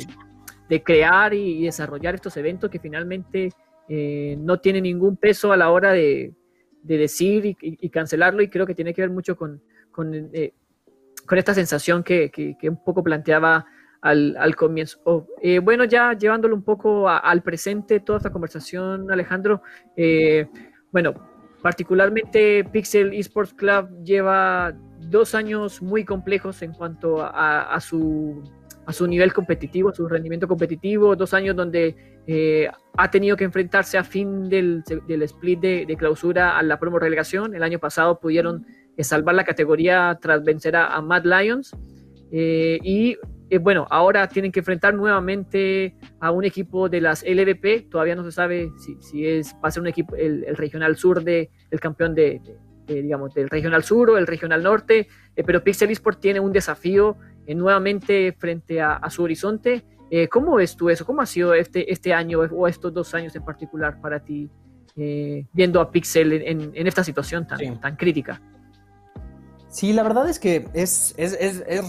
crear 0.84 1.34
y, 1.34 1.64
desarrollar 1.64 2.16
estos 2.16 2.36
eventos 2.38 2.70
que 2.70 2.80
finalmente 2.80 3.49
eh, 3.88 4.36
no 4.39 4.59
tienen 4.59 4.84
ningún 4.84 5.18
peso 5.18 5.51
a 5.51 5.57
la 5.57 5.70
hora 5.70 5.91
de, 5.91 6.34
decir 6.82 7.55
y, 7.61 7.89
cancelarlo 7.89 8.41
y 8.41 8.49
creo 8.49 8.66
que 8.66 8.76
tiene 8.76 8.93
que 8.93 9.01
ver 9.01 9.11
mucho 9.11 9.38
con, 9.38 9.61
con, 9.91 10.14
eh, 10.34 10.53
esta 11.32 11.53
sensación 11.53 12.03
que, 12.03 12.30
que, 12.32 12.70
un 12.70 12.84
poco 12.84 13.03
planteaba 13.03 13.66
al, 14.03 14.36
al 14.38 14.55
comienzo. 14.55 14.99
Oh, 15.05 15.26
eh, 15.41 15.59
bueno, 15.59 15.86
ya 15.86 16.14
llevándolo 16.14 16.55
un 16.55 16.64
poco 16.64 17.09
al 17.09 17.41
presente, 17.41 18.01
toda 18.01 18.18
esta 18.18 18.32
conversación, 18.32 19.09
Alejandro, 19.09 19.64
eh, 19.95 20.47
bueno, 20.91 21.14
particularmente 21.64 22.66
Pixel 22.66 23.14
Esports 23.14 23.53
Club 23.53 24.03
lleva 24.03 24.76
dos 24.99 25.34
años 25.34 25.82
muy 25.82 26.03
complejos 26.03 26.61
en 26.61 26.74
cuanto 26.74 27.24
a, 27.24 27.80
su 27.80 28.43
a 28.86 28.91
su 28.91 29.07
nivel 29.07 29.32
competitivo, 29.32 29.93
su 29.93 30.07
rendimiento 30.09 30.45
competitivo, 30.45 31.16
dos 31.16 31.34
años 31.34 31.55
donde 31.55 31.95
eh, 32.28 32.70
ha 32.97 33.09
tenido 33.09 33.38
que 33.38 33.45
enfrentarse 33.45 33.97
a 33.97 34.03
fin 34.03 34.49
del, 34.49 34.84
split 35.24 35.59
de, 35.61 35.86
de, 35.86 35.95
clausura 35.95 36.57
a 36.57 36.64
la 36.64 36.78
promo 36.78 36.99
relegación. 36.99 37.55
El 37.55 37.64
año 37.64 37.80
pasado 37.80 38.20
pudieron 38.20 38.66
eh, 38.97 39.03
salvar 39.05 39.36
la 39.36 39.45
categoría 39.45 40.20
tras 40.22 40.43
vencer 40.43 40.76
a, 40.76 41.01
Mad 41.01 41.24
Lions. 41.24 41.72
Eh, 42.30 42.80
y 42.84 43.16
bueno, 43.60 43.88
ahora 43.89 44.28
tienen 44.28 44.51
que 44.51 44.60
enfrentar 44.60 44.93
nuevamente 44.93 45.95
a 46.20 46.32
un 46.32 46.43
equipo 46.43 46.89
de 46.89 47.01
las 47.01 47.24
LVP. 47.24 47.88
Todavía 47.89 48.16
no 48.16 48.24
se 48.24 48.32
sabe 48.32 48.72
si, 48.78 48.97
si 49.01 49.28
es, 49.28 49.54
va 49.56 49.70
a 49.70 49.72
ser 49.72 49.82
un 49.82 49.88
equipo, 49.88 50.16
el, 50.16 50.45
regional 50.56 50.95
sur 50.95 51.24
de, 51.24 51.49
el 51.70 51.80
campeón 51.80 52.16
de, 52.16 52.41
digamos, 52.88 53.34
del 53.34 53.49
regional 53.49 53.84
sur 53.84 54.12
o 54.12 54.18
el 54.18 54.28
regional 54.28 54.64
norte. 54.64 55.08
pero 55.45 55.64
Pixel 55.64 55.91
Esport 55.91 56.20
tiene 56.20 56.39
un 56.39 56.51
desafío 56.51 57.18
nuevamente 57.47 58.34
frente 58.38 58.82
a, 58.82 58.93
a 58.93 59.10
su 59.10 59.24
horizonte 59.24 59.84
eh, 60.16 60.28
¿Cómo 60.28 60.58
ves 60.58 60.76
tú 60.76 60.91
eso? 60.91 61.08
¿Cómo 61.08 61.24
ha 61.24 61.26
sido 61.26 61.56
este, 61.56 61.91
este 61.91 62.14
año 62.14 62.41
o 62.41 62.68
estos 62.68 62.93
dos 62.93 63.16
años 63.16 63.36
en 63.36 63.43
particular 63.43 63.99
para 63.99 64.20
ti, 64.20 64.47
eh, 64.95 65.47
viendo 65.51 65.82
a 65.82 65.89
Pixel 65.89 66.34
en, 66.34 66.72
en, 66.72 66.86
esta 66.86 67.04
situación 67.04 67.47
tan, 67.47 67.82
tan 67.82 67.95
crítica? 67.95 68.39
Sí, 69.74 69.92
la 69.92 70.04
verdad 70.04 70.30
es 70.30 70.38
que 70.38 70.70
es 70.74 71.16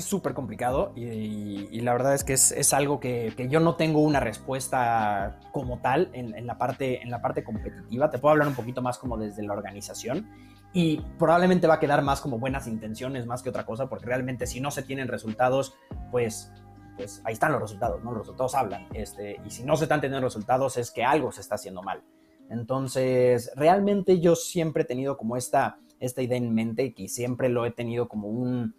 súper 0.01 0.33
es, 0.33 0.35
complicado 0.35 0.93
y, 0.97 1.83
la 1.83 1.93
verdad 1.93 2.15
es 2.15 2.25
que 2.25 2.33
es, 2.33 2.73
algo 2.73 2.99
que, 2.99 3.35
que, 3.37 3.47
yo 3.49 3.61
no 3.61 3.77
tengo 3.77 4.01
una 4.01 4.21
respuesta 4.21 5.39
como 5.53 5.81
tal 5.81 6.09
en, 6.15 6.35
en, 6.35 6.47
la 6.47 6.57
parte, 6.57 7.03
en 7.03 7.11
la 7.11 7.21
parte 7.21 7.45
competitiva. 7.45 8.11
Te 8.11 8.19
puedo 8.19 8.33
hablar 8.33 8.49
un 8.49 8.55
poquito 8.55 8.81
más 8.81 8.97
como 8.97 9.19
desde 9.19 9.43
la 9.43 9.53
organización 9.53 10.31
y 10.73 11.03
probablemente 11.19 11.67
va 11.67 11.75
a 11.75 11.79
quedar 11.79 12.01
más 12.01 12.23
como 12.23 12.39
buenas 12.39 12.67
intenciones 12.67 13.27
más 13.27 13.43
que 13.43 13.51
otra 13.51 13.67
cosa 13.67 13.87
porque 13.87 14.07
realmente 14.07 14.47
si 14.47 14.63
no 14.63 14.71
se 14.71 14.83
tienen 14.83 15.07
resultados, 15.07 15.75
pues 16.11 16.51
pues 16.97 17.21
ahí 17.25 17.35
están 17.35 17.53
los 17.53 17.61
resultados, 17.61 18.03
¿no? 18.03 18.13
Los 18.13 18.21
resultados 18.21 18.55
hablan. 18.55 18.89
Este, 18.95 19.43
y 19.45 19.51
si 19.51 19.63
no 19.63 19.77
se 19.77 19.85
están 19.85 20.01
teniendo 20.01 20.27
resultados 20.27 20.79
es 20.79 20.91
que 20.91 21.05
algo 21.05 21.33
se 21.33 21.43
está 21.43 21.57
haciendo 21.57 21.83
mal. 21.83 22.03
Entonces, 22.49 23.51
realmente 23.57 24.21
yo 24.21 24.37
siempre 24.37 24.85
he 24.85 24.87
tenido 24.87 25.19
como 25.19 25.37
esta, 25.37 25.79
esta 26.05 26.23
idea 26.23 26.39
en 26.39 26.55
mente 26.55 26.95
y 26.97 27.09
siempre 27.09 27.49
lo 27.49 27.67
he 27.67 27.71
tenido 27.71 28.09
como 28.09 28.29
un, 28.29 28.75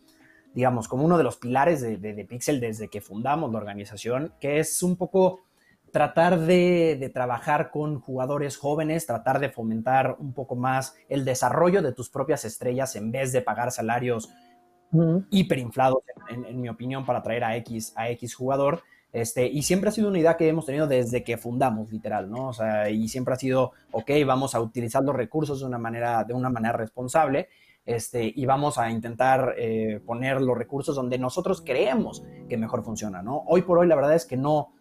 digamos, 0.53 0.88
como 0.88 1.03
uno 1.03 1.17
de 1.17 1.23
los 1.23 1.38
pilares 1.38 1.82
de, 1.82 1.97
de, 1.97 2.26
Pixel 2.26 2.59
desde 2.59 2.88
que 2.88 3.01
fundamos 3.01 3.51
la 3.51 3.57
organización, 3.57 4.34
que 4.39 4.59
es 4.59 4.82
un 4.84 4.95
poco 4.95 5.41
tratar 5.91 6.39
de, 6.39 6.97
de, 6.99 7.09
trabajar 7.09 7.71
con 7.71 7.99
jugadores 7.99 8.57
jóvenes, 8.57 9.05
tratar 9.05 9.39
de 9.39 9.49
fomentar 9.49 10.17
un 10.19 10.34
poco 10.34 10.55
más 10.55 10.95
el 11.07 11.23
desarrollo 11.26 11.82
de 11.82 11.93
tus 11.93 12.09
propias 12.09 12.45
estrellas 12.45 12.95
en 12.95 13.11
vez 13.11 13.32
de 13.32 13.41
pagar 13.41 13.71
salarios 13.71 14.30
hiperinflados, 15.30 15.99
en, 16.30 16.45
en, 16.45 16.61
mi 16.61 16.69
opinión, 16.69 17.05
para 17.05 17.21
traer 17.21 17.43
a 17.43 17.55
X, 17.57 17.93
a 17.95 18.09
X 18.09 18.34
jugador. 18.34 18.84
Este, 19.16 19.47
y 19.47 19.63
siempre 19.63 19.88
ha 19.88 19.93
sido 19.93 20.09
una 20.09 20.20
idea 20.20 20.36
que 20.36 20.49
hemos 20.49 20.66
tenido 20.66 20.88
desde 20.88 21.24
que 21.24 21.38
fundamos, 21.38 21.89
literal, 21.89 22.30
¿no? 22.30 22.49
O 22.49 22.53
sea, 22.53 22.89
y 22.89 23.07
siempre 23.07 23.34
ha 23.34 23.38
sido, 23.38 23.72
ok, 23.93 24.11
vamos 24.28 24.55
a 24.55 24.59
utilizar 24.59 25.01
los 25.05 25.16
recursos 25.16 25.61
de 25.61 25.66
una 25.66 25.78
manera, 25.78 26.26
de 26.26 26.34
una 26.34 26.49
manera 26.49 26.74
responsable, 26.74 27.47
este, 27.86 28.30
y 28.36 28.45
vamos 28.45 28.78
a 28.78 28.91
intentar 28.91 29.55
eh, 29.57 30.01
poner 30.05 30.41
los 30.41 30.57
recursos 30.57 30.97
donde 30.97 31.18
nosotros 31.18 31.61
creemos 31.61 32.26
que 32.49 32.57
mejor 32.57 32.84
funciona, 32.84 33.22
¿no? 33.22 33.41
Hoy 33.47 33.61
por 33.61 33.78
hoy 33.78 33.88
la 33.88 33.95
verdad 33.95 34.16
es 34.16 34.26
que 34.26 34.36
no, 34.36 34.74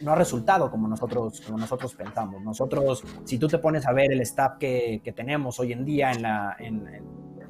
no 0.00 0.12
ha 0.12 0.14
resultado 0.14 0.70
como 0.70 0.86
nosotros, 0.86 1.40
como 1.40 1.56
nosotros 1.56 1.94
pensamos. 1.94 2.42
Nosotros, 2.42 3.02
si 3.24 3.38
tú 3.38 3.48
te 3.48 3.56
pones 3.56 3.86
a 3.86 3.94
ver 3.94 4.12
el 4.12 4.20
staff 4.20 4.58
que, 4.58 5.00
que 5.02 5.12
tenemos 5.12 5.58
hoy 5.58 5.72
en 5.72 5.86
día 5.86 6.12
en 6.12 6.20
la, 6.20 6.54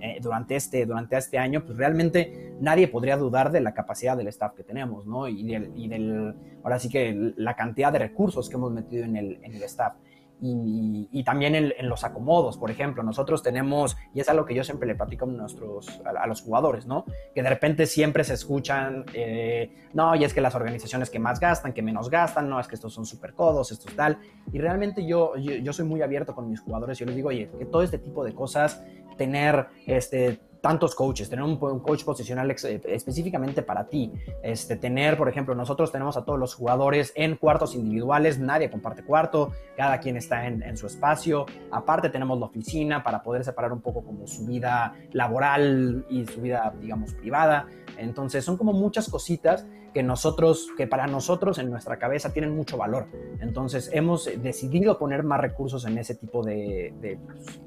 eh, 0.01 0.19
durante, 0.21 0.57
este, 0.57 0.87
durante 0.87 1.17
este 1.17 1.39
año, 1.39 1.65
pues 1.65 1.77
realmente 1.79 2.55
nadie 2.61 2.89
podría 2.89 3.17
dudar 3.17 3.51
de 3.53 3.61
la 3.61 3.75
capacidad 3.75 4.17
del 4.17 4.29
staff 4.29 4.55
que 4.55 4.65
tenemos, 4.65 5.07
¿no? 5.07 5.29
Y 5.29 5.45
del, 5.45 5.73
y 5.77 5.89
del 5.89 6.35
ahora 6.63 6.79
sí 6.79 6.89
que 6.89 7.33
la 7.37 7.55
cantidad 7.55 7.93
de 7.93 7.99
recursos 7.99 8.49
que 8.49 8.57
hemos 8.57 8.73
metido 8.73 9.05
en 9.05 9.17
el, 9.17 9.39
en 9.43 9.55
el 9.55 9.63
staff 9.65 9.95
y, 10.43 11.23
también 11.25 11.55
en, 11.55 11.89
los 11.89 12.03
acomodos, 12.05 12.57
por 12.57 12.71
ejemplo, 12.71 13.03
nosotros 13.03 13.43
tenemos, 13.43 13.97
y 14.15 14.21
es 14.21 14.29
algo 14.29 14.47
que 14.47 14.55
yo 14.55 14.65
siempre 14.65 14.89
le 14.89 14.95
platico 14.95 15.27
a, 15.27 15.29
nuestros, 15.29 16.01
a, 16.05 16.27
los 16.27 16.41
jugadores, 16.41 16.87
¿no? 16.87 17.05
Que 17.35 17.43
de 17.43 17.51
repente 17.51 17.87
siempre 17.87 18.25
se 18.25 18.35
escuchan, 18.35 19.05
eh, 19.13 19.71
no, 19.93 20.15
y 20.15 20.25
es 20.25 20.33
que 20.33 20.41
las 20.41 20.55
organizaciones 20.55 21.11
que 21.11 21.19
más 21.19 21.41
gastan, 21.41 21.73
que 21.73 21.83
menos 21.83 22.09
gastan, 22.09 22.49
no, 22.49 22.59
es 22.59 22.69
que 22.69 22.75
estos 22.75 22.93
son 22.93 23.05
súper 23.05 23.35
codos, 23.35 23.71
esto 23.71 23.89
es 23.89 23.97
tal, 23.97 24.19
y 24.53 24.59
realmente 24.59 25.07
yo, 25.07 25.37
yo, 25.37 25.53
yo 25.55 25.73
soy 25.73 25.85
muy 25.85 26.01
abierto 26.01 26.35
con 26.35 26.49
mis 26.49 26.61
jugadores, 26.61 26.99
yo 26.99 27.07
les 27.07 27.17
digo, 27.17 27.29
oye, 27.29 27.51
que 27.59 27.67
todo 27.67 27.83
este 27.83 27.99
tipo 27.99 28.25
de 28.25 28.35
cosas, 28.35 28.83
tener, 29.17 29.67
este, 29.87 30.41
tantos 30.61 30.95
coaches, 30.95 31.29
tener 31.29 31.45
un, 31.45 31.57
coach 31.57 32.05
posicional 32.05 32.51
eh, 32.51 32.81
específicamente 32.85 33.63
para 33.63 33.89
ti, 33.89 34.13
este, 34.43 34.77
tener, 34.77 35.17
por 35.17 35.29
ejemplo, 35.29 35.55
nosotros 35.55 35.91
tenemos 35.91 36.17
a 36.17 36.25
todos 36.25 36.39
los 36.39 36.55
jugadores 36.55 37.13
en 37.17 37.37
cuartos 37.37 37.75
individuales, 37.75 38.39
nadie 38.39 38.71
comparte 38.71 39.03
cuarto, 39.03 39.53
cada 39.77 39.99
quien 40.01 40.17
está 40.17 40.47
en, 40.47 40.63
en, 40.63 40.77
su 40.77 40.87
espacio, 40.87 41.47
aparte 41.71 42.11
tenemos 42.11 42.39
la 42.39 42.47
oficina 42.47 43.03
para 43.03 43.23
poder 43.23 43.45
separar 43.45 43.73
un 43.73 43.81
poco 43.81 44.03
como 44.05 44.27
su 44.27 44.47
vida 44.47 44.95
laboral 45.13 46.05
y 46.09 46.27
su 46.27 46.41
vida, 46.41 46.75
digamos, 46.81 47.15
privada, 47.15 47.67
entonces 47.97 48.45
son 48.45 48.57
como 48.57 48.73
muchas 48.73 49.09
cositas 49.09 49.67
que 49.93 50.03
nosotros, 50.03 50.69
que 50.77 50.87
para 50.87 51.07
nosotros 51.07 51.59
en 51.59 51.71
nuestra 51.71 51.99
cabeza 51.99 52.33
tienen 52.33 52.55
mucho 52.55 52.77
valor. 52.77 53.07
Entonces 53.41 53.91
hemos 53.93 54.31
decidido 54.43 54.99
poner 54.99 55.23
más 55.23 55.41
recursos 55.41 55.85
en 55.85 55.99
ese 55.99 56.15
tipo 56.15 56.43
de, 56.43 57.19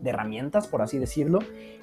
herramientas, 0.04 0.68
por 0.68 0.82
así 0.82 0.98
decirlo, 1.00 1.40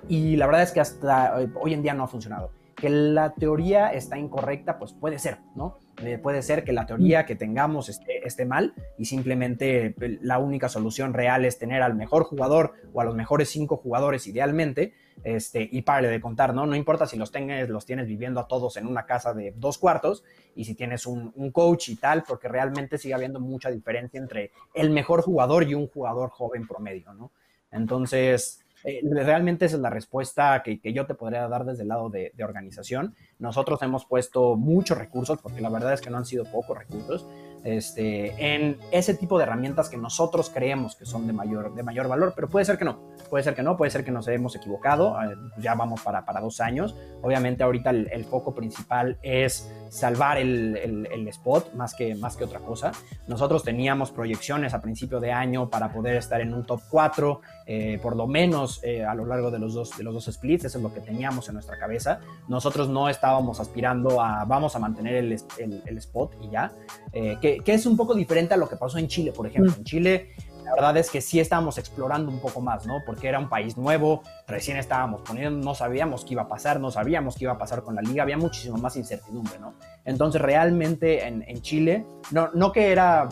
y 0.08 0.36
la 0.36 0.46
verdad 0.46 0.62
es 0.62 0.72
que 0.72 0.80
hasta 0.80 1.36
hoy 1.60 1.74
en 1.74 1.82
día 1.82 1.94
no 1.94 2.04
ha 2.04 2.08
funcionado. 2.08 2.52
Que 2.76 2.88
la 2.88 3.34
teoría 3.34 3.92
está 3.92 4.18
incorrecta, 4.18 4.78
pues 4.78 4.94
puede 4.94 5.18
ser, 5.18 5.38
¿no? 5.54 5.78
Eh, 6.02 6.16
puede 6.16 6.40
ser 6.40 6.64
que 6.64 6.72
la 6.72 6.86
teoría 6.86 7.26
que 7.26 7.36
tengamos 7.36 7.90
esté, 7.90 8.26
esté, 8.26 8.46
mal 8.46 8.72
y 8.96 9.04
simplemente 9.04 9.94
la 10.22 10.38
única 10.38 10.70
solución 10.70 11.12
real 11.12 11.44
es 11.44 11.58
tener 11.58 11.82
al 11.82 11.94
mejor 11.94 12.24
jugador 12.24 12.72
o 12.94 13.02
a 13.02 13.04
los 13.04 13.14
mejores 13.14 13.50
cinco 13.50 13.76
jugadores 13.76 14.26
idealmente, 14.26 14.94
este, 15.22 15.68
y 15.70 15.82
pare 15.82 16.08
de 16.08 16.20
contar, 16.20 16.54
¿no? 16.54 16.66
No 16.66 16.76
importa 16.76 17.06
si 17.06 17.16
los, 17.16 17.30
tengas, 17.30 17.68
los 17.68 17.84
tienes 17.84 18.06
viviendo 18.06 18.40
a 18.40 18.48
todos 18.48 18.76
en 18.76 18.86
una 18.86 19.04
casa 19.04 19.34
de 19.34 19.52
dos 19.56 19.78
cuartos 19.78 20.24
y 20.54 20.64
si 20.64 20.74
tienes 20.74 21.06
un, 21.06 21.30
coach 21.52 21.90
y 21.90 21.96
tal, 21.96 22.22
porque 22.22 22.48
realmente 22.48 22.98
sigue 22.98 23.14
habiendo 23.14 23.40
mucha 23.40 23.70
diferencia 23.70 24.18
entre 24.18 24.52
el 24.74 24.90
mejor 24.90 25.22
jugador 25.22 25.64
y 25.64 25.74
un 25.74 25.88
jugador 25.88 26.30
joven 26.30 26.66
promedio, 26.66 27.12
¿no? 27.12 27.32
Entonces, 27.70 28.64
eh, 28.84 29.00
realmente 29.02 29.66
esa 29.66 29.76
es 29.76 29.82
la 29.82 29.90
respuesta 29.90 30.62
que, 30.62 30.80
yo 30.92 31.06
te 31.06 31.14
podría 31.14 31.46
dar 31.48 31.64
desde 31.64 31.82
el 31.82 31.88
lado 31.88 32.08
de, 32.08 32.32
organización. 32.42 33.14
Nosotros 33.38 33.82
hemos 33.82 34.06
puesto 34.06 34.56
muchos 34.56 34.96
recursos, 34.96 35.40
porque 35.40 35.60
la 35.60 35.68
verdad 35.68 35.92
es 35.92 36.00
que 36.00 36.10
no 36.10 36.16
han 36.16 36.24
sido 36.24 36.44
pocos 36.44 36.78
recursos, 36.78 37.26
este, 37.64 38.54
en 38.54 38.78
ese 38.90 39.14
tipo 39.14 39.38
de 39.38 39.44
herramientas 39.44 39.88
que 39.88 39.96
nosotros 39.96 40.50
creemos 40.50 40.96
que 40.96 41.04
son 41.04 41.26
de 41.26 41.32
mayor, 41.32 41.74
de 41.74 41.82
mayor 41.82 42.08
valor, 42.08 42.32
pero 42.34 42.48
puede 42.48 42.64
ser 42.64 42.78
que 42.78 42.84
no, 42.84 43.00
puede 43.28 43.44
ser 43.44 43.54
que 43.54 43.62
no, 43.62 43.76
puede 43.76 43.90
ser 43.90 44.04
que 44.04 44.10
nos 44.10 44.28
hemos 44.28 44.56
equivocado, 44.56 45.16
eh, 45.22 45.34
ya 45.58 45.74
vamos 45.74 46.00
para, 46.00 46.24
para 46.24 46.40
dos 46.40 46.60
años, 46.60 46.96
obviamente 47.22 47.62
ahorita 47.62 47.90
el, 47.90 48.24
foco 48.24 48.54
principal 48.54 49.18
es 49.22 49.70
salvar 49.90 50.38
el, 50.38 50.76
el, 50.76 51.28
spot 51.28 51.74
más 51.74 51.94
que, 51.94 52.14
más 52.14 52.36
que 52.36 52.44
otra 52.44 52.60
cosa. 52.60 52.92
Nosotros 53.28 53.62
teníamos 53.62 54.10
proyecciones 54.10 54.72
a 54.74 54.80
principio 54.80 55.20
de 55.20 55.32
año 55.32 55.68
para 55.68 55.92
poder 55.92 56.16
estar 56.16 56.40
en 56.40 56.54
un 56.54 56.64
top 56.64 56.80
4, 56.88 57.40
eh, 57.66 57.98
por 58.02 58.16
lo 58.16 58.26
menos 58.26 58.80
eh, 58.82 59.04
a 59.04 59.14
lo 59.14 59.26
largo 59.26 59.50
de 59.50 59.58
los, 59.58 59.74
dos, 59.74 59.96
de 59.96 60.02
los 60.02 60.14
dos 60.14 60.24
splits, 60.32 60.64
eso 60.64 60.78
es 60.78 60.82
lo 60.82 60.92
que 60.92 61.00
teníamos 61.00 61.48
en 61.48 61.54
nuestra 61.54 61.78
cabeza. 61.78 62.20
Nosotros 62.48 62.88
no 62.88 63.08
estábamos 63.08 63.60
aspirando 63.60 64.20
a 64.22 64.44
vamos 64.44 64.74
a 64.74 64.78
mantener 64.78 65.16
el, 65.16 65.36
el 65.58 65.98
spot 65.98 66.36
y 66.42 66.50
ya, 66.50 66.72
que 67.12 67.50
que, 67.64 67.74
es 67.74 67.86
un 67.86 67.96
poco 67.96 68.14
diferente 68.14 68.54
a 68.54 68.56
lo 68.56 68.68
que 68.68 68.76
pasó 68.76 68.98
en 68.98 69.08
Chile, 69.08 69.32
por 69.32 69.46
ejemplo. 69.46 69.72
Mm. 69.72 69.78
En 69.78 69.84
Chile, 69.84 70.30
la 70.70 70.76
verdad 70.76 70.96
es 70.98 71.10
que 71.10 71.20
sí 71.20 71.40
estábamos 71.40 71.78
explorando 71.78 72.30
un 72.30 72.38
poco 72.38 72.60
más, 72.60 72.86
¿no? 72.86 73.02
Porque 73.04 73.26
era 73.26 73.40
un 73.40 73.48
país 73.48 73.76
nuevo, 73.76 74.22
recién 74.46 74.76
estábamos 74.76 75.22
poniendo, 75.22 75.64
no 75.64 75.74
sabíamos 75.74 76.24
qué 76.24 76.34
iba 76.34 76.42
a 76.42 76.48
pasar, 76.48 76.78
no 76.78 76.92
sabíamos 76.92 77.34
qué 77.34 77.44
iba 77.44 77.54
a 77.54 77.58
pasar 77.58 77.82
con 77.82 77.96
la 77.96 78.02
liga, 78.02 78.22
había 78.22 78.36
muchísimo 78.36 78.76
más 78.78 78.96
incertidumbre, 78.96 79.58
¿no? 79.58 79.74
Entonces, 80.04 80.40
realmente 80.40 81.26
en, 81.26 81.44
en 81.46 81.60
Chile, 81.60 82.06
no, 82.30 82.50
no 82.54 82.70
que 82.70 82.92
era, 82.92 83.28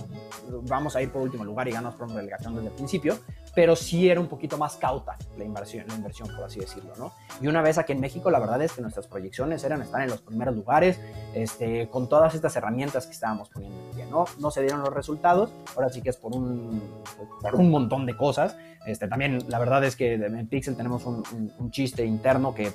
vamos 0.68 0.96
a 0.96 1.02
ir 1.02 1.12
por 1.12 1.22
último 1.22 1.44
lugar 1.44 1.68
y 1.68 1.70
ganamos 1.70 1.94
por 1.94 2.08
una 2.08 2.16
relegación 2.16 2.56
desde 2.56 2.68
el 2.68 2.74
principio, 2.74 3.18
pero 3.58 3.74
sí 3.74 4.08
era 4.08 4.20
un 4.20 4.28
poquito 4.28 4.56
más 4.56 4.76
cauta 4.76 5.16
la 5.36 5.42
inversión, 5.42 5.84
la 5.88 5.96
inversión, 5.96 6.28
por 6.28 6.44
así 6.44 6.60
decirlo, 6.60 6.92
¿no? 6.96 7.10
Y 7.40 7.48
una 7.48 7.60
vez 7.60 7.76
aquí 7.76 7.90
en 7.90 7.98
México, 7.98 8.30
la 8.30 8.38
verdad 8.38 8.62
es 8.62 8.74
que 8.74 8.82
nuestras 8.82 9.08
proyecciones 9.08 9.64
eran 9.64 9.82
estar 9.82 10.00
en 10.00 10.10
los 10.10 10.20
primeros 10.20 10.54
lugares, 10.54 11.00
este, 11.34 11.88
con 11.88 12.08
todas 12.08 12.36
estas 12.36 12.54
herramientas 12.54 13.06
que 13.06 13.14
estábamos 13.14 13.48
poniendo 13.48 13.76
en 13.76 13.96
día, 13.96 14.06
¿no? 14.06 14.26
No 14.38 14.52
se 14.52 14.60
dieron 14.60 14.82
los 14.82 14.94
resultados, 14.94 15.50
ahora 15.74 15.88
sí 15.88 16.02
que 16.02 16.10
es 16.10 16.16
por 16.16 16.36
un, 16.36 17.02
por 17.42 17.56
un 17.56 17.68
montón 17.68 18.06
de 18.06 18.16
cosas. 18.16 18.56
Este, 18.86 19.08
también 19.08 19.40
la 19.48 19.58
verdad 19.58 19.82
es 19.82 19.96
que 19.96 20.14
en 20.14 20.46
Pixel 20.46 20.76
tenemos 20.76 21.04
un, 21.04 21.24
un 21.58 21.70
chiste 21.72 22.04
interno 22.04 22.54
que 22.54 22.72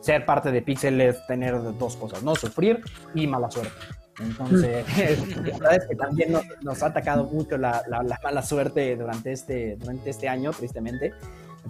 ser 0.00 0.24
parte 0.24 0.52
de 0.52 0.62
Pixel 0.62 1.00
es 1.00 1.26
tener 1.26 1.60
dos 1.76 1.96
cosas, 1.96 2.22
¿no? 2.22 2.36
Sufrir 2.36 2.84
y 3.16 3.26
mala 3.26 3.50
suerte. 3.50 3.74
Entonces, 4.20 4.84
la 5.36 5.42
verdad 5.42 5.74
es 5.74 5.86
que 5.86 5.96
también 5.96 6.36
nos, 6.60 6.82
ha 6.82 6.86
atacado 6.86 7.24
mucho 7.24 7.56
la, 7.56 7.82
mala 8.22 8.42
suerte 8.42 8.96
durante 8.96 9.32
este, 9.32 9.76
durante 9.76 10.10
este 10.10 10.28
año, 10.28 10.52
tristemente. 10.52 11.12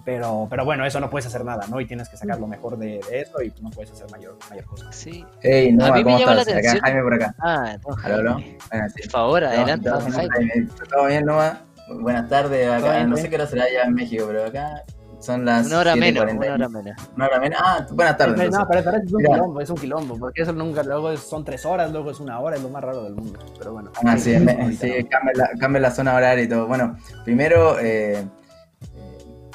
Pero, 0.05 0.47
pero 0.49 0.63
bueno, 0.63 0.85
eso 0.85 0.99
no 0.99 1.09
puedes 1.09 1.25
hacer 1.27 1.43
nada, 1.43 1.67
¿no? 1.69 1.79
Y 1.81 1.85
tienes 1.85 2.07
que 2.09 2.17
sacar 2.17 2.39
lo 2.39 2.47
mejor 2.47 2.77
de, 2.77 3.01
eso 3.11 3.41
y 3.41 3.53
no 3.61 3.69
puedes 3.69 3.91
hacer 3.91 4.09
mayor, 4.09 4.37
mayor 4.49 4.65
cosa. 4.65 4.91
Sí. 4.91 5.23
Hey, 5.41 5.73
no, 5.73 5.85
a 5.85 5.91
mí 5.91 6.03
me 6.03 6.17
llama 6.17 6.35
la 6.35 6.41
atención. 6.41 6.77
Acá, 6.77 6.87
Jaime 6.87 7.03
por 7.03 7.13
acá. 7.13 7.35
Ah, 7.39 7.77
no, 7.85 7.95
¿Aló, 8.03 8.37
Por 8.69 9.09
favor, 9.09 9.43
adelante. 9.43 9.89
No, 9.89 9.99
Jaime. 9.99 10.67
¿Todo 10.89 11.07
bien, 11.07 11.25
Noma? 11.25 11.61
Buenas 11.99 12.29
tardes. 12.29 12.69
Acá, 12.69 13.03
no 13.03 13.17
sé 13.17 13.29
qué 13.29 13.35
hora 13.35 13.47
será 13.47 13.65
allá 13.65 13.83
en 13.83 13.93
México, 13.93 14.25
pero 14.27 14.45
acá 14.45 14.83
son 15.21 15.45
las 15.45 15.67
una 15.67 15.79
hora 15.79 15.95
menos, 15.95 16.23
una 16.23 16.53
hora 16.53 16.69
menos. 16.69 16.95
Una 17.15 17.25
hora 17.27 17.39
menos. 17.39 17.59
Ah, 17.63 17.87
buenas 17.91 18.17
tardes. 18.17 18.51
No, 18.51 18.67
pero, 18.69 18.83
pero 18.83 18.97
es 18.97 19.11
un 19.11 19.21
quilombo, 19.21 19.61
es 19.61 19.69
un 19.69 19.77
quilombo, 19.77 20.17
porque 20.17 20.41
eso 20.41 20.53
nunca, 20.53 20.83
luego 20.83 21.15
son 21.17 21.45
tres 21.45 21.65
horas, 21.65 21.91
luego 21.91 22.11
es 22.11 22.19
una 22.19 22.39
hora, 22.39 22.55
es 22.55 22.63
lo 22.63 22.69
más 22.69 22.83
raro 22.83 23.03
del 23.03 23.15
mundo. 23.15 23.39
Pero 23.57 23.73
bueno. 23.73 23.91
Ah, 24.03 24.17
sí, 24.17 24.33
sí 24.79 25.03
cambia, 25.05 25.33
la, 25.35 25.49
cambia 25.59 25.81
la 25.81 25.91
zona 25.91 26.15
horaria 26.15 26.43
y 26.43 26.49
todo. 26.49 26.67
Bueno, 26.67 26.97
primero, 27.23 27.79
eh, 27.79 28.25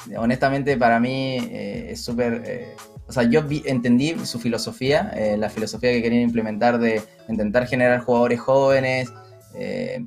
eh, 0.09 0.17
honestamente 0.17 0.77
para 0.77 0.99
mí 0.99 1.37
eh, 1.51 1.91
es 1.91 2.03
súper... 2.03 2.75
O 3.09 3.11
sea, 3.11 3.23
yo 3.23 3.41
vi, 3.43 3.63
entendí 3.65 4.17
su 4.25 4.37
filosofía, 4.37 5.13
la 5.37 5.49
filosofía 5.49 5.93
que 5.93 6.01
querían 6.01 6.23
implementar 6.23 6.77
de 6.77 7.01
intentar 7.29 7.65
generar 7.65 8.01
jugadores 8.01 8.37
jóvenes. 8.41 9.13
Eh, 9.55 10.05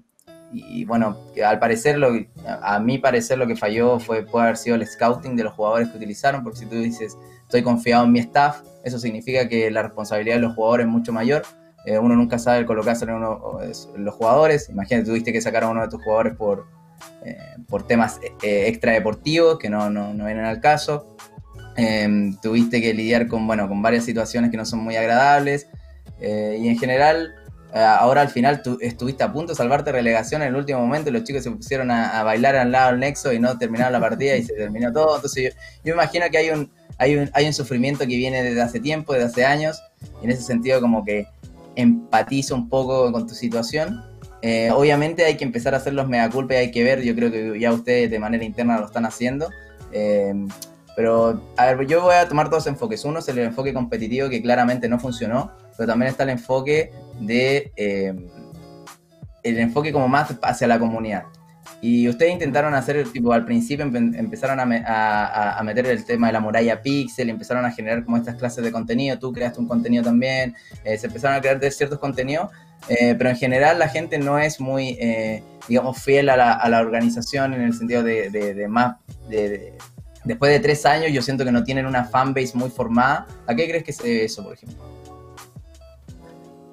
y 0.52 0.84
bueno, 0.84 1.16
al 1.44 1.58
parecer, 1.58 1.98
lo, 1.98 2.08
a 2.44 2.80
mi 2.80 2.98
parecer, 2.98 3.38
lo 3.38 3.46
que 3.46 3.56
falló 3.56 4.00
fue 4.00 4.24
puede 4.24 4.46
haber 4.46 4.56
sido 4.56 4.76
el 4.76 4.86
scouting 4.86 5.36
de 5.36 5.44
los 5.44 5.52
jugadores 5.54 5.88
que 5.88 5.96
utilizaron, 5.96 6.42
porque 6.42 6.58
si 6.58 6.66
tú 6.66 6.76
dices, 6.76 7.16
estoy 7.42 7.62
confiado 7.62 8.04
en 8.04 8.12
mi 8.12 8.18
staff, 8.18 8.62
eso 8.84 8.98
significa 8.98 9.48
que 9.48 9.70
la 9.70 9.82
responsabilidad 9.82 10.36
de 10.36 10.42
los 10.42 10.54
jugadores 10.54 10.86
es 10.86 10.92
mucho 10.92 11.12
mayor. 11.12 11.42
Eh, 11.86 11.98
uno 11.98 12.16
nunca 12.16 12.38
sabe 12.38 12.66
colocarse 12.66 13.04
en 13.04 13.12
uno, 13.12 13.60
los 13.96 14.14
jugadores. 14.14 14.68
Imagínate, 14.68 15.06
tuviste 15.06 15.32
que 15.32 15.40
sacar 15.40 15.64
a 15.64 15.68
uno 15.68 15.82
de 15.82 15.88
tus 15.88 16.02
jugadores 16.02 16.34
por, 16.34 16.66
eh, 17.24 17.38
por 17.68 17.86
temas 17.86 18.20
eh, 18.42 18.64
extradeportivos 18.66 19.58
que 19.58 19.70
no, 19.70 19.88
no, 19.88 20.12
no, 20.12 20.26
vienen 20.26 20.44
al 20.44 20.60
caso. 20.60 21.16
Em, 21.76 22.36
tuviste 22.40 22.82
que 22.82 22.92
lidiar 22.92 23.28
con, 23.28 23.46
bueno, 23.46 23.68
con 23.68 23.80
varias 23.82 24.04
situaciones 24.04 24.50
que 24.50 24.56
no 24.56 24.64
son 24.64 24.80
muy 24.80 24.96
agradables. 24.96 25.68
y 26.20 26.68
en 26.68 26.76
general, 26.78 27.32
eh, 27.32 27.39
ahora 27.74 28.22
al 28.22 28.28
final 28.28 28.62
tú 28.62 28.78
estuviste 28.80 29.22
a 29.22 29.32
punto 29.32 29.52
de 29.52 29.56
salvarte 29.56 29.92
relegación 29.92 30.42
en 30.42 30.48
el 30.48 30.56
último 30.56 30.80
momento 30.80 31.10
y 31.10 31.12
los 31.12 31.24
chicos 31.24 31.42
se 31.42 31.50
pusieron 31.50 31.90
a, 31.90 32.22
bailar 32.22 32.56
al 32.56 32.72
lado 32.72 32.90
del 32.90 33.00
nexo 33.00 33.32
y 33.32 33.38
no 33.38 33.56
terminaron 33.58 33.92
la 33.92 34.00
partida 34.00 34.36
y 34.36 34.42
se 34.42 34.54
terminó 34.54 34.92
todo. 34.92 35.16
Entonces 35.16 35.54
yo, 35.84 35.94
me 35.94 36.02
imagino 36.02 36.26
que 36.30 36.38
hay 36.38 36.50
un, 36.50 36.70
hay, 36.98 37.16
un, 37.16 37.30
hay 37.32 37.46
un 37.46 37.52
sufrimiento 37.52 38.00
que 38.00 38.16
viene 38.16 38.42
desde 38.42 38.60
hace 38.60 38.80
tiempo, 38.80 39.12
desde 39.12 39.26
hace 39.26 39.44
años, 39.44 39.80
en 40.22 40.30
ese 40.30 40.42
sentido 40.42 40.80
como 40.80 41.04
que 41.04 41.26
empatizo 41.76 42.54
un 42.54 42.68
poco 42.68 43.10
con 43.12 43.26
tu 43.26 43.34
situación. 43.34 44.04
Eh, 44.42 44.70
obviamente 44.72 45.24
hay 45.24 45.36
que 45.36 45.44
empezar 45.44 45.74
a 45.74 45.76
hacer 45.76 45.92
los 45.92 46.08
mea 46.08 46.30
culpa 46.30 46.54
y 46.54 46.56
hay 46.56 46.70
que 46.70 46.82
ver, 46.82 47.02
yo 47.02 47.14
creo 47.14 47.30
que 47.30 47.60
ya 47.60 47.72
ustedes 47.72 48.10
de 48.10 48.18
manera 48.18 48.44
interna 48.44 48.78
lo 48.78 48.86
están 48.86 49.04
haciendo. 49.04 49.48
Eh, 49.92 50.34
pero, 50.96 51.40
a 51.56 51.72
ver, 51.72 51.86
yo 51.86 52.02
voy 52.02 52.14
a 52.14 52.28
tomar 52.28 52.50
dos 52.50 52.66
enfoques. 52.66 53.04
Uno 53.04 53.20
es 53.20 53.28
el 53.28 53.38
enfoque 53.38 53.72
competitivo 53.72 54.28
que 54.28 54.42
claramente 54.42 54.88
no 54.88 54.98
funcionó, 54.98 55.52
pero 55.76 55.88
también 55.88 56.10
está 56.10 56.24
el 56.24 56.30
enfoque 56.30 56.92
de 57.20 57.72
eh, 57.76 58.14
el 59.42 59.58
enfoque 59.58 59.92
como 59.92 60.08
más 60.08 60.34
hacia 60.42 60.66
la 60.66 60.78
comunidad. 60.78 61.24
Y 61.82 62.08
ustedes 62.08 62.32
intentaron 62.32 62.74
hacer, 62.74 63.08
tipo, 63.10 63.32
al 63.32 63.46
principio 63.46 63.86
empezaron 63.86 64.60
a, 64.60 65.58
a, 65.58 65.62
meter 65.62 65.86
el 65.86 66.04
tema 66.04 66.26
de 66.26 66.34
la 66.34 66.40
muralla 66.40 66.82
pixel, 66.82 67.30
empezaron 67.30 67.64
a 67.64 67.70
generar 67.70 68.04
como 68.04 68.18
estas 68.18 68.34
clases 68.34 68.62
de 68.62 68.70
contenido, 68.70 69.18
tú 69.18 69.32
creaste 69.32 69.60
un 69.60 69.66
contenido 69.66 70.04
también, 70.04 70.54
eh, 70.84 70.98
se 70.98 71.06
empezaron 71.06 71.38
a 71.38 71.40
crear 71.40 71.58
ciertos 71.72 71.98
contenidos, 71.98 72.50
eh, 72.88 73.14
pero 73.16 73.30
en 73.30 73.36
general 73.36 73.78
la 73.78 73.88
gente 73.88 74.18
no 74.18 74.38
es 74.38 74.60
muy, 74.60 74.98
digamos, 75.68 76.02
fiel 76.02 76.28
a 76.28 76.36
la, 76.36 76.52
a 76.52 76.68
la, 76.68 76.80
organización 76.80 77.54
en 77.54 77.62
el 77.62 77.72
sentido 77.72 78.02
de, 78.02 78.28
de, 78.28 78.68
más, 78.68 78.96
de, 79.30 79.78
después 80.24 80.52
de 80.52 80.60
tres 80.60 80.84
años 80.86 81.12
yo 81.12 81.22
siento 81.22 81.44
que 81.44 81.52
no 81.52 81.64
tienen 81.64 81.86
una 81.86 82.04
fanbase 82.04 82.52
muy 82.54 82.70
formada. 82.70 83.26
¿A 83.46 83.54
qué 83.54 83.68
crees 83.68 83.84
que 83.84 83.90
es 83.90 84.00
eso, 84.04 84.44
por 84.44 84.54
ejemplo? 84.54 84.82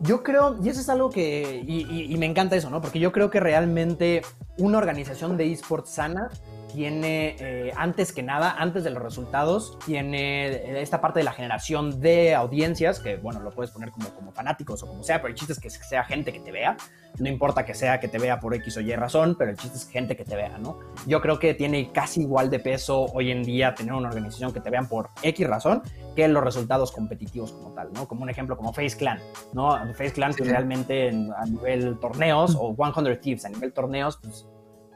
Yo 0.01 0.21
creo, 0.21 0.57
y 0.63 0.69
eso 0.69 0.79
es 0.79 0.89
algo 0.89 1.09
que, 1.09 1.63
y, 1.65 2.15
me 2.17 2.27
encanta 2.27 2.55
eso, 2.55 2.69
¿no? 2.69 2.81
Porque 2.81 2.99
yo 2.99 3.11
creo 3.11 3.31
que 3.31 3.39
realmente 3.39 4.21
una 4.57 4.77
organización 4.77 5.37
de 5.37 5.51
esports 5.51 5.89
sana 5.89 6.29
tiene, 6.73 7.35
eh, 7.39 7.73
antes 7.75 8.11
que 8.11 8.23
nada, 8.23 8.55
antes 8.57 8.83
de 8.83 8.89
los 8.89 9.01
resultados, 9.01 9.77
tiene 9.85 10.81
esta 10.81 11.01
parte 11.01 11.19
de 11.19 11.23
la 11.23 11.31
generación 11.31 11.99
de 11.99 12.35
audiencias, 12.35 12.99
que 12.99 13.17
bueno, 13.17 13.39
lo 13.39 13.51
puedes 13.51 13.71
poner 13.71 13.91
como, 13.91 14.09
como 14.09 14.31
fanáticos 14.31 14.83
o 14.83 14.87
como 14.87 15.03
sea, 15.03 15.21
pero 15.21 15.29
el 15.29 15.35
chiste 15.35 15.53
es 15.53 15.59
que 15.59 15.69
sea 15.69 16.03
gente 16.03 16.31
que 16.31 16.39
te 16.39 16.51
vea. 16.51 16.77
No 17.19 17.27
importa 17.29 17.65
que 17.65 17.73
sea 17.73 17.99
que 17.99 18.07
te 18.07 18.19
vea 18.19 18.39
por 18.39 18.53
X 18.53 18.77
o 18.77 18.81
Y 18.81 18.95
razón, 18.95 19.35
pero 19.39 19.49
el 19.49 19.57
chiste 19.57 19.77
es 19.77 19.89
gente 19.89 20.15
que 20.15 20.23
te 20.23 20.35
vea, 20.35 20.57
¿no? 20.59 20.79
Yo 21.07 21.19
creo 21.19 21.39
que 21.39 21.55
tiene 21.55 21.91
casi 21.91 22.21
igual 22.21 22.49
de 22.49 22.59
peso 22.59 23.05
hoy 23.05 23.31
en 23.31 23.43
día 23.43 23.73
tener 23.73 23.93
una 23.93 24.09
organización 24.09 24.53
que 24.53 24.59
te 24.59 24.69
vean 24.69 24.87
por 24.87 25.09
X 25.23 25.47
razón 25.47 25.81
que 26.15 26.27
los 26.27 26.43
resultados 26.43 26.91
competitivos 26.91 27.51
como 27.51 27.73
tal, 27.73 27.91
¿no? 27.93 28.07
Como 28.07 28.23
un 28.23 28.29
ejemplo 28.29 28.57
como 28.57 28.73
Face 28.73 28.97
Clan, 28.97 29.19
¿no? 29.53 29.77
Face 29.93 30.13
Clan 30.13 30.33
que 30.33 30.43
realmente 30.43 31.09
a 31.09 31.45
nivel 31.45 31.97
torneos 31.99 32.55
o 32.59 32.75
100 32.75 33.21
Thieves 33.21 33.45
a 33.45 33.49
nivel 33.49 33.73
torneos, 33.73 34.17
pues 34.21 34.47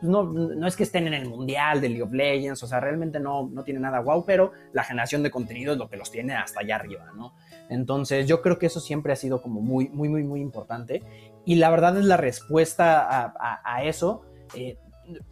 no, 0.02 0.24
no, 0.24 0.68
es 0.68 0.76
que 0.76 0.84
estén 0.84 1.08
en 1.08 1.14
el 1.14 1.28
mundial 1.28 1.82
de 1.82 1.90
League 1.90 2.04
of 2.04 2.12
Legends, 2.12 2.62
o 2.64 2.68
sea, 2.68 2.80
realmente 2.80 3.20
no, 3.20 3.50
no 3.52 3.64
tiene 3.64 3.80
nada 3.80 4.00
guau, 4.00 4.26
pero 4.26 4.52
la 4.74 4.84
generación 4.84 5.24
de 5.24 5.32
contenido 5.32 5.74
es 5.74 5.80
lo 5.80 5.90
que 5.90 5.98
los 5.98 6.12
tiene 6.12 6.36
hasta 6.36 6.62
allá 6.62 6.76
arriba, 6.76 7.12
¿no? 7.16 7.34
Entonces 7.70 8.28
yo 8.28 8.42
creo 8.42 8.60
que 8.60 8.66
eso 8.66 8.80
siempre 8.80 9.14
ha 9.14 9.16
sido 9.16 9.42
como 9.42 9.62
muy, 9.62 9.90
muy, 9.90 10.10
muy, 10.10 10.24
muy 10.24 10.42
importante. 10.42 11.04
Y 11.46 11.56
la 11.56 11.70
verdad 11.70 11.98
es 11.98 12.06
la 12.06 12.18
respuesta 12.18 13.34
a, 13.64 13.84
eso. 13.84 14.24
Eh, 14.54 14.78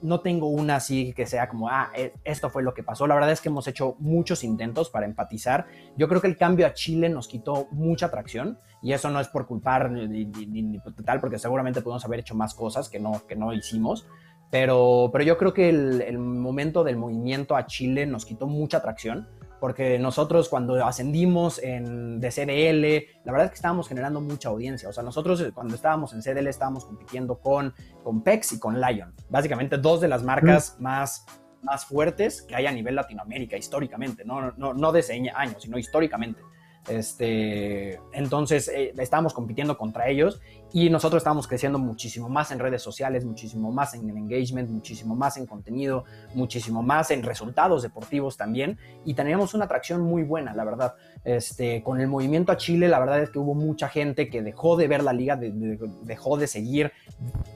no 0.02 0.22
tengo 0.22 0.48
una 0.48 0.78
así 0.78 1.14
que 1.14 1.26
sea 1.26 1.50
como, 1.50 1.70
ah, 1.70 1.92
e, 1.96 2.14
esto 2.24 2.50
fue 2.50 2.64
lo 2.64 2.74
que 2.74 2.84
pasó. 2.84 3.08
La 3.08 3.16
verdad 3.16 3.32
es 3.32 3.42
que 3.42 3.50
hemos 3.50 3.68
hecho 3.68 3.96
muchos 4.00 4.44
intentos 4.44 4.90
para 4.90 5.06
empatizar. 5.06 5.68
Yo 5.98 6.08
creo 6.08 6.22
que 6.22 6.28
el 6.28 6.38
cambio 6.38 6.66
a 6.66 6.74
Chile 6.74 7.10
nos 7.10 7.28
quitó 7.28 7.68
mucha 7.72 8.08
atracción 8.08 8.58
y 8.82 8.94
eso 8.94 9.10
no 9.10 9.20
es 9.20 9.28
por 9.28 9.46
culpar 9.46 9.92
ni, 9.92 10.26
ni, 10.26 10.80
tal, 11.06 11.20
porque 11.20 11.38
seguramente 11.38 11.82
podemos 11.82 12.06
haber 12.06 12.22
hecho 12.22 12.36
más 12.36 12.54
cosas 12.54 12.90
que 12.90 13.00
no, 13.00 13.26
que 13.28 13.36
no 13.36 13.54
hicimos. 13.54 14.08
Pero, 14.52 15.10
pero 15.12 15.24
yo 15.24 15.38
creo 15.38 15.54
que 15.54 15.70
el, 15.70 16.02
el 16.02 16.18
momento 16.18 16.84
del 16.84 16.98
movimiento 16.98 17.56
a 17.56 17.66
Chile 17.68 18.06
nos 18.06 18.26
quitó 18.26 18.48
mucha 18.48 18.78
atracción 18.78 19.28
porque 19.60 20.00
nosotros 20.00 20.50
cuando 20.50 20.84
ascendimos 20.86 21.60
en, 21.62 22.20
de 22.20 22.32
CDL, 22.32 23.24
la 23.26 23.32
verdad 23.32 23.46
es 23.46 23.52
que 23.52 23.56
estábamos 23.56 23.88
generando 23.88 24.22
mucha 24.22 24.50
audiencia. 24.50 24.88
O 24.90 24.94
sea, 24.94 25.04
nosotros 25.04 25.42
eh, 25.42 25.52
cuando 25.54 25.76
estábamos 25.76 26.14
en 26.14 26.22
CDL 26.22 26.48
estábamos 26.48 26.86
compitiendo 26.86 27.40
con, 27.40 27.74
con 28.04 28.24
PEX 28.24 28.54
y 28.54 28.60
con 28.60 28.80
Lion. 28.80 29.14
Básicamente 29.30 29.78
dos 29.78 30.02
de 30.02 30.08
las 30.08 30.24
marcas 30.24 30.78
más, 30.80 31.26
más 31.62 31.86
fuertes 31.86 32.42
que 32.42 32.56
hay 32.56 32.66
a 32.66 32.72
nivel 32.72 32.96
Latinoamérica 32.96 33.58
históricamente, 33.58 34.24
no, 34.24 34.52
no, 34.52 34.74
no 34.74 34.92
de 34.92 35.02
ese 35.02 35.14
año, 35.14 35.60
sino 35.60 35.78
históricamente. 35.78 36.42
Este, 36.88 38.00
entonces 38.14 38.68
eh, 38.70 38.94
estábamos 38.98 39.34
compitiendo 39.34 39.78
contra 39.78 40.08
ellos 40.08 40.42
y 40.72 40.90
nosotros 40.90 41.22
estábamos 41.22 41.48
creciendo 41.48 41.80
muchísimo 41.80 42.30
más 42.30 42.52
en 42.52 42.60
redes 42.60 42.82
sociales, 42.82 43.26
muchísimo 43.26 43.72
más 43.72 43.94
en 43.96 44.10
engagement, 44.10 44.70
muchísimo 44.70 45.16
más 45.16 45.38
en 45.38 45.46
contenido, 45.46 46.06
muchísimo 46.34 46.84
más 46.84 47.12
en 47.12 47.24
resultados 47.24 47.82
deportivos 47.82 48.38
también 48.38 48.78
y 49.06 49.14
teníamos 49.14 49.54
una 49.54 49.66
atracción 49.66 50.02
muy 50.02 50.24
buena, 50.24 50.54
la 50.54 50.64
verdad. 50.64 50.96
Este, 51.24 51.84
con 51.84 52.00
el 52.00 52.08
movimiento 52.08 52.52
a 52.52 52.58
Chile, 52.58 52.88
la 52.88 53.00
verdad 53.00 53.22
es 53.22 53.30
que 53.30 53.40
hubo 53.40 53.54
mucha 53.54 53.90
gente 53.90 54.30
que 54.30 54.42
dejó 54.42 54.78
de 54.78 54.88
ver 54.88 55.04
la 55.04 55.14
liga, 55.14 55.38
dejó 55.38 56.38
de 56.38 56.48
seguir 56.48 56.92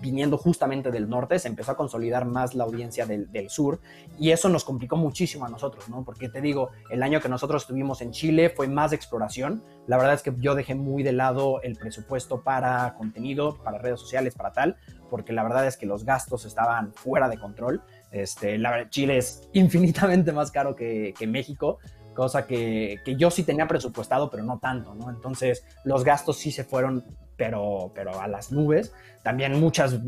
viniendo 0.01 0.38
justamente 0.38 0.91
del 0.91 1.09
norte, 1.09 1.39
se 1.39 1.47
empezó 1.47 1.72
a 1.72 1.78
consolidar 1.78 2.26
más 2.26 2.55
la 2.55 2.64
audiencia 2.64 3.05
del, 3.05 3.32
del, 3.32 3.49
sur 3.49 3.80
y 4.20 4.32
eso 4.32 4.49
nos 4.49 4.64
complicó 4.64 4.97
muchísimo 4.97 5.45
a 5.45 5.49
nosotros, 5.49 5.88
¿no? 5.89 6.03
Porque 6.03 6.30
te 6.30 6.41
digo, 6.41 6.70
el 6.89 7.03
año 7.03 7.22
que 7.22 7.30
nosotros 7.30 7.64
estuvimos 7.64 8.01
en 8.01 8.11
Chile 8.11 8.49
fue 8.49 8.68
más 8.68 8.91
exploración, 8.93 9.64
la 9.88 9.98
verdad 9.98 10.14
es 10.14 10.22
que 10.22 10.34
yo 10.38 10.56
dejé 10.56 10.76
muy 10.76 11.04
de 11.04 11.12
lado 11.12 11.62
el 11.62 11.76
presupuesto 11.76 12.42
para 12.42 12.94
contenido, 12.96 13.58
para 13.64 13.80
redes 13.80 14.00
sociales, 14.00 14.36
para 14.36 14.52
tal, 14.52 14.78
porque 15.10 15.34
la 15.34 15.44
verdad 15.44 15.68
es 15.68 15.78
que 15.78 15.86
los 15.86 16.06
gastos 16.06 16.46
estaban 16.46 16.94
fuera 16.94 17.28
de 17.28 17.38
control. 17.38 17.82
Este, 18.12 18.58
la, 18.58 18.90
Chile 18.90 19.18
es 19.18 19.50
infinitamente 19.54 20.32
más 20.32 20.52
caro 20.52 20.76
que, 20.76 21.14
que 21.18 21.28
México, 21.28 21.80
cosa 22.14 22.46
que, 22.48 23.00
que, 23.04 23.16
yo 23.16 23.30
sí 23.30 23.44
tenía 23.44 23.68
presupuestado, 23.68 24.30
pero 24.30 24.44
no 24.44 24.60
tanto, 24.60 24.96
¿no? 24.96 25.10
Entonces 25.10 25.66
los 25.84 26.04
gastos 26.04 26.38
sí 26.38 26.52
se 26.52 26.64
fueron, 26.64 27.04
pero, 27.36 27.92
pero 27.94 28.22
a 28.22 28.28
las 28.28 28.52
nubes. 28.52 28.94
También 29.24 29.60
muchas, 29.60 30.00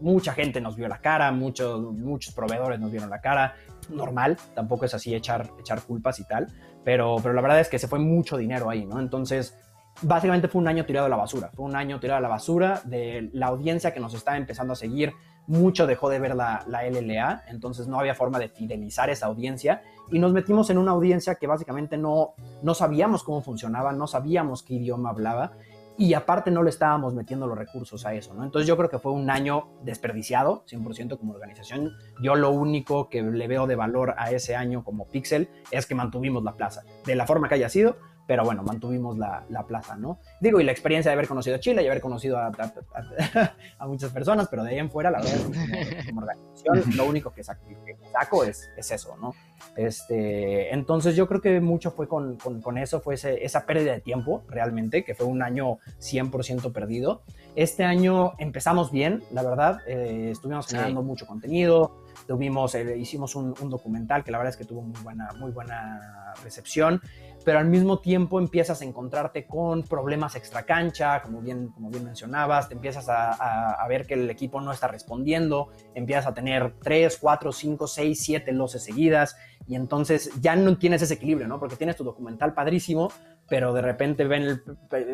mucha 0.00 0.32
gente 0.32 0.60
nos 0.60 0.76
vio 0.76 0.88
la 0.88 0.98
cara, 0.98 1.30
muchos, 1.32 1.80
muchos 1.80 2.34
proveedores 2.34 2.80
nos 2.80 2.90
vieron 2.90 3.10
la 3.10 3.20
cara, 3.20 3.54
normal, 3.88 4.36
tampoco 4.54 4.84
es 4.84 4.94
así 4.94 5.14
echar, 5.14 5.50
echar 5.58 5.82
culpas 5.82 6.18
y 6.18 6.24
tal, 6.24 6.48
pero, 6.84 7.16
pero 7.22 7.34
la 7.34 7.42
verdad 7.42 7.60
es 7.60 7.68
que 7.68 7.78
se 7.78 7.88
fue 7.88 7.98
mucho 7.98 8.36
dinero 8.36 8.70
ahí, 8.70 8.84
¿no? 8.84 9.00
Entonces 9.00 9.56
básicamente 10.02 10.48
fue 10.48 10.60
un 10.60 10.68
año 10.68 10.86
tirado 10.86 11.06
a 11.06 11.08
la 11.08 11.16
basura, 11.16 11.50
fue 11.54 11.66
un 11.66 11.76
año 11.76 12.00
tirado 12.00 12.18
a 12.18 12.20
la 12.20 12.28
basura 12.28 12.80
de 12.84 13.30
la 13.32 13.46
audiencia 13.46 13.92
que 13.92 14.00
nos 14.00 14.14
estaba 14.14 14.36
empezando 14.36 14.72
a 14.72 14.76
seguir. 14.76 15.12
Mucho 15.46 15.86
dejó 15.86 16.08
de 16.08 16.20
ver 16.20 16.36
la, 16.36 16.64
la, 16.68 16.88
LLA, 16.88 17.44
entonces 17.48 17.88
no 17.88 17.98
había 17.98 18.14
forma 18.14 18.38
de 18.38 18.48
fidelizar 18.48 19.10
esa 19.10 19.26
audiencia. 19.26 19.82
Y 20.12 20.18
nos 20.18 20.32
metimos 20.32 20.70
en 20.70 20.78
una 20.78 20.92
audiencia 20.92 21.34
que 21.34 21.46
básicamente 21.46 21.96
no, 21.96 22.34
no 22.62 22.74
sabíamos 22.74 23.24
cómo 23.24 23.42
funcionaba, 23.42 23.92
no 23.92 24.06
sabíamos 24.06 24.62
qué 24.62 24.74
idioma 24.74 25.10
hablaba 25.10 25.52
y 26.00 26.14
aparte 26.14 26.50
no 26.50 26.62
le 26.62 26.70
estábamos 26.70 27.12
metiendo 27.12 27.46
los 27.46 27.58
recursos 27.58 28.06
a 28.06 28.14
eso, 28.14 28.32
¿no? 28.32 28.42
Entonces 28.42 28.66
yo 28.66 28.74
creo 28.74 28.88
que 28.88 28.98
fue 28.98 29.12
un 29.12 29.28
año 29.28 29.68
desperdiciado, 29.82 30.64
100% 30.66 31.18
como 31.18 31.34
organización. 31.34 31.92
Yo 32.22 32.36
lo 32.36 32.52
único 32.52 33.10
que 33.10 33.20
le 33.20 33.46
veo 33.46 33.66
de 33.66 33.76
valor 33.76 34.14
a 34.16 34.30
ese 34.30 34.56
año 34.56 34.82
como 34.82 35.08
Pixel 35.08 35.50
es 35.70 35.84
que 35.84 35.94
mantuvimos 35.94 36.42
la 36.42 36.56
plaza, 36.56 36.84
de 37.04 37.14
la 37.14 37.26
forma 37.26 37.50
que 37.50 37.56
haya 37.56 37.68
sido, 37.68 37.98
pero 38.30 38.44
bueno, 38.44 38.62
mantuvimos 38.62 39.18
la, 39.18 39.44
la, 39.48 39.66
plaza, 39.66 39.96
¿no? 39.96 40.20
Digo, 40.40 40.60
y 40.60 40.62
la 40.62 40.70
experiencia 40.70 41.10
de 41.10 41.14
haber 41.14 41.26
conocido 41.26 41.56
a 41.56 41.58
Chile 41.58 41.82
y 41.82 41.88
haber 41.88 42.00
conocido 42.00 42.38
a, 42.38 42.46
a, 42.46 43.54
a 43.76 43.86
muchas 43.88 44.12
personas, 44.12 44.46
pero 44.48 44.62
de 44.62 44.70
ahí 44.70 44.78
en 44.78 44.88
fuera, 44.88 45.10
la 45.10 45.18
verdad 45.18 45.34
es 45.34 45.96
que 45.96 46.06
como, 46.06 46.20
organización, 46.20 46.96
lo 46.96 47.06
único 47.06 47.32
que 47.32 47.42
saco, 47.42 47.66
que 47.84 47.96
saco 48.12 48.44
es, 48.44 48.70
es, 48.76 48.88
eso, 48.92 49.16
¿no? 49.16 49.34
Este, 49.74 50.72
entonces 50.72 51.16
yo 51.16 51.26
creo 51.26 51.40
que 51.40 51.60
mucho 51.60 51.90
fue 51.90 52.06
con, 52.06 52.36
con, 52.36 52.62
con 52.62 52.78
eso, 52.78 53.00
fue 53.00 53.14
ese, 53.14 53.44
esa 53.44 53.66
pérdida 53.66 53.94
de 53.94 54.00
tiempo 54.00 54.44
realmente, 54.46 55.02
que 55.02 55.16
fue 55.16 55.26
un 55.26 55.42
año 55.42 55.78
100% 55.98 56.72
perdido. 56.72 57.22
Este 57.56 57.82
año 57.82 58.34
empezamos 58.38 58.92
bien, 58.92 59.24
la 59.32 59.42
verdad, 59.42 59.80
eh, 59.88 60.28
estuvimos 60.30 60.68
generando 60.68 61.00
sí. 61.00 61.06
mucho 61.08 61.26
contenido, 61.26 62.04
tuvimos, 62.28 62.76
eh, 62.76 62.96
hicimos 62.96 63.34
un, 63.34 63.56
un, 63.60 63.70
documental 63.70 64.22
que 64.22 64.30
la 64.30 64.38
verdad 64.38 64.52
es 64.52 64.56
que 64.56 64.64
tuvo 64.64 64.82
muy 64.82 65.00
buena, 65.02 65.30
muy 65.36 65.50
buena 65.50 66.32
recepción 66.44 67.02
pero 67.44 67.58
al 67.58 67.66
mismo 67.66 68.00
tiempo 68.00 68.38
empiezas 68.38 68.82
a 68.82 68.84
encontrarte 68.84 69.46
con 69.46 69.82
problemas 69.82 70.36
extra 70.36 70.64
cancha, 70.64 71.22
como 71.22 71.40
bien, 71.40 71.68
como 71.68 71.90
bien 71.90 72.04
mencionabas, 72.04 72.68
te 72.68 72.74
empiezas 72.74 73.08
a, 73.08 73.32
a, 73.32 73.72
a, 73.82 73.88
ver 73.88 74.06
que 74.06 74.14
el 74.14 74.28
equipo 74.28 74.60
no 74.60 74.72
está 74.72 74.88
respondiendo, 74.88 75.68
empiezas 75.94 76.26
a 76.26 76.34
tener 76.34 76.74
3, 76.82 77.18
4, 77.20 77.52
5, 77.52 77.86
6, 77.86 78.22
7 78.22 78.52
loses 78.52 78.82
seguidas 78.82 79.36
y 79.66 79.74
entonces 79.74 80.30
ya 80.40 80.56
no 80.56 80.76
tienes 80.78 81.02
ese 81.02 81.14
equilibrio, 81.14 81.48
¿no? 81.48 81.58
Porque 81.58 81.76
tienes 81.76 81.96
tu 81.96 82.04
documental 82.04 82.54
padrísimo, 82.54 83.10
pero 83.48 83.72
de 83.72 83.82
repente 83.82 84.24
ven 84.24 84.42
el, 84.42 84.62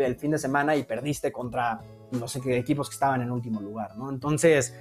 el 0.02 0.16
fin 0.16 0.30
de 0.32 0.38
semana 0.38 0.76
y 0.76 0.84
perdiste 0.84 1.32
contra 1.32 1.80
los 2.12 2.36
equipos 2.36 2.88
que 2.88 2.94
estaban 2.94 3.22
en 3.22 3.30
último 3.30 3.60
lugar, 3.60 3.96
¿no? 3.96 4.10
Entonces 4.10 4.74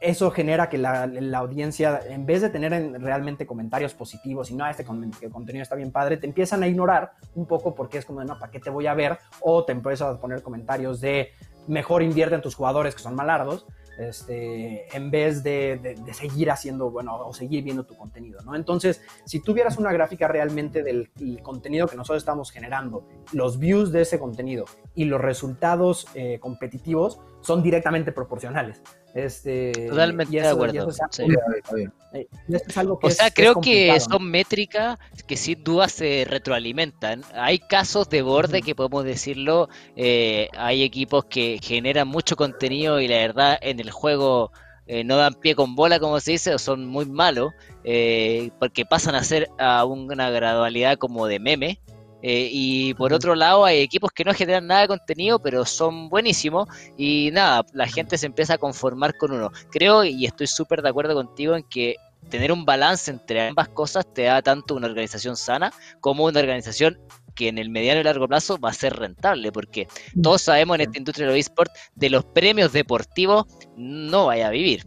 eso 0.00 0.30
genera 0.30 0.68
que 0.68 0.78
la, 0.78 1.10
audiencia, 1.36 2.00
en 2.08 2.24
vez 2.24 2.42
de 2.42 2.50
tener 2.50 2.72
realmente 3.00 3.46
comentarios 3.46 3.94
positivos 3.94 4.50
y 4.50 4.54
no, 4.54 4.66
este 4.68 4.84
contenido 4.84 5.62
está 5.62 5.74
bien 5.74 5.90
padre, 5.90 6.16
te 6.16 6.26
empiezan 6.26 6.62
a 6.62 6.68
ignorar 6.68 7.12
un 7.34 7.46
poco 7.46 7.74
porque 7.74 7.98
es 7.98 8.04
como, 8.04 8.22
no, 8.22 8.38
¿para 8.38 8.50
qué 8.50 8.60
te 8.60 8.70
voy 8.70 8.86
a 8.86 8.94
ver? 8.94 9.18
O 9.40 9.64
te 9.64 9.72
empiezan 9.72 10.14
a 10.14 10.20
poner 10.20 10.42
comentarios 10.42 11.00
de, 11.00 11.32
mejor 11.68 12.02
invierte 12.02 12.34
en 12.34 12.42
tus 12.42 12.54
jugadores 12.54 12.94
que 12.94 13.02
son 13.02 13.14
malardos, 13.14 13.66
este, 13.98 14.96
en 14.96 15.10
vez 15.10 15.42
de, 15.42 15.78
de, 15.82 15.94
de, 15.96 16.14
seguir 16.14 16.52
haciendo, 16.52 16.88
bueno, 16.88 17.16
o 17.16 17.32
seguir 17.34 17.64
viendo 17.64 17.84
tu 17.84 17.96
contenido, 17.96 18.40
¿no? 18.42 18.54
Entonces, 18.54 19.02
si 19.24 19.40
tuvieras 19.40 19.76
una 19.76 19.92
gráfica 19.92 20.28
realmente 20.28 20.84
del 20.84 21.10
contenido 21.42 21.88
que 21.88 21.96
nosotros 21.96 22.22
estamos 22.22 22.52
generando, 22.52 23.04
los 23.32 23.58
views 23.58 23.90
de 23.90 24.02
ese 24.02 24.20
contenido 24.20 24.66
y 24.94 25.04
los 25.04 25.20
resultados 25.20 26.06
eh, 26.14 26.38
competitivos 26.38 27.20
son 27.40 27.62
directamente 27.62 28.12
proporcionales. 28.12 28.82
Este, 29.14 29.72
Totalmente 29.88 30.36
eso, 30.36 30.46
de 30.46 30.52
acuerdo. 30.52 30.88
Es 30.90 31.00
algo, 31.00 31.40
sí. 31.72 32.28
es 32.48 32.76
algo 32.76 32.98
que 32.98 33.06
o 33.06 33.10
sea, 33.10 33.28
es, 33.28 33.34
creo 33.34 33.60
que 33.60 33.98
son 34.00 34.30
métricas 34.30 34.98
que 35.26 35.36
sin 35.36 35.64
duda 35.64 35.88
se 35.88 36.26
retroalimentan. 36.28 37.22
Hay 37.34 37.58
casos 37.58 38.08
de 38.10 38.22
borde 38.22 38.62
que 38.62 38.74
podemos 38.74 39.04
decirlo. 39.04 39.68
Eh, 39.96 40.48
hay 40.56 40.82
equipos 40.82 41.24
que 41.24 41.58
generan 41.62 42.08
mucho 42.08 42.36
contenido 42.36 43.00
y 43.00 43.08
la 43.08 43.16
verdad 43.16 43.58
en 43.60 43.80
el 43.80 43.90
juego 43.90 44.52
eh, 44.86 45.04
no 45.04 45.16
dan 45.16 45.34
pie 45.34 45.54
con 45.54 45.74
bola, 45.74 46.00
como 46.00 46.18
se 46.18 46.32
dice, 46.32 46.54
o 46.54 46.58
son 46.58 46.86
muy 46.86 47.04
malos, 47.04 47.52
eh, 47.84 48.50
porque 48.58 48.86
pasan 48.86 49.14
a 49.14 49.22
ser 49.22 49.50
a 49.58 49.84
una 49.84 50.30
gradualidad 50.30 50.96
como 50.96 51.26
de 51.26 51.38
meme. 51.38 51.78
Eh, 52.22 52.48
y 52.50 52.94
por 52.94 53.12
otro 53.12 53.34
lado, 53.34 53.64
hay 53.64 53.80
equipos 53.80 54.10
que 54.12 54.24
no 54.24 54.34
generan 54.34 54.66
nada 54.66 54.82
de 54.82 54.88
contenido, 54.88 55.38
pero 55.38 55.64
son 55.64 56.08
buenísimos. 56.08 56.68
Y 56.96 57.30
nada, 57.32 57.64
la 57.72 57.86
gente 57.86 58.18
se 58.18 58.26
empieza 58.26 58.54
a 58.54 58.58
conformar 58.58 59.16
con 59.16 59.32
uno. 59.32 59.50
Creo, 59.70 60.04
y 60.04 60.26
estoy 60.26 60.46
súper 60.46 60.82
de 60.82 60.88
acuerdo 60.88 61.14
contigo 61.14 61.54
en 61.54 61.62
que 61.64 61.96
tener 62.28 62.52
un 62.52 62.64
balance 62.64 63.10
entre 63.10 63.48
ambas 63.48 63.68
cosas 63.68 64.04
te 64.12 64.22
da 64.22 64.42
tanto 64.42 64.74
una 64.74 64.88
organización 64.88 65.36
sana 65.36 65.72
como 66.00 66.24
una 66.24 66.40
organización 66.40 66.98
que 67.34 67.48
en 67.48 67.58
el 67.58 67.70
mediano 67.70 68.00
y 68.00 68.04
largo 68.04 68.26
plazo 68.26 68.58
va 68.58 68.70
a 68.70 68.74
ser 68.74 68.96
rentable, 68.96 69.52
porque 69.52 69.86
todos 70.20 70.42
sabemos 70.42 70.74
en 70.74 70.80
esta 70.82 70.98
industria 70.98 71.26
de 71.26 71.32
los 71.32 71.38
esports 71.38 71.72
de 71.94 72.10
los 72.10 72.24
premios 72.24 72.72
deportivos 72.72 73.46
no 73.76 74.26
vaya 74.26 74.48
a 74.48 74.50
vivir 74.50 74.84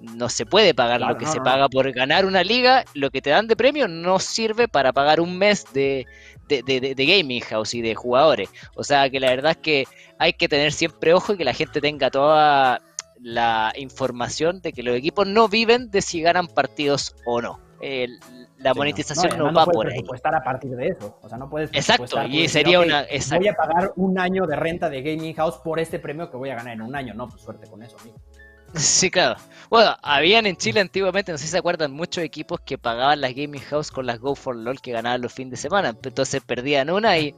no 0.00 0.28
se 0.28 0.46
puede 0.46 0.74
pagar 0.74 0.98
claro, 0.98 1.14
lo 1.14 1.18
que 1.18 1.24
no, 1.24 1.32
se 1.32 1.38
no. 1.38 1.44
paga 1.44 1.68
por 1.68 1.90
ganar 1.92 2.24
una 2.24 2.44
liga, 2.44 2.84
lo 2.94 3.10
que 3.10 3.20
te 3.20 3.30
dan 3.30 3.48
de 3.48 3.56
premio 3.56 3.88
no 3.88 4.18
sirve 4.18 4.68
para 4.68 4.92
pagar 4.92 5.20
un 5.20 5.38
mes 5.38 5.64
de, 5.72 6.06
de, 6.48 6.62
de, 6.62 6.94
de, 6.94 7.06
gaming 7.06 7.40
house 7.42 7.74
y 7.74 7.82
de 7.82 7.94
jugadores. 7.94 8.50
O 8.74 8.84
sea 8.84 9.08
que 9.10 9.20
la 9.20 9.30
verdad 9.30 9.52
es 9.52 9.58
que 9.58 9.84
hay 10.18 10.32
que 10.32 10.48
tener 10.48 10.72
siempre 10.72 11.14
ojo 11.14 11.34
y 11.34 11.36
que 11.36 11.44
la 11.44 11.54
gente 11.54 11.80
tenga 11.80 12.10
toda 12.10 12.80
la 13.20 13.72
información 13.76 14.60
de 14.60 14.72
que 14.72 14.82
los 14.82 14.96
equipos 14.96 15.26
no 15.26 15.48
viven 15.48 15.90
de 15.90 16.02
si 16.02 16.20
ganan 16.20 16.46
partidos 16.46 17.14
o 17.26 17.40
no. 17.40 17.60
La 18.58 18.72
sí, 18.72 18.78
monetización 18.78 19.38
no, 19.38 19.44
no, 19.44 19.52
no 19.52 19.58
va 19.58 19.66
por 19.66 19.88
ahí. 19.88 20.02
estar 20.12 20.34
a 20.34 20.42
partir 20.42 20.74
de 20.74 20.88
eso. 20.88 21.16
O 21.22 21.28
sea, 21.28 21.38
no 21.38 21.48
puedes. 21.48 21.70
Exacto, 21.72 22.20
y 22.24 22.48
sería 22.48 22.80
una. 22.80 23.02
Exacto. 23.02 23.38
Voy 23.38 23.48
a 23.48 23.54
pagar 23.54 23.92
un 23.94 24.18
año 24.18 24.46
de 24.46 24.56
renta 24.56 24.90
de 24.90 25.00
Gaming 25.02 25.34
House 25.34 25.58
por 25.58 25.78
este 25.78 26.00
premio 26.00 26.28
que 26.28 26.36
voy 26.36 26.50
a 26.50 26.56
ganar 26.56 26.74
en 26.74 26.82
un 26.82 26.96
año. 26.96 27.14
No, 27.14 27.28
pues 27.28 27.42
suerte 27.42 27.68
con 27.68 27.82
eso, 27.84 27.96
amigo. 28.00 28.18
Sí, 28.74 29.10
claro. 29.10 29.36
Bueno, 29.70 29.96
habían 30.02 30.46
en 30.46 30.56
Chile 30.56 30.80
antiguamente, 30.80 31.32
no 31.32 31.38
sé 31.38 31.44
si 31.44 31.50
se 31.50 31.58
acuerdan, 31.58 31.92
muchos 31.92 32.24
equipos 32.24 32.60
que 32.60 32.78
pagaban 32.78 33.20
las 33.20 33.34
Gaming 33.34 33.60
House 33.62 33.90
con 33.90 34.06
las 34.06 34.18
Go 34.18 34.34
for 34.34 34.56
LOL 34.56 34.80
que 34.80 34.92
ganaban 34.92 35.20
los 35.20 35.32
fines 35.32 35.52
de 35.52 35.56
semana. 35.56 35.90
Entonces 36.02 36.42
perdían 36.42 36.90
una 36.90 37.18
y 37.18 37.34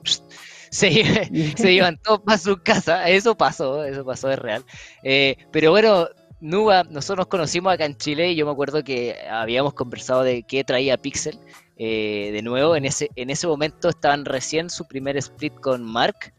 se, 0.70 0.90
se 1.56 1.72
iban 1.72 1.98
todos 2.02 2.20
para 2.20 2.38
su 2.38 2.62
casa. 2.62 3.08
Eso 3.08 3.36
pasó, 3.36 3.84
eso 3.84 4.04
pasó, 4.04 4.30
es 4.30 4.38
real. 4.38 4.64
Eh, 5.02 5.36
pero 5.50 5.70
bueno, 5.70 6.08
Nuba, 6.40 6.84
nosotros 6.84 7.18
nos 7.18 7.26
conocimos 7.28 7.72
acá 7.72 7.84
en 7.84 7.96
Chile 7.96 8.30
y 8.30 8.36
yo 8.36 8.46
me 8.46 8.52
acuerdo 8.52 8.82
que 8.84 9.16
habíamos 9.30 9.74
conversado 9.74 10.22
de 10.22 10.42
qué 10.44 10.64
traía 10.64 10.96
Pixel. 10.98 11.38
Eh, 11.76 12.30
de 12.32 12.42
nuevo, 12.42 12.76
en 12.76 12.84
ese, 12.84 13.08
en 13.16 13.30
ese 13.30 13.46
momento 13.46 13.88
estaban 13.88 14.24
recién 14.24 14.70
su 14.70 14.86
primer 14.86 15.16
split 15.16 15.54
con 15.60 15.82
Mark. 15.84 16.34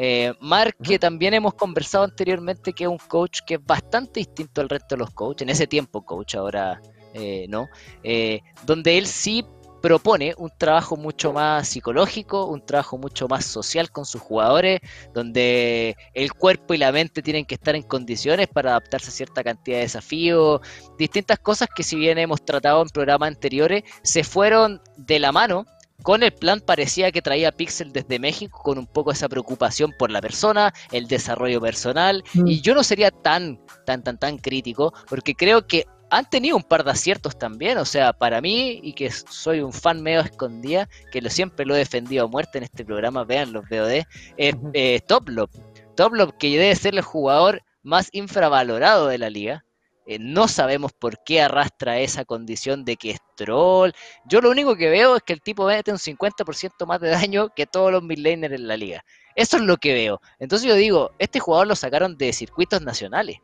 Eh, 0.00 0.32
Mark, 0.38 0.76
que 0.80 0.96
también 0.96 1.34
hemos 1.34 1.54
conversado 1.54 2.04
anteriormente, 2.04 2.72
que 2.72 2.84
es 2.84 2.88
un 2.88 2.98
coach 2.98 3.40
que 3.44 3.54
es 3.54 3.64
bastante 3.66 4.20
distinto 4.20 4.60
al 4.60 4.68
resto 4.68 4.94
de 4.94 5.00
los 5.00 5.10
coaches, 5.10 5.42
en 5.42 5.50
ese 5.50 5.66
tiempo 5.66 6.06
coach, 6.06 6.36
ahora 6.36 6.80
eh, 7.14 7.46
no, 7.48 7.68
eh, 8.04 8.40
donde 8.64 8.96
él 8.96 9.08
sí 9.08 9.44
propone 9.82 10.34
un 10.38 10.50
trabajo 10.56 10.96
mucho 10.96 11.32
más 11.32 11.66
psicológico, 11.66 12.46
un 12.46 12.64
trabajo 12.64 12.96
mucho 12.96 13.26
más 13.26 13.44
social 13.44 13.90
con 13.90 14.04
sus 14.04 14.20
jugadores, 14.20 14.80
donde 15.14 15.96
el 16.14 16.32
cuerpo 16.32 16.74
y 16.74 16.78
la 16.78 16.92
mente 16.92 17.20
tienen 17.20 17.44
que 17.44 17.56
estar 17.56 17.74
en 17.74 17.82
condiciones 17.82 18.46
para 18.46 18.70
adaptarse 18.70 19.08
a 19.08 19.12
cierta 19.12 19.42
cantidad 19.42 19.78
de 19.78 19.82
desafíos, 19.82 20.60
distintas 20.96 21.40
cosas 21.40 21.68
que 21.74 21.82
si 21.82 21.96
bien 21.96 22.18
hemos 22.18 22.44
tratado 22.44 22.82
en 22.82 22.88
programas 22.88 23.30
anteriores, 23.30 23.82
se 24.02 24.22
fueron 24.22 24.80
de 24.96 25.18
la 25.18 25.32
mano 25.32 25.64
con 26.02 26.22
el 26.22 26.32
plan 26.32 26.60
parecía 26.60 27.10
que 27.10 27.22
traía 27.22 27.52
Pixel 27.52 27.92
desde 27.92 28.18
México 28.18 28.60
con 28.62 28.78
un 28.78 28.86
poco 28.86 29.12
esa 29.12 29.28
preocupación 29.28 29.92
por 29.98 30.10
la 30.10 30.20
persona, 30.20 30.72
el 30.92 31.08
desarrollo 31.08 31.60
personal, 31.60 32.22
mm. 32.34 32.46
y 32.46 32.60
yo 32.60 32.74
no 32.74 32.82
sería 32.82 33.10
tan, 33.10 33.60
tan, 33.84 34.02
tan, 34.02 34.18
tan 34.18 34.38
crítico, 34.38 34.92
porque 35.08 35.34
creo 35.34 35.66
que 35.66 35.86
han 36.10 36.28
tenido 36.30 36.56
un 36.56 36.62
par 36.62 36.84
de 36.84 36.90
aciertos 36.92 37.38
también, 37.38 37.78
o 37.78 37.84
sea, 37.84 38.12
para 38.12 38.40
mí, 38.40 38.80
y 38.82 38.94
que 38.94 39.10
soy 39.10 39.60
un 39.60 39.72
fan 39.72 40.02
medio 40.02 40.20
escondida, 40.20 40.88
que 41.12 41.20
lo, 41.20 41.28
siempre 41.28 41.66
lo 41.66 41.74
he 41.74 41.78
defendido 41.78 42.24
a 42.24 42.28
muerte 42.28 42.58
en 42.58 42.64
este 42.64 42.84
programa, 42.84 43.24
vean 43.24 43.52
los 43.52 43.68
VOD, 43.68 44.04
es 44.36 44.54
eh, 44.72 45.00
Toplop. 45.06 45.50
Toplop, 45.96 46.36
que 46.38 46.58
debe 46.58 46.74
ser 46.76 46.94
el 46.94 47.02
jugador 47.02 47.62
más 47.82 48.08
infravalorado 48.12 49.08
de 49.08 49.18
la 49.18 49.30
liga, 49.30 49.64
eh, 50.10 50.18
no 50.18 50.48
sabemos 50.48 50.94
por 50.94 51.22
qué 51.22 51.42
arrastra 51.42 52.00
esa 52.00 52.24
condición 52.24 52.86
de 52.86 52.96
que 52.96 53.10
es 53.10 53.18
troll. 53.36 53.92
Yo 54.24 54.40
lo 54.40 54.48
único 54.48 54.74
que 54.74 54.88
veo 54.88 55.16
es 55.16 55.22
que 55.22 55.34
el 55.34 55.42
tipo 55.42 55.66
mete 55.66 55.92
un 55.92 55.98
50% 55.98 56.86
más 56.86 56.98
de 56.98 57.10
daño 57.10 57.50
que 57.54 57.66
todos 57.66 57.92
los 57.92 58.02
midlaners 58.02 58.54
en 58.54 58.66
la 58.66 58.78
liga. 58.78 59.04
Eso 59.34 59.58
es 59.58 59.64
lo 59.64 59.76
que 59.76 59.92
veo. 59.92 60.22
Entonces 60.38 60.66
yo 60.66 60.74
digo, 60.76 61.10
este 61.18 61.40
jugador 61.40 61.66
lo 61.66 61.76
sacaron 61.76 62.16
de 62.16 62.32
circuitos 62.32 62.80
nacionales. 62.80 63.36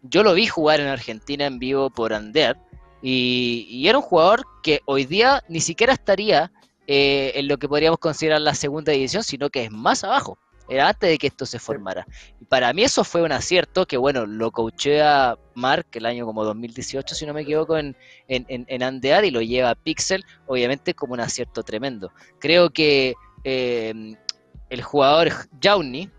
Yo 0.00 0.22
lo 0.22 0.32
vi 0.32 0.46
jugar 0.46 0.80
en 0.80 0.86
Argentina 0.86 1.44
en 1.44 1.58
vivo 1.58 1.90
por 1.90 2.10
Undead. 2.10 2.56
Y, 3.02 3.86
era 3.86 3.98
un 3.98 4.04
jugador 4.04 4.46
que 4.62 4.80
hoy 4.86 5.04
día 5.04 5.42
ni 5.46 5.60
siquiera 5.60 5.92
estaría 5.92 6.50
eh, 6.86 7.32
en 7.34 7.48
lo 7.48 7.58
que 7.58 7.68
podríamos 7.68 7.98
considerar 7.98 8.40
la 8.40 8.54
segunda 8.54 8.92
división, 8.92 9.22
sino 9.22 9.50
que 9.50 9.64
es 9.64 9.70
más 9.70 10.04
abajo. 10.04 10.38
Era 10.68 10.88
antes 10.88 11.10
de 11.10 11.18
que 11.18 11.26
esto 11.26 11.46
se 11.46 11.58
formara. 11.58 12.06
Y 12.40 12.44
para 12.44 12.72
mí 12.72 12.82
eso 12.82 13.04
fue 13.04 13.22
un 13.22 13.32
acierto 13.32 13.86
que, 13.86 13.96
bueno, 13.96 14.26
lo 14.26 14.50
coachea 14.50 15.36
Mark 15.54 15.86
el 15.92 16.06
año 16.06 16.26
como 16.26 16.44
2018, 16.44 17.14
si 17.14 17.26
no 17.26 17.34
me 17.34 17.42
equivoco, 17.42 17.76
en, 17.76 17.96
en, 18.28 18.44
en, 18.48 18.64
en 18.68 18.82
Andear 18.82 19.24
y 19.24 19.30
lo 19.30 19.40
lleva 19.40 19.70
a 19.70 19.74
Pixel, 19.74 20.24
obviamente 20.46 20.94
como 20.94 21.14
un 21.14 21.20
acierto 21.20 21.62
tremendo. 21.62 22.10
Creo 22.38 22.70
que 22.70 23.14
eh, 23.44 24.16
el 24.70 24.82
jugador 24.82 25.30
Jauni 25.62 26.10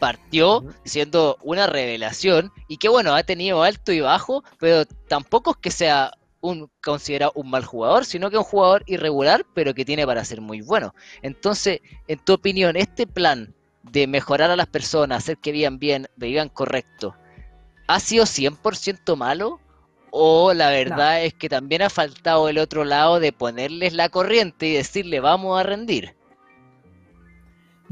partió 0.00 0.64
siendo 0.84 1.38
una 1.42 1.68
revelación 1.68 2.52
y 2.66 2.78
que 2.78 2.88
bueno, 2.88 3.14
ha 3.14 3.22
tenido 3.22 3.62
alto 3.62 3.92
y 3.92 4.00
bajo, 4.00 4.42
pero 4.58 4.84
tampoco 4.84 5.52
es 5.52 5.56
que 5.58 5.70
sea 5.70 6.12
un 6.42 6.70
considerado 6.82 7.32
un 7.34 7.48
mal 7.48 7.64
jugador, 7.64 8.04
sino 8.04 8.30
que 8.30 8.36
un 8.36 8.44
jugador 8.44 8.82
irregular, 8.86 9.46
pero 9.54 9.72
que 9.72 9.86
tiene 9.86 10.04
para 10.04 10.24
ser 10.24 10.42
muy 10.42 10.60
bueno. 10.60 10.94
Entonces, 11.22 11.80
en 12.08 12.18
tu 12.18 12.34
opinión, 12.34 12.76
este 12.76 13.06
plan 13.06 13.54
de 13.82 14.06
mejorar 14.06 14.50
a 14.50 14.56
las 14.56 14.66
personas, 14.66 15.18
hacer 15.18 15.38
que 15.38 15.52
vivan 15.52 15.78
bien, 15.78 16.08
vivan 16.16 16.50
correcto, 16.50 17.16
¿ha 17.86 18.00
sido 18.00 18.26
100% 18.26 19.16
malo? 19.16 19.60
¿O 20.10 20.52
la 20.52 20.68
verdad 20.68 21.24
es 21.24 21.32
que 21.32 21.48
también 21.48 21.80
ha 21.80 21.88
faltado 21.88 22.48
el 22.50 22.58
otro 22.58 22.84
lado 22.84 23.18
de 23.18 23.32
ponerles 23.32 23.94
la 23.94 24.10
corriente 24.10 24.66
y 24.66 24.74
decirle 24.74 25.20
vamos 25.20 25.58
a 25.58 25.62
rendir? 25.62 26.14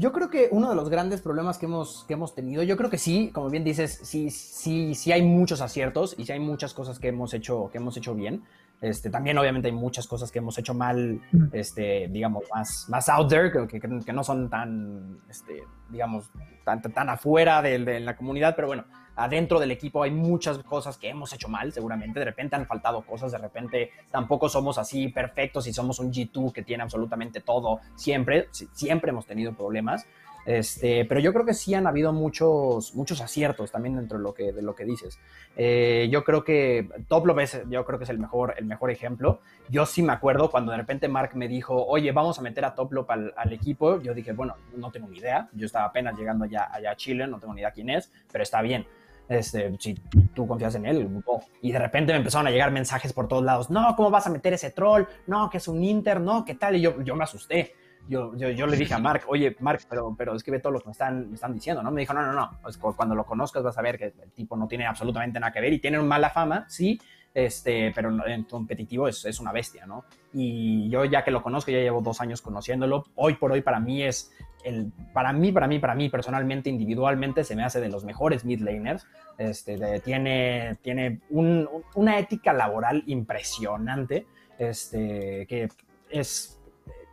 Yo 0.01 0.11
creo 0.11 0.31
que 0.31 0.47
uno 0.49 0.67
de 0.67 0.75
los 0.75 0.89
grandes 0.89 1.21
problemas 1.21 1.59
que 1.59 1.67
hemos, 1.67 2.05
que 2.07 2.15
hemos 2.15 2.33
tenido, 2.33 2.63
yo 2.63 2.75
creo 2.75 2.89
que 2.89 2.97
sí, 2.97 3.29
como 3.31 3.51
bien 3.51 3.63
dices, 3.63 3.99
sí, 4.01 4.31
sí, 4.31 4.95
sí 4.95 5.11
hay 5.11 5.21
muchos 5.21 5.61
aciertos 5.61 6.15
y 6.17 6.25
sí 6.25 6.31
hay 6.31 6.39
muchas 6.39 6.73
cosas 6.73 6.97
que 6.97 7.09
hemos 7.09 7.35
hecho, 7.35 7.69
que 7.71 7.77
hemos 7.77 7.95
hecho 7.97 8.15
bien. 8.15 8.41
Este, 8.81 9.11
también 9.11 9.37
obviamente 9.37 9.67
hay 9.67 9.75
muchas 9.75 10.07
cosas 10.07 10.31
que 10.31 10.39
hemos 10.39 10.57
hecho 10.57 10.73
mal, 10.73 11.21
este, 11.53 12.07
digamos, 12.07 12.45
más, 12.51 12.87
más 12.89 13.09
out 13.09 13.29
there, 13.29 13.51
que, 13.51 13.79
que, 13.79 14.11
no 14.11 14.23
son 14.23 14.49
tan, 14.49 15.19
este, 15.29 15.65
digamos, 15.91 16.31
tan, 16.65 16.81
tan 16.81 17.07
afuera 17.07 17.61
de, 17.61 17.77
de, 17.77 17.99
la 17.99 18.17
comunidad, 18.17 18.55
pero 18.55 18.69
bueno, 18.69 18.85
adentro 19.15 19.59
del 19.59 19.71
equipo 19.71 20.03
hay 20.03 20.11
muchas 20.11 20.57
cosas 20.59 20.97
que 20.97 21.09
hemos 21.09 21.33
hecho 21.33 21.47
mal, 21.47 21.71
seguramente. 21.71 22.19
De 22.19 22.25
repente 22.25 22.55
han 22.55 22.65
faltado 22.65 23.01
cosas, 23.01 23.31
de 23.31 23.37
repente 23.37 23.91
tampoco 24.09 24.49
somos 24.49 24.77
así 24.77 25.07
perfectos 25.09 25.67
y 25.67 25.73
somos 25.73 25.99
un 25.99 26.11
G2 26.11 26.51
que 26.51 26.63
tiene 26.63 26.83
absolutamente 26.83 27.41
todo 27.41 27.79
siempre. 27.95 28.47
Siempre 28.51 29.11
hemos 29.11 29.25
tenido 29.25 29.53
problemas. 29.53 30.05
Este, 30.45 31.05
pero 31.05 31.19
yo 31.19 31.33
creo 31.33 31.45
que 31.45 31.53
sí 31.53 31.73
han 31.75 31.85
habido 31.85 32.13
muchos, 32.13 32.95
muchos 32.95 33.21
aciertos 33.21 33.71
también 33.71 33.95
dentro 33.95 34.17
de 34.17 34.23
lo 34.23 34.33
que, 34.33 34.51
de 34.51 34.61
lo 34.61 34.75
que 34.75 34.85
dices. 34.85 35.19
Eh, 35.55 36.09
yo 36.11 36.23
creo 36.23 36.43
que 36.43 36.89
Top 37.07 37.27
es, 37.39 37.61
yo 37.69 37.85
creo 37.85 37.99
que 37.99 38.05
es 38.05 38.09
el 38.09 38.19
mejor, 38.19 38.55
el 38.57 38.65
mejor 38.65 38.91
ejemplo. 38.91 39.41
Yo 39.69 39.85
sí 39.85 40.01
me 40.01 40.13
acuerdo 40.13 40.49
cuando 40.49 40.71
de 40.71 40.77
repente 40.77 41.07
Mark 41.07 41.31
me 41.35 41.47
dijo, 41.47 41.85
oye, 41.85 42.11
vamos 42.11 42.39
a 42.39 42.41
meter 42.41 42.65
a 42.65 42.73
Toplop 42.73 43.09
al, 43.11 43.33
al 43.37 43.53
equipo. 43.53 44.01
Yo 44.01 44.13
dije, 44.13 44.33
bueno, 44.33 44.55
no 44.75 44.91
tengo 44.91 45.07
ni 45.07 45.19
idea. 45.19 45.49
Yo 45.53 45.65
estaba 45.65 45.85
apenas 45.85 46.17
llegando 46.17 46.45
allá, 46.45 46.69
allá 46.71 46.91
a 46.91 46.95
Chile, 46.95 47.27
no 47.27 47.39
tengo 47.39 47.53
ni 47.53 47.61
idea 47.61 47.71
quién 47.71 47.89
es, 47.89 48.11
pero 48.31 48.43
está 48.43 48.61
bien 48.61 48.85
este, 49.31 49.73
si 49.79 49.95
tú 50.33 50.47
confías 50.47 50.75
en 50.75 50.85
él. 50.85 51.23
Y 51.61 51.71
de 51.71 51.79
repente 51.79 52.11
me 52.13 52.19
empezaron 52.19 52.47
a 52.47 52.51
llegar 52.51 52.71
mensajes 52.71 53.13
por 53.13 53.27
todos 53.27 53.43
lados, 53.43 53.69
no, 53.69 53.95
¿cómo 53.95 54.09
vas 54.09 54.27
a 54.27 54.29
meter 54.29 54.53
ese 54.53 54.71
troll? 54.71 55.03
No, 55.27 55.49
que 55.49 55.57
es 55.57 55.67
un 55.67 55.83
Inter, 55.83 56.19
no, 56.19 56.43
¿qué 56.43 56.55
tal? 56.55 56.75
Y 56.75 56.81
yo, 56.81 57.01
yo 57.01 57.15
me 57.15 57.23
asusté. 57.23 57.73
Yo, 58.07 58.35
yo, 58.35 58.67
le 58.67 58.75
dije 58.75 58.93
a 58.95 58.97
Mark, 58.97 59.23
oye, 59.27 59.55
Mark, 59.59 59.81
pero, 59.87 60.13
pero 60.17 60.35
es 60.35 60.43
que 60.43 60.51
ve 60.51 60.59
todo 60.59 60.73
lo 60.73 60.79
que 60.79 60.87
me 60.87 60.91
están, 60.91 61.29
me 61.29 61.35
están 61.35 61.53
diciendo, 61.53 61.83
¿no? 61.83 61.91
Me 61.91 62.01
dijo, 62.01 62.13
no, 62.13 62.25
no, 62.25 62.33
no, 62.33 62.59
pues 62.61 62.77
cuando 62.77 63.15
lo 63.15 63.23
conozcas 63.25 63.63
vas 63.63 63.77
a 63.77 63.81
ver 63.81 63.97
que 63.97 64.05
el 64.05 64.31
tipo 64.31 64.57
no 64.57 64.67
tiene 64.67 64.85
absolutamente 64.85 65.39
nada 65.39 65.53
que 65.53 65.61
ver 65.61 65.71
y 65.71 65.79
tiene 65.79 65.99
mala 65.99 66.31
fama, 66.31 66.65
sí, 66.67 66.99
este, 67.33 67.91
pero 67.95 68.27
en 68.27 68.43
competitivo 68.45 69.07
es, 69.07 69.23
es, 69.23 69.39
una 69.39 69.53
bestia, 69.53 69.85
¿no? 69.85 70.03
Y 70.33 70.89
yo 70.89 71.05
ya 71.05 71.23
que 71.23 71.31
lo 71.31 71.43
conozco, 71.43 71.71
ya 71.71 71.77
llevo 71.77 72.01
dos 72.01 72.19
años 72.19 72.41
conociéndolo, 72.41 73.05
hoy 73.15 73.35
por 73.35 73.51
hoy 73.51 73.61
para 73.61 73.79
mí 73.79 74.03
es 74.03 74.31
el, 74.63 74.91
para 75.13 75.33
mí, 75.33 75.51
para 75.51 75.67
mí, 75.67 75.79
para 75.79 75.95
mí 75.95 76.09
personalmente, 76.09 76.69
individualmente, 76.69 77.43
se 77.43 77.55
me 77.55 77.63
hace 77.63 77.81
de 77.81 77.89
los 77.89 78.03
mejores 78.03 78.45
mid 78.45 78.61
laners. 78.61 79.07
Este, 79.37 79.99
tiene 80.01 80.77
tiene 80.81 81.21
una 81.29 82.19
ética 82.19 82.53
laboral 82.53 83.03
impresionante, 83.07 84.25
este, 84.57 85.45
que 85.47 85.69
es 86.09 86.61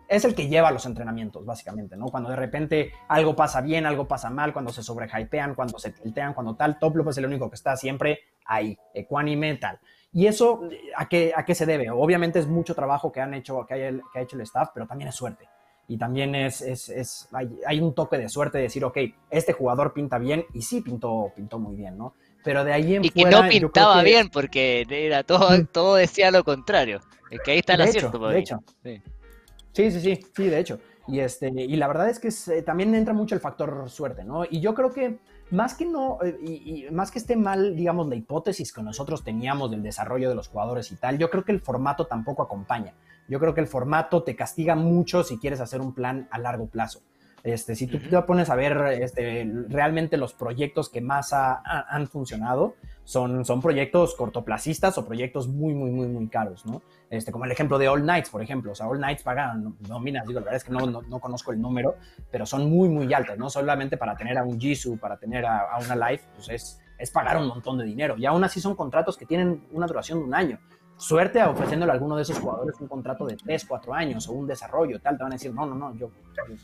es 0.08 0.24
el 0.24 0.34
que 0.34 0.48
lleva 0.48 0.70
los 0.70 0.86
entrenamientos, 0.86 1.44
básicamente, 1.44 1.96
¿no? 1.96 2.06
Cuando 2.06 2.30
de 2.30 2.36
repente 2.36 2.92
algo 3.08 3.36
pasa 3.36 3.60
bien, 3.60 3.84
algo 3.84 4.08
pasa 4.08 4.30
mal, 4.30 4.52
cuando 4.52 4.72
se 4.72 4.82
sobrehypean, 4.82 5.54
cuando 5.54 5.78
se 5.78 5.90
tiltean, 5.90 6.32
cuando 6.32 6.56
tal, 6.56 6.78
Top 6.78 6.96
es 7.08 7.18
el 7.18 7.26
único 7.26 7.50
que 7.50 7.56
está 7.56 7.76
siempre 7.76 8.20
ahí, 8.46 8.76
ecuánime, 8.94 9.54
tal. 9.56 9.78
Y 10.10 10.26
eso, 10.26 10.62
¿a 10.96 11.08
qué, 11.08 11.32
¿a 11.36 11.44
qué 11.44 11.54
se 11.54 11.66
debe? 11.66 11.90
Obviamente 11.90 12.38
es 12.38 12.46
mucho 12.46 12.74
trabajo 12.74 13.12
que, 13.12 13.20
han 13.20 13.34
hecho, 13.34 13.66
que, 13.66 13.74
hay 13.74 14.00
que 14.12 14.18
ha 14.18 14.22
hecho 14.22 14.36
el 14.36 14.42
staff, 14.42 14.70
pero 14.72 14.86
también 14.86 15.08
es 15.08 15.14
suerte. 15.14 15.46
Y 15.88 15.96
también 15.96 16.34
es, 16.34 16.60
es, 16.60 16.90
es 16.90 17.28
hay, 17.32 17.48
hay, 17.66 17.80
un 17.80 17.94
toque 17.94 18.18
de 18.18 18.28
suerte 18.28 18.58
de 18.58 18.64
decir, 18.64 18.84
ok, 18.84 18.98
este 19.30 19.54
jugador 19.54 19.94
pinta 19.94 20.18
bien, 20.18 20.44
y 20.52 20.62
sí 20.62 20.82
pintó, 20.82 21.32
pintó 21.34 21.58
muy 21.58 21.76
bien, 21.76 21.96
¿no? 21.96 22.14
Pero 22.44 22.62
de 22.62 22.72
ahí 22.72 22.96
en 22.96 23.04
y 23.04 23.08
fuera... 23.08 23.30
Y 23.30 23.32
que 23.32 23.42
no 23.42 23.48
pintaba 23.48 24.02
bien, 24.02 24.28
porque 24.28 24.86
era 24.88 25.24
todo, 25.24 25.50
mm. 25.50 25.66
todo 25.72 25.96
decía 25.96 26.30
lo 26.30 26.44
contrario. 26.44 27.00
Es 27.30 27.40
que 27.40 27.52
ahí 27.52 27.58
está 27.58 27.74
el 27.74 27.82
acierto. 27.82 28.18
de 28.28 28.38
hecho. 28.38 28.62
Sí. 28.82 29.02
sí, 29.72 29.90
sí, 29.90 30.00
sí, 30.00 30.26
sí, 30.36 30.44
de 30.44 30.58
hecho. 30.58 30.78
Y, 31.08 31.20
este, 31.20 31.48
y 31.48 31.76
la 31.76 31.88
verdad 31.88 32.10
es 32.10 32.18
que 32.18 32.28
eh, 32.28 32.62
también 32.62 32.94
entra 32.94 33.14
mucho 33.14 33.34
el 33.34 33.40
factor 33.40 33.88
suerte, 33.88 34.24
¿no? 34.24 34.44
Y 34.44 34.60
yo 34.60 34.74
creo 34.74 34.92
que 34.92 35.18
más 35.50 35.74
que 35.74 35.86
no, 35.86 36.18
eh, 36.22 36.38
y, 36.42 36.86
más 36.90 37.10
que 37.10 37.18
esté 37.18 37.34
mal, 37.34 37.74
digamos, 37.74 38.08
la 38.08 38.14
hipótesis 38.14 38.72
que 38.72 38.82
nosotros 38.82 39.24
teníamos 39.24 39.70
del 39.70 39.82
desarrollo 39.82 40.28
de 40.28 40.34
los 40.34 40.48
jugadores 40.48 40.92
y 40.92 40.96
tal, 40.96 41.16
yo 41.16 41.30
creo 41.30 41.44
que 41.44 41.52
el 41.52 41.60
formato 41.60 42.06
tampoco 42.06 42.42
acompaña. 42.42 42.92
Yo 43.28 43.38
creo 43.38 43.54
que 43.54 43.60
el 43.60 43.66
formato 43.66 44.22
te 44.22 44.34
castiga 44.34 44.74
mucho 44.74 45.22
si 45.22 45.38
quieres 45.38 45.60
hacer 45.60 45.80
un 45.80 45.94
plan 45.94 46.28
a 46.30 46.38
largo 46.38 46.66
plazo. 46.66 47.00
Este, 47.44 47.76
si 47.76 47.86
tú 47.86 47.98
te 47.98 48.22
pones 48.22 48.50
a 48.50 48.56
ver 48.56 48.76
este, 49.00 49.48
realmente 49.68 50.16
los 50.16 50.34
proyectos 50.34 50.88
que 50.88 51.00
más 51.00 51.32
han 51.32 52.08
funcionado, 52.08 52.74
son, 53.04 53.44
son 53.44 53.62
proyectos 53.62 54.14
cortoplacistas 54.16 54.98
o 54.98 55.06
proyectos 55.06 55.48
muy, 55.48 55.72
muy, 55.72 55.90
muy, 55.90 56.08
muy 56.08 56.28
caros, 56.28 56.66
¿no? 56.66 56.82
Este, 57.08 57.32
como 57.32 57.46
el 57.46 57.52
ejemplo 57.52 57.78
de 57.78 57.88
All 57.88 58.04
Nights, 58.04 58.28
por 58.28 58.42
ejemplo. 58.42 58.72
O 58.72 58.74
sea, 58.74 58.86
All 58.86 59.00
Nights 59.00 59.22
pagan 59.22 59.76
nóminas, 59.88 60.26
digo, 60.26 60.40
la 60.40 60.44
verdad 60.44 60.56
es 60.56 60.64
que 60.64 60.72
no, 60.72 60.86
no, 60.86 61.20
conozco 61.20 61.52
el 61.52 61.60
número, 61.60 61.94
pero 62.30 62.44
son 62.44 62.68
muy, 62.68 62.88
muy 62.88 63.12
altas, 63.14 63.38
¿no? 63.38 63.48
Solamente 63.48 63.96
para 63.96 64.14
tener 64.14 64.36
a 64.36 64.44
un 64.44 64.60
Jisoo, 64.60 64.98
para 64.98 65.16
tener 65.16 65.46
a, 65.46 65.70
a 65.70 65.78
una 65.78 66.10
Life, 66.10 66.24
pues 66.34 66.48
es, 66.50 66.80
es 66.98 67.10
pagar 67.10 67.38
un 67.38 67.46
montón 67.46 67.78
de 67.78 67.84
dinero. 67.84 68.16
Y 68.18 68.26
aún 68.26 68.44
así 68.44 68.60
son 68.60 68.74
contratos 68.74 69.16
que 69.16 69.24
tienen 69.24 69.64
una 69.72 69.86
duración 69.86 70.18
de 70.18 70.24
un 70.24 70.34
año 70.34 70.58
suerte 70.98 71.40
ofreciéndole 71.44 71.92
a 71.92 71.94
alguno 71.94 72.16
de 72.16 72.22
esos 72.22 72.38
jugadores 72.40 72.74
un 72.80 72.88
contrato 72.88 73.24
de 73.24 73.36
3, 73.36 73.64
4 73.66 73.94
años 73.94 74.28
o 74.28 74.32
un 74.32 74.48
desarrollo, 74.48 75.00
tal, 75.00 75.16
te 75.16 75.22
van 75.22 75.32
a 75.32 75.36
decir, 75.36 75.54
no, 75.54 75.64
no, 75.64 75.74
no, 75.76 75.94
yo, 75.94 76.10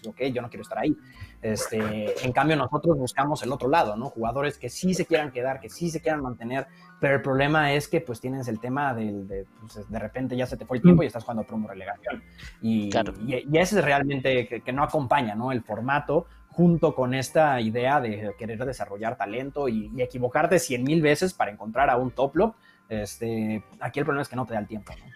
okay, 0.09 0.33
yo 0.33 0.43
no 0.43 0.49
quiero 0.49 0.63
estar 0.63 0.79
ahí. 0.79 0.95
Este, 1.41 2.27
en 2.27 2.33
cambio, 2.33 2.57
nosotros 2.57 2.99
buscamos 2.99 3.43
el 3.45 3.53
otro 3.53 3.69
lado, 3.69 3.97
¿no? 3.97 4.11
Jugadores 4.11 4.59
que 4.59 4.69
sí 4.69 4.93
se 4.93 5.07
quieran 5.07 5.31
quedar, 5.31 5.61
que 5.61 5.71
sí 5.71 5.89
se 5.89 6.01
quieran 6.01 6.21
mantener, 6.21 6.67
pero 7.01 7.15
el 7.15 7.23
problema 7.23 7.73
es 7.73 7.87
que 7.87 8.01
pues 8.01 8.21
tienes 8.21 8.49
el 8.49 8.59
tema 8.59 8.93
del, 8.93 9.29
de, 9.29 9.47
pues, 9.61 9.89
de 9.89 9.99
repente 9.99 10.37
ya 10.37 10.47
se 10.47 10.57
te 10.57 10.67
fue 10.67 10.79
el 10.79 10.83
tiempo 10.83 11.05
y 11.05 11.07
estás 11.07 11.23
jugando 11.23 11.45
promo 11.45 11.69
relegación. 11.69 12.23
Y, 12.61 12.91
y, 13.27 13.59
ese 13.59 13.79
es 13.79 13.85
realmente 13.85 14.49
que, 14.49 14.63
que 14.63 14.73
no 14.73 14.83
acompaña, 14.83 15.37
¿no? 15.37 15.53
El 15.53 15.63
formato 15.63 16.27
junto 16.49 16.95
con 16.95 17.15
esta 17.15 17.61
idea 17.61 18.01
de 18.01 18.33
querer 18.39 18.65
desarrollar 18.65 19.17
talento 19.17 19.69
y, 19.69 19.91
y 19.95 20.03
equivocarte 20.03 20.59
cien 20.59 20.85
mil 20.85 21.03
veces 21.03 21.35
para 21.35 21.51
encontrar 21.51 21.91
a 21.91 21.97
un 21.97 22.11
top 22.13 22.37
lock 22.37 22.57
este, 22.89 23.63
aquí 23.81 23.99
el 24.01 24.05
problema 24.05 24.23
es 24.23 24.29
que 24.29 24.37
no 24.37 24.47
te 24.47 24.55
da 24.55 24.61
el 24.61 24.67
tiempo, 24.67 24.93
¿no? 24.99 25.15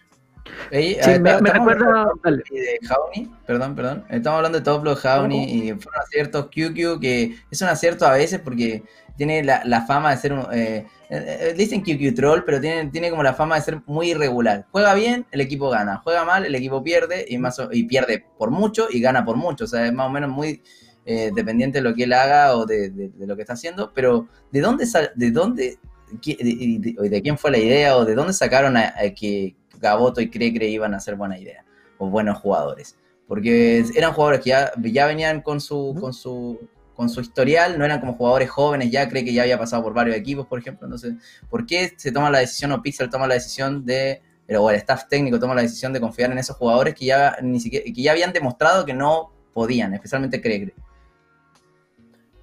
sí, 0.70 0.96
me, 1.20 1.40
me 1.40 1.50
recuerdo 1.50 2.12
de 2.24 2.78
Jauni, 2.82 3.30
perdón, 3.46 3.74
perdón. 3.74 4.04
Estamos 4.08 4.38
hablando 4.38 4.58
de 4.58 4.64
Top 4.64 4.82
Block 4.82 4.98
Jauni 4.98 5.44
y 5.44 5.72
fue 5.72 5.92
un 5.94 6.00
acierto 6.00 6.48
QQ 6.48 7.00
que 7.00 7.36
es 7.50 7.62
un 7.62 7.68
acierto 7.68 8.06
a 8.06 8.12
veces 8.12 8.40
porque 8.40 8.82
tiene 9.18 9.42
la, 9.42 9.84
fama 9.86 10.10
de 10.12 10.16
ser 10.16 10.32
un. 10.32 10.46
Eh, 10.52 10.86
eh, 11.10 11.54
dicen 11.56 11.82
QQ 11.82 12.14
Troll, 12.14 12.44
pero 12.44 12.60
tiene, 12.60 12.90
tiene 12.90 13.10
como 13.10 13.22
la 13.22 13.34
fama 13.34 13.56
de 13.56 13.62
ser 13.62 13.82
muy 13.86 14.10
irregular. 14.10 14.66
Juega 14.70 14.94
bien, 14.94 15.26
el 15.32 15.40
equipo 15.40 15.70
gana. 15.70 16.00
Juega 16.04 16.24
mal, 16.24 16.44
el 16.44 16.54
equipo 16.54 16.82
pierde 16.82 17.26
y, 17.28 17.36
más, 17.36 17.60
y 17.72 17.84
pierde 17.84 18.24
por 18.38 18.50
mucho 18.50 18.86
y 18.90 19.00
gana 19.00 19.24
por 19.24 19.36
mucho. 19.36 19.64
O 19.64 19.66
sea, 19.66 19.86
es 19.86 19.92
más 19.92 20.06
o 20.06 20.10
menos 20.10 20.30
muy 20.30 20.62
eh, 21.04 21.32
dependiente 21.34 21.78
de 21.78 21.82
lo 21.82 21.94
que 21.94 22.04
él 22.04 22.12
haga 22.12 22.56
o 22.56 22.64
de, 22.64 22.90
de, 22.90 23.26
lo 23.26 23.34
que 23.34 23.42
está 23.42 23.54
haciendo. 23.54 23.92
Pero, 23.92 24.28
¿de 24.52 24.60
dónde, 24.60 24.86
de 25.16 25.30
dónde 25.32 25.78
de, 26.10 27.08
de, 27.08 27.22
quién 27.22 27.38
fue 27.38 27.50
la 27.50 27.58
idea 27.58 27.96
o 27.96 28.04
de 28.04 28.14
dónde 28.14 28.32
sacaron 28.32 28.76
a, 28.76 28.94
que 29.16 29.56
Gaboto 29.80 30.20
y 30.20 30.30
Crecre 30.30 30.68
iban 30.68 30.94
a 30.94 31.00
ser 31.00 31.16
buena 31.16 31.38
idea 31.38 31.64
o 31.98 32.08
buenos 32.08 32.38
jugadores. 32.38 32.96
Porque 33.26 33.84
eran 33.94 34.12
jugadores 34.12 34.40
que 34.40 34.50
ya, 34.50 34.72
ya 34.82 35.06
venían 35.06 35.42
con 35.42 35.60
su, 35.60 35.96
con, 36.00 36.14
su, 36.14 36.58
con 36.94 37.10
su 37.10 37.20
historial, 37.20 37.78
no 37.78 37.84
eran 37.84 38.00
como 38.00 38.14
jugadores 38.14 38.48
jóvenes, 38.48 38.90
ya 38.90 39.08
cree 39.08 39.24
que 39.24 39.32
ya 39.32 39.42
había 39.42 39.58
pasado 39.58 39.82
por 39.82 39.92
varios 39.92 40.16
equipos, 40.16 40.46
por 40.46 40.58
ejemplo. 40.58 40.86
Entonces, 40.86 41.14
¿por 41.50 41.66
qué 41.66 41.92
se 41.96 42.10
toma 42.10 42.30
la 42.30 42.38
decisión 42.38 42.72
o 42.72 42.82
Pixel 42.82 43.10
toma 43.10 43.26
la 43.26 43.34
decisión 43.34 43.84
de, 43.84 44.22
o 44.58 44.70
el 44.70 44.76
staff 44.76 45.08
técnico 45.08 45.38
toma 45.38 45.54
la 45.54 45.62
decisión 45.62 45.92
de 45.92 46.00
confiar 46.00 46.32
en 46.32 46.38
esos 46.38 46.56
jugadores 46.56 46.94
que 46.94 47.04
ya, 47.04 47.36
ni 47.42 47.60
siquiera, 47.60 47.84
que 47.84 48.02
ya 48.02 48.12
habían 48.12 48.32
demostrado 48.32 48.86
que 48.86 48.94
no 48.94 49.32
podían, 49.52 49.92
especialmente 49.92 50.40
Crecre? 50.40 50.74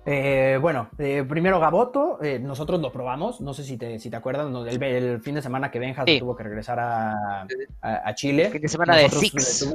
Eh, 0.07 0.59
bueno, 0.61 0.89
eh, 0.99 1.25
primero 1.27 1.59
Gaboto, 1.59 2.19
eh, 2.21 2.37
nosotros 2.37 2.79
lo 2.79 2.91
probamos, 2.91 3.41
no 3.41 3.55
sé 3.55 3.63
si 3.63 3.75
te, 3.75 3.97
si 3.97 4.11
te 4.11 4.15
acuerdas, 4.15 4.47
el, 4.67 5.19
fin 5.21 5.33
de 5.33 5.41
semana 5.41 5.71
que 5.71 5.79
Benja 5.79 6.05
tuvo 6.05 6.35
que 6.35 6.43
regresar 6.43 6.79
a, 6.79 7.47
a, 7.81 8.13
Chile. 8.13 8.51
Fin 8.51 8.61
de 8.61 8.67
semana 8.67 8.97
de 8.97 9.09
Six. 9.09 9.73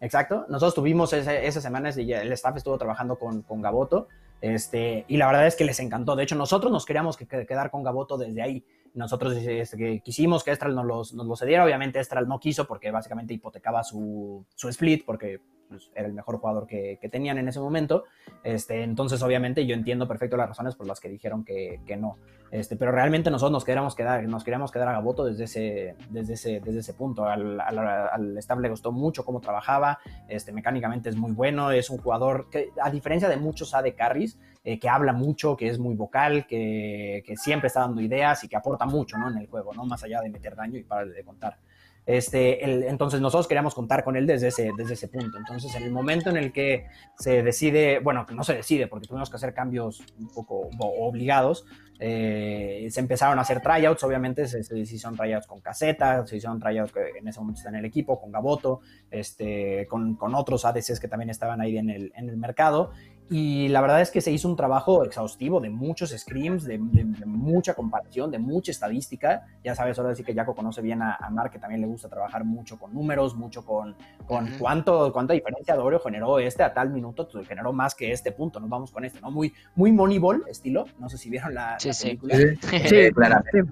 exacto, 0.00 0.46
nosotros 0.48 0.74
tuvimos 0.74 1.12
esas 1.12 1.62
semanas 1.62 1.96
y 1.96 2.12
el 2.12 2.32
staff 2.32 2.56
estuvo 2.56 2.76
trabajando 2.76 3.16
con, 3.16 3.42
con 3.42 3.62
Gaboto, 3.62 4.08
este, 4.40 5.04
y 5.06 5.16
la 5.16 5.28
verdad 5.28 5.46
es 5.46 5.54
que 5.54 5.64
les 5.64 5.78
encantó, 5.78 6.16
de 6.16 6.24
hecho 6.24 6.34
nosotros 6.34 6.72
nos 6.72 6.84
queríamos 6.84 7.16
que, 7.16 7.26
quedar 7.26 7.70
con 7.70 7.84
Gaboto 7.84 8.18
desde 8.18 8.42
ahí, 8.42 8.64
Nosotros 8.96 9.36
este, 9.36 10.00
quisimos 10.00 10.42
que 10.42 10.50
Estral 10.50 10.74
nos, 10.74 10.84
los, 10.84 11.14
nos 11.14 11.26
lo 11.26 11.36
cediera. 11.36 11.64
Obviamente 11.64 12.00
Estral 12.00 12.26
no 12.26 12.40
quiso 12.40 12.66
porque 12.66 12.90
básicamente 12.90 13.34
hipotecaba 13.34 13.84
su, 13.84 14.44
su 14.54 14.68
split 14.68 15.04
porque 15.04 15.40
pues, 15.68 15.90
era 15.94 16.06
el 16.06 16.14
mejor 16.14 16.38
jugador 16.38 16.66
que, 16.66 16.98
que, 17.00 17.08
tenían 17.08 17.38
en 17.38 17.48
ese 17.48 17.60
momento. 17.60 18.04
Este, 18.42 18.82
entonces, 18.82 19.22
obviamente, 19.22 19.66
yo 19.66 19.74
entiendo 19.74 20.06
perfecto 20.06 20.36
las 20.36 20.48
razones 20.48 20.74
por 20.74 20.86
las 20.86 21.00
que 21.00 21.08
dijeron 21.08 21.44
que, 21.44 21.80
que 21.86 21.96
no. 21.96 22.18
Este, 22.50 22.76
pero 22.76 22.92
realmente 22.92 23.30
nosotros 23.30 23.52
nos 23.52 23.64
queríamos 23.64 23.94
quedar, 23.94 24.22
nos 24.28 24.44
queríamos 24.44 24.70
quedar 24.70 24.88
a 24.88 24.92
Gaboto 24.92 25.24
desde 25.24 25.44
ese, 25.44 25.96
desde 26.10 26.34
ese, 26.34 26.60
desde 26.60 26.80
ese 26.80 26.94
punto. 26.94 27.26
Al, 27.26 27.60
al, 27.60 27.78
al 27.78 28.38
staff 28.38 28.58
le 28.60 28.68
gustó 28.68 28.92
mucho 28.92 29.24
cómo 29.24 29.40
trabajaba, 29.40 29.98
este, 30.28 30.52
mecánicamente 30.52 31.08
es 31.08 31.16
muy 31.16 31.32
bueno, 31.32 31.70
es 31.70 31.90
un 31.90 31.98
jugador 31.98 32.48
que, 32.50 32.70
a 32.80 32.90
diferencia 32.90 33.28
de 33.28 33.36
muchos 33.36 33.74
AD 33.74 33.94
Carries, 33.96 34.38
eh, 34.68 34.80
que 34.80 34.88
habla 34.88 35.12
mucho, 35.12 35.56
que 35.56 35.68
es 35.68 35.78
muy 35.78 35.94
vocal, 35.94 36.44
que, 36.44 37.22
siempre 37.36 37.68
está 37.68 37.82
dando 37.82 38.00
ideas 38.00 38.42
y 38.42 38.48
que 38.48 38.56
aporta 38.56 38.84
mucho 38.84 39.16
¿no? 39.16 39.30
en 39.30 39.38
el 39.38 39.46
juego, 39.46 39.72
¿no? 39.72 39.86
más 39.86 40.02
allá 40.02 40.20
de 40.22 40.28
meter 40.28 40.56
daño 40.56 40.76
y 40.76 40.82
para 40.82 41.06
de 41.06 41.22
contar. 41.22 41.56
Este, 42.04 42.88
entonces 42.88 43.20
nosotros 43.20 43.46
queríamos 43.46 43.76
contar 43.76 44.02
con 44.02 44.16
él 44.16 44.26
desde 44.26 44.48
ese, 44.48 44.72
desde 44.76 44.94
ese 44.94 45.06
punto. 45.06 45.38
Entonces 45.38 45.72
en 45.76 45.84
el 45.84 45.92
momento 45.92 46.30
en 46.30 46.36
el 46.36 46.52
que 46.52 46.86
se 47.16 47.44
decide, 47.44 48.00
bueno, 48.00 48.26
que 48.26 48.34
no 48.34 48.42
se 48.42 48.54
decide 48.54 48.88
porque 48.88 49.06
tuvimos 49.06 49.30
que 49.30 49.36
hacer 49.36 49.54
cambios 49.54 50.02
un 50.18 50.32
poco 50.34 50.68
obligados, 50.80 51.64
eh, 52.00 52.88
se 52.90 52.98
empezaron 52.98 53.38
a 53.38 53.42
hacer 53.42 53.60
tryouts, 53.60 54.02
obviamente 54.02 54.48
se, 54.48 54.64
se 54.64 54.78
hicieron 54.78 55.16
tryouts 55.16 55.46
con 55.46 55.60
Caseta, 55.60 56.26
se 56.26 56.38
hicieron 56.38 56.58
tryouts 56.58 56.92
que 56.92 57.18
en 57.18 57.28
ese 57.28 57.38
momento 57.38 57.58
está 57.58 57.70
en 57.70 57.76
el 57.76 57.84
equipo, 57.84 58.20
con 58.20 58.32
Gaboto, 58.32 58.80
este, 59.12 59.86
con, 59.86 60.16
con, 60.16 60.34
otros 60.34 60.64
ADCs 60.64 60.98
que 60.98 61.06
también 61.08 61.30
estaban 61.30 61.60
ahí 61.60 61.78
en 61.78 61.88
el, 61.88 62.12
en 62.16 62.28
el 62.28 62.36
mercado 62.36 62.90
y 63.28 63.68
la 63.68 63.80
verdad 63.80 64.00
es 64.00 64.12
que 64.12 64.20
se 64.20 64.30
hizo 64.30 64.48
un 64.48 64.54
trabajo 64.54 65.04
exhaustivo 65.04 65.60
de 65.60 65.68
muchos 65.68 66.10
screams, 66.10 66.64
de, 66.64 66.78
de, 66.78 67.04
de, 67.04 67.26
mucha 67.26 67.74
comparación, 67.74 68.30
de 68.30 68.38
mucha 68.38 68.70
estadística. 68.70 69.44
Ya 69.64 69.74
sabes, 69.74 69.98
ahora 69.98 70.14
sí 70.14 70.22
que 70.22 70.32
Jaco 70.32 70.54
conoce 70.54 70.80
bien 70.80 71.02
a, 71.02 71.16
a 71.16 71.28
Mark, 71.30 71.50
que 71.50 71.58
también 71.58 71.80
le 71.80 71.88
gusta 71.88 72.08
trabajar 72.08 72.44
mucho 72.44 72.78
con 72.78 72.94
números, 72.94 73.34
mucho 73.34 73.64
con, 73.64 73.96
con 74.26 74.44
uh 74.44 74.48
-huh. 74.48 74.58
cuánto, 74.58 75.12
cuánta 75.12 75.34
diferencia 75.34 75.74
de 75.74 75.80
Oreo 75.80 75.98
generó 75.98 76.38
este 76.38 76.62
a 76.62 76.72
tal 76.72 76.90
minuto, 76.90 77.28
pues, 77.28 77.48
generó 77.48 77.72
más 77.72 77.96
que 77.96 78.12
este 78.12 78.30
punto. 78.30 78.60
Nos 78.60 78.70
vamos 78.70 78.92
con 78.92 79.04
este, 79.04 79.20
¿no? 79.20 79.32
Muy, 79.32 79.52
muy 79.74 79.90
Moneyball 79.90 80.44
estilo. 80.48 80.84
No 81.00 81.08
sé 81.08 81.18
si 81.18 81.28
vieron 81.28 81.52
la, 81.52 81.80
sí, 81.80 81.88
la 81.88 81.94
sí. 81.94 82.06
película. 82.06 82.36
Sí, 82.36 82.56
sí 82.88 83.12
claramente. 83.12 83.64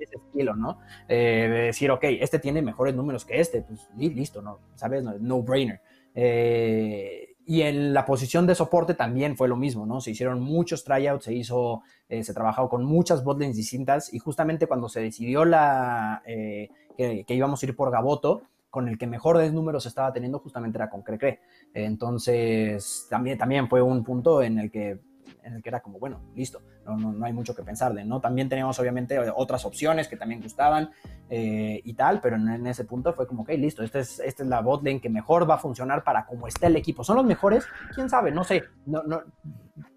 Ese 0.00 0.16
estilo, 0.16 0.56
¿no? 0.56 0.80
Eh, 1.08 1.46
de 1.50 1.60
decir, 1.66 1.90
ok, 1.90 2.04
este 2.04 2.38
tiene 2.38 2.62
mejores 2.62 2.94
números 2.94 3.24
que 3.26 3.38
este, 3.38 3.62
pues 3.62 3.86
listo, 3.96 4.40
¿no? 4.40 4.60
¿Sabes? 4.74 5.02
No, 5.04 5.14
no 5.18 5.42
brainer. 5.42 5.80
Eh, 6.14 7.27
y 7.48 7.62
en 7.62 7.94
la 7.94 8.04
posición 8.04 8.46
de 8.46 8.54
soporte 8.54 8.92
también 8.92 9.34
fue 9.34 9.48
lo 9.48 9.56
mismo, 9.56 9.86
¿no? 9.86 10.02
Se 10.02 10.10
hicieron 10.10 10.38
muchos 10.38 10.84
tryouts, 10.84 11.24
se 11.24 11.32
hizo, 11.32 11.80
eh, 12.06 12.22
se 12.22 12.34
trabajó 12.34 12.68
con 12.68 12.84
muchas 12.84 13.24
botlanes 13.24 13.56
distintas 13.56 14.12
y 14.12 14.18
justamente 14.18 14.66
cuando 14.66 14.86
se 14.90 15.00
decidió 15.00 15.46
la, 15.46 16.22
eh, 16.26 16.68
que, 16.94 17.34
íbamos 17.34 17.62
a 17.62 17.66
ir 17.66 17.74
por 17.74 17.90
Gaboto, 17.90 18.42
con 18.68 18.86
el 18.86 18.98
que 18.98 19.06
mejor 19.06 19.38
de 19.38 19.50
números 19.50 19.86
estaba 19.86 20.12
teniendo 20.12 20.40
justamente 20.40 20.76
era 20.76 20.90
con 20.90 21.00
Crecre. 21.00 21.40
Entonces 21.72 23.06
también, 23.08 23.38
también 23.38 23.66
fue 23.66 23.80
un 23.80 24.04
punto 24.04 24.42
en 24.42 24.58
el 24.58 24.70
que 24.70 25.00
en 25.42 25.54
el 25.54 25.62
que 25.62 25.70
era 25.70 25.80
como, 25.80 25.98
bueno, 25.98 26.20
listo, 26.34 26.60
no, 26.88 26.96
no, 26.96 27.12
no, 27.12 27.26
hay 27.26 27.32
mucho 27.32 27.54
que 27.54 27.62
pensar 27.62 27.92
de, 27.92 28.04
¿no? 28.04 28.20
También 28.20 28.48
teníamos 28.48 28.78
obviamente 28.78 29.18
otras 29.36 29.64
opciones 29.64 30.08
que 30.08 30.16
también 30.16 30.40
gustaban 30.40 30.90
eh, 31.28 31.80
y 31.84 31.94
tal, 31.94 32.20
pero 32.20 32.36
en, 32.36 32.66
ese 32.66 32.84
punto 32.84 33.12
fue 33.12 33.26
como, 33.26 33.42
ok, 33.42 33.50
listo, 33.50 33.82
esta 33.82 33.98
es, 33.98 34.18
esta 34.20 34.42
es 34.42 34.48
la 34.48 34.60
botlane 34.60 35.00
que 35.00 35.10
mejor 35.10 35.48
va 35.48 35.56
a 35.56 35.58
funcionar 35.58 36.02
para 36.02 36.24
cómo 36.24 36.46
está 36.48 36.66
el 36.66 36.76
equipo. 36.76 37.04
¿Son 37.04 37.16
los 37.16 37.26
mejores? 37.26 37.66
¿Quién 37.94 38.08
sabe? 38.08 38.30
No 38.30 38.42
sé, 38.44 38.64
no, 38.86 39.02
no, 39.02 39.22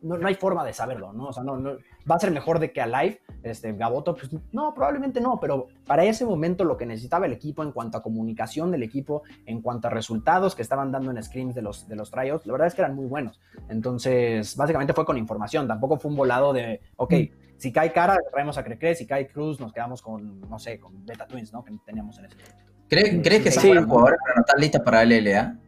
no, 0.02 0.18
no 0.18 0.28
hay 0.28 0.36
forma 0.36 0.64
de 0.66 0.74
saberlo, 0.74 1.14
¿no? 1.14 1.28
O 1.28 1.34
sea, 1.34 1.44
no, 1.44 1.58
no, 1.58 1.72
va 2.10 2.16
a 2.16 2.20
ser 2.20 2.32
mejor 2.32 2.60
de 2.60 2.72
que 2.72 2.82
Alive, 2.82 3.22
este, 3.44 3.74
Gaboto, 3.74 4.16
pues 4.16 4.30
no, 4.52 4.74
probablemente 4.74 5.22
no, 5.22 5.40
pero 5.40 5.68
para 5.86 6.04
ese 6.06 6.26
momento 6.26 6.64
lo 6.64 6.78
que 6.78 6.86
necesitaba 6.86 7.26
el 7.26 7.34
equipo 7.34 7.64
en 7.64 7.72
cuanto 7.72 7.98
a 7.98 8.04
comunicación 8.04 8.72
del 8.72 8.84
equipo, 8.84 9.24
en 9.46 9.62
cuanto 9.62 9.88
a 9.88 9.92
resultados 9.92 10.56
que 10.56 10.62
estaban 10.62 10.92
dando 10.92 11.12
en 11.12 11.22
screens 11.24 11.56
de 11.56 11.62
los, 11.62 11.88
de 11.88 11.96
los 11.96 12.12
tryouts, 12.12 12.46
la 12.46 12.54
verdad 12.54 12.68
es 12.68 12.76
que 12.76 12.82
eran 12.82 12.96
muy 12.96 13.06
buenos. 13.06 13.40
Entonces, 13.70 14.56
básicamente 14.56 14.94
fue 14.94 15.06
con 15.06 15.18
información, 15.18 15.68
tampoco 15.68 15.98
fue 15.98 16.12
un 16.12 16.18
volado 16.18 16.54
de, 16.54 16.82
ok, 16.98 17.14
si 17.58 17.72
cae 17.72 17.92
cara, 17.92 18.18
traemos 18.32 18.58
a 18.58 18.64
Crecre, 18.64 18.96
si 18.96 19.06
cae 19.06 19.28
Cruz, 19.28 19.60
nos 19.60 19.72
quedamos 19.72 20.02
con, 20.02 20.42
no 20.42 20.58
sé, 20.58 20.80
con 20.80 21.06
Beta 21.06 21.28
Twins, 21.28 21.54
¿no? 21.54 21.64
Que 21.64 21.72
teníamos 21.86 22.18
en 22.18 22.26
ese 22.26 22.36
momento. 22.36 22.66
¿Crees, 22.90 23.22
¿crees 23.24 23.44
que 23.44 23.52
sí. 23.52 23.74
son 23.74 23.88
jugadores 23.88 24.20
para 24.20 24.36
no 24.36 24.42
estar 24.42 24.60
listas 24.60 24.82
para 24.82 25.04
el 25.04 25.24
LLA? 25.24 25.60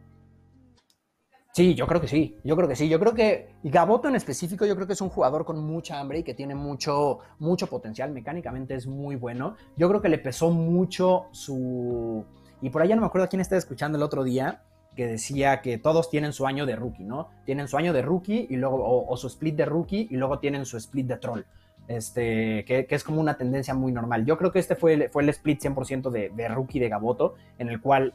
Sí, 1.54 1.76
yo 1.76 1.86
creo 1.86 2.00
que 2.00 2.08
sí, 2.08 2.36
yo 2.42 2.56
creo 2.56 2.68
que 2.68 2.74
sí, 2.74 2.88
yo 2.88 2.98
creo 2.98 3.14
que 3.14 3.54
Gaboto 3.62 4.08
en 4.08 4.16
específico 4.16 4.66
yo 4.66 4.74
creo 4.74 4.88
que 4.88 4.94
es 4.94 5.00
un 5.00 5.08
jugador 5.08 5.44
con 5.44 5.64
mucha 5.64 6.00
hambre 6.00 6.18
y 6.18 6.22
que 6.24 6.34
tiene 6.34 6.56
mucho, 6.56 7.20
mucho 7.38 7.68
potencial, 7.68 8.10
mecánicamente 8.10 8.74
es 8.74 8.88
muy 8.88 9.14
bueno, 9.14 9.54
yo 9.76 9.88
creo 9.88 10.02
que 10.02 10.08
le 10.08 10.18
pesó 10.18 10.50
mucho 10.50 11.26
su... 11.30 12.24
y 12.60 12.70
por 12.70 12.82
allá 12.82 12.96
no 12.96 13.02
me 13.02 13.06
acuerdo 13.06 13.28
quién 13.28 13.40
estaba 13.40 13.60
escuchando 13.60 13.96
el 13.96 14.02
otro 14.02 14.24
día, 14.24 14.64
que 14.96 15.06
decía 15.06 15.60
que 15.62 15.78
todos 15.78 16.10
tienen 16.10 16.32
su 16.32 16.44
año 16.44 16.66
de 16.66 16.74
rookie, 16.74 17.04
¿no? 17.04 17.28
Tienen 17.44 17.68
su 17.68 17.76
año 17.76 17.92
de 17.92 18.02
rookie 18.02 18.48
y 18.50 18.56
luego, 18.56 19.06
o, 19.08 19.16
su 19.16 19.28
split 19.28 19.54
de 19.54 19.64
rookie 19.64 20.08
y 20.10 20.16
luego 20.16 20.40
tienen 20.40 20.66
su 20.66 20.76
split 20.76 21.06
de 21.06 21.18
troll. 21.18 21.42
Este, 21.86 22.64
que, 22.64 22.86
que, 22.86 22.94
es 22.96 23.04
como 23.04 23.20
una 23.20 23.36
tendencia 23.36 23.74
muy 23.74 23.92
normal. 23.92 24.24
Yo 24.24 24.38
creo 24.38 24.50
que 24.50 24.58
este 24.58 24.74
fue 24.74 24.94
el, 24.94 25.10
fue 25.10 25.22
el 25.22 25.28
split 25.28 25.62
100% 25.62 26.10
de, 26.10 26.30
de 26.30 26.48
rookie 26.48 26.80
de 26.80 26.88
Gaboto, 26.88 27.34
en 27.58 27.68
el 27.68 27.80
cual 27.80 28.14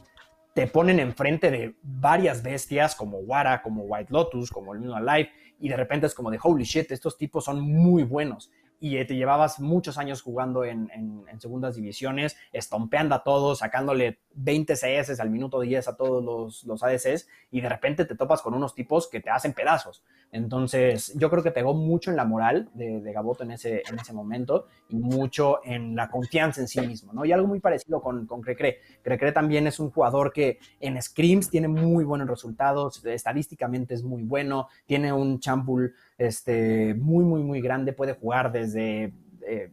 te 0.54 0.66
ponen 0.66 0.98
enfrente 0.98 1.50
de 1.50 1.76
varias 1.82 2.42
bestias 2.42 2.94
como 2.94 3.18
Wara, 3.18 3.62
como 3.62 3.84
White 3.84 4.12
Lotus, 4.12 4.50
como 4.50 4.74
el 4.74 4.80
mismo 4.80 4.96
Alive, 4.96 5.30
y 5.60 5.68
de 5.68 5.76
repente 5.76 6.06
es 6.06 6.14
como 6.14 6.30
de 6.30 6.38
holy 6.42 6.64
shit, 6.64 6.90
estos 6.90 7.16
tipos 7.16 7.44
son 7.44 7.60
muy 7.60 8.02
buenos. 8.02 8.50
Y 8.80 9.04
te 9.04 9.14
llevabas 9.14 9.60
muchos 9.60 9.98
años 9.98 10.22
jugando 10.22 10.64
en, 10.64 10.90
en, 10.92 11.22
en 11.30 11.40
segundas 11.40 11.76
divisiones, 11.76 12.36
estompeando 12.52 13.14
a 13.14 13.22
todos, 13.22 13.58
sacándole 13.58 14.18
20 14.34 14.74
CS 14.74 15.20
al 15.20 15.30
minuto 15.30 15.60
10 15.60 15.88
a 15.88 15.96
todos 15.96 16.24
los, 16.24 16.64
los 16.64 16.82
ADCs, 16.82 17.28
y 17.50 17.60
de 17.60 17.68
repente 17.68 18.04
te 18.04 18.14
topas 18.14 18.42
con 18.42 18.54
unos 18.54 18.74
tipos 18.74 19.08
que 19.08 19.20
te 19.20 19.30
hacen 19.30 19.52
pedazos. 19.52 20.02
Entonces, 20.32 21.12
yo 21.16 21.28
creo 21.28 21.42
que 21.42 21.50
pegó 21.50 21.74
mucho 21.74 22.10
en 22.10 22.16
la 22.16 22.24
moral 22.24 22.70
de, 22.74 23.00
de 23.00 23.12
Gaboto 23.12 23.42
en 23.42 23.50
ese, 23.50 23.82
en 23.88 23.98
ese 23.98 24.12
momento 24.12 24.66
y 24.88 24.96
mucho 24.96 25.60
en 25.64 25.96
la 25.96 26.08
confianza 26.08 26.60
en 26.60 26.68
sí 26.68 26.80
mismo, 26.80 27.12
¿no? 27.12 27.24
Y 27.24 27.32
algo 27.32 27.48
muy 27.48 27.60
parecido 27.60 28.00
con, 28.00 28.26
con 28.26 28.40
Crecre. 28.40 28.78
Crecre 29.02 29.32
también 29.32 29.66
es 29.66 29.80
un 29.80 29.90
jugador 29.90 30.32
que 30.32 30.58
en 30.78 31.00
scrims 31.02 31.50
tiene 31.50 31.68
muy 31.68 32.04
buenos 32.04 32.28
resultados, 32.28 33.04
estadísticamente 33.04 33.94
es 33.94 34.02
muy 34.02 34.22
bueno, 34.22 34.68
tiene 34.86 35.12
un 35.12 35.40
champul 35.40 35.94
este, 36.20 36.94
muy, 36.94 37.24
muy, 37.24 37.42
muy 37.42 37.60
grande, 37.60 37.92
puede 37.92 38.14
jugar 38.14 38.52
desde... 38.52 39.14
Eh, 39.48 39.72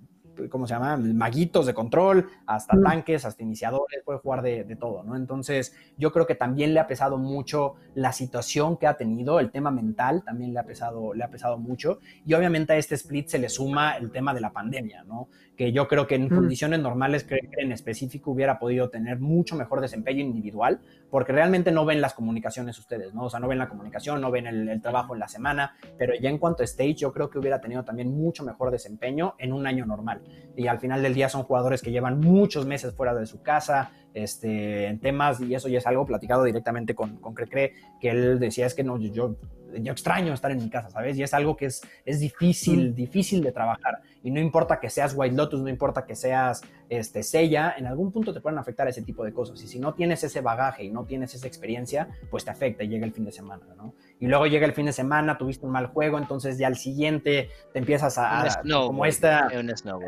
¿cómo 0.50 0.68
se 0.68 0.74
llama? 0.74 0.98
Maguitos 0.98 1.66
de 1.66 1.74
control, 1.74 2.30
hasta 2.46 2.80
tanques, 2.82 3.26
hasta 3.26 3.44
iniciadores, 3.44 4.02
puede 4.06 4.20
jugar 4.20 4.42
de, 4.42 4.64
de, 4.64 4.76
todo, 4.76 5.04
¿no? 5.04 5.16
Entonces, 5.16 5.76
yo 5.98 6.12
creo 6.12 6.26
que 6.26 6.36
también 6.36 6.74
le 6.74 6.80
ha 6.80 6.88
pesado 6.88 7.18
mucho 7.18 7.76
la 7.96 8.12
situación 8.12 8.78
que 8.78 8.88
ha 8.88 8.96
tenido, 8.96 9.40
el 9.40 9.52
tema 9.52 9.72
mental 9.72 10.24
también 10.24 10.54
le 10.54 10.60
ha 10.60 10.64
pesado, 10.64 11.14
le 11.14 11.24
ha 11.24 11.30
pesado 11.30 11.58
mucho, 11.58 12.00
y 12.26 12.34
obviamente 12.34 12.74
a 12.74 12.78
este 12.78 12.96
split 12.96 13.28
se 13.28 13.40
le 13.40 13.50
suma 13.50 13.98
el 13.98 14.12
tema 14.12 14.34
de 14.34 14.42
la 14.42 14.52
pandemia, 14.52 15.04
¿no? 15.04 15.30
Que 15.56 15.72
yo 15.72 15.88
creo 15.88 16.06
que 16.06 16.16
en 16.16 16.26
mm. 16.26 16.30
condiciones 16.30 16.80
normales, 16.80 17.26
creo 17.28 17.42
que 17.50 17.62
en 17.62 17.72
específico 17.72 18.32
hubiera 18.32 18.60
podido 18.60 18.90
tener 18.90 19.20
mucho 19.20 19.56
mejor 19.56 19.82
desempeño 19.82 20.22
individual, 20.22 20.80
porque 21.10 21.32
realmente 21.32 21.72
no 21.72 21.86
ven 21.86 22.02
las 22.02 22.14
comunicaciones 22.14 22.78
ustedes, 22.78 23.14
¿no? 23.14 23.24
O 23.24 23.30
sea, 23.30 23.40
no 23.40 23.48
ven 23.48 23.58
la 23.58 23.70
comunicación, 23.70 24.22
no 24.22 24.30
ven 24.30 24.48
el, 24.48 24.70
el 24.70 24.82
trabajo 24.82 25.14
en 25.14 25.20
la 25.20 25.28
semana, 25.28 25.76
pero 25.98 26.14
ya 26.16 26.30
en 26.30 26.38
cuanto 26.38 26.62
a 26.62 26.66
stage, 26.66 26.96
yo 26.96 27.12
creo 27.12 27.30
que 27.30 27.40
hubiera 27.40 27.60
tenido 27.60 27.84
también 27.84 28.10
mucho 28.10 28.44
mejor 28.44 28.72
desempeño 28.72 29.36
en 29.40 29.54
un 29.54 29.66
año 29.66 29.86
normal 29.86 30.22
y 30.56 30.68
al 30.68 30.80
final 30.80 31.02
del 31.02 31.14
día 31.14 31.30
son 31.30 31.44
jugadores 31.44 31.82
que 31.82 31.92
llevan 31.92 32.20
muchos 32.20 32.66
meses 32.66 32.94
fuera 32.94 33.14
de 33.14 33.26
su 33.26 33.42
casa, 33.42 33.92
este, 34.24 34.88
en 34.88 35.00
temas, 35.00 35.40
y 35.42 35.54
eso 35.54 35.68
ya 35.68 35.78
es 35.78 35.88
algo 35.88 36.06
platicado 36.06 36.44
directamente 36.44 36.96
con, 36.96 37.18
con 37.18 37.34
Crecre, 37.34 37.74
que 38.00 38.10
él 38.10 38.40
decía 38.40 38.66
es 38.66 38.74
que 38.74 38.84
no, 38.84 38.98
yo, 38.98 39.36
yo 39.80 39.92
extraño 39.92 40.34
estar 40.34 40.52
en 40.52 40.58
mi 40.58 40.70
casa, 40.70 40.90
¿sabes? 40.90 41.18
Y 41.18 41.24
es 41.24 41.34
algo 41.34 41.56
que 41.56 41.66
es, 41.66 41.82
es 42.06 42.20
difícil, 42.20 42.96
difícil 42.96 43.42
de 43.44 43.52
trabajar. 43.52 44.02
Y 44.24 44.32
no 44.32 44.40
importa 44.40 44.80
que 44.80 44.90
seas 44.90 45.14
White 45.16 45.36
Lotus, 45.36 45.62
no 45.62 45.70
importa 45.70 46.06
que 46.06 46.16
seas 46.16 46.62
este, 46.90 47.24
Sella, 47.24 47.76
en 47.78 47.86
algún 47.86 48.12
punto 48.12 48.34
te 48.34 48.42
pueden 48.42 48.58
afectar 48.58 48.88
ese 48.88 49.02
tipo 49.02 49.24
de 49.24 49.32
cosas. 49.32 49.62
Y 49.62 49.68
si 49.68 49.80
no 49.80 49.94
tienes 49.94 50.24
ese 50.24 50.42
bagaje 50.42 50.84
y 50.84 50.90
no 50.90 51.06
tienes 51.06 51.34
esa 51.36 51.48
experiencia, 51.48 52.10
pues 52.30 52.44
te 52.44 52.52
afecta 52.52 52.84
y 52.84 52.88
llega 52.88 53.06
el 53.06 53.14
fin 53.14 53.26
de 53.26 53.32
semana, 53.32 53.66
¿no? 53.78 53.94
Y 54.20 54.28
luego 54.28 54.48
llega 54.48 54.66
el 54.66 54.74
fin 54.74 54.88
de 54.88 54.94
semana, 54.94 55.38
tuviste 55.38 55.66
un 55.66 55.72
mal 55.72 55.88
juego, 55.88 56.18
entonces 56.18 56.58
ya 56.58 56.68
al 56.68 56.76
siguiente 56.76 57.50
te 57.72 57.80
empiezas 57.80 58.18
a... 58.18 58.42
a 58.42 58.62
como 58.88 59.06
esta... 59.06 59.48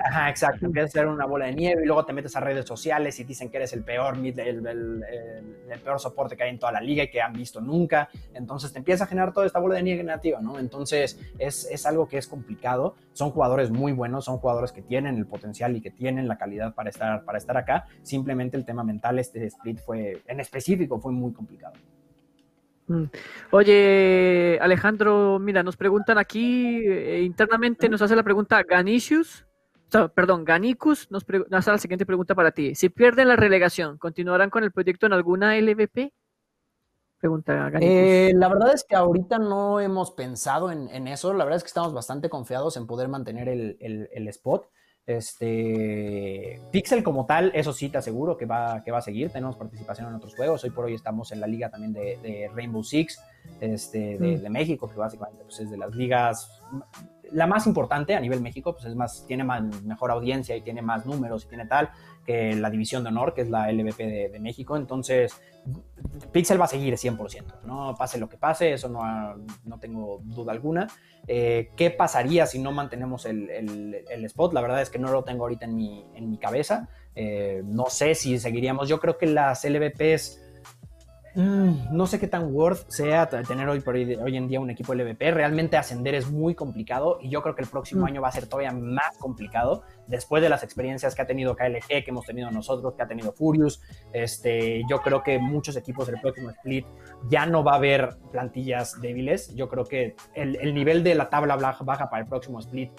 Ajá, 0.03 0.29
exacto. 0.29 0.65
Empiezas 0.65 0.95
a 0.95 0.99
hacer 0.99 1.07
una 1.07 1.25
bola 1.25 1.45
de 1.45 1.53
nieve 1.53 1.83
y 1.83 1.85
luego 1.85 2.05
te 2.05 2.13
metes 2.13 2.35
a 2.35 2.39
redes 2.39 2.65
sociales 2.65 3.19
y 3.19 3.23
dicen 3.23 3.49
que 3.49 3.57
eres 3.57 3.73
el 3.73 3.83
peor 3.83 3.98
mid, 4.17 4.37
el, 4.39 4.65
el, 4.65 5.03
el, 5.03 5.55
el, 5.69 5.79
peor 5.79 5.99
soporte 5.99 6.35
que 6.35 6.43
hay 6.43 6.49
en 6.49 6.59
toda 6.59 6.71
la 6.71 6.81
liga 6.81 7.03
y 7.03 7.09
que 7.09 7.21
han 7.21 7.33
visto 7.33 7.61
nunca. 7.61 8.09
Entonces 8.33 8.71
te 8.71 8.79
empieza 8.79 9.03
a 9.03 9.07
generar 9.07 9.33
toda 9.33 9.45
esta 9.45 9.59
bola 9.59 9.75
de 9.75 9.83
nieve 9.83 10.03
negativa, 10.03 10.39
¿no? 10.41 10.59
Entonces 10.59 11.19
es, 11.37 11.67
es 11.71 11.85
algo 11.85 12.07
que 12.07 12.17
es 12.17 12.27
complicado. 12.27 12.95
Son 13.13 13.31
jugadores 13.31 13.71
muy 13.71 13.91
buenos, 13.91 14.25
son 14.25 14.37
jugadores 14.37 14.71
que 14.71 14.81
tienen 14.81 15.17
el 15.17 15.25
potencial 15.25 15.75
y 15.75 15.81
que 15.81 15.91
tienen 15.91 16.27
la 16.27 16.37
calidad 16.37 16.73
para 16.73 16.89
estar, 16.89 17.23
para 17.23 17.37
estar 17.37 17.57
acá. 17.57 17.85
Simplemente 18.03 18.57
el 18.57 18.65
tema 18.65 18.83
mental, 18.83 19.19
este 19.19 19.45
split 19.45 19.79
fue, 19.79 20.21
en 20.27 20.39
específico, 20.39 20.99
fue 20.99 21.11
muy 21.11 21.33
complicado. 21.33 21.73
Mm. 22.87 23.03
Oye, 23.51 24.57
Alejandro, 24.61 25.39
mira, 25.39 25.61
nos 25.63 25.77
preguntan 25.77 26.17
aquí 26.17 26.81
eh, 26.85 27.21
internamente, 27.21 27.87
nos 27.87 28.01
hace 28.01 28.15
la 28.15 28.23
pregunta 28.23 28.63
Ganisius. 28.63 29.45
Perdón, 30.13 30.45
Ganicus 30.45 31.09
nos, 31.11 31.25
hace 31.51 31.71
la 31.71 31.77
siguiente 31.77 32.05
pregunta 32.05 32.35
para 32.35 32.51
ti. 32.51 32.75
Si 32.75 32.89
pierden 32.89 33.27
la 33.27 33.35
relegación, 33.35 33.97
¿continuarán 33.97 34.49
con 34.49 34.63
el 34.63 34.71
proyecto 34.71 35.05
en 35.05 35.13
alguna 35.13 35.55
LVP? 35.59 36.13
Pregunta 37.19 37.69
eh, 37.81 38.31
la 38.33 38.47
verdad 38.47 38.73
es 38.73 38.85
que 38.85 38.95
ahorita 38.95 39.39
no 39.39 39.81
hemos 39.81 40.11
pensado 40.11 40.71
en, 40.71 41.07
eso. 41.07 41.33
La 41.33 41.43
verdad 41.43 41.57
es 41.57 41.63
que 41.63 41.67
estamos 41.67 41.93
bastante 41.93 42.29
confiados 42.29 42.77
en 42.77 42.87
poder 42.87 43.09
mantener 43.09 43.49
el, 43.49 44.27
spot. 44.29 44.69
Este 45.05 46.61
Pixel 46.71 47.03
como 47.03 47.25
tal, 47.25 47.51
eso 47.55 47.73
sí 47.73 47.89
te 47.89 47.97
aseguro 47.97 48.37
que 48.37 48.45
va, 48.45 48.83
que 48.85 48.91
va 48.91 48.99
a 48.99 49.01
seguir. 49.01 49.31
Tenemos 49.31 49.57
participación 49.57 50.07
en 50.07 50.13
otros 50.13 50.33
juegos. 50.33 50.63
Hoy 50.63 50.69
por 50.69 50.85
hoy 50.85 50.93
estamos 50.93 51.33
en 51.33 51.41
la 51.41 51.47
liga 51.47 51.69
también 51.69 51.91
de, 51.91 52.49
Rainbow 52.55 52.83
Six 52.83 53.19
este, 53.59 54.17
mm. 54.17 54.41
de, 54.43 54.49
México, 54.49 54.87
que 54.87 54.95
básicamente 54.95 55.43
pues, 55.43 55.59
es 55.59 55.69
de 55.69 55.77
las 55.77 55.93
ligas 55.93 56.49
la 57.31 57.47
más 57.47 57.67
importante 57.67 58.15
a 58.15 58.19
nivel 58.19 58.41
México, 58.41 58.73
pues 58.73 58.85
es 58.85 58.95
más, 58.95 59.25
tiene 59.27 59.43
más, 59.43 59.63
mejor 59.83 60.11
audiencia 60.11 60.55
y 60.55 60.61
tiene 60.61 60.81
más 60.81 61.05
números 61.05 61.45
y 61.45 61.47
tiene 61.47 61.65
tal 61.65 61.89
que 62.25 62.55
la 62.55 62.69
División 62.69 63.03
de 63.03 63.09
Honor, 63.09 63.33
que 63.33 63.41
es 63.41 63.49
la 63.49 63.71
LVP 63.71 64.29
de, 64.29 64.39
México. 64.39 64.77
Entonces, 64.77 65.41
Pixel 66.31 66.59
va 66.59 66.65
a 66.65 66.67
seguir 66.67 66.93
100%, 66.93 67.63
¿no? 67.63 67.95
Pase 67.97 68.19
lo 68.19 68.29
que 68.29 68.37
pase, 68.37 68.73
eso 68.73 68.87
no, 68.87 69.01
no 69.63 69.79
tengo 69.79 70.21
duda 70.23 70.51
alguna. 70.51 70.87
Eh, 71.27 71.71
¿Qué 71.75 71.91
pasaría 71.91 72.45
si 72.45 72.59
no 72.59 72.71
mantenemos 72.71 73.25
el, 73.25 73.49
el, 73.49 74.25
spot? 74.25 74.53
La 74.53 74.61
verdad 74.61 74.81
es 74.81 74.89
que 74.89 74.99
no 74.99 75.11
lo 75.11 75.23
tengo 75.23 75.43
ahorita 75.43 75.65
en 75.65 75.75
mi, 75.75 76.05
en 76.15 76.29
mi 76.29 76.37
cabeza. 76.37 76.89
Eh, 77.15 77.61
no 77.65 77.89
sé 77.89 78.15
si 78.15 78.39
seguiríamos. 78.39 78.87
Yo 78.87 78.99
creo 78.99 79.17
que 79.17 79.25
las 79.25 79.65
LVPs 79.65 80.48
Mm, 81.35 81.95
no 81.95 82.07
sé 82.07 82.19
qué 82.19 82.27
tan 82.27 82.53
worth 82.53 82.89
sea 82.89 83.27
tener 83.29 83.69
hoy, 83.69 83.81
por 83.81 83.95
hoy, 83.95 84.37
en 84.37 84.47
día 84.47 84.59
un 84.59 84.69
equipo 84.69 84.93
LVP. 84.93 85.31
Realmente 85.31 85.77
ascender 85.77 86.15
es 86.15 86.29
muy 86.29 86.55
complicado 86.55 87.19
y 87.21 87.29
yo 87.29 87.41
creo 87.41 87.55
que 87.55 87.61
el 87.61 87.67
próximo 87.67 88.01
mm. 88.01 88.05
año 88.05 88.21
va 88.21 88.29
a 88.29 88.31
ser 88.31 88.47
todavía 88.47 88.71
más 88.71 89.17
complicado 89.17 89.83
después 90.07 90.41
de 90.41 90.49
las 90.49 90.63
experiencias 90.63 91.13
que 91.13 91.21
ha 91.21 91.27
tenido 91.27 91.55
KLG, 91.55 91.87
que 91.87 92.05
hemos 92.07 92.25
tenido 92.25 92.49
nosotros, 92.51 92.93
que 92.95 93.03
ha 93.03 93.07
tenido 93.07 93.31
Furious. 93.31 93.81
Este, 94.11 94.81
yo 94.89 95.01
creo 95.01 95.23
que 95.23 95.37
muchos 95.39 95.75
equipos 95.75 96.07
del 96.07 96.19
próximo 96.19 96.49
split 96.49 96.85
ya 97.29 97.45
no 97.45 97.63
va 97.63 97.73
a 97.73 97.75
haber 97.75 98.17
plantillas 98.31 98.99
débiles. 98.99 99.53
Yo 99.55 99.69
creo 99.69 99.85
que 99.85 100.15
el, 100.33 100.55
el 100.55 100.73
nivel 100.73 101.03
de 101.03 101.15
la 101.15 101.29
tabla 101.29 101.55
baja 101.55 102.09
para 102.09 102.23
el 102.23 102.27
próximo 102.27 102.59
split 102.59 102.91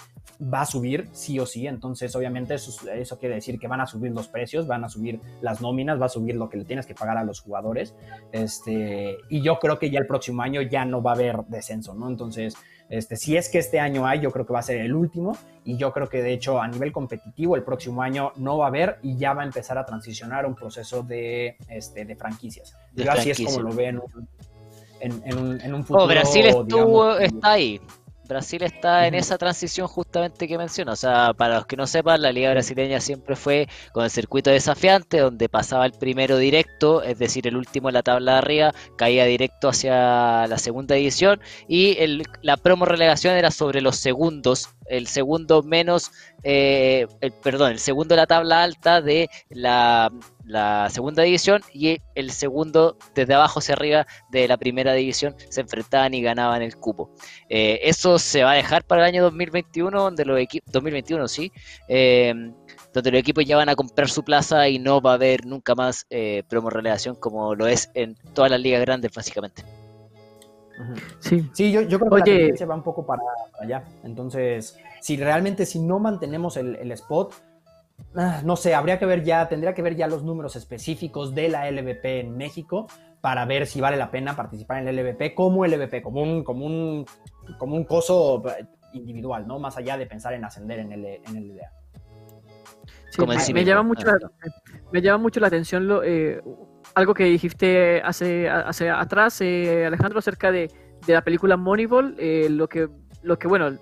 va 0.43 0.63
a 0.63 0.67
subir 0.67 1.09
sí 1.13 1.39
o 1.39 1.47
sí, 1.47 1.67
entonces 1.67 2.15
obviamente 2.15 2.55
eso, 2.55 2.89
eso, 2.91 3.19
quiere 3.19 3.37
decir 3.37 3.59
que 3.59 3.69
van 3.69 3.81
a 3.81 3.87
subir 3.87 4.13
los 4.13 4.29
precios, 4.29 4.67
van 4.67 4.85
a 4.85 4.89
subir 4.89 5.21
las 5.41 5.61
nóminas, 5.61 6.01
va 6.01 6.07
a 6.07 6.11
subir 6.11 6.37
lo 6.37 6.49
que 6.49 6.59
le 6.59 6.65
tienes 6.65 6.87
que 6.87 6.95
pagar 6.95 7.19
a 7.19 7.25
los 7.25 7.41
jugadores, 7.41 7.95
este, 8.33 9.17
y 9.29 9.43
yo 9.43 9.59
creo 9.59 9.79
que 9.79 9.91
ya 9.91 9.99
el 9.99 10.07
próximo 10.07 10.43
año 10.43 10.63
ya 10.63 10.85
no 10.85 11.03
va 11.03 11.13
a 11.13 11.15
haber 11.15 11.45
descenso, 11.49 11.95
¿no? 11.95 12.09
Entonces, 12.09 12.55
este, 12.89 13.17
si 13.17 13.37
es 13.37 13.49
que 13.49 13.59
este 13.59 13.79
año 13.79 14.07
hay, 14.07 14.21
yo 14.21 14.33
creo 14.33 14.45
que 14.45 14.53
va 14.53 14.59
a 14.59 14.63
ser 14.63 14.79
el 14.79 14.95
último, 14.95 15.37
y 15.65 15.77
yo 15.77 15.93
creo 15.93 16.09
que 16.09 16.23
de 16.23 16.33
hecho 16.33 16.61
a 16.61 16.67
nivel 16.67 16.91
competitivo 16.91 17.55
el 17.55 17.63
próximo 17.63 18.03
año 18.03 18.33
no 18.37 18.59
va 18.59 18.65
a 18.65 18.69
haber 18.69 18.99
y 19.03 19.17
ya 19.17 19.33
va 19.33 19.43
a 19.43 19.45
empezar 19.45 19.79
a 19.79 19.87
transicionar 19.87 20.47
un 20.47 20.55
proceso 20.55 21.03
de, 21.03 21.57
este, 21.69 22.05
de 22.05 22.17
franquicias. 22.17 22.77
así 23.09 23.31
es 23.31 23.45
como 23.45 23.61
lo 23.61 23.73
ven 23.73 24.01
en, 25.01 25.39
un, 25.39 25.61
en 25.61 25.75
un 25.75 25.85
futuro. 25.85 26.05
Oh, 26.05 26.09
Brasil 26.09 26.47
estuvo, 26.47 27.17
está 27.19 27.53
ahí. 27.53 27.81
Brasil 28.31 28.63
está 28.63 29.07
en 29.09 29.15
esa 29.15 29.37
transición 29.39 29.89
justamente 29.89 30.47
que 30.47 30.57
menciona. 30.57 30.93
O 30.93 30.97
sea, 30.97 31.35
para 31.35 31.57
los 31.57 31.67
que 31.67 31.77
no 31.77 31.87
sepan, 31.87 32.23
la 32.23 32.33
liga 32.33 32.51
brasileña 32.53 33.01
siempre 33.01 33.35
fue 33.35 33.69
con 33.93 34.05
el 34.05 34.11
circuito 34.11 34.51
desafiante, 34.51 35.19
donde 35.19 35.49
pasaba 35.49 35.85
el 35.85 35.93
primero 35.93 36.39
directo, 36.39 37.03
es 37.03 37.19
decir, 37.19 37.47
el 37.49 37.57
último 37.57 37.89
en 37.89 37.95
la 37.95 38.03
tabla 38.03 38.33
de 38.33 38.39
arriba, 38.39 38.75
caía 38.97 39.25
directo 39.25 39.69
hacia 39.69 40.47
la 40.47 40.59
segunda 40.59 40.95
división 40.95 41.41
y 41.67 41.97
el, 41.99 42.23
la 42.43 42.57
promo 42.57 42.85
relegación 42.85 43.35
era 43.35 43.51
sobre 43.51 43.81
los 43.81 43.97
segundos, 43.97 44.69
el 44.87 45.09
segundo 45.09 45.63
menos, 45.63 46.13
eh, 46.43 47.07
el, 47.21 47.33
perdón, 47.33 47.73
el 47.73 47.79
segundo 47.79 48.15
de 48.15 48.21
la 48.21 48.27
tabla 48.27 48.63
alta 48.63 49.03
de 49.03 49.29
la 49.49 50.11
la 50.51 50.91
segunda 50.91 51.23
división 51.23 51.63
y 51.73 52.01
el 52.15 52.33
segundo 52.33 52.97
desde 53.15 53.35
abajo 53.35 53.61
hacia 53.61 53.75
arriba 53.75 54.07
de 54.31 54.49
la 54.49 54.57
primera 54.57 54.93
división 54.93 55.37
se 55.49 55.61
enfrentaban 55.61 56.13
y 56.13 56.23
ganaban 56.23 56.61
el 56.61 56.77
cupo. 56.77 57.11
Eh, 57.49 57.79
eso 57.85 58.19
se 58.19 58.43
va 58.43 58.53
a 58.53 58.55
dejar 58.55 58.85
para 58.85 59.03
el 59.03 59.09
año 59.09 59.23
2021, 59.23 60.03
donde 60.03 60.25
los 60.25 60.39
equipos, 60.41 60.73
2021 60.73 61.29
sí, 61.29 61.53
eh, 61.89 62.35
donde 62.93 63.11
los 63.13 63.21
equipos 63.21 63.45
ya 63.45 63.57
van 63.57 63.69
a 63.69 63.77
comprar 63.77 64.09
su 64.09 64.25
plaza 64.25 64.69
y 64.69 64.81
no 64.81 65.01
va 65.01 65.13
a 65.13 65.15
haber 65.15 65.47
nunca 65.47 65.77
más 65.77 66.07
eh, 66.11 66.43
promo 66.49 66.69
relegación 66.69 67.15
como 67.15 67.55
lo 67.55 67.69
es 67.69 67.91
en 67.95 68.17
todas 68.35 68.51
las 68.51 68.61
ligas 68.61 68.81
grandes 68.81 69.13
básicamente. 69.15 69.65
Sí, 71.21 71.49
sí 71.53 71.71
yo, 71.71 71.87
creo 71.87 72.11
que 72.11 72.19
la 72.19 72.25
tendencia 72.25 72.67
va 72.67 72.75
un 72.75 72.83
poco 72.83 73.07
para, 73.07 73.23
allá. 73.61 73.85
Entonces, 74.03 74.77
si 75.01 75.17
realmente 75.17 75.65
si 75.65 75.79
no 75.79 75.99
mantenemos 75.99 76.57
el, 76.57 76.75
el 76.77 76.91
spot, 76.93 77.35
Ah, 78.17 78.43
no 78.45 78.57
sé, 78.57 78.75
habría 78.75 78.99
que 78.99 79.07
ver 79.07 79.23
ya, 79.23 79.49
tendría 79.49 79.75
que 79.75 79.83
ver 79.83 79.97
ya 79.97 80.09
los 80.09 80.25
números 80.25 80.57
específicos 80.57 81.35
de 81.35 81.49
la 81.49 81.71
LVP 81.71 82.21
en 82.21 82.37
México 82.37 82.87
para 83.21 83.45
ver 83.45 83.67
si 83.67 83.81
vale 83.81 83.97
la 83.97 84.11
pena 84.11 84.35
participar 84.35 84.79
en 84.79 84.87
la 84.87 84.93
LVP 84.93 85.35
como 85.35 85.65
LVP, 85.65 86.03
como 86.03 86.23
un, 86.23 86.43
como 86.43 86.67
un, 86.67 87.07
como 87.59 87.77
un 87.77 87.85
coso 87.85 88.43
individual, 88.93 89.47
¿no? 89.47 89.59
Más 89.59 89.77
allá 89.77 89.97
de 89.97 90.07
pensar 90.07 90.33
en 90.33 90.45
ascender 90.45 90.81
en 90.81 90.93
el, 90.93 91.05
en 91.05 91.37
el 91.37 91.45
IDEA. 91.47 91.73
me, 93.53 93.65
llama 93.65 93.83
mucho 93.83 94.07
la, 94.07 94.19
me 94.91 95.03
llama 95.03 95.19
mucho 95.19 95.41
la 95.41 95.47
atención 95.47 95.87
lo, 95.87 96.03
eh, 96.03 96.43
algo 96.95 97.15
que 97.15 97.25
dijiste 97.25 98.01
hace, 98.03 98.49
hace 98.49 98.91
atrás, 98.91 99.41
eh, 99.41 99.87
Alejandro, 99.87 100.19
acerca 100.19 100.51
de, 100.51 100.71
de, 101.07 101.13
la 101.13 101.23
película 101.23 101.57
Moneyball, 101.57 102.17
eh, 102.19 102.49
lo 102.51 102.69
que 102.69 102.89
lo 103.23 103.39
que, 103.39 103.49
bueno, 103.49 103.79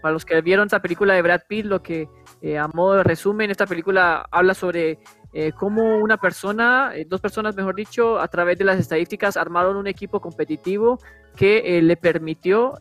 para 0.00 0.12
los 0.12 0.24
que 0.24 0.40
vieron 0.42 0.66
esa 0.66 0.80
película 0.80 1.14
de 1.14 1.22
Brad 1.22 1.42
Pitt, 1.48 1.66
lo 1.66 1.82
que 1.82 2.08
eh, 2.42 2.58
a 2.58 2.68
modo 2.68 2.94
de 2.94 3.02
resumen, 3.02 3.50
esta 3.50 3.66
película 3.66 4.26
habla 4.30 4.54
sobre 4.54 4.98
eh, 5.32 5.52
cómo 5.52 5.98
una 5.98 6.16
persona, 6.16 6.92
eh, 6.94 7.06
dos 7.08 7.20
personas 7.20 7.56
mejor 7.56 7.74
dicho, 7.74 8.18
a 8.18 8.28
través 8.28 8.58
de 8.58 8.64
las 8.64 8.78
estadísticas 8.78 9.36
armaron 9.36 9.76
un 9.76 9.86
equipo 9.86 10.20
competitivo 10.20 10.98
que 11.34 11.80
le 11.82 11.96
permitió 11.96 12.74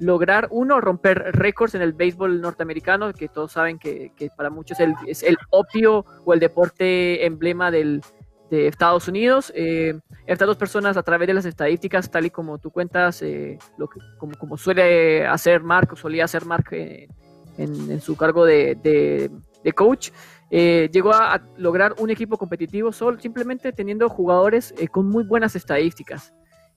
lograr, 0.00 0.46
uno, 0.50 0.80
romper 0.80 1.32
récords 1.32 1.74
en 1.74 1.82
el 1.82 1.92
béisbol 1.92 2.40
norteamericano, 2.40 3.12
que 3.12 3.28
todos 3.28 3.52
saben 3.52 3.78
que, 3.78 4.12
para 4.36 4.48
muchos 4.48 4.78
es 5.06 5.22
el, 5.22 5.36
opio 5.50 6.04
o 6.24 6.34
el 6.34 6.40
deporte 6.40 7.26
emblema 7.26 7.72
del, 7.72 8.00
de 8.50 8.68
Estados 8.68 9.08
Unidos. 9.08 9.52
Eh, 9.54 9.98
estas 10.26 10.46
dos 10.46 10.56
personas, 10.56 10.96
a 10.96 11.02
través 11.02 11.26
de 11.26 11.34
las 11.34 11.44
estadísticas, 11.44 12.10
tal 12.10 12.26
y 12.26 12.30
como 12.30 12.58
tú 12.58 12.70
cuentas, 12.70 13.22
eh, 13.22 13.58
lo 13.76 13.88
que, 13.88 14.00
como, 14.18 14.36
como, 14.36 14.56
suele 14.56 15.26
hacer 15.26 15.62
Mark, 15.62 15.92
o 15.92 15.96
solía 15.96 16.24
hacer 16.24 16.44
Mark 16.44 16.70
en, 17.58 17.90
en, 17.90 18.00
su 18.00 18.16
cargo 18.16 18.46
de, 18.46 18.74
de, 19.62 19.72
coach, 19.74 20.10
eh, 20.50 20.88
llegó 20.90 21.12
a, 21.12 21.42
lograr 21.58 21.94
un 21.98 22.08
equipo 22.08 22.38
competitivo 22.38 22.90
solo, 22.92 23.20
simplemente 23.20 23.72
teniendo 23.72 24.08
jugadores 24.08 24.74
con 24.90 25.10
muy 25.10 25.24
buenas 25.24 25.54
estadísticas. 25.54 26.32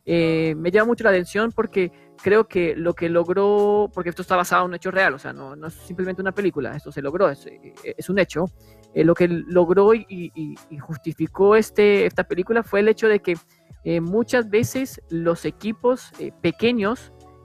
me 0.05 0.71
llama 0.71 0.87
mucho 0.87 1.05
la 1.05 1.11
atención 1.11 1.53
porque 1.53 1.91
creo 2.21 2.47
que 2.47 2.75
lo 2.75 2.93
que 2.93 3.07
logró, 3.07 3.89
porque 3.93 4.09
esto 4.09 4.23
está 4.23 4.35
basado 4.35 4.65
en 4.65 4.71
un 4.71 4.75
hecho 4.75 4.91
real, 4.91 5.13
o 5.13 5.19
sea, 5.19 5.31
no, 5.31 5.55
no 5.55 5.67
es 5.67 5.73
simplemente 5.73 6.21
una 6.21 6.33
película, 6.33 6.75
esto 6.75 6.91
se 6.91 7.01
logró, 7.01 7.29
es, 7.29 7.47
es 7.83 8.09
un 8.09 8.19
hecho. 8.19 8.45
Eh, 8.93 9.03
lo 9.03 9.15
que 9.15 9.27
logró 9.27 9.93
y, 9.93 10.55
justificó 10.79 11.55
este, 11.55 12.05
esta 12.05 12.23
película 12.25 12.63
fue 12.63 12.81
el 12.81 12.89
hecho 12.89 13.07
de 13.07 13.19
que 13.19 13.37
eh, 13.83 14.01
muchas 14.01 14.49
veces 14.49 15.01
los 15.09 15.45
equipos 15.45 16.11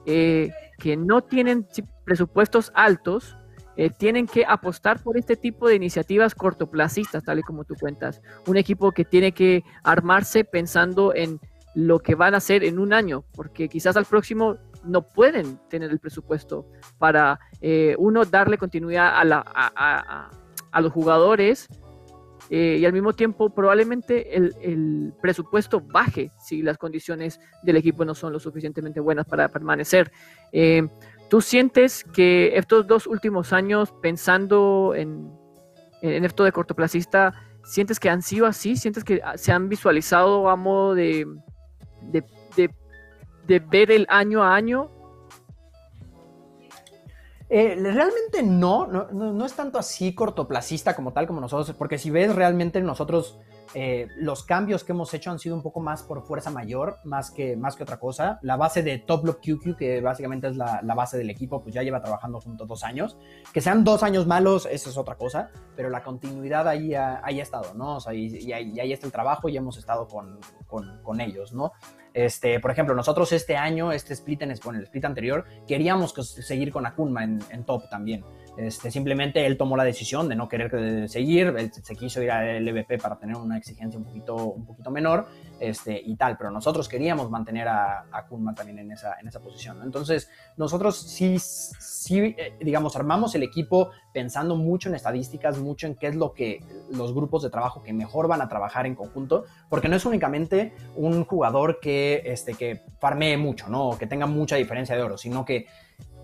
eh, 0.06 0.50
que 0.78 0.96
no 0.96 1.22
tienen 1.22 1.66
presupuestos 2.04 2.72
altos, 2.74 3.36
tienen 3.98 4.26
que 4.26 4.42
apostar 4.48 5.02
por 5.02 5.18
este 5.18 5.36
tipo 5.36 5.68
de 5.68 5.74
iniciativas 5.74 6.34
cortoplacistas, 6.34 7.22
tal 7.22 7.40
y 7.40 7.42
como 7.42 7.64
tú 7.64 7.74
cuentas. 7.78 8.22
Un 8.46 8.56
equipo 8.56 8.92
que 8.92 9.04
tiene 9.04 9.32
que 9.32 9.64
armarse 9.84 10.44
pensando 10.44 11.14
en 11.14 11.40
lo 11.74 11.98
que 11.98 12.14
van 12.14 12.32
a 12.32 12.38
hacer 12.38 12.64
en 12.64 12.78
un 12.78 12.94
año, 12.94 13.26
porque 13.34 13.68
quizás 13.68 13.98
al 13.98 14.06
próximo 14.06 14.56
no 14.82 15.02
pueden 15.02 15.58
tener 15.68 15.90
el 15.90 15.98
presupuesto 15.98 16.66
para, 16.96 17.38
uno, 17.98 18.24
darle 18.24 18.56
continuidad 18.56 19.18
a, 19.18 19.24
la, 19.24 19.44
a, 19.46 20.30
a 20.72 20.80
los 20.80 20.92
jugadores 20.92 21.68
eh, 22.50 22.78
y 22.80 22.84
al 22.84 22.92
mismo 22.92 23.12
tiempo 23.12 23.50
probablemente 23.50 24.36
el, 24.36 25.12
presupuesto 25.20 25.80
baje 25.80 26.30
si 26.38 26.62
las 26.62 26.78
condiciones 26.78 27.40
del 27.62 27.76
equipo 27.76 28.04
no 28.04 28.14
son 28.14 28.32
lo 28.32 28.40
suficientemente 28.40 29.00
buenas 29.00 29.26
para 29.26 29.48
permanecer. 29.48 30.10
Eh, 30.52 30.86
¿Tú 31.28 31.40
sientes 31.40 32.04
que 32.04 32.56
estos 32.56 32.86
dos 32.86 33.06
últimos 33.06 33.52
años, 33.52 33.92
pensando 34.00 34.94
en, 34.94 35.28
en 36.02 36.24
esto 36.24 36.44
de 36.44 36.52
cortoplacista, 36.52 37.34
sientes 37.64 37.98
que 37.98 38.08
han 38.08 38.22
sido 38.22 38.46
así? 38.46 38.76
¿Sientes 38.76 39.02
que 39.02 39.20
se 39.34 39.50
han 39.50 39.68
visualizado 39.68 40.48
a 40.48 40.54
modo 40.54 40.94
de, 40.94 41.26
de 43.46 43.58
ver 43.58 43.90
el 43.90 44.06
año 44.08 44.44
a 44.44 44.54
año 44.54 44.95
Eh, 47.48 47.76
realmente 47.78 48.42
no, 48.42 48.86
no, 48.86 49.06
no, 49.12 49.46
es 49.46 49.54
tanto 49.54 49.78
así 49.78 50.14
cortoplacista 50.14 50.96
como 50.96 51.12
tal 51.12 51.28
como 51.28 51.40
nosotros, 51.40 51.76
porque 51.76 51.96
si 51.96 52.10
ves 52.10 52.34
realmente 52.34 52.80
nosotros 52.80 53.38
eh, 53.74 54.08
los 54.16 54.42
cambios 54.42 54.84
que 54.84 54.92
hemos 54.92 55.12
hecho 55.14 55.30
han 55.30 55.38
sido 55.38 55.54
un 55.54 55.62
poco 55.62 55.80
más 55.80 56.02
por 56.02 56.22
fuerza 56.22 56.50
mayor, 56.50 56.98
más 57.04 57.30
que, 57.30 57.56
más 57.56 57.76
que 57.76 57.82
otra 57.82 57.98
cosa. 57.98 58.38
La 58.42 58.56
base 58.56 58.82
de 58.82 58.98
Top 58.98 59.22
Block 59.22 59.40
QQ, 59.40 59.76
que 59.76 60.00
básicamente 60.00 60.48
es 60.48 60.56
la, 60.56 60.80
base 60.96 61.18
del 61.18 61.30
equipo, 61.30 61.62
pues 61.62 61.74
ya 61.74 61.82
lleva 61.82 62.00
trabajando 62.00 62.40
juntos 62.40 62.66
dos 62.66 62.82
años. 62.82 63.16
Que 63.52 63.60
sean 63.60 63.84
dos 63.84 64.02
años 64.02 64.26
malos, 64.26 64.66
eso 64.70 64.90
es 64.90 64.96
otra 64.96 65.16
cosa, 65.16 65.50
pero 65.76 65.90
la 65.90 66.02
continuidad 66.02 66.66
ahí 66.66 66.94
ha, 66.94 67.20
ha 67.24 67.30
estado, 67.30 67.74
¿no? 67.74 67.96
O 67.96 68.00
sea, 68.00 68.14
y, 68.14 68.52
ahí, 68.52 68.92
está 68.92 69.06
el 69.06 69.12
trabajo 69.12 69.48
y 69.48 69.56
hemos 69.56 69.76
estado 69.76 70.08
con, 70.08 70.40
con, 70.66 71.02
con 71.02 71.20
ellos, 71.20 71.52
¿no? 71.52 71.72
Este, 72.16 72.60
por 72.60 72.70
ejemplo, 72.70 72.94
nosotros 72.94 73.30
este 73.32 73.58
año, 73.58 73.92
este 73.92 74.14
split 74.14 74.40
en, 74.40 74.50
el 74.50 74.56
split 74.56 75.04
anterior, 75.04 75.44
queríamos 75.68 76.14
seguir 76.14 76.72
con 76.72 76.86
Akunma 76.86 77.24
en, 77.24 77.64
top 77.66 77.90
también. 77.90 78.24
Este, 78.56 78.90
simplemente 78.90 79.44
él 79.44 79.58
tomó 79.58 79.76
la 79.76 79.84
decisión 79.84 80.26
de 80.26 80.34
no 80.34 80.48
querer 80.48 81.10
seguir, 81.10 81.54
se 81.70 81.94
quiso 81.94 82.22
ir 82.22 82.30
al 82.30 82.64
LVP 82.64 82.96
para 83.02 83.18
tener 83.18 83.36
una 83.36 83.58
exigencia 83.58 83.98
un 83.98 84.06
poquito, 84.06 84.34
un 84.34 84.64
poquito 84.64 84.90
menor 84.90 85.26
este, 85.60 86.00
y 86.04 86.16
tal, 86.16 86.36
pero 86.36 86.50
nosotros 86.50 86.88
queríamos 86.88 87.30
mantener 87.30 87.68
a, 87.68 88.06
a 88.10 88.26
Kunma 88.26 88.54
también 88.54 88.78
en 88.78 88.92
esa, 88.92 89.18
en 89.20 89.28
esa 89.28 89.40
posición. 89.40 89.80
Entonces, 89.82 90.28
nosotros 90.56 90.96
sí, 90.96 91.38
sí, 91.38 92.34
eh, 92.36 92.56
digamos, 92.60 92.96
armamos 92.96 93.34
el 93.34 93.42
equipo 93.42 93.90
pensando 94.12 94.56
mucho 94.56 94.88
en 94.88 94.94
estadísticas, 94.94 95.58
mucho 95.58 95.86
en 95.86 95.94
qué 95.94 96.08
es 96.08 96.16
lo 96.16 96.32
que 96.32 96.62
los 96.90 97.14
grupos 97.14 97.42
de 97.42 97.50
trabajo 97.50 97.82
que 97.82 97.92
mejor 97.92 98.28
van 98.28 98.42
a 98.42 98.48
trabajar 98.48 98.86
en 98.86 98.94
conjunto, 98.94 99.44
porque 99.68 99.88
no 99.88 99.96
es 99.96 100.04
únicamente 100.04 100.74
un 100.94 101.24
jugador 101.24 101.80
que, 101.80 102.22
este, 102.24 102.54
que 102.54 102.82
farmee 102.98 103.36
mucho, 103.36 103.68
¿no? 103.68 103.90
O 103.90 103.98
que 103.98 104.06
tenga 104.06 104.26
mucha 104.26 104.56
diferencia 104.56 104.94
de 104.96 105.02
oro, 105.02 105.18
sino 105.18 105.44
que 105.44 105.66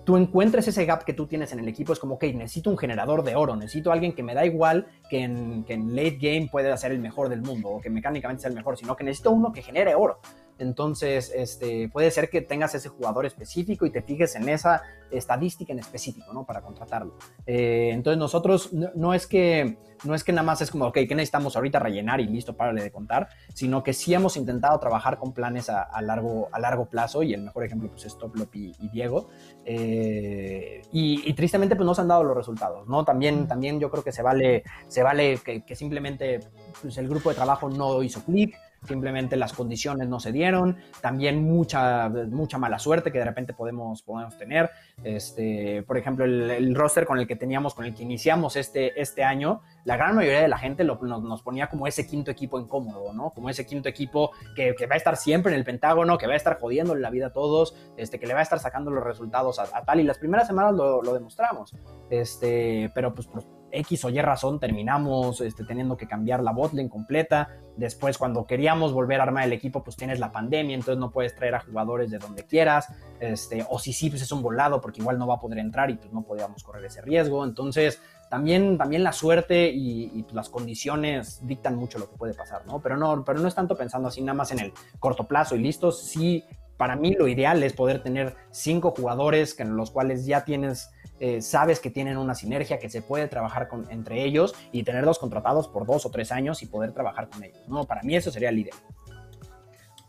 tú 0.05 0.17
encuentres 0.17 0.67
ese 0.69 0.85
gap 0.85 1.05
que 1.05 1.13
tú 1.13 1.27
tienes 1.27 1.53
en 1.53 1.61
el 1.61 1.69
equipo, 1.69 1.93
es 1.93 1.99
como, 1.99 2.15
ok, 2.15 2.25
necesito 2.35 2.71
un 2.71 2.79
generador 2.79 3.23
de 3.23 3.37
oro, 3.37 3.57
necesito 3.57 3.93
alguien 3.93 4.13
que 4.13 4.23
me 4.23 4.35
da 4.35 4.45
igual 4.45 4.87
que 5.09 5.21
en, 5.21 5.65
que 5.65 5.75
en 5.75 5.95
late 5.95 6.19
game 6.21 6.49
pueda 6.51 6.77
ser 6.77 6.93
el 6.93 6.99
mejor 6.99 7.29
del 7.29 7.43
mundo 7.43 7.69
o 7.69 7.81
que 7.81 7.91
mecánicamente 7.91 8.43
sea 8.43 8.49
el 8.51 8.57
mejor, 8.57 8.77
sino 8.77 8.97
que 8.97 9.05
necesito 9.05 9.31
uno 9.31 9.53
que 9.53 9.63
genere 9.63 9.95
oro. 9.95 10.21
Entonces, 10.63 11.33
este, 11.35 11.89
puede 11.89 12.11
ser 12.11 12.31
que 12.31 12.41
tengas 12.41 12.75
ese 12.75 12.89
jugador 12.89 13.27
específico 13.27 13.85
y 13.85 13.91
te 13.91 14.01
fijes 14.01 14.37
en 14.37 14.49
esa 14.49 14.83
estadística 15.11 15.73
en 15.73 15.81
específico, 15.81 16.33
¿no? 16.33 16.47
Para 16.47 16.63
contratarlo. 16.63 17.19
Eh, 17.47 17.91
entonces, 17.93 18.19
nosotros 18.19 18.73
no, 18.73 19.13
es 19.13 19.27
que, 19.27 19.77
no 20.05 20.15
es 20.15 20.23
que 20.23 20.33
nada 20.33 20.45
más 20.45 20.61
es 20.63 20.71
como, 20.71 20.87
ok, 20.87 20.95
¿qué 20.95 21.15
necesitamos 21.17 21.57
ahorita 21.57 21.81
rellenar 21.81 22.21
y 22.21 22.29
listo, 22.29 22.57
párale 22.57 22.83
de 22.83 22.93
contar? 22.93 23.29
Sino 23.53 23.83
que 23.83 23.93
sí 23.93 24.15
hemos 24.15 24.37
intentado 24.37 24.79
trabajar 24.79 25.19
con 25.19 25.33
planes 25.33 25.69
a, 25.69 26.01
largo, 26.01 26.49
a 26.53 26.61
largo 26.61 26.87
plazo 26.87 27.25
y 27.25 27.35
el 27.35 27.43
mejor 27.43 27.65
ejemplo 27.65 27.91
pues, 27.91 28.07
es 28.07 28.17
Toplop 28.17 28.55
y, 28.55 28.73
y 28.79 28.89
Diego. 28.89 29.31
Eh, 29.65 30.83
y, 30.93 31.33
tristemente 31.35 31.75
pues 31.75 31.87
no 31.87 31.95
se 31.95 32.03
han 32.03 32.09
dado 32.09 32.23
los 32.23 32.37
resultados, 32.37 32.87
¿no? 32.87 33.05
También, 33.05 33.49
también 33.49 33.81
yo 33.81 33.91
creo 33.91 34.05
que 34.05 34.13
se 34.13 34.23
vale, 34.23 34.63
se 34.87 35.03
vale 35.03 35.39
que, 35.45 35.63
que 35.63 35.75
simplemente 35.75 36.39
pues, 36.81 36.97
el 36.99 37.09
grupo 37.09 37.31
de 37.31 37.35
trabajo 37.35 37.69
no 37.69 38.03
hizo 38.05 38.25
clic, 38.25 38.57
simplemente 38.87 39.37
las 39.37 39.53
condiciones 39.53 40.09
no 40.09 40.21
se 40.21 40.33
dieron, 40.33 40.77
también 41.01 41.43
mucha, 41.43 42.09
mucha 42.09 42.59
mala 42.59 42.79
suerte 42.79 43.13
que 43.13 43.19
de 43.19 43.25
repente 43.25 43.53
podemos, 43.53 44.03
podemos 44.03 44.37
tener. 44.37 44.71
Este, 45.05 45.83
por 45.83 45.97
ejemplo, 45.97 46.25
el, 46.25 46.75
roster 46.75 47.07
con 47.07 47.19
el 47.19 47.27
que 47.27 47.37
teníamos, 47.37 47.75
con 47.75 47.85
el 47.85 47.95
que 47.95 48.03
iniciamos 48.03 48.57
este, 48.57 49.01
este 49.01 49.25
año, 49.25 49.63
la 49.85 49.97
gran 49.97 50.17
mayoría 50.17 50.43
de 50.43 50.49
la 50.49 50.59
gente 50.59 50.85
lo, 50.85 50.97
nos, 51.03 51.43
ponía 51.43 51.69
como 51.69 51.87
ese 51.87 52.07
quinto 52.07 52.31
equipo 52.31 52.59
incómodo, 52.59 53.13
¿no? 53.13 53.31
Como 53.31 53.49
ese 53.51 53.67
quinto 53.67 53.89
equipo 53.89 54.31
que, 54.55 54.75
que, 54.77 54.87
va 54.87 54.95
a 54.95 54.99
estar 54.99 55.17
siempre 55.17 55.53
en 55.53 55.59
el 55.59 55.65
Pentágono, 55.65 56.19
que 56.19 56.27
va 56.27 56.35
a 56.35 56.37
estar 56.37 56.59
jodiéndole 56.59 57.01
la 57.01 57.11
vida 57.11 57.29
a 57.29 57.33
todos, 57.33 57.75
este, 57.97 58.19
que 58.19 58.27
le 58.27 58.35
va 58.35 58.41
a 58.41 58.45
estar 58.45 58.59
sacando 58.59 58.91
los 58.91 59.05
resultados 59.05 59.59
a, 59.59 59.85
tal. 59.85 60.01
Y 60.01 60.05
las 60.05 60.19
primeras 60.19 60.47
semanas 60.47 60.75
lo, 60.75 61.03
lo 61.03 61.15
demostramos. 61.15 61.75
Este, 62.11 62.91
pero 62.95 63.15
pues 63.15 63.29
X 63.73 64.05
o 64.05 64.11
Y 64.11 64.21
razón 64.21 64.61
terminamos 64.61 65.41
este, 65.41 65.65
teniendo 65.65 65.97
que 65.97 66.07
cambiar 66.07 66.43
la 66.43 66.53
botlane 66.53 66.89
completa. 66.89 67.49
Después, 67.77 68.19
cuando 68.19 68.47
queríamos 68.47 68.93
volver 68.93 69.21
a 69.21 69.25
armar 69.25 69.45
el 69.45 69.53
equipo, 69.53 69.83
pues 69.83 69.97
tienes 69.97 70.21
la 70.21 70.31
pandemia, 70.31 70.75
entonces 70.75 70.99
no 70.99 71.11
puedes 71.11 71.35
traer 71.35 71.55
a 71.55 71.61
jugadores 71.61 72.11
de 72.11 72.19
donde 72.19 72.45
quieras. 72.45 72.89
Este, 73.19 73.67
o 73.69 73.79
si 73.79 73.93
sí, 73.93 74.11
pues 74.11 74.23
es 74.23 74.31
un 74.31 74.43
volado 74.43 74.81
porque 74.81 75.01
igual 75.01 75.19
no 75.19 75.27
va 75.27 75.37
a 75.37 75.41
poder 75.41 75.59
entrar 75.59 75.91
y 75.91 75.95
pues 75.95 76.13
no 76.13 76.23
podíamos 76.23 76.63
correr 76.63 76.85
ese 76.85 77.01
riesgo. 77.01 77.45
Entonces, 77.45 78.01
también, 78.33 78.79
también 78.79 79.03
la 79.03 79.13
suerte 79.13 79.71
y, 79.71 80.25
las 80.33 80.49
condiciones 80.49 81.41
dictan 81.47 81.77
mucho 81.77 81.99
lo 81.99 82.09
que 82.09 82.17
puede 82.17 82.33
pasar, 82.33 82.65
¿no? 82.67 82.81
Pero, 82.81 82.97
¿no? 82.97 83.25
pero 83.25 83.39
no 83.39 83.49
es 83.49 83.55
tanto 83.55 83.77
pensando 83.77 84.09
así 84.09 84.23
nada 84.23 84.35
más 84.35 84.53
en 84.53 84.61
el 84.61 84.73
corto 84.99 85.25
plazo 85.29 85.55
y 85.55 85.59
listo. 85.59 85.93
Sí, 85.93 86.45
para 86.83 86.97
mí 86.97 87.15
lo 87.15 87.29
ideal 87.29 87.63
es 87.63 87.75
poder 87.75 88.03
tener 88.03 88.35
cinco 88.51 88.91
jugadores 88.91 89.55
en 89.61 89.77
los 89.77 89.93
cuales 89.93 90.27
ya 90.27 90.45
tienes 90.45 90.91
eh, 91.21 91.41
sabes 91.41 91.79
que 91.79 91.91
tienen 91.91 92.17
una 92.17 92.35
sinergia, 92.35 92.81
que 92.81 92.91
se 92.91 93.03
puede 93.03 93.29
trabajar 93.29 93.69
con, 93.69 93.89
entre 93.93 94.25
ellos 94.25 94.53
y 94.73 94.83
tenerlos 94.83 95.21
contratados 95.21 95.69
por 95.69 95.87
dos 95.87 96.05
o 96.07 96.11
tres 96.11 96.33
años 96.33 96.61
y 96.61 96.67
poder 96.67 96.91
trabajar 96.91 97.29
con 97.29 97.45
ellos. 97.45 97.61
No, 97.69 97.85
para 97.85 98.03
mí 98.03 98.17
eso 98.17 98.33
sería 98.33 98.49
el 98.49 98.57
líder. 98.57 98.75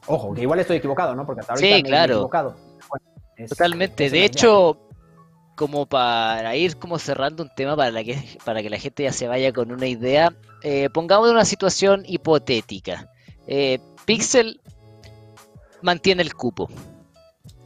Ojo, 0.08 0.34
que 0.34 0.42
igual 0.42 0.62
estoy 0.62 0.78
equivocado, 0.78 1.14
¿no? 1.14 1.28
Porque 1.28 1.42
hasta 1.42 1.54
ahorita 1.54 1.76
sí, 1.76 1.84
claro. 1.84 2.14
equivocado. 2.16 2.56
Totalmente. 3.50 4.10
De 4.10 4.26
hecho, 4.26 4.80
como 5.54 5.86
para 5.86 6.56
ir 6.56 6.78
como 6.78 6.98
cerrando 6.98 7.44
un 7.44 7.52
tema 7.56 7.76
para, 7.76 7.92
la 7.92 8.04
que, 8.04 8.18
para 8.44 8.64
que 8.64 8.72
la 8.72 8.80
gente 8.80 9.04
ya 9.04 9.12
se 9.12 9.28
vaya 9.28 9.54
con 9.54 9.72
una 9.72 9.86
idea, 9.86 10.36
eh, 10.64 10.90
pongamos 10.90 11.30
una 11.30 11.46
situación 11.46 12.02
hipotética. 12.08 13.12
Eh, 13.46 13.78
Pixel 14.06 14.60
mantiene 15.84 16.24
el 16.24 16.34
cupo. 16.34 16.70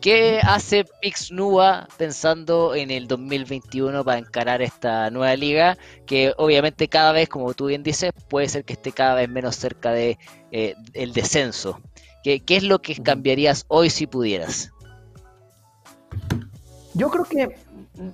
¿Qué 0.01 0.39
hace 0.43 0.85
Pixnua 1.01 1.87
pensando 1.97 2.75
en 2.75 2.91
el 2.91 3.07
2021 3.07 4.03
para 4.03 4.19
encarar 4.19 4.61
esta 4.61 5.09
nueva 5.09 5.35
liga? 5.35 5.77
Que 6.05 6.33
obviamente 6.37 6.87
cada 6.87 7.11
vez, 7.11 7.29
como 7.29 7.53
tú 7.53 7.67
bien 7.67 7.83
dices, 7.83 8.11
puede 8.29 8.47
ser 8.47 8.63
que 8.63 8.73
esté 8.73 8.91
cada 8.91 9.15
vez 9.15 9.29
menos 9.29 9.55
cerca 9.55 9.91
de 9.91 10.17
eh, 10.51 10.75
el 10.93 11.13
descenso. 11.13 11.79
¿Qué, 12.23 12.39
¿Qué 12.41 12.57
es 12.57 12.63
lo 12.63 12.79
que 12.79 12.95
cambiarías 13.01 13.65
hoy 13.69 13.89
si 13.89 14.05
pudieras? 14.05 14.71
Yo 16.93 17.09
creo 17.09 17.25
que 17.25 17.55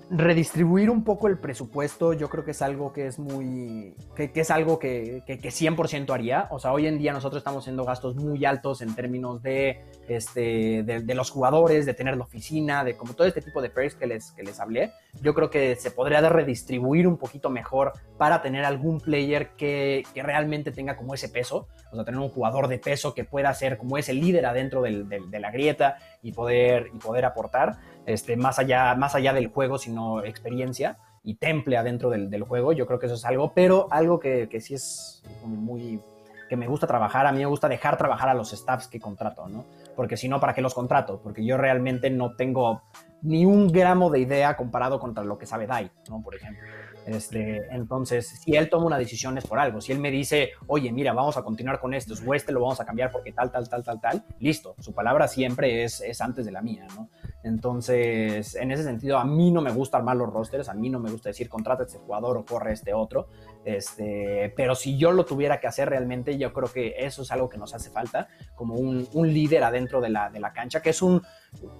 redistribuir 0.09 0.89
un 0.89 1.03
poco 1.03 1.27
el 1.27 1.37
presupuesto, 1.37 2.13
yo 2.13 2.29
creo 2.29 2.43
que 2.43 2.51
es 2.51 2.61
algo 2.61 2.93
que 2.93 3.07
es 3.07 3.19
muy, 3.19 3.95
que, 4.15 4.31
es 4.33 4.51
algo 4.51 4.79
que, 4.79 5.23
que, 5.25 5.39
100% 5.39 6.13
haría. 6.13 6.47
O 6.51 6.59
sea, 6.59 6.71
hoy 6.71 6.87
en 6.87 6.97
día 6.97 7.13
nosotros 7.13 7.39
estamos 7.41 7.63
haciendo 7.63 7.85
gastos 7.85 8.15
muy 8.15 8.45
altos 8.45 8.81
en 8.81 8.95
términos 8.95 9.41
de, 9.41 9.81
este, 10.07 10.83
de, 10.83 11.15
los 11.15 11.29
jugadores, 11.29 11.85
de 11.85 11.93
tener 11.93 12.17
la 12.17 12.23
oficina, 12.23 12.83
de 12.83 12.95
como 12.95 13.13
todo 13.13 13.27
este 13.27 13.41
tipo 13.41 13.61
de 13.61 13.69
perks 13.69 13.95
que 13.95 14.07
les, 14.07 14.31
que 14.31 14.43
les 14.43 14.59
hablé. 14.59 14.91
Yo 15.21 15.33
creo 15.33 15.49
que 15.49 15.75
se 15.75 15.91
podría 15.91 16.21
redistribuir 16.21 17.07
un 17.07 17.17
poquito 17.17 17.49
mejor 17.49 17.93
para 18.17 18.41
tener 18.41 18.65
algún 18.65 18.99
player 18.99 19.49
que, 19.57 20.03
que 20.13 20.23
realmente 20.23 20.71
tenga 20.71 20.95
como 20.95 21.13
ese 21.13 21.29
peso. 21.29 21.67
O 21.91 21.95
sea, 21.95 22.05
tener 22.05 22.19
un 22.19 22.29
jugador 22.29 22.67
de 22.67 22.79
peso 22.79 23.13
que 23.13 23.23
pueda 23.23 23.53
ser 23.53 23.77
como 23.77 23.97
ese 23.97 24.13
líder 24.13 24.45
adentro 24.45 24.81
del, 24.81 25.07
de 25.07 25.39
la 25.39 25.51
grieta 25.51 25.97
y 26.23 26.31
poder, 26.31 26.89
y 26.93 26.97
poder 26.97 27.25
aportar 27.25 27.77
este, 28.05 28.35
más, 28.35 28.57
allá, 28.57 28.95
más 28.95 29.13
allá 29.13 29.33
del 29.33 29.47
juego, 29.47 29.77
sino 29.77 30.23
experiencia 30.23 30.97
y 31.23 31.35
temple 31.35 31.77
adentro 31.77 32.09
del, 32.09 32.29
del 32.29 32.43
juego. 32.43 32.73
Yo 32.73 32.87
creo 32.87 32.97
que 32.97 33.05
eso 33.05 33.15
es 33.15 33.25
algo, 33.25 33.53
pero 33.53 33.87
algo 33.91 34.19
que, 34.19 34.49
que 34.49 34.59
sí 34.59 34.73
es 34.73 35.23
muy 35.43 36.01
que 36.49 36.57
me 36.57 36.67
gusta 36.67 36.85
trabajar, 36.85 37.25
a 37.25 37.31
mí 37.31 37.39
me 37.39 37.45
gusta 37.45 37.67
dejar 37.67 37.97
trabajar 37.97 38.29
a 38.29 38.33
los 38.33 38.51
staffs 38.51 38.87
que 38.87 38.99
contrato, 38.99 39.47
¿no? 39.47 39.65
Porque 39.95 40.17
si 40.17 40.27
no, 40.27 40.39
¿para 40.39 40.53
qué 40.53 40.61
los 40.61 40.73
contrato? 40.73 41.19
Porque 41.23 41.43
yo 41.43 41.57
realmente 41.57 42.09
no 42.09 42.35
tengo 42.35 42.83
ni 43.21 43.45
un 43.45 43.69
gramo 43.69 44.09
de 44.11 44.19
idea 44.19 44.55
comparado 44.55 44.99
contra 44.99 45.23
lo 45.23 45.37
que 45.37 45.45
sabe 45.45 45.65
Dai, 45.65 45.89
¿no? 46.09 46.21
Por 46.21 46.35
ejemplo. 46.35 46.63
Este, 47.05 47.67
entonces, 47.71 48.41
si 48.43 48.55
él 48.55 48.69
toma 48.69 48.85
una 48.85 48.97
decisión 48.97 49.37
es 49.37 49.45
por 49.45 49.59
algo. 49.59 49.81
Si 49.81 49.91
él 49.91 49.99
me 49.99 50.11
dice, 50.11 50.51
oye, 50.67 50.91
mira, 50.91 51.13
vamos 51.13 51.37
a 51.37 51.43
continuar 51.43 51.79
con 51.79 51.93
esto, 51.93 52.13
o 52.25 52.33
este 52.33 52.51
lo 52.51 52.61
vamos 52.61 52.79
a 52.79 52.85
cambiar 52.85 53.11
porque 53.11 53.31
tal, 53.31 53.51
tal, 53.51 53.67
tal, 53.69 53.83
tal, 53.83 53.99
tal, 54.01 54.25
listo. 54.39 54.75
Su 54.79 54.93
palabra 54.93 55.27
siempre 55.27 55.83
es, 55.83 56.01
es 56.01 56.21
antes 56.21 56.45
de 56.45 56.51
la 56.51 56.61
mía, 56.61 56.87
¿no? 56.95 57.09
Entonces, 57.43 58.55
en 58.55 58.71
ese 58.71 58.83
sentido, 58.83 59.17
a 59.17 59.25
mí 59.25 59.51
no 59.51 59.61
me 59.61 59.71
gusta 59.71 59.97
armar 59.97 60.15
los 60.15 60.31
rosters, 60.31 60.69
a 60.69 60.73
mí 60.73 60.89
no 60.89 60.99
me 60.99 61.11
gusta 61.11 61.29
decir 61.29 61.49
contrata 61.49 61.83
este 61.83 61.97
jugador 61.97 62.37
o 62.37 62.45
corre 62.45 62.71
este 62.71 62.93
otro. 62.93 63.27
Este, 63.65 64.53
pero 64.57 64.75
si 64.75 64.97
yo 64.97 65.11
lo 65.11 65.25
tuviera 65.25 65.59
que 65.59 65.67
hacer 65.67 65.89
realmente, 65.89 66.37
yo 66.37 66.51
creo 66.51 66.71
que 66.71 66.95
eso 66.97 67.21
es 67.21 67.31
algo 67.31 67.47
que 67.47 67.57
nos 67.57 67.73
hace 67.73 67.89
falta, 67.89 68.27
como 68.55 68.75
un, 68.75 69.07
un 69.13 69.33
líder 69.33 69.63
adentro 69.63 70.01
de 70.01 70.09
la, 70.09 70.29
de 70.29 70.39
la 70.39 70.51
cancha, 70.51 70.81
que 70.81 70.89
es 70.89 71.01
un, 71.01 71.21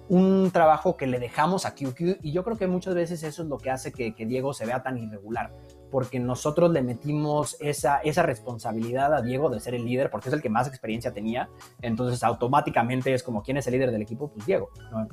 un 0.08 0.50
trabajo 0.50 0.96
que 0.96 1.06
le 1.06 1.18
dejamos 1.18 1.66
a 1.66 1.74
QQ 1.74 2.18
y 2.22 2.32
yo 2.32 2.44
creo 2.44 2.56
que 2.56 2.66
muchas 2.66 2.94
veces 2.94 3.22
eso 3.22 3.42
es 3.42 3.48
lo 3.48 3.58
que 3.58 3.70
hace 3.70 3.92
que, 3.92 4.14
Diego 4.24 4.54
se 4.54 4.66
vea 4.66 4.82
tan 4.82 4.96
irregular, 4.98 5.52
porque 5.90 6.18
nosotros 6.18 6.70
le 6.70 6.82
metimos 6.82 7.56
esa, 7.60 7.98
esa 7.98 8.22
responsabilidad 8.22 9.12
a 9.14 9.22
Diego 9.22 9.50
de 9.50 9.60
ser 9.60 9.74
el 9.74 9.84
líder, 9.84 10.10
porque 10.10 10.28
es 10.28 10.34
el 10.34 10.42
que 10.42 10.48
más 10.48 10.68
experiencia 10.68 11.12
tenía, 11.12 11.48
entonces 11.82 12.22
automáticamente 12.22 13.12
es 13.12 13.22
como, 13.22 13.42
¿quién 13.42 13.56
es 13.56 13.66
el 13.66 13.74
líder 13.74 13.90
del 13.90 14.02
equipo? 14.02 14.28
Pues 14.28 14.46
Diego, 14.46 14.70
no, 14.90 15.06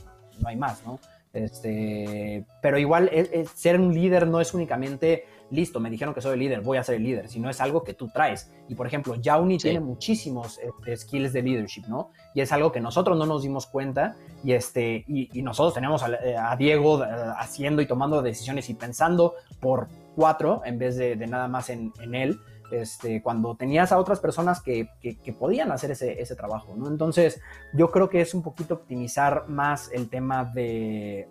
hay 0.48 0.56
más, 0.56 0.85
¿no? 0.85 0.99
Este, 1.34 2.45
pero 2.61 2.77
igual 2.77 3.10
ser 3.56 3.80
un 3.80 3.93
líder 3.93 4.27
no 4.27 4.41
es 4.41 4.53
únicamente 4.53 5.23
listo, 5.51 5.79
me 5.79 5.89
dijeron 5.89 6.13
que 6.13 6.21
soy 6.21 6.33
el 6.33 6.39
líder, 6.39 6.61
voy 6.61 6.77
a 6.77 6.83
ser 6.83 6.95
el 6.95 7.03
líder, 7.03 7.27
sino 7.27 7.49
es 7.49 7.61
algo 7.61 7.83
que 7.83 7.93
tú 7.93 8.09
traes. 8.09 8.51
Y 8.67 8.75
por 8.75 8.87
ejemplo, 8.87 9.15
Yauni 9.15 9.57
tiene 9.57 9.79
muchísimos 9.79 10.59
este, 10.59 10.97
skills 10.97 11.33
de 11.33 11.41
leadership, 11.41 11.83
¿no? 11.87 12.11
Y 12.33 12.41
es 12.41 12.51
algo 12.51 12.71
que 12.71 12.79
nosotros 12.79 13.17
no 13.17 13.25
nos 13.25 13.43
dimos 13.43 13.67
cuenta 13.67 14.15
y, 14.43 14.53
este, 14.53 15.03
y, 15.07 15.41
nosotros 15.41 15.73
teníamos 15.73 16.03
a, 16.03 16.55
Diego 16.55 17.03
eh, 17.03 17.07
haciendo 17.37 17.81
y 17.81 17.85
tomando 17.85 18.21
decisiones 18.21 18.69
y 18.69 18.73
pensando 18.73 19.33
por 19.59 19.87
cuatro 20.15 20.61
en 20.65 20.77
vez 20.77 20.97
de, 20.97 21.15
nada 21.27 21.47
más 21.47 21.69
en, 21.69 21.91
en 22.01 22.15
él 22.15 22.39
este, 22.72 23.22
cuando 23.22 23.56
tenías 23.56 23.91
a 23.91 23.98
otras 23.98 24.19
personas 24.19 24.61
que, 24.61 24.88
podían 25.38 25.72
hacer 25.72 25.91
ese, 25.91 26.35
trabajo, 26.35 26.73
¿no? 26.76 26.88
Entonces, 26.88 27.41
yo 27.73 27.91
creo 27.91 28.10
que 28.10 28.22
es 28.22 28.34
un 28.34 28.41
poquito 28.41 28.76
optimizar 28.76 29.48
más 29.48 29.89
el 29.91 30.10
tema 30.10 30.45
de, 30.45 31.27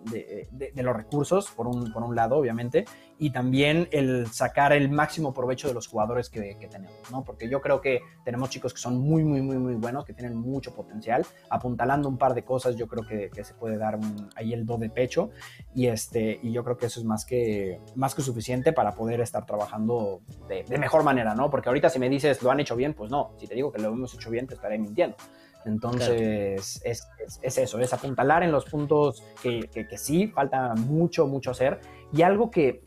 los 0.75 0.95
recursos, 0.95 1.49
por 1.51 1.67
un, 1.67 1.91
por 1.91 2.03
un, 2.03 2.15
lado, 2.15 2.37
obviamente, 2.37 2.85
y 3.17 3.31
también 3.31 3.87
el 3.91 4.27
sacar 4.27 4.73
el 4.73 4.89
máximo 4.89 5.33
provecho 5.33 5.67
de 5.67 5.73
los 5.73 5.87
jugadores 5.87 6.29
que, 6.29 6.57
tenemos, 6.69 7.11
¿no? 7.11 7.23
Porque 7.23 7.49
yo 7.49 7.61
creo 7.61 7.81
que 7.81 8.01
tenemos 8.23 8.49
chicos 8.49 8.73
que 8.73 8.79
son 8.79 8.97
muy, 8.97 9.23
muy, 9.23 9.41
muy, 9.41 9.57
muy 9.57 9.75
buenos, 9.75 10.05
que 10.05 10.13
tienen 10.13 10.35
mucho 10.35 10.73
potencial, 10.73 11.25
apuntalando 11.49 12.07
un 12.09 12.17
par 12.17 12.33
de 12.33 12.43
cosas, 12.43 12.75
yo 12.75 12.87
creo 12.87 13.05
que, 13.07 13.29
se 13.43 13.53
puede 13.55 13.77
dar 13.77 13.99
ahí 14.35 14.53
el 14.53 14.65
do 14.65 14.77
de 14.77 14.89
pecho, 14.89 15.31
y, 15.73 15.87
este, 15.87 16.39
y 16.43 16.51
yo 16.51 16.63
creo 16.63 16.77
que 16.77 16.85
eso 16.85 16.99
es 16.99 17.05
más 17.05 17.25
que, 17.25 17.79
más 17.95 18.13
que 18.13 18.21
suficiente 18.21 18.73
para 18.73 18.93
poder 18.93 19.21
estar 19.21 19.45
trabajando 19.45 20.21
de 20.47 20.77
mejor 20.77 21.03
manera, 21.03 21.30
¿no? 21.35 21.49
Porque 21.49 21.69
ahorita 21.69 21.89
si 21.89 21.99
me 21.99 22.09
dices 22.09 22.41
lo 22.41 22.51
han 22.51 22.59
hecho 22.59 22.75
bien, 22.75 22.93
pues 22.93 23.11
no. 23.11 23.33
Si 23.37 23.47
te 23.47 23.55
digo 23.55 23.71
que 23.71 23.81
lo 23.81 23.89
hemos 23.89 24.13
hecho 24.13 24.29
bien, 24.29 24.47
te 24.47 24.55
estaré 24.55 24.77
mintiendo. 24.77 25.15
Entonces, 25.65 26.81
es, 26.83 27.07
eso, 27.41 27.79
es 27.79 27.93
apuntalar 27.93 28.43
en 28.43 28.51
los 28.51 28.65
puntos 28.65 29.23
que, 29.41 29.87
sí, 29.95 30.27
falta 30.27 30.73
mucho, 30.75 31.27
mucho 31.27 31.51
hacer. 31.51 31.79
Y 32.11 32.23
algo 32.23 32.49
que, 32.49 32.81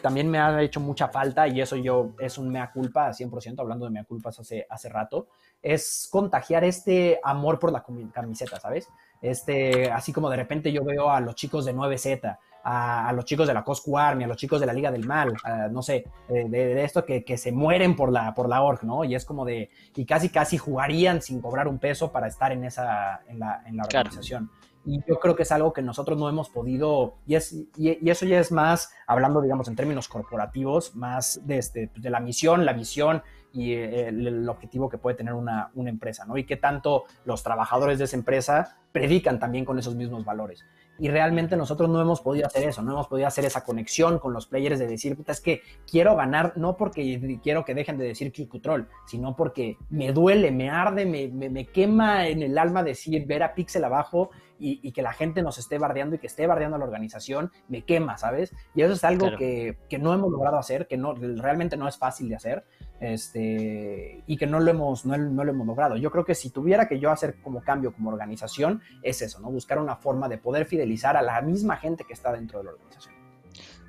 también 0.00 0.30
me 0.30 0.38
ha 0.38 0.62
hecho 0.62 0.80
mucha 0.80 1.08
falta, 1.08 1.48
y 1.48 1.60
eso 1.60 1.76
yo 1.76 2.14
es 2.18 2.38
un 2.38 2.50
mea 2.50 2.70
culpa, 2.72 3.10
100%, 3.10 3.58
hablando 3.58 3.86
de 3.86 3.90
mea 3.90 4.04
culpas 4.04 4.38
hace, 4.38 4.66
hace 4.70 4.88
rato, 4.88 5.28
es 5.60 6.08
contagiar 6.10 6.64
este 6.64 7.20
amor 7.22 7.58
por 7.58 7.72
la 7.72 7.84
camiseta, 8.12 8.60
¿sabes? 8.60 8.88
Este, 9.20 9.90
así 9.90 10.12
como 10.12 10.30
de 10.30 10.36
repente 10.36 10.72
yo 10.72 10.84
veo 10.84 11.10
a 11.10 11.20
los 11.20 11.34
chicos 11.34 11.64
de 11.64 11.74
9Z, 11.74 12.38
a, 12.64 13.12
los 13.12 13.26
chicos 13.26 13.46
de 13.46 13.54
la 13.54 13.62
Coscu 13.62 13.98
Army, 13.98 14.24
a 14.24 14.26
los 14.26 14.38
chicos 14.38 14.58
de 14.58 14.66
la 14.66 14.72
Liga 14.72 14.90
del 14.90 15.06
Mal, 15.06 15.34
no 15.70 15.82
sé, 15.82 16.06
de, 16.28 16.82
esto 16.82 17.04
que, 17.04 17.22
que, 17.22 17.36
se 17.36 17.52
mueren 17.52 17.94
por 17.94 18.10
la, 18.10 18.34
por 18.34 18.48
la 18.48 18.62
org, 18.62 18.84
¿no? 18.84 19.04
Y 19.04 19.14
es 19.14 19.24
como 19.24 19.44
de, 19.44 19.70
y 19.94 20.06
casi 20.06 20.30
casi 20.30 20.56
jugarían 20.56 21.20
sin 21.20 21.40
cobrar 21.40 21.68
un 21.68 21.78
peso 21.78 22.10
para 22.10 22.26
estar 22.26 22.52
en 22.52 22.64
esa, 22.64 23.20
en 23.28 23.38
la, 23.38 23.62
en 23.66 23.76
la 23.76 23.84
organización. 23.84 24.50
Y 24.86 25.02
yo 25.06 25.18
creo 25.18 25.34
que 25.34 25.44
es 25.44 25.52
algo 25.52 25.72
que 25.72 25.80
nosotros 25.80 26.18
no 26.18 26.28
hemos 26.28 26.50
podido, 26.50 27.14
y, 27.26 27.36
es, 27.36 27.54
y, 27.76 28.08
eso 28.08 28.26
ya 28.26 28.38
es 28.38 28.52
más, 28.52 28.92
hablando, 29.06 29.40
digamos, 29.40 29.68
en 29.68 29.76
términos 29.76 30.08
corporativos, 30.08 30.94
más 30.94 31.40
de, 31.46 31.58
este, 31.58 31.90
de 31.94 32.10
la 32.10 32.20
misión, 32.20 32.66
la 32.66 32.74
visión 32.74 33.22
y 33.52 33.72
eh, 33.72 34.08
el, 34.08 34.46
objetivo 34.48 34.90
que 34.90 34.98
puede 34.98 35.16
tener 35.16 35.32
una, 35.32 35.70
una, 35.74 35.88
empresa, 35.88 36.26
¿no? 36.26 36.36
Y 36.36 36.44
qué 36.44 36.56
tanto 36.56 37.04
los 37.24 37.42
trabajadores 37.42 37.98
de 37.98 38.04
esa 38.04 38.16
empresa 38.16 38.76
predican 38.92 39.38
también 39.38 39.64
con 39.64 39.78
esos 39.78 39.94
mismos 39.94 40.24
valores 40.24 40.64
y 40.98 41.08
realmente 41.08 41.56
nosotros 41.56 41.88
no 41.88 42.00
hemos 42.00 42.20
podido 42.20 42.46
hacer 42.46 42.68
eso, 42.68 42.82
no 42.82 42.92
hemos 42.92 43.08
podido 43.08 43.26
hacer 43.26 43.44
esa 43.44 43.64
conexión 43.64 44.18
con 44.18 44.32
los 44.32 44.46
players 44.46 44.78
de 44.78 44.86
decir, 44.86 45.16
puta, 45.16 45.32
es 45.32 45.40
que 45.40 45.62
quiero 45.90 46.14
ganar, 46.16 46.52
no 46.56 46.76
porque 46.76 47.40
quiero 47.42 47.64
que 47.64 47.74
dejen 47.74 47.98
de 47.98 48.06
decir 48.06 48.32
Q-Control, 48.32 48.88
sino 49.06 49.34
porque 49.34 49.76
me 49.90 50.12
duele, 50.12 50.50
me 50.50 50.70
arde, 50.70 51.04
me, 51.06 51.28
me, 51.28 51.66
quema 51.66 52.28
en 52.28 52.42
el 52.42 52.58
alma 52.58 52.82
decir, 52.82 53.26
ver 53.26 53.42
a 53.42 53.54
Pixel 53.54 53.84
abajo 53.84 54.30
y, 54.58 54.92
que 54.92 55.02
la 55.02 55.12
gente 55.12 55.42
nos 55.42 55.58
esté 55.58 55.78
bardeando 55.78 56.16
y 56.16 56.18
que 56.18 56.28
esté 56.28 56.46
bardeando 56.46 56.76
a 56.76 56.78
la 56.78 56.84
organización, 56.84 57.50
me 57.68 57.82
quema, 57.82 58.16
¿sabes? 58.16 58.54
Y 58.74 58.82
eso 58.82 58.94
es 58.94 59.04
algo 59.04 59.36
que, 59.36 59.76
que, 59.90 59.98
no 59.98 60.14
hemos 60.14 60.30
logrado 60.30 60.56
hacer, 60.56 60.86
que 60.86 60.96
no, 60.96 61.12
realmente 61.14 61.76
no 61.76 61.88
es 61.88 61.98
fácil 61.98 62.28
de 62.28 62.36
hacer, 62.36 62.64
este, 63.00 64.22
y 64.26 64.36
que 64.36 64.46
no 64.46 64.60
lo, 64.60 64.70
hemos, 64.70 65.04
no, 65.04 65.16
lo 65.16 65.50
hemos 65.50 65.66
logrado. 65.66 65.96
Yo 65.96 66.10
creo 66.10 66.24
que 66.24 66.34
si 66.34 66.50
tuviera 66.50 66.88
que 66.88 66.98
yo 66.98 67.10
hacer 67.10 67.36
como 67.42 67.62
cambio 67.62 67.92
como 67.92 68.10
organización, 68.10 68.82
es 69.02 69.22
eso, 69.22 69.40
¿no? 69.40 69.50
Buscar 69.50 69.78
una 69.78 69.96
forma 69.96 70.28
de 70.28 70.38
poder 70.38 70.66
fidelizar 70.66 71.16
a 71.16 71.22
la 71.22 71.40
misma 71.42 71.76
gente 71.76 72.04
que 72.04 72.12
está 72.12 72.32
dentro 72.32 72.58
de 72.58 72.64
la 72.66 72.70
organización. 72.72 73.14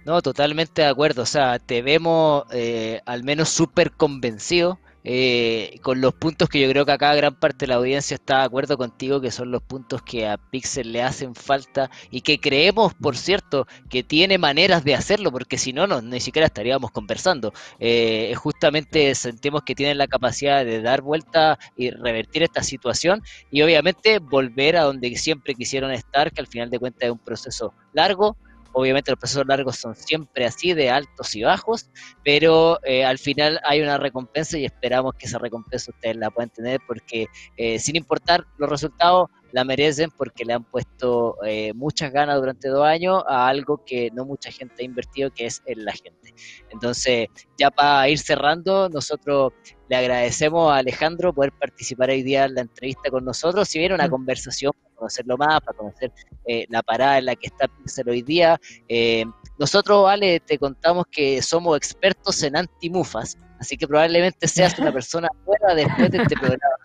No, 0.05 0.21
totalmente 0.21 0.83
de 0.83 0.87
acuerdo. 0.87 1.23
O 1.23 1.25
sea, 1.25 1.57
te 1.59 1.81
vemos 1.81 2.45
eh, 2.51 3.01
al 3.05 3.23
menos 3.23 3.49
súper 3.49 3.91
convencido 3.91 4.79
eh, 5.07 5.79
con 5.83 6.01
los 6.01 6.15
puntos 6.15 6.49
que 6.49 6.59
yo 6.59 6.67
creo 6.67 6.83
que 6.83 6.91
acá 6.91 7.13
gran 7.13 7.35
parte 7.39 7.65
de 7.65 7.67
la 7.67 7.75
audiencia 7.75 8.15
está 8.15 8.39
de 8.39 8.45
acuerdo 8.45 8.75
contigo, 8.75 9.21
que 9.21 9.29
son 9.29 9.51
los 9.51 9.61
puntos 9.61 10.01
que 10.01 10.27
a 10.27 10.37
Pixel 10.37 10.91
le 10.91 11.03
hacen 11.03 11.35
falta 11.35 11.91
y 12.09 12.21
que 12.21 12.39
creemos, 12.39 12.95
por 12.95 13.15
cierto, 13.15 13.67
que 13.87 14.01
tiene 14.03 14.39
maneras 14.39 14.83
de 14.83 14.95
hacerlo, 14.95 15.31
porque 15.31 15.59
si 15.59 15.73
no, 15.73 15.85
no 15.85 16.01
ni 16.01 16.19
siquiera 16.19 16.47
estaríamos 16.47 16.89
conversando. 16.89 17.53
Eh, 17.79 18.33
justamente 18.35 19.13
sentimos 19.13 19.61
que 19.63 19.75
tienen 19.75 19.99
la 19.99 20.07
capacidad 20.07 20.65
de 20.65 20.81
dar 20.81 21.01
vuelta 21.03 21.59
y 21.77 21.91
revertir 21.91 22.41
esta 22.41 22.63
situación 22.63 23.21
y 23.51 23.61
obviamente 23.61 24.17
volver 24.19 24.75
a 24.75 24.83
donde 24.83 25.15
siempre 25.17 25.53
quisieron 25.53 25.91
estar, 25.91 26.31
que 26.31 26.41
al 26.41 26.47
final 26.47 26.71
de 26.71 26.79
cuentas 26.79 27.03
es 27.03 27.11
un 27.11 27.19
proceso 27.19 27.73
largo, 27.93 28.37
Obviamente 28.77 29.09
los 29.09 29.17
procesos 29.17 29.45
largos 29.47 29.77
son 29.77 29.95
siempre 29.95 30.45
así, 30.45 30.73
de 30.73 30.89
altos 30.89 31.33
y 31.33 31.43
bajos, 31.43 31.89
pero 32.25 32.77
eh, 32.83 33.05
al 33.05 33.17
final 33.17 33.61
hay 33.63 33.81
una 33.81 33.97
recompensa 33.97 34.57
y 34.57 34.65
esperamos 34.65 35.13
que 35.15 35.27
esa 35.27 35.39
recompensa 35.39 35.91
ustedes 35.91 36.17
la 36.17 36.29
puedan 36.29 36.49
tener 36.49 36.81
porque 36.85 37.27
eh, 37.55 37.79
sin 37.79 37.95
importar 37.95 38.45
los 38.57 38.69
resultados, 38.69 39.29
la 39.53 39.63
merecen 39.63 40.11
porque 40.11 40.43
le 40.43 40.51
han 40.51 40.65
puesto 40.65 41.37
eh, 41.45 41.71
muchas 41.73 42.11
ganas 42.11 42.35
durante 42.35 42.67
dos 42.67 42.85
años 42.85 43.23
a 43.29 43.47
algo 43.47 43.81
que 43.85 44.11
no 44.11 44.25
mucha 44.25 44.51
gente 44.51 44.81
ha 44.81 44.85
invertido, 44.85 45.31
que 45.31 45.45
es 45.45 45.63
en 45.65 45.85
la 45.85 45.93
gente. 45.93 46.33
Entonces, 46.69 47.29
ya 47.57 47.71
para 47.71 48.09
ir 48.09 48.19
cerrando, 48.19 48.89
nosotros 48.89 49.53
le 49.87 49.95
agradecemos 49.95 50.69
a 50.69 50.79
Alejandro 50.79 51.31
poder 51.31 51.53
participar 51.53 52.09
hoy 52.09 52.23
día 52.23 52.43
en 52.43 52.55
la 52.55 52.61
entrevista 52.61 53.09
con 53.09 53.23
nosotros. 53.23 53.69
Si 53.69 53.79
viene 53.79 53.95
una 53.95 54.07
mm. 54.07 54.11
conversación 54.11 54.73
para 55.05 55.35
conocerlo 55.35 55.37
más, 55.37 55.61
para 55.61 55.77
conocer 55.77 56.11
eh, 56.45 56.65
la 56.69 56.81
parada 56.83 57.17
en 57.17 57.25
la 57.25 57.35
que 57.35 57.47
está 57.47 57.67
Pixel 57.67 58.09
hoy 58.09 58.21
día. 58.21 58.59
Eh, 58.87 59.25
nosotros, 59.57 60.03
Vale, 60.03 60.39
te 60.39 60.57
contamos 60.57 61.05
que 61.11 61.41
somos 61.41 61.77
expertos 61.77 62.41
en 62.43 62.57
antimufas, 62.57 63.37
así 63.59 63.77
que 63.77 63.87
probablemente 63.87 64.47
seas 64.47 64.77
una 64.79 64.91
persona 64.93 65.29
buena 65.45 65.73
después 65.75 66.11
de 66.11 66.17
este 66.17 66.35
programa 66.35 66.75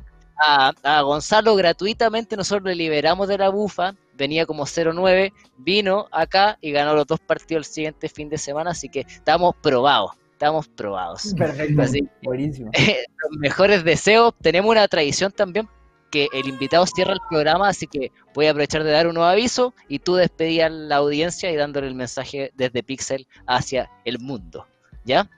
a, 0.40 1.02
Gonzalo 1.02 1.54
gratuitamente, 1.54 2.36
nosotros 2.36 2.64
le 2.64 2.74
liberamos 2.74 3.28
de 3.28 3.38
la 3.38 3.50
bufa, 3.50 3.94
venía 4.14 4.46
como 4.46 4.64
0-9, 4.64 5.32
vino 5.58 6.06
acá 6.10 6.58
y 6.60 6.72
ganó 6.72 6.94
los 6.94 7.06
dos 7.06 7.20
partidos 7.20 7.66
el 7.66 7.72
siguiente 7.72 8.08
fin 8.08 8.28
de 8.28 8.38
semana, 8.38 8.70
así 8.70 8.88
que 8.88 9.00
estamos 9.00 9.54
probados, 9.62 10.12
estamos 10.32 10.68
probados. 10.68 11.34
Perfecto, 11.36 11.82
buenísimo. 12.22 12.70
los 13.30 13.38
mejores 13.38 13.84
deseos, 13.84 14.34
tenemos 14.40 14.70
una 14.70 14.88
tradición 14.88 15.30
también 15.30 15.68
que 16.10 16.28
el 16.32 16.48
invitado 16.48 16.86
cierra 16.86 17.12
el 17.12 17.20
programa, 17.28 17.68
así 17.68 17.86
que 17.86 18.10
voy 18.34 18.46
a 18.46 18.50
aprovechar 18.50 18.84
de 18.84 18.90
dar 18.90 19.06
un 19.06 19.14
nuevo 19.14 19.28
aviso 19.28 19.74
y 19.88 20.00
tú 20.00 20.14
despedí 20.14 20.60
a 20.60 20.68
la 20.68 20.96
audiencia 20.96 21.50
y 21.50 21.56
dándole 21.56 21.86
el 21.86 21.94
mensaje 21.94 22.50
desde 22.54 22.82
Pixel 22.82 23.26
hacia 23.46 23.90
el 24.04 24.18
mundo. 24.18 24.66
¿Ya? 25.04 25.28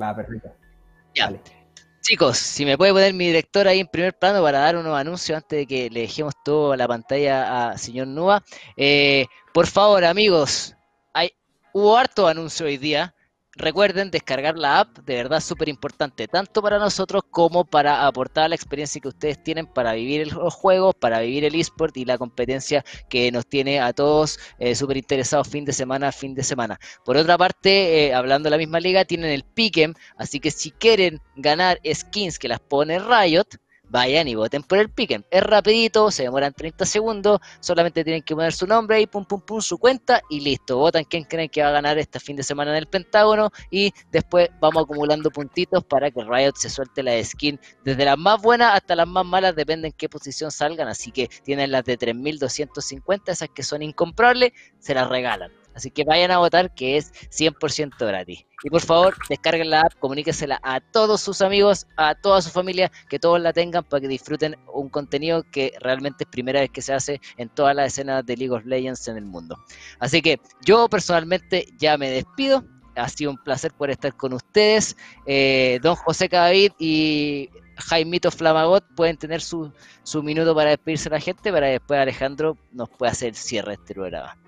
Va, 0.00 0.14
perfecto. 0.14 0.50
Ya. 1.14 1.32
Chicos, 2.00 2.36
si 2.36 2.66
me 2.66 2.76
puede 2.76 2.92
poner 2.92 3.14
mi 3.14 3.28
director 3.28 3.66
ahí 3.66 3.80
en 3.80 3.86
primer 3.86 4.12
plano 4.12 4.42
para 4.42 4.58
dar 4.58 4.76
unos 4.76 4.94
anuncios 4.94 5.36
antes 5.36 5.60
de 5.60 5.66
que 5.66 5.88
le 5.88 6.00
dejemos 6.00 6.34
toda 6.44 6.76
la 6.76 6.86
pantalla 6.86 7.70
a 7.70 7.78
señor 7.78 8.08
Nua. 8.08 8.42
Eh, 8.76 9.24
por 9.54 9.66
favor, 9.66 10.04
amigos, 10.04 10.74
hay, 11.14 11.30
hubo 11.72 11.96
harto 11.96 12.28
anuncio 12.28 12.66
hoy 12.66 12.76
día. 12.76 13.14
Recuerden 13.56 14.10
descargar 14.10 14.58
la 14.58 14.80
app, 14.80 14.98
de 14.98 15.14
verdad 15.14 15.40
súper 15.40 15.68
importante, 15.68 16.26
tanto 16.26 16.60
para 16.60 16.78
nosotros 16.78 17.22
como 17.30 17.64
para 17.64 18.04
aportar 18.04 18.48
la 18.48 18.56
experiencia 18.56 19.00
que 19.00 19.08
ustedes 19.08 19.40
tienen 19.44 19.66
para 19.66 19.92
vivir 19.92 20.32
los 20.32 20.52
juegos, 20.52 20.94
para 20.96 21.20
vivir 21.20 21.44
el 21.44 21.54
eSport 21.54 21.96
y 21.96 22.04
la 22.04 22.18
competencia 22.18 22.84
que 23.08 23.30
nos 23.30 23.46
tiene 23.46 23.78
a 23.80 23.92
todos 23.92 24.40
eh, 24.58 24.74
súper 24.74 24.96
interesados 24.96 25.46
fin 25.46 25.64
de 25.64 25.72
semana 25.72 26.08
a 26.08 26.12
fin 26.12 26.34
de 26.34 26.42
semana. 26.42 26.80
Por 27.04 27.16
otra 27.16 27.38
parte, 27.38 28.06
eh, 28.06 28.14
hablando 28.14 28.48
de 28.48 28.50
la 28.50 28.58
misma 28.58 28.80
liga, 28.80 29.04
tienen 29.04 29.30
el 29.30 29.44
Pick'em, 29.44 29.94
así 30.16 30.40
que 30.40 30.50
si 30.50 30.72
quieren 30.72 31.20
ganar 31.36 31.80
skins 31.94 32.40
que 32.40 32.48
las 32.48 32.58
pone 32.60 32.98
Riot, 32.98 33.46
vayan 33.88 34.28
y 34.28 34.34
voten 34.34 34.62
por 34.62 34.78
el 34.78 34.90
Piquen. 34.90 35.24
Es 35.30 35.42
rapidito, 35.42 36.10
se 36.10 36.24
demoran 36.24 36.52
30 36.52 36.84
segundos, 36.84 37.40
solamente 37.60 38.04
tienen 38.04 38.22
que 38.22 38.34
poner 38.34 38.52
su 38.52 38.66
nombre 38.66 39.00
y 39.00 39.06
pum 39.06 39.24
pum 39.24 39.40
pum 39.40 39.60
su 39.60 39.78
cuenta 39.78 40.20
y 40.30 40.40
listo. 40.40 40.78
Votan 40.78 41.04
quién 41.04 41.24
creen 41.24 41.48
que 41.48 41.62
va 41.62 41.68
a 41.68 41.72
ganar 41.72 41.98
este 41.98 42.20
fin 42.20 42.36
de 42.36 42.42
semana 42.42 42.70
en 42.72 42.78
el 42.78 42.86
Pentágono 42.86 43.50
y 43.70 43.92
después 44.10 44.48
vamos 44.60 44.84
acumulando 44.84 45.30
puntitos 45.30 45.84
para 45.84 46.10
que 46.10 46.22
Riot 46.22 46.54
se 46.56 46.70
suelte 46.70 47.02
la 47.02 47.22
skin 47.22 47.58
desde 47.84 48.04
las 48.04 48.18
más 48.18 48.40
buenas 48.40 48.74
hasta 48.74 48.96
las 48.96 49.06
más 49.06 49.24
malas, 49.24 49.54
depende 49.54 49.88
en 49.88 49.94
qué 49.94 50.08
posición 50.08 50.50
salgan, 50.50 50.88
así 50.88 51.10
que 51.10 51.28
tienen 51.44 51.70
las 51.70 51.84
de 51.84 51.96
3250, 51.96 53.32
esas 53.32 53.48
que 53.48 53.62
son 53.62 53.82
incomprables, 53.82 54.52
se 54.78 54.94
las 54.94 55.08
regalan. 55.08 55.63
Así 55.74 55.90
que 55.90 56.04
vayan 56.04 56.30
a 56.30 56.38
votar 56.38 56.74
que 56.74 56.96
es 56.96 57.12
100% 57.30 57.98
gratis. 57.98 58.46
Y 58.62 58.70
por 58.70 58.80
favor, 58.80 59.14
descarguen 59.28 59.70
la 59.70 59.82
app, 59.82 59.94
comuníquesela 59.98 60.58
a 60.62 60.80
todos 60.80 61.20
sus 61.20 61.42
amigos, 61.42 61.86
a 61.96 62.14
toda 62.14 62.40
su 62.40 62.50
familia, 62.50 62.90
que 63.08 63.18
todos 63.18 63.40
la 63.40 63.52
tengan 63.52 63.84
para 63.84 64.00
que 64.00 64.08
disfruten 64.08 64.56
un 64.72 64.88
contenido 64.88 65.44
que 65.50 65.74
realmente 65.80 66.24
es 66.24 66.30
primera 66.30 66.60
vez 66.60 66.70
que 66.70 66.80
se 66.80 66.94
hace 66.94 67.20
en 67.36 67.48
todas 67.48 67.74
las 67.76 67.88
escenas 67.88 68.24
de 68.24 68.36
League 68.36 68.54
of 68.54 68.64
Legends 68.64 69.06
en 69.08 69.16
el 69.16 69.24
mundo. 69.26 69.58
Así 69.98 70.22
que 70.22 70.40
yo 70.64 70.88
personalmente 70.88 71.66
ya 71.78 71.98
me 71.98 72.10
despido. 72.10 72.64
ha 72.96 73.08
sido 73.08 73.32
un 73.32 73.38
placer 73.38 73.72
poder 73.72 73.90
estar 73.90 74.16
con 74.16 74.32
ustedes. 74.32 74.96
Eh, 75.26 75.80
don 75.82 75.96
José 75.96 76.28
Cadavid 76.28 76.72
y 76.78 77.50
Jaimito 77.76 78.30
Flamagot 78.30 78.84
pueden 78.94 79.16
tener 79.16 79.40
su, 79.40 79.72
su 80.04 80.22
minuto 80.22 80.54
para 80.54 80.70
despedirse 80.70 81.10
de 81.10 81.16
la 81.16 81.20
gente, 81.20 81.52
para 81.52 81.66
después 81.66 82.00
Alejandro 82.00 82.56
nos 82.72 82.88
pueda 82.88 83.12
hacer 83.12 83.30
el 83.30 83.34
cierre 83.34 83.72
de 83.72 83.74
este 83.74 83.94
programa. 83.94 84.38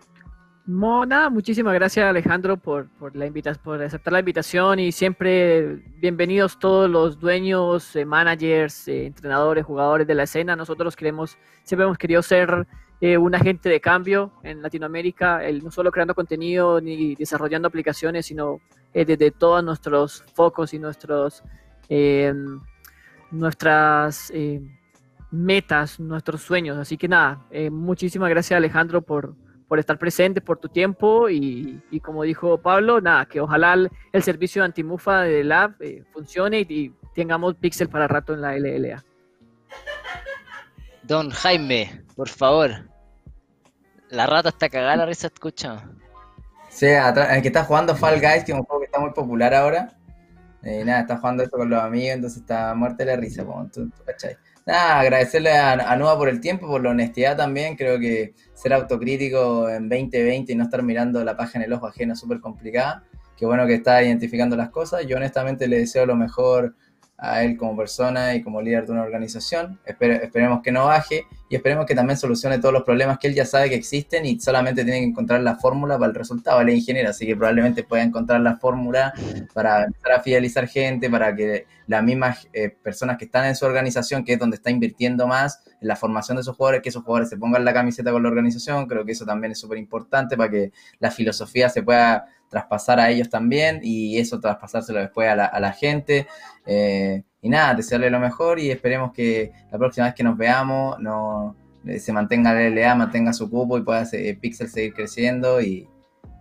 Mona, 0.66 1.30
muchísimas 1.30 1.74
gracias 1.74 2.04
Alejandro 2.04 2.56
por, 2.56 2.88
por, 2.98 3.14
la 3.14 3.30
por 3.62 3.80
aceptar 3.80 4.12
la 4.12 4.18
invitación 4.18 4.80
y 4.80 4.90
siempre 4.90 5.76
bienvenidos 6.00 6.58
todos 6.58 6.90
los 6.90 7.20
dueños, 7.20 7.94
eh, 7.94 8.04
managers, 8.04 8.88
eh, 8.88 9.06
entrenadores, 9.06 9.64
jugadores 9.64 10.08
de 10.08 10.16
la 10.16 10.24
escena. 10.24 10.56
Nosotros 10.56 10.96
queremos, 10.96 11.38
siempre 11.62 11.84
hemos 11.84 11.96
querido 11.98 12.20
ser 12.20 12.66
eh, 13.00 13.16
un 13.16 13.32
agente 13.36 13.68
de 13.68 13.80
cambio 13.80 14.32
en 14.42 14.60
Latinoamérica, 14.60 15.40
no 15.62 15.70
solo 15.70 15.92
creando 15.92 16.16
contenido 16.16 16.80
ni 16.80 17.14
desarrollando 17.14 17.68
aplicaciones, 17.68 18.26
sino 18.26 18.60
desde 18.92 19.30
todos 19.30 19.62
nuestros 19.62 20.24
focos 20.34 20.74
y 20.74 20.80
nuestros 20.80 21.44
nuestras 23.30 24.32
metas, 25.30 26.00
nuestros 26.00 26.42
sueños. 26.42 26.76
Así 26.76 26.96
que 26.96 27.06
nada, 27.06 27.46
muchísimas 27.70 28.30
gracias 28.30 28.56
Alejandro 28.56 29.00
por 29.00 29.36
por 29.68 29.78
estar 29.78 29.98
presente, 29.98 30.40
por 30.40 30.58
tu 30.58 30.68
tiempo 30.68 31.28
y, 31.28 31.80
como 32.02 32.22
dijo 32.22 32.58
Pablo, 32.58 33.00
nada, 33.00 33.26
que 33.26 33.40
ojalá 33.40 33.74
el, 34.12 34.22
servicio 34.22 34.62
de 34.62 34.66
antimufa 34.66 35.22
de 35.22 35.44
Lab 35.44 35.74
eh, 35.80 36.04
funcione 36.12 36.60
y, 36.60 36.92
tengamos 37.14 37.54
Pixel 37.54 37.88
para 37.88 38.06
rato 38.06 38.34
en 38.34 38.42
la 38.42 38.56
LLA. 38.56 39.02
Don 41.02 41.30
Jaime, 41.30 42.04
por 42.14 42.28
favor. 42.28 42.90
La 44.10 44.26
rata 44.26 44.50
está 44.50 44.68
cagada, 44.68 44.96
la 44.96 45.06
risa 45.06 45.28
escucha. 45.28 45.88
Sí, 46.68 46.86
el 46.86 47.42
que 47.42 47.48
está 47.48 47.64
jugando 47.64 47.96
Fall 47.96 48.20
Guys, 48.20 48.44
que 48.44 48.52
es 48.52 48.58
un 48.58 48.64
juego 48.64 48.80
que 48.80 48.86
está 48.86 49.00
muy 49.00 49.12
popular 49.12 49.54
ahora. 49.54 49.96
Eh, 50.62 50.84
nada, 50.84 51.00
está 51.00 51.16
jugando 51.16 51.42
esto 51.42 51.56
con 51.56 51.70
los 51.70 51.80
amigos, 51.80 52.16
entonces 52.16 52.40
está 52.40 52.74
muerta 52.74 53.04
la 53.04 53.16
risa, 53.16 53.44
como 53.44 53.66
tú, 53.68 53.90
¿cachai? 54.04 54.36
Nada, 54.66 54.98
agradecerle 54.98 55.52
a, 55.52 55.74
a 55.74 56.18
por 56.18 56.28
el 56.28 56.40
tiempo, 56.40 56.66
por 56.66 56.82
la 56.82 56.90
honestidad 56.90 57.36
también. 57.36 57.76
Creo 57.76 58.00
que 58.00 58.34
ser 58.52 58.72
autocrítico 58.72 59.68
en 59.70 59.88
2020 59.88 60.52
y 60.52 60.56
no 60.56 60.64
estar 60.64 60.82
mirando 60.82 61.22
la 61.22 61.36
página 61.36 61.64
en 61.64 61.70
el 61.70 61.76
ojo 61.76 61.86
ajeno 61.86 62.14
es 62.14 62.18
súper 62.18 62.40
complicada. 62.40 63.04
Qué 63.36 63.46
bueno 63.46 63.64
que 63.66 63.74
está 63.74 64.02
identificando 64.02 64.56
las 64.56 64.70
cosas. 64.70 65.06
Yo 65.06 65.18
honestamente 65.18 65.68
le 65.68 65.78
deseo 65.78 66.04
lo 66.04 66.16
mejor 66.16 66.74
a 67.18 67.42
él 67.42 67.56
como 67.56 67.76
persona 67.76 68.34
y 68.34 68.42
como 68.42 68.60
líder 68.60 68.86
de 68.86 68.92
una 68.92 69.02
organización. 69.02 69.78
esperemos 69.86 70.62
que 70.62 70.70
no 70.70 70.86
baje 70.86 71.24
y 71.48 71.56
esperemos 71.56 71.86
que 71.86 71.94
también 71.94 72.18
solucione 72.18 72.58
todos 72.58 72.74
los 72.74 72.82
problemas 72.82 73.18
que 73.18 73.28
él 73.28 73.34
ya 73.34 73.46
sabe 73.46 73.70
que 73.70 73.76
existen 73.76 74.26
y 74.26 74.38
solamente 74.40 74.84
tiene 74.84 75.00
que 75.00 75.06
encontrar 75.06 75.40
la 75.40 75.56
fórmula 75.56 75.96
para 75.98 76.10
el 76.10 76.14
resultado. 76.14 76.60
Él 76.60 76.70
es 76.70 76.76
ingeniero, 76.76 77.10
así 77.10 77.24
que 77.24 77.36
probablemente 77.36 77.84
pueda 77.84 78.02
encontrar 78.02 78.40
la 78.40 78.56
fórmula 78.56 79.14
para 79.54 79.84
empezar 79.84 80.12
a 80.12 80.20
fidelizar 80.20 80.66
gente, 80.66 81.08
para 81.08 81.34
que 81.34 81.66
las 81.86 82.02
mismas 82.02 82.48
eh, 82.52 82.68
personas 82.68 83.16
que 83.16 83.26
están 83.26 83.46
en 83.46 83.54
su 83.54 83.64
organización, 83.64 84.24
que 84.24 84.34
es 84.34 84.38
donde 84.38 84.56
está 84.56 84.70
invirtiendo 84.70 85.26
más 85.26 85.62
en 85.80 85.88
la 85.88 85.96
formación 85.96 86.36
de 86.36 86.42
esos 86.42 86.56
jugadores, 86.56 86.82
que 86.82 86.88
esos 86.88 87.04
jugadores 87.04 87.28
se 87.28 87.36
pongan 87.36 87.64
la 87.64 87.72
camiseta 87.72 88.10
con 88.10 88.22
la 88.22 88.28
organización. 88.28 88.86
Creo 88.86 89.04
que 89.04 89.12
eso 89.12 89.24
también 89.24 89.52
es 89.52 89.60
súper 89.60 89.78
importante 89.78 90.36
para 90.36 90.50
que 90.50 90.72
la 90.98 91.10
filosofía 91.10 91.68
se 91.68 91.82
pueda 91.82 92.26
traspasar 92.48 93.00
a 93.00 93.10
ellos 93.10 93.28
también 93.28 93.80
y 93.82 94.18
eso 94.18 94.40
traspasárselo 94.40 95.00
después 95.00 95.28
a 95.28 95.36
la, 95.36 95.44
a 95.46 95.60
la 95.60 95.72
gente. 95.72 96.26
Eh, 96.64 97.22
y 97.40 97.48
nada, 97.48 97.74
desearle 97.74 98.10
lo 98.10 98.18
mejor 98.18 98.58
y 98.58 98.70
esperemos 98.70 99.12
que 99.12 99.52
la 99.70 99.78
próxima 99.78 100.06
vez 100.06 100.14
que 100.14 100.24
nos 100.24 100.36
veamos 100.36 100.98
no, 101.00 101.56
eh, 101.86 101.98
se 101.98 102.12
mantenga 102.12 102.52
la 102.52 102.68
LLA, 102.68 102.94
mantenga 102.94 103.32
su 103.32 103.48
cupo 103.50 103.78
y 103.78 103.82
pueda 103.82 104.04
eh, 104.12 104.36
Pixel 104.40 104.68
seguir 104.68 104.94
creciendo 104.94 105.60
y, 105.60 105.88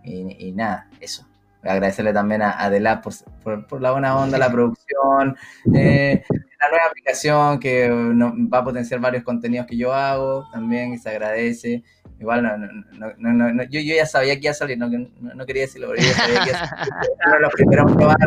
y, 0.04 0.52
nada, 0.52 0.88
eso. 1.00 1.26
Agradecerle 1.62 2.12
también 2.12 2.42
a 2.42 2.50
Adelab 2.62 3.02
por, 3.02 3.66
por, 3.66 3.80
la 3.80 3.90
buena 3.90 4.16
onda, 4.16 4.38
la 4.38 4.50
producción, 4.52 5.36
la 5.64 6.68
nueva 6.70 6.86
aplicación 6.88 7.58
que 7.58 7.88
va 7.90 8.58
a 8.58 8.64
potenciar 8.64 9.00
varios 9.00 9.24
contenidos 9.24 9.66
que 9.66 9.76
yo 9.76 9.92
hago 9.92 10.48
también, 10.52 10.96
se 10.98 11.10
agradece. 11.10 11.82
Igual 12.18 12.42
no, 12.42 12.56
no, 12.56 13.14
no, 13.18 13.52
no, 13.52 13.62
yo, 13.64 13.80
yo 13.80 13.94
ya 13.94 14.06
sabía 14.06 14.34
que 14.34 14.42
iba 14.42 14.50
a 14.52 14.54
salir, 14.54 14.78
no, 14.78 15.46
quería 15.46 15.62
decirlo, 15.62 15.88
pero 15.90 16.02
yo 16.02 16.14
sabía 16.14 16.40
que 16.44 16.50
iba 16.50 16.60
a 16.60 16.68
salir. 16.68 16.92
De 17.32 17.40
los 17.40 17.52
primeros 17.52 17.90
en 17.90 17.96
probarla, 17.96 18.26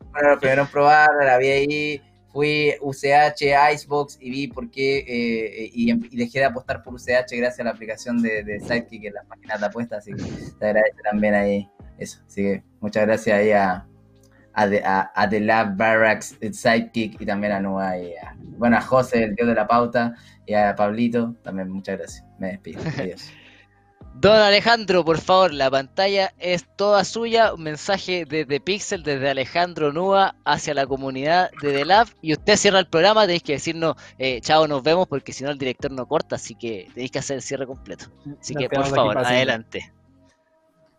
uno 0.00 0.20
de 0.22 0.28
los 0.28 0.38
primeros 0.38 0.66
en 0.66 0.72
probarla, 0.72 1.24
la 1.24 1.38
vi 1.38 1.48
ahí, 1.48 2.02
fui 2.32 2.74
UCH, 2.80 3.42
Icebox 3.74 4.18
y 4.20 4.30
vi 4.30 4.46
por 4.46 4.70
qué, 4.70 4.98
eh, 4.98 5.70
y, 5.72 5.90
y, 5.92 6.16
dejé 6.16 6.38
de 6.38 6.44
apostar 6.44 6.82
por 6.82 6.94
UCH 6.94 7.32
gracias 7.32 7.60
a 7.60 7.64
la 7.64 7.70
aplicación 7.70 8.22
de, 8.22 8.44
de 8.44 8.60
Sidekick 8.60 9.04
en 9.04 9.14
las 9.14 9.26
páginas 9.26 9.60
de 9.60 9.66
apuestas, 9.66 9.98
así 9.98 10.12
que 10.12 10.22
te 10.58 10.66
agradece 10.66 11.02
también 11.02 11.34
ahí 11.34 11.68
eso. 11.98 12.20
Así 12.26 12.42
que 12.42 12.62
muchas 12.80 13.06
gracias 13.06 13.38
ahí 13.38 13.50
a, 13.50 13.86
a, 14.56 14.68
The, 14.68 14.82
a, 14.84 15.28
The 15.28 15.40
Lab 15.40 15.76
Barracks 15.76 16.36
Sidekick 16.40 17.20
y 17.20 17.26
también 17.26 17.52
a 17.52 17.60
Nua 17.60 17.98
y 17.98 18.14
a, 18.14 18.34
bueno, 18.58 18.78
a 18.78 18.80
José, 18.80 19.24
el 19.24 19.34
dios 19.34 19.48
de 19.48 19.54
la 19.54 19.66
pauta, 19.68 20.14
y 20.46 20.54
a 20.54 20.74
Pablito, 20.74 21.36
también 21.42 21.70
muchas 21.70 21.98
gracias. 21.98 22.24
Me 22.38 22.48
despido. 22.52 22.80
Adiós. 22.98 23.30
Don 24.18 24.34
Alejandro, 24.34 25.04
por 25.04 25.18
favor, 25.18 25.52
la 25.52 25.70
pantalla 25.70 26.32
es 26.38 26.64
toda 26.76 27.04
suya. 27.04 27.52
Un 27.52 27.64
mensaje 27.64 28.24
desde 28.26 28.60
Pixel, 28.60 29.02
desde 29.02 29.28
Alejandro 29.28 29.92
Nua 29.92 30.34
hacia 30.46 30.72
la 30.72 30.86
comunidad 30.86 31.50
de 31.60 31.72
The 31.72 31.84
Lab. 31.84 32.08
Y 32.22 32.32
usted 32.32 32.56
cierra 32.56 32.78
el 32.78 32.86
programa, 32.86 33.22
tenéis 33.22 33.42
que 33.42 33.52
decirnos, 33.52 33.96
eh, 34.18 34.40
chao, 34.40 34.66
nos 34.66 34.82
vemos, 34.82 35.06
porque 35.06 35.34
si 35.34 35.44
no 35.44 35.50
el 35.50 35.58
director 35.58 35.90
no 35.90 36.06
corta, 36.06 36.36
así 36.36 36.54
que 36.54 36.88
tenéis 36.94 37.10
que 37.10 37.18
hacer 37.18 37.36
el 37.36 37.42
cierre 37.42 37.66
completo. 37.66 38.06
Así 38.40 38.54
que, 38.54 38.70
por 38.70 38.86
favor, 38.86 39.18
adelante. 39.18 39.92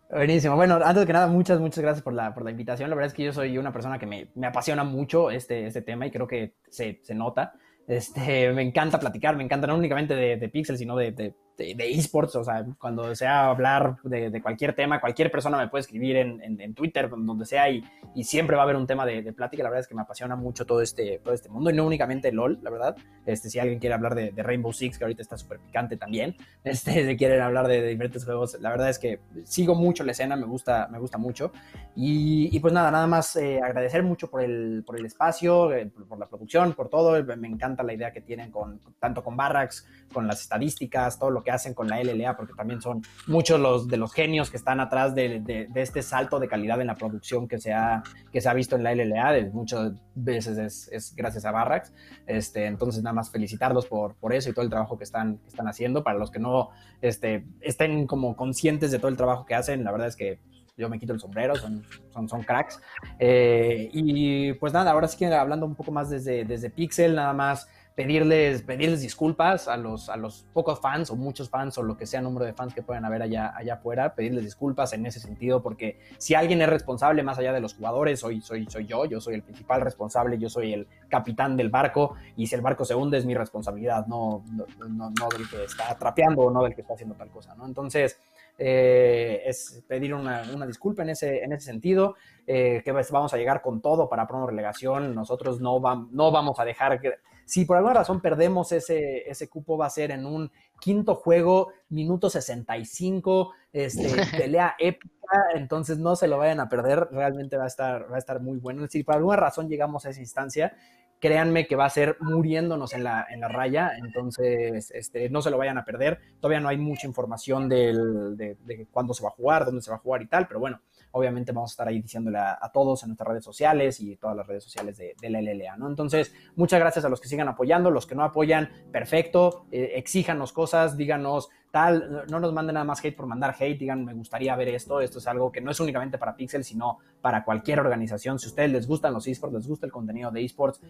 Buenísimo. 0.09 0.55
Bueno, 0.55 0.79
antes 0.81 1.05
que 1.05 1.11
nada, 1.11 1.27
muchas, 1.27 1.59
muchas 1.59 1.79
gracias 1.83 2.01
por 2.01 2.13
la, 2.13 2.33
por 2.33 2.43
la 2.43 2.51
invitación. 2.51 2.89
La 2.89 2.95
verdad 2.95 3.07
es 3.07 3.13
que 3.13 3.25
yo 3.25 3.33
soy 3.33 3.57
una 3.57 3.73
persona 3.73 3.99
que 3.99 4.05
me, 4.05 4.29
me 4.35 4.47
apasiona 4.47 4.85
mucho 4.85 5.29
este, 5.31 5.67
este 5.67 5.81
tema 5.81 6.07
y 6.07 6.11
creo 6.11 6.27
que 6.27 6.55
se, 6.69 7.01
se 7.03 7.13
nota. 7.13 7.53
Este, 7.87 8.51
me 8.53 8.61
encanta 8.61 8.99
platicar, 8.99 9.35
me 9.35 9.43
encanta 9.43 9.67
no 9.67 9.75
únicamente 9.75 10.15
de, 10.15 10.37
de 10.37 10.49
Pixel, 10.49 10.77
sino 10.77 10.95
de, 10.95 11.11
de, 11.11 11.35
de, 11.57 11.91
esports, 11.91 12.35
o 12.35 12.43
sea, 12.43 12.65
cuando 12.79 13.13
sea 13.15 13.49
hablar 13.49 13.97
de, 14.03 14.41
cualquier 14.41 14.73
tema, 14.73 15.01
cualquier 15.01 15.31
persona 15.31 15.57
me 15.57 15.67
puede 15.67 15.81
escribir 15.81 16.17
en, 16.17 16.41
en, 16.61 16.73
Twitter, 16.73 17.09
donde 17.09 17.45
sea, 17.45 17.69
y, 17.69 17.83
y, 18.13 18.23
siempre 18.23 18.55
va 18.55 18.61
a 18.61 18.65
haber 18.65 18.75
un 18.75 18.85
tema 18.85 19.05
de, 19.05 19.33
plática. 19.33 19.63
La 19.63 19.69
verdad 19.69 19.81
es 19.81 19.87
que 19.87 19.95
me 19.95 20.01
apasiona 20.01 20.35
mucho 20.35 20.65
todo 20.65 20.81
este, 20.81 21.19
todo 21.23 21.33
este 21.33 21.49
mundo, 21.49 21.69
y 21.69 21.73
no 21.73 21.85
únicamente 21.85 22.31
LOL, 22.31 22.59
la 22.61 22.69
verdad. 22.69 22.95
Este, 23.25 23.49
si 23.49 23.59
alguien 23.59 23.79
quiere 23.79 23.95
hablar 23.95 24.15
de, 24.15 24.31
Rainbow 24.37 24.71
Six, 24.71 24.97
que 24.97 25.03
ahorita 25.03 25.21
está 25.21 25.37
súper 25.37 25.59
picante 25.59 25.97
también, 25.97 26.35
este, 26.63 27.07
si 27.07 27.17
quieren 27.17 27.41
hablar 27.41 27.67
de, 27.67 27.85
diferentes 27.87 28.23
juegos, 28.23 28.57
la 28.61 28.69
verdad 28.69 28.89
es 28.89 28.99
que 28.99 29.19
sigo 29.43 29.75
mucho 29.75 30.03
la 30.03 30.11
escena, 30.11 30.35
me 30.35 30.45
gusta, 30.45 30.87
me 30.91 30.99
gusta 30.99 31.17
mucho. 31.17 31.51
Y, 31.95 32.55
y 32.55 32.59
pues 32.59 32.73
nada, 32.73 32.91
nada 32.91 33.07
más 33.07 33.35
eh, 33.35 33.59
agradecer 33.61 34.03
mucho 34.03 34.29
por 34.29 34.41
el, 34.43 34.83
por 34.85 34.97
el 34.97 35.05
espacio, 35.05 35.73
eh, 35.73 35.89
por, 36.07 36.19
la 36.19 36.27
producción, 36.27 36.73
por 36.73 36.89
todo. 36.89 37.23
Me 37.35 37.47
encanta 37.47 37.83
la 37.83 37.93
idea 37.93 38.11
que 38.11 38.21
tienen 38.21 38.51
con, 38.51 38.79
tanto 38.99 39.23
con 39.23 39.35
Barracks, 39.35 39.87
con 40.13 40.27
las 40.27 40.41
estadísticas, 40.41 41.17
todo 41.17 41.31
lo 41.31 41.43
que 41.43 41.46
hacen 41.51 41.73
con 41.73 41.87
la 41.87 42.01
LLA, 42.01 42.35
porque 42.35 42.53
también 42.53 42.81
son 42.81 43.01
muchos 43.27 43.59
los, 43.59 43.87
de 43.87 43.97
los 43.97 44.13
genios 44.13 44.49
que 44.49 44.57
están 44.57 44.79
atrás 44.79 45.15
de, 45.15 45.39
de, 45.39 45.67
este 45.75 46.01
salto 46.01 46.39
de 46.39 46.47
calidad 46.47 46.81
en 46.81 46.87
la 46.87 46.95
producción 46.95 47.47
que 47.47 47.59
se 47.59 47.73
ha, 47.73 48.03
que 48.31 48.41
se 48.41 48.49
ha 48.49 48.53
visto 48.53 48.75
en 48.75 48.83
la 48.83 48.93
LLA, 48.93 49.31
de 49.31 49.49
muchas 49.49 49.93
veces 50.15 50.57
es, 50.57 50.89
es, 50.91 51.15
gracias 51.15 51.45
a 51.45 51.51
Barracks. 51.51 51.93
Este, 52.25 52.65
entonces, 52.65 53.03
nada 53.03 53.13
más 53.13 53.31
felicitarlos 53.31 53.85
por, 53.85 54.15
por 54.15 54.33
eso 54.33 54.49
y 54.49 54.53
todo 54.53 54.63
el 54.63 54.69
trabajo 54.69 54.97
que 54.97 55.03
están, 55.03 55.37
que 55.37 55.47
están 55.47 55.67
haciendo. 55.67 56.03
Para 56.03 56.17
los 56.17 56.31
que 56.31 56.39
no 56.39 56.69
este, 57.01 57.45
estén 57.61 58.07
como 58.07 58.35
conscientes 58.35 58.91
de 58.91 58.99
todo 58.99 59.09
el 59.09 59.17
trabajo 59.17 59.45
que 59.45 59.55
hacen, 59.55 59.83
la 59.83 59.91
verdad 59.91 60.07
es 60.07 60.15
que 60.15 60.39
yo 60.77 60.89
me 60.89 60.99
quito 60.99 61.13
el 61.13 61.19
sombrero, 61.19 61.55
son, 61.55 61.83
son, 62.13 62.29
son 62.29 62.43
cracks. 62.43 62.79
Eh, 63.19 63.89
y 63.91 64.53
pues 64.53 64.73
nada, 64.73 64.91
ahora 64.91 65.07
sí 65.07 65.17
que 65.17 65.25
hablando 65.25 65.65
un 65.65 65.75
poco 65.75 65.91
más 65.91 66.09
desde, 66.09 66.45
desde 66.45 66.69
Pixel, 66.69 67.15
nada 67.15 67.33
más 67.33 67.67
pedirles, 67.97 68.61
pedirles 68.61 69.01
disculpas 69.01 69.67
a 69.67 69.75
los, 69.75 70.07
a 70.09 70.17
los 70.17 70.45
pocos 70.53 70.79
fans 70.79 71.09
o 71.09 71.15
muchos 71.15 71.49
fans 71.49 71.79
o 71.79 71.81
lo 71.81 71.97
que 71.97 72.05
sea 72.05 72.21
número 72.21 72.45
de 72.45 72.53
fans 72.53 72.75
que 72.75 72.83
puedan 72.83 73.03
haber 73.05 73.23
allá, 73.23 73.51
allá 73.57 73.73
afuera, 73.73 74.13
pedirles 74.13 74.43
disculpas 74.43 74.93
en 74.93 75.07
ese 75.07 75.19
sentido, 75.19 75.63
porque 75.63 75.97
si 76.19 76.35
alguien 76.35 76.61
es 76.61 76.69
responsable 76.69 77.23
más 77.23 77.39
allá 77.39 77.53
de 77.53 77.59
los 77.59 77.73
jugadores, 77.73 78.19
soy, 78.19 78.39
soy, 78.39 78.67
soy 78.67 78.85
yo, 78.85 79.05
yo 79.05 79.19
soy 79.19 79.33
el 79.33 79.41
principal 79.41 79.81
responsable, 79.81 80.37
yo 80.37 80.47
soy 80.47 80.73
el 80.73 80.87
capitán 81.09 81.57
del 81.57 81.71
barco, 81.71 82.13
y 82.35 82.45
si 82.45 82.53
el 82.53 82.61
barco 82.61 82.85
se 82.85 82.93
hunde 82.93 83.17
es 83.17 83.25
mi 83.25 83.33
responsabilidad, 83.33 84.05
no, 84.05 84.43
no, 84.77 85.09
no, 85.09 85.29
del 85.29 85.49
que 85.49 85.63
está 85.63 85.97
trapeando 85.97 86.43
o 86.43 86.51
no 86.51 86.61
del 86.61 86.75
que 86.75 86.81
está 86.81 86.93
haciendo 86.93 87.15
tal 87.15 87.31
cosa, 87.31 87.55
¿no? 87.55 87.65
Entonces, 87.65 88.19
eh, 88.59 89.41
es 89.43 89.83
pedir 89.87 90.13
una, 90.13 90.43
una, 90.53 90.67
disculpa 90.67 91.01
en 91.01 91.09
ese, 91.09 91.43
en 91.43 91.51
ese 91.51 91.65
sentido, 91.65 92.13
eh, 92.45 92.83
que 92.85 92.91
vamos 92.91 93.33
a 93.33 93.37
llegar 93.37 93.63
con 93.63 93.81
todo 93.81 94.07
para 94.07 94.27
promo 94.27 94.45
relegación, 94.45 95.15
nosotros 95.15 95.59
no, 95.59 95.79
no 96.11 96.31
vamos 96.31 96.59
a 96.59 96.65
dejar 96.65 97.01
que 97.01 97.13
si 97.47 97.63
por 97.63 97.77
alguna 97.77 97.93
razón 97.93 98.19
perdemos 98.19 98.73
ese, 98.73 99.27
ese 99.29 99.47
cupo, 99.47 99.77
va 99.77 99.85
a 99.85 99.89
ser 99.89 100.11
en 100.11 100.25
un 100.25 100.51
quinto 100.81 101.15
juego, 101.15 101.69
minuto 101.87 102.29
65, 102.29 103.53
este, 103.71 104.09
pelea 104.37 104.75
épica, 104.77 105.37
entonces 105.55 105.97
no 105.97 106.17
se 106.17 106.27
lo 106.27 106.37
vayan 106.37 106.59
a 106.59 106.67
perder, 106.67 107.07
realmente 107.09 107.55
va 107.55 107.63
a 107.63 107.67
estar, 107.67 108.11
va 108.11 108.17
a 108.17 108.19
estar 108.19 108.41
muy 108.41 108.57
bueno. 108.57 108.85
Si 108.87 109.01
por 109.01 109.15
alguna 109.15 109.37
razón 109.37 109.69
llegamos 109.69 110.05
a 110.05 110.09
esa 110.09 110.19
instancia, 110.19 110.75
créanme 111.21 111.67
que 111.67 111.77
va 111.77 111.85
a 111.85 111.89
ser 111.89 112.17
muriéndonos 112.19 112.93
en 112.93 113.05
la, 113.05 113.25
en 113.29 113.39
la 113.39 113.47
raya, 113.47 113.93
entonces 113.97 114.91
este, 114.91 115.29
no 115.29 115.41
se 115.41 115.49
lo 115.49 115.57
vayan 115.57 115.77
a 115.77 115.85
perder. 115.85 116.19
Todavía 116.41 116.59
no 116.59 116.67
hay 116.67 116.77
mucha 116.77 117.07
información 117.07 117.69
del, 117.69 118.35
de, 118.35 118.57
de 118.65 118.87
cuándo 118.91 119.13
se 119.13 119.23
va 119.23 119.29
a 119.29 119.31
jugar, 119.31 119.63
dónde 119.63 119.81
se 119.81 119.89
va 119.89 119.95
a 119.95 120.01
jugar 120.01 120.21
y 120.21 120.27
tal, 120.27 120.49
pero 120.49 120.59
bueno, 120.59 120.81
obviamente 121.17 121.51
vamos 121.51 121.71
a 121.71 121.73
estar 121.73 121.87
ahí 121.87 122.01
diciéndole 122.01 122.37
a, 122.37 122.69
todos 122.73 123.03
en 123.03 123.09
nuestras 123.09 123.29
redes 123.29 123.43
sociales 123.43 123.99
y 123.99 124.15
todas 124.17 124.35
las 124.35 124.47
redes 124.47 124.63
sociales 124.63 124.97
de, 124.97 125.29
la 125.29 125.41
LLA, 125.41 125.77
¿no? 125.77 125.87
Entonces, 125.87 126.33
muchas 126.55 126.79
gracias 126.79 127.03
a 127.05 127.09
los 127.09 127.19
que 127.19 127.27
sigan 127.27 127.47
apoyando, 127.47 127.91
los 127.91 128.05
que 128.05 128.15
no 128.15 128.23
apoyan, 128.23 128.69
perfecto, 128.91 129.65
eh, 129.71 129.93
exíjanos 129.95 130.53
cosas, 130.53 130.97
díganos 130.97 131.49
tal, 131.71 132.25
no 132.29 132.39
nos 132.39 132.53
manden 132.53 132.75
nada 132.75 132.85
más 132.85 133.03
hate 133.03 133.15
por 133.15 133.27
mandar 133.27 133.55
hate, 133.59 133.77
digan, 133.77 134.05
me 134.05 134.13
gustaría 134.13 134.55
ver 134.55 134.69
esto, 134.69 135.01
esto 135.01 135.19
es 135.19 135.27
algo 135.27 135.51
que 135.51 135.61
no 135.61 135.71
es 135.71 135.79
únicamente 135.79 136.17
para 136.17 136.35
Pixel, 136.35 136.63
sino 136.63 136.99
para 137.21 137.43
cualquier 137.43 137.79
organización. 137.79 138.39
Si 138.39 138.45
a 138.45 138.49
ustedes 138.49 138.71
les 138.71 138.87
gustan 138.87 139.13
los 139.13 139.27
esports, 139.27 139.55
les 139.55 139.67
gusta 139.67 139.85
el 139.85 139.91
contenido 139.91 140.31
de 140.31 140.43
esports, 140.43 140.81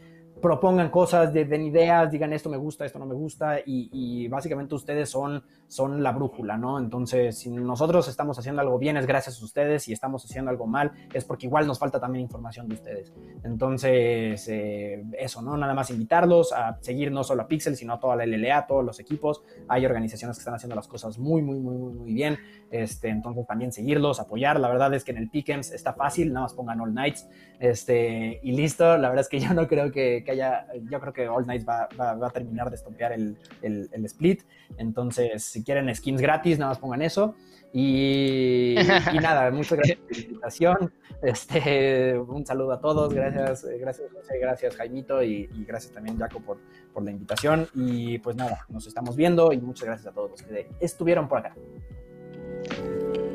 propongan 0.41 0.89
cosas, 0.89 1.33
den 1.33 1.61
ideas, 1.63 2.11
digan 2.11 2.33
esto 2.33 2.49
me 2.49 2.57
gusta, 2.57 2.85
esto 2.85 2.99
no 2.99 3.05
me 3.05 3.15
gusta, 3.15 3.59
y, 3.65 4.27
básicamente 4.27 4.75
ustedes 4.75 5.09
son, 5.09 5.43
son 5.67 6.03
la 6.03 6.11
brújula, 6.11 6.57
¿no? 6.57 6.77
Entonces, 6.79 7.37
si 7.37 7.49
nosotros 7.49 8.07
estamos 8.07 8.37
haciendo 8.37 8.61
algo 8.61 8.77
bien, 8.77 8.97
es 8.97 9.05
gracias 9.05 9.41
a 9.41 9.45
ustedes, 9.45 9.87
y 9.87 9.93
estamos 9.93 10.23
haciendo 10.25 10.51
algo 10.51 10.67
mal, 10.67 10.91
es 11.13 11.25
porque 11.25 11.47
igual 11.47 11.67
nos 11.67 11.79
falta 11.79 11.99
también 11.99 12.23
información 12.23 12.67
de 12.67 12.75
ustedes. 12.75 13.13
Entonces, 13.43 14.47
eh, 14.47 15.03
eso, 15.17 15.41
¿no? 15.41 15.57
Nada 15.57 15.73
más 15.73 15.89
invitarlos 15.89 16.53
a 16.53 16.77
seguir 16.81 17.11
no 17.11 17.23
solo 17.23 17.43
a 17.43 17.47
Pixel, 17.47 17.75
sino 17.75 17.93
a 17.93 17.99
toda 17.99 18.15
la 18.15 18.25
LLA, 18.25 18.57
a 18.57 18.67
todos 18.67 18.83
los 18.83 18.99
equipos. 18.99 19.41
Hay 19.67 19.85
organizaciones 19.85 20.37
que 20.37 20.41
están 20.41 20.55
haciendo 20.55 20.75
las 20.75 20.87
cosas 20.87 21.17
muy, 21.17 21.41
muy, 21.41 21.59
muy, 21.59 21.93
muy 21.93 22.13
bien. 22.13 22.37
Este, 22.69 23.07
entonces 23.09 23.47
también 23.47 23.71
seguirlos, 23.71 24.19
apoyar. 24.19 24.59
La 24.59 24.69
verdad 24.69 24.93
es 24.93 25.03
que 25.03 25.11
en 25.11 25.17
el 25.17 25.29
Pickens 25.29 25.71
está 25.71 25.93
fácil, 25.93 26.33
nada 26.33 26.45
más 26.45 26.53
pongan 26.53 26.81
All 26.81 26.93
Nights 26.93 27.27
este, 27.59 28.39
y 28.43 28.51
listo. 28.51 28.97
La 28.97 29.09
verdad 29.09 29.21
es 29.21 29.29
que 29.29 29.39
yo 29.47 29.53
no 29.53 29.67
creo 29.67 29.91
que, 29.91 30.23
haya, 30.29 30.67
yo 30.89 30.99
creo 30.99 31.13
que 31.13 31.27
All 31.27 31.47
Nights 31.47 31.67
va, 31.67 31.87
va, 31.99 32.27
a 32.27 32.29
terminar 32.29 32.69
de 32.69 32.75
estompear 32.75 33.13
el, 33.13 33.37
el, 33.61 33.89
el, 33.91 34.05
split. 34.05 34.43
Entonces, 34.77 35.43
si 35.43 35.63
quieren 35.63 35.93
skins 35.95 36.21
gratis, 36.21 36.59
nada 36.59 36.71
más 36.71 36.79
pongan 36.79 37.01
eso. 37.01 37.35
Y, 37.73 38.75
y 39.13 39.19
nada, 39.19 39.51
muchas 39.51 39.77
gracias 39.77 39.99
por 39.99 40.11
la 40.11 40.23
invitación. 40.23 40.93
Este, 41.21 42.17
un 42.17 42.45
saludo 42.45 42.73
a 42.73 42.79
todos, 42.79 43.11
gracias, 43.13 43.65
gracias 43.79 44.11
José, 44.13 44.37
gracias 44.37 44.75
Jaimito 44.75 45.23
y, 45.23 45.49
y 45.51 45.65
gracias 45.65 45.91
también 45.91 46.15
Jaco 46.17 46.39
por, 46.41 46.59
por 46.93 47.03
la 47.03 47.11
invitación. 47.11 47.67
Y 47.73 48.19
pues 48.19 48.35
nada, 48.35 48.65
nos 48.69 48.85
estamos 48.87 49.15
viendo 49.15 49.51
y 49.51 49.57
muchas 49.57 49.85
gracias 49.85 50.07
a 50.07 50.11
todos 50.11 50.31
los 50.31 50.41
que 50.43 50.67
estuvieron 50.79 51.27
por 51.27 51.39
acá. 51.39 51.55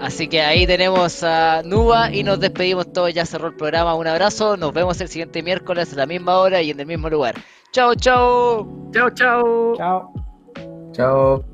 Así 0.00 0.26
que 0.26 0.42
ahí 0.42 0.66
tenemos 0.66 1.22
a 1.22 1.62
Nuba 1.64 2.12
y 2.12 2.24
nos 2.24 2.40
despedimos 2.40 2.92
todos. 2.92 3.14
Ya 3.14 3.24
cerró 3.24 3.48
el 3.48 3.54
programa. 3.54 3.94
Un 3.94 4.08
abrazo. 4.08 4.56
Nos 4.56 4.72
vemos 4.72 5.00
el 5.00 5.08
siguiente 5.08 5.42
miércoles 5.42 5.92
a 5.92 5.96
la 5.96 6.06
misma 6.06 6.38
hora 6.38 6.60
y 6.60 6.70
en 6.70 6.80
el 6.80 6.86
mismo 6.86 7.08
lugar. 7.08 7.36
Chao, 7.70 7.94
chao. 7.94 8.66
Chao, 8.92 9.10
chao. 9.10 9.76
Chao. 9.76 10.12
Chao. 10.92 11.51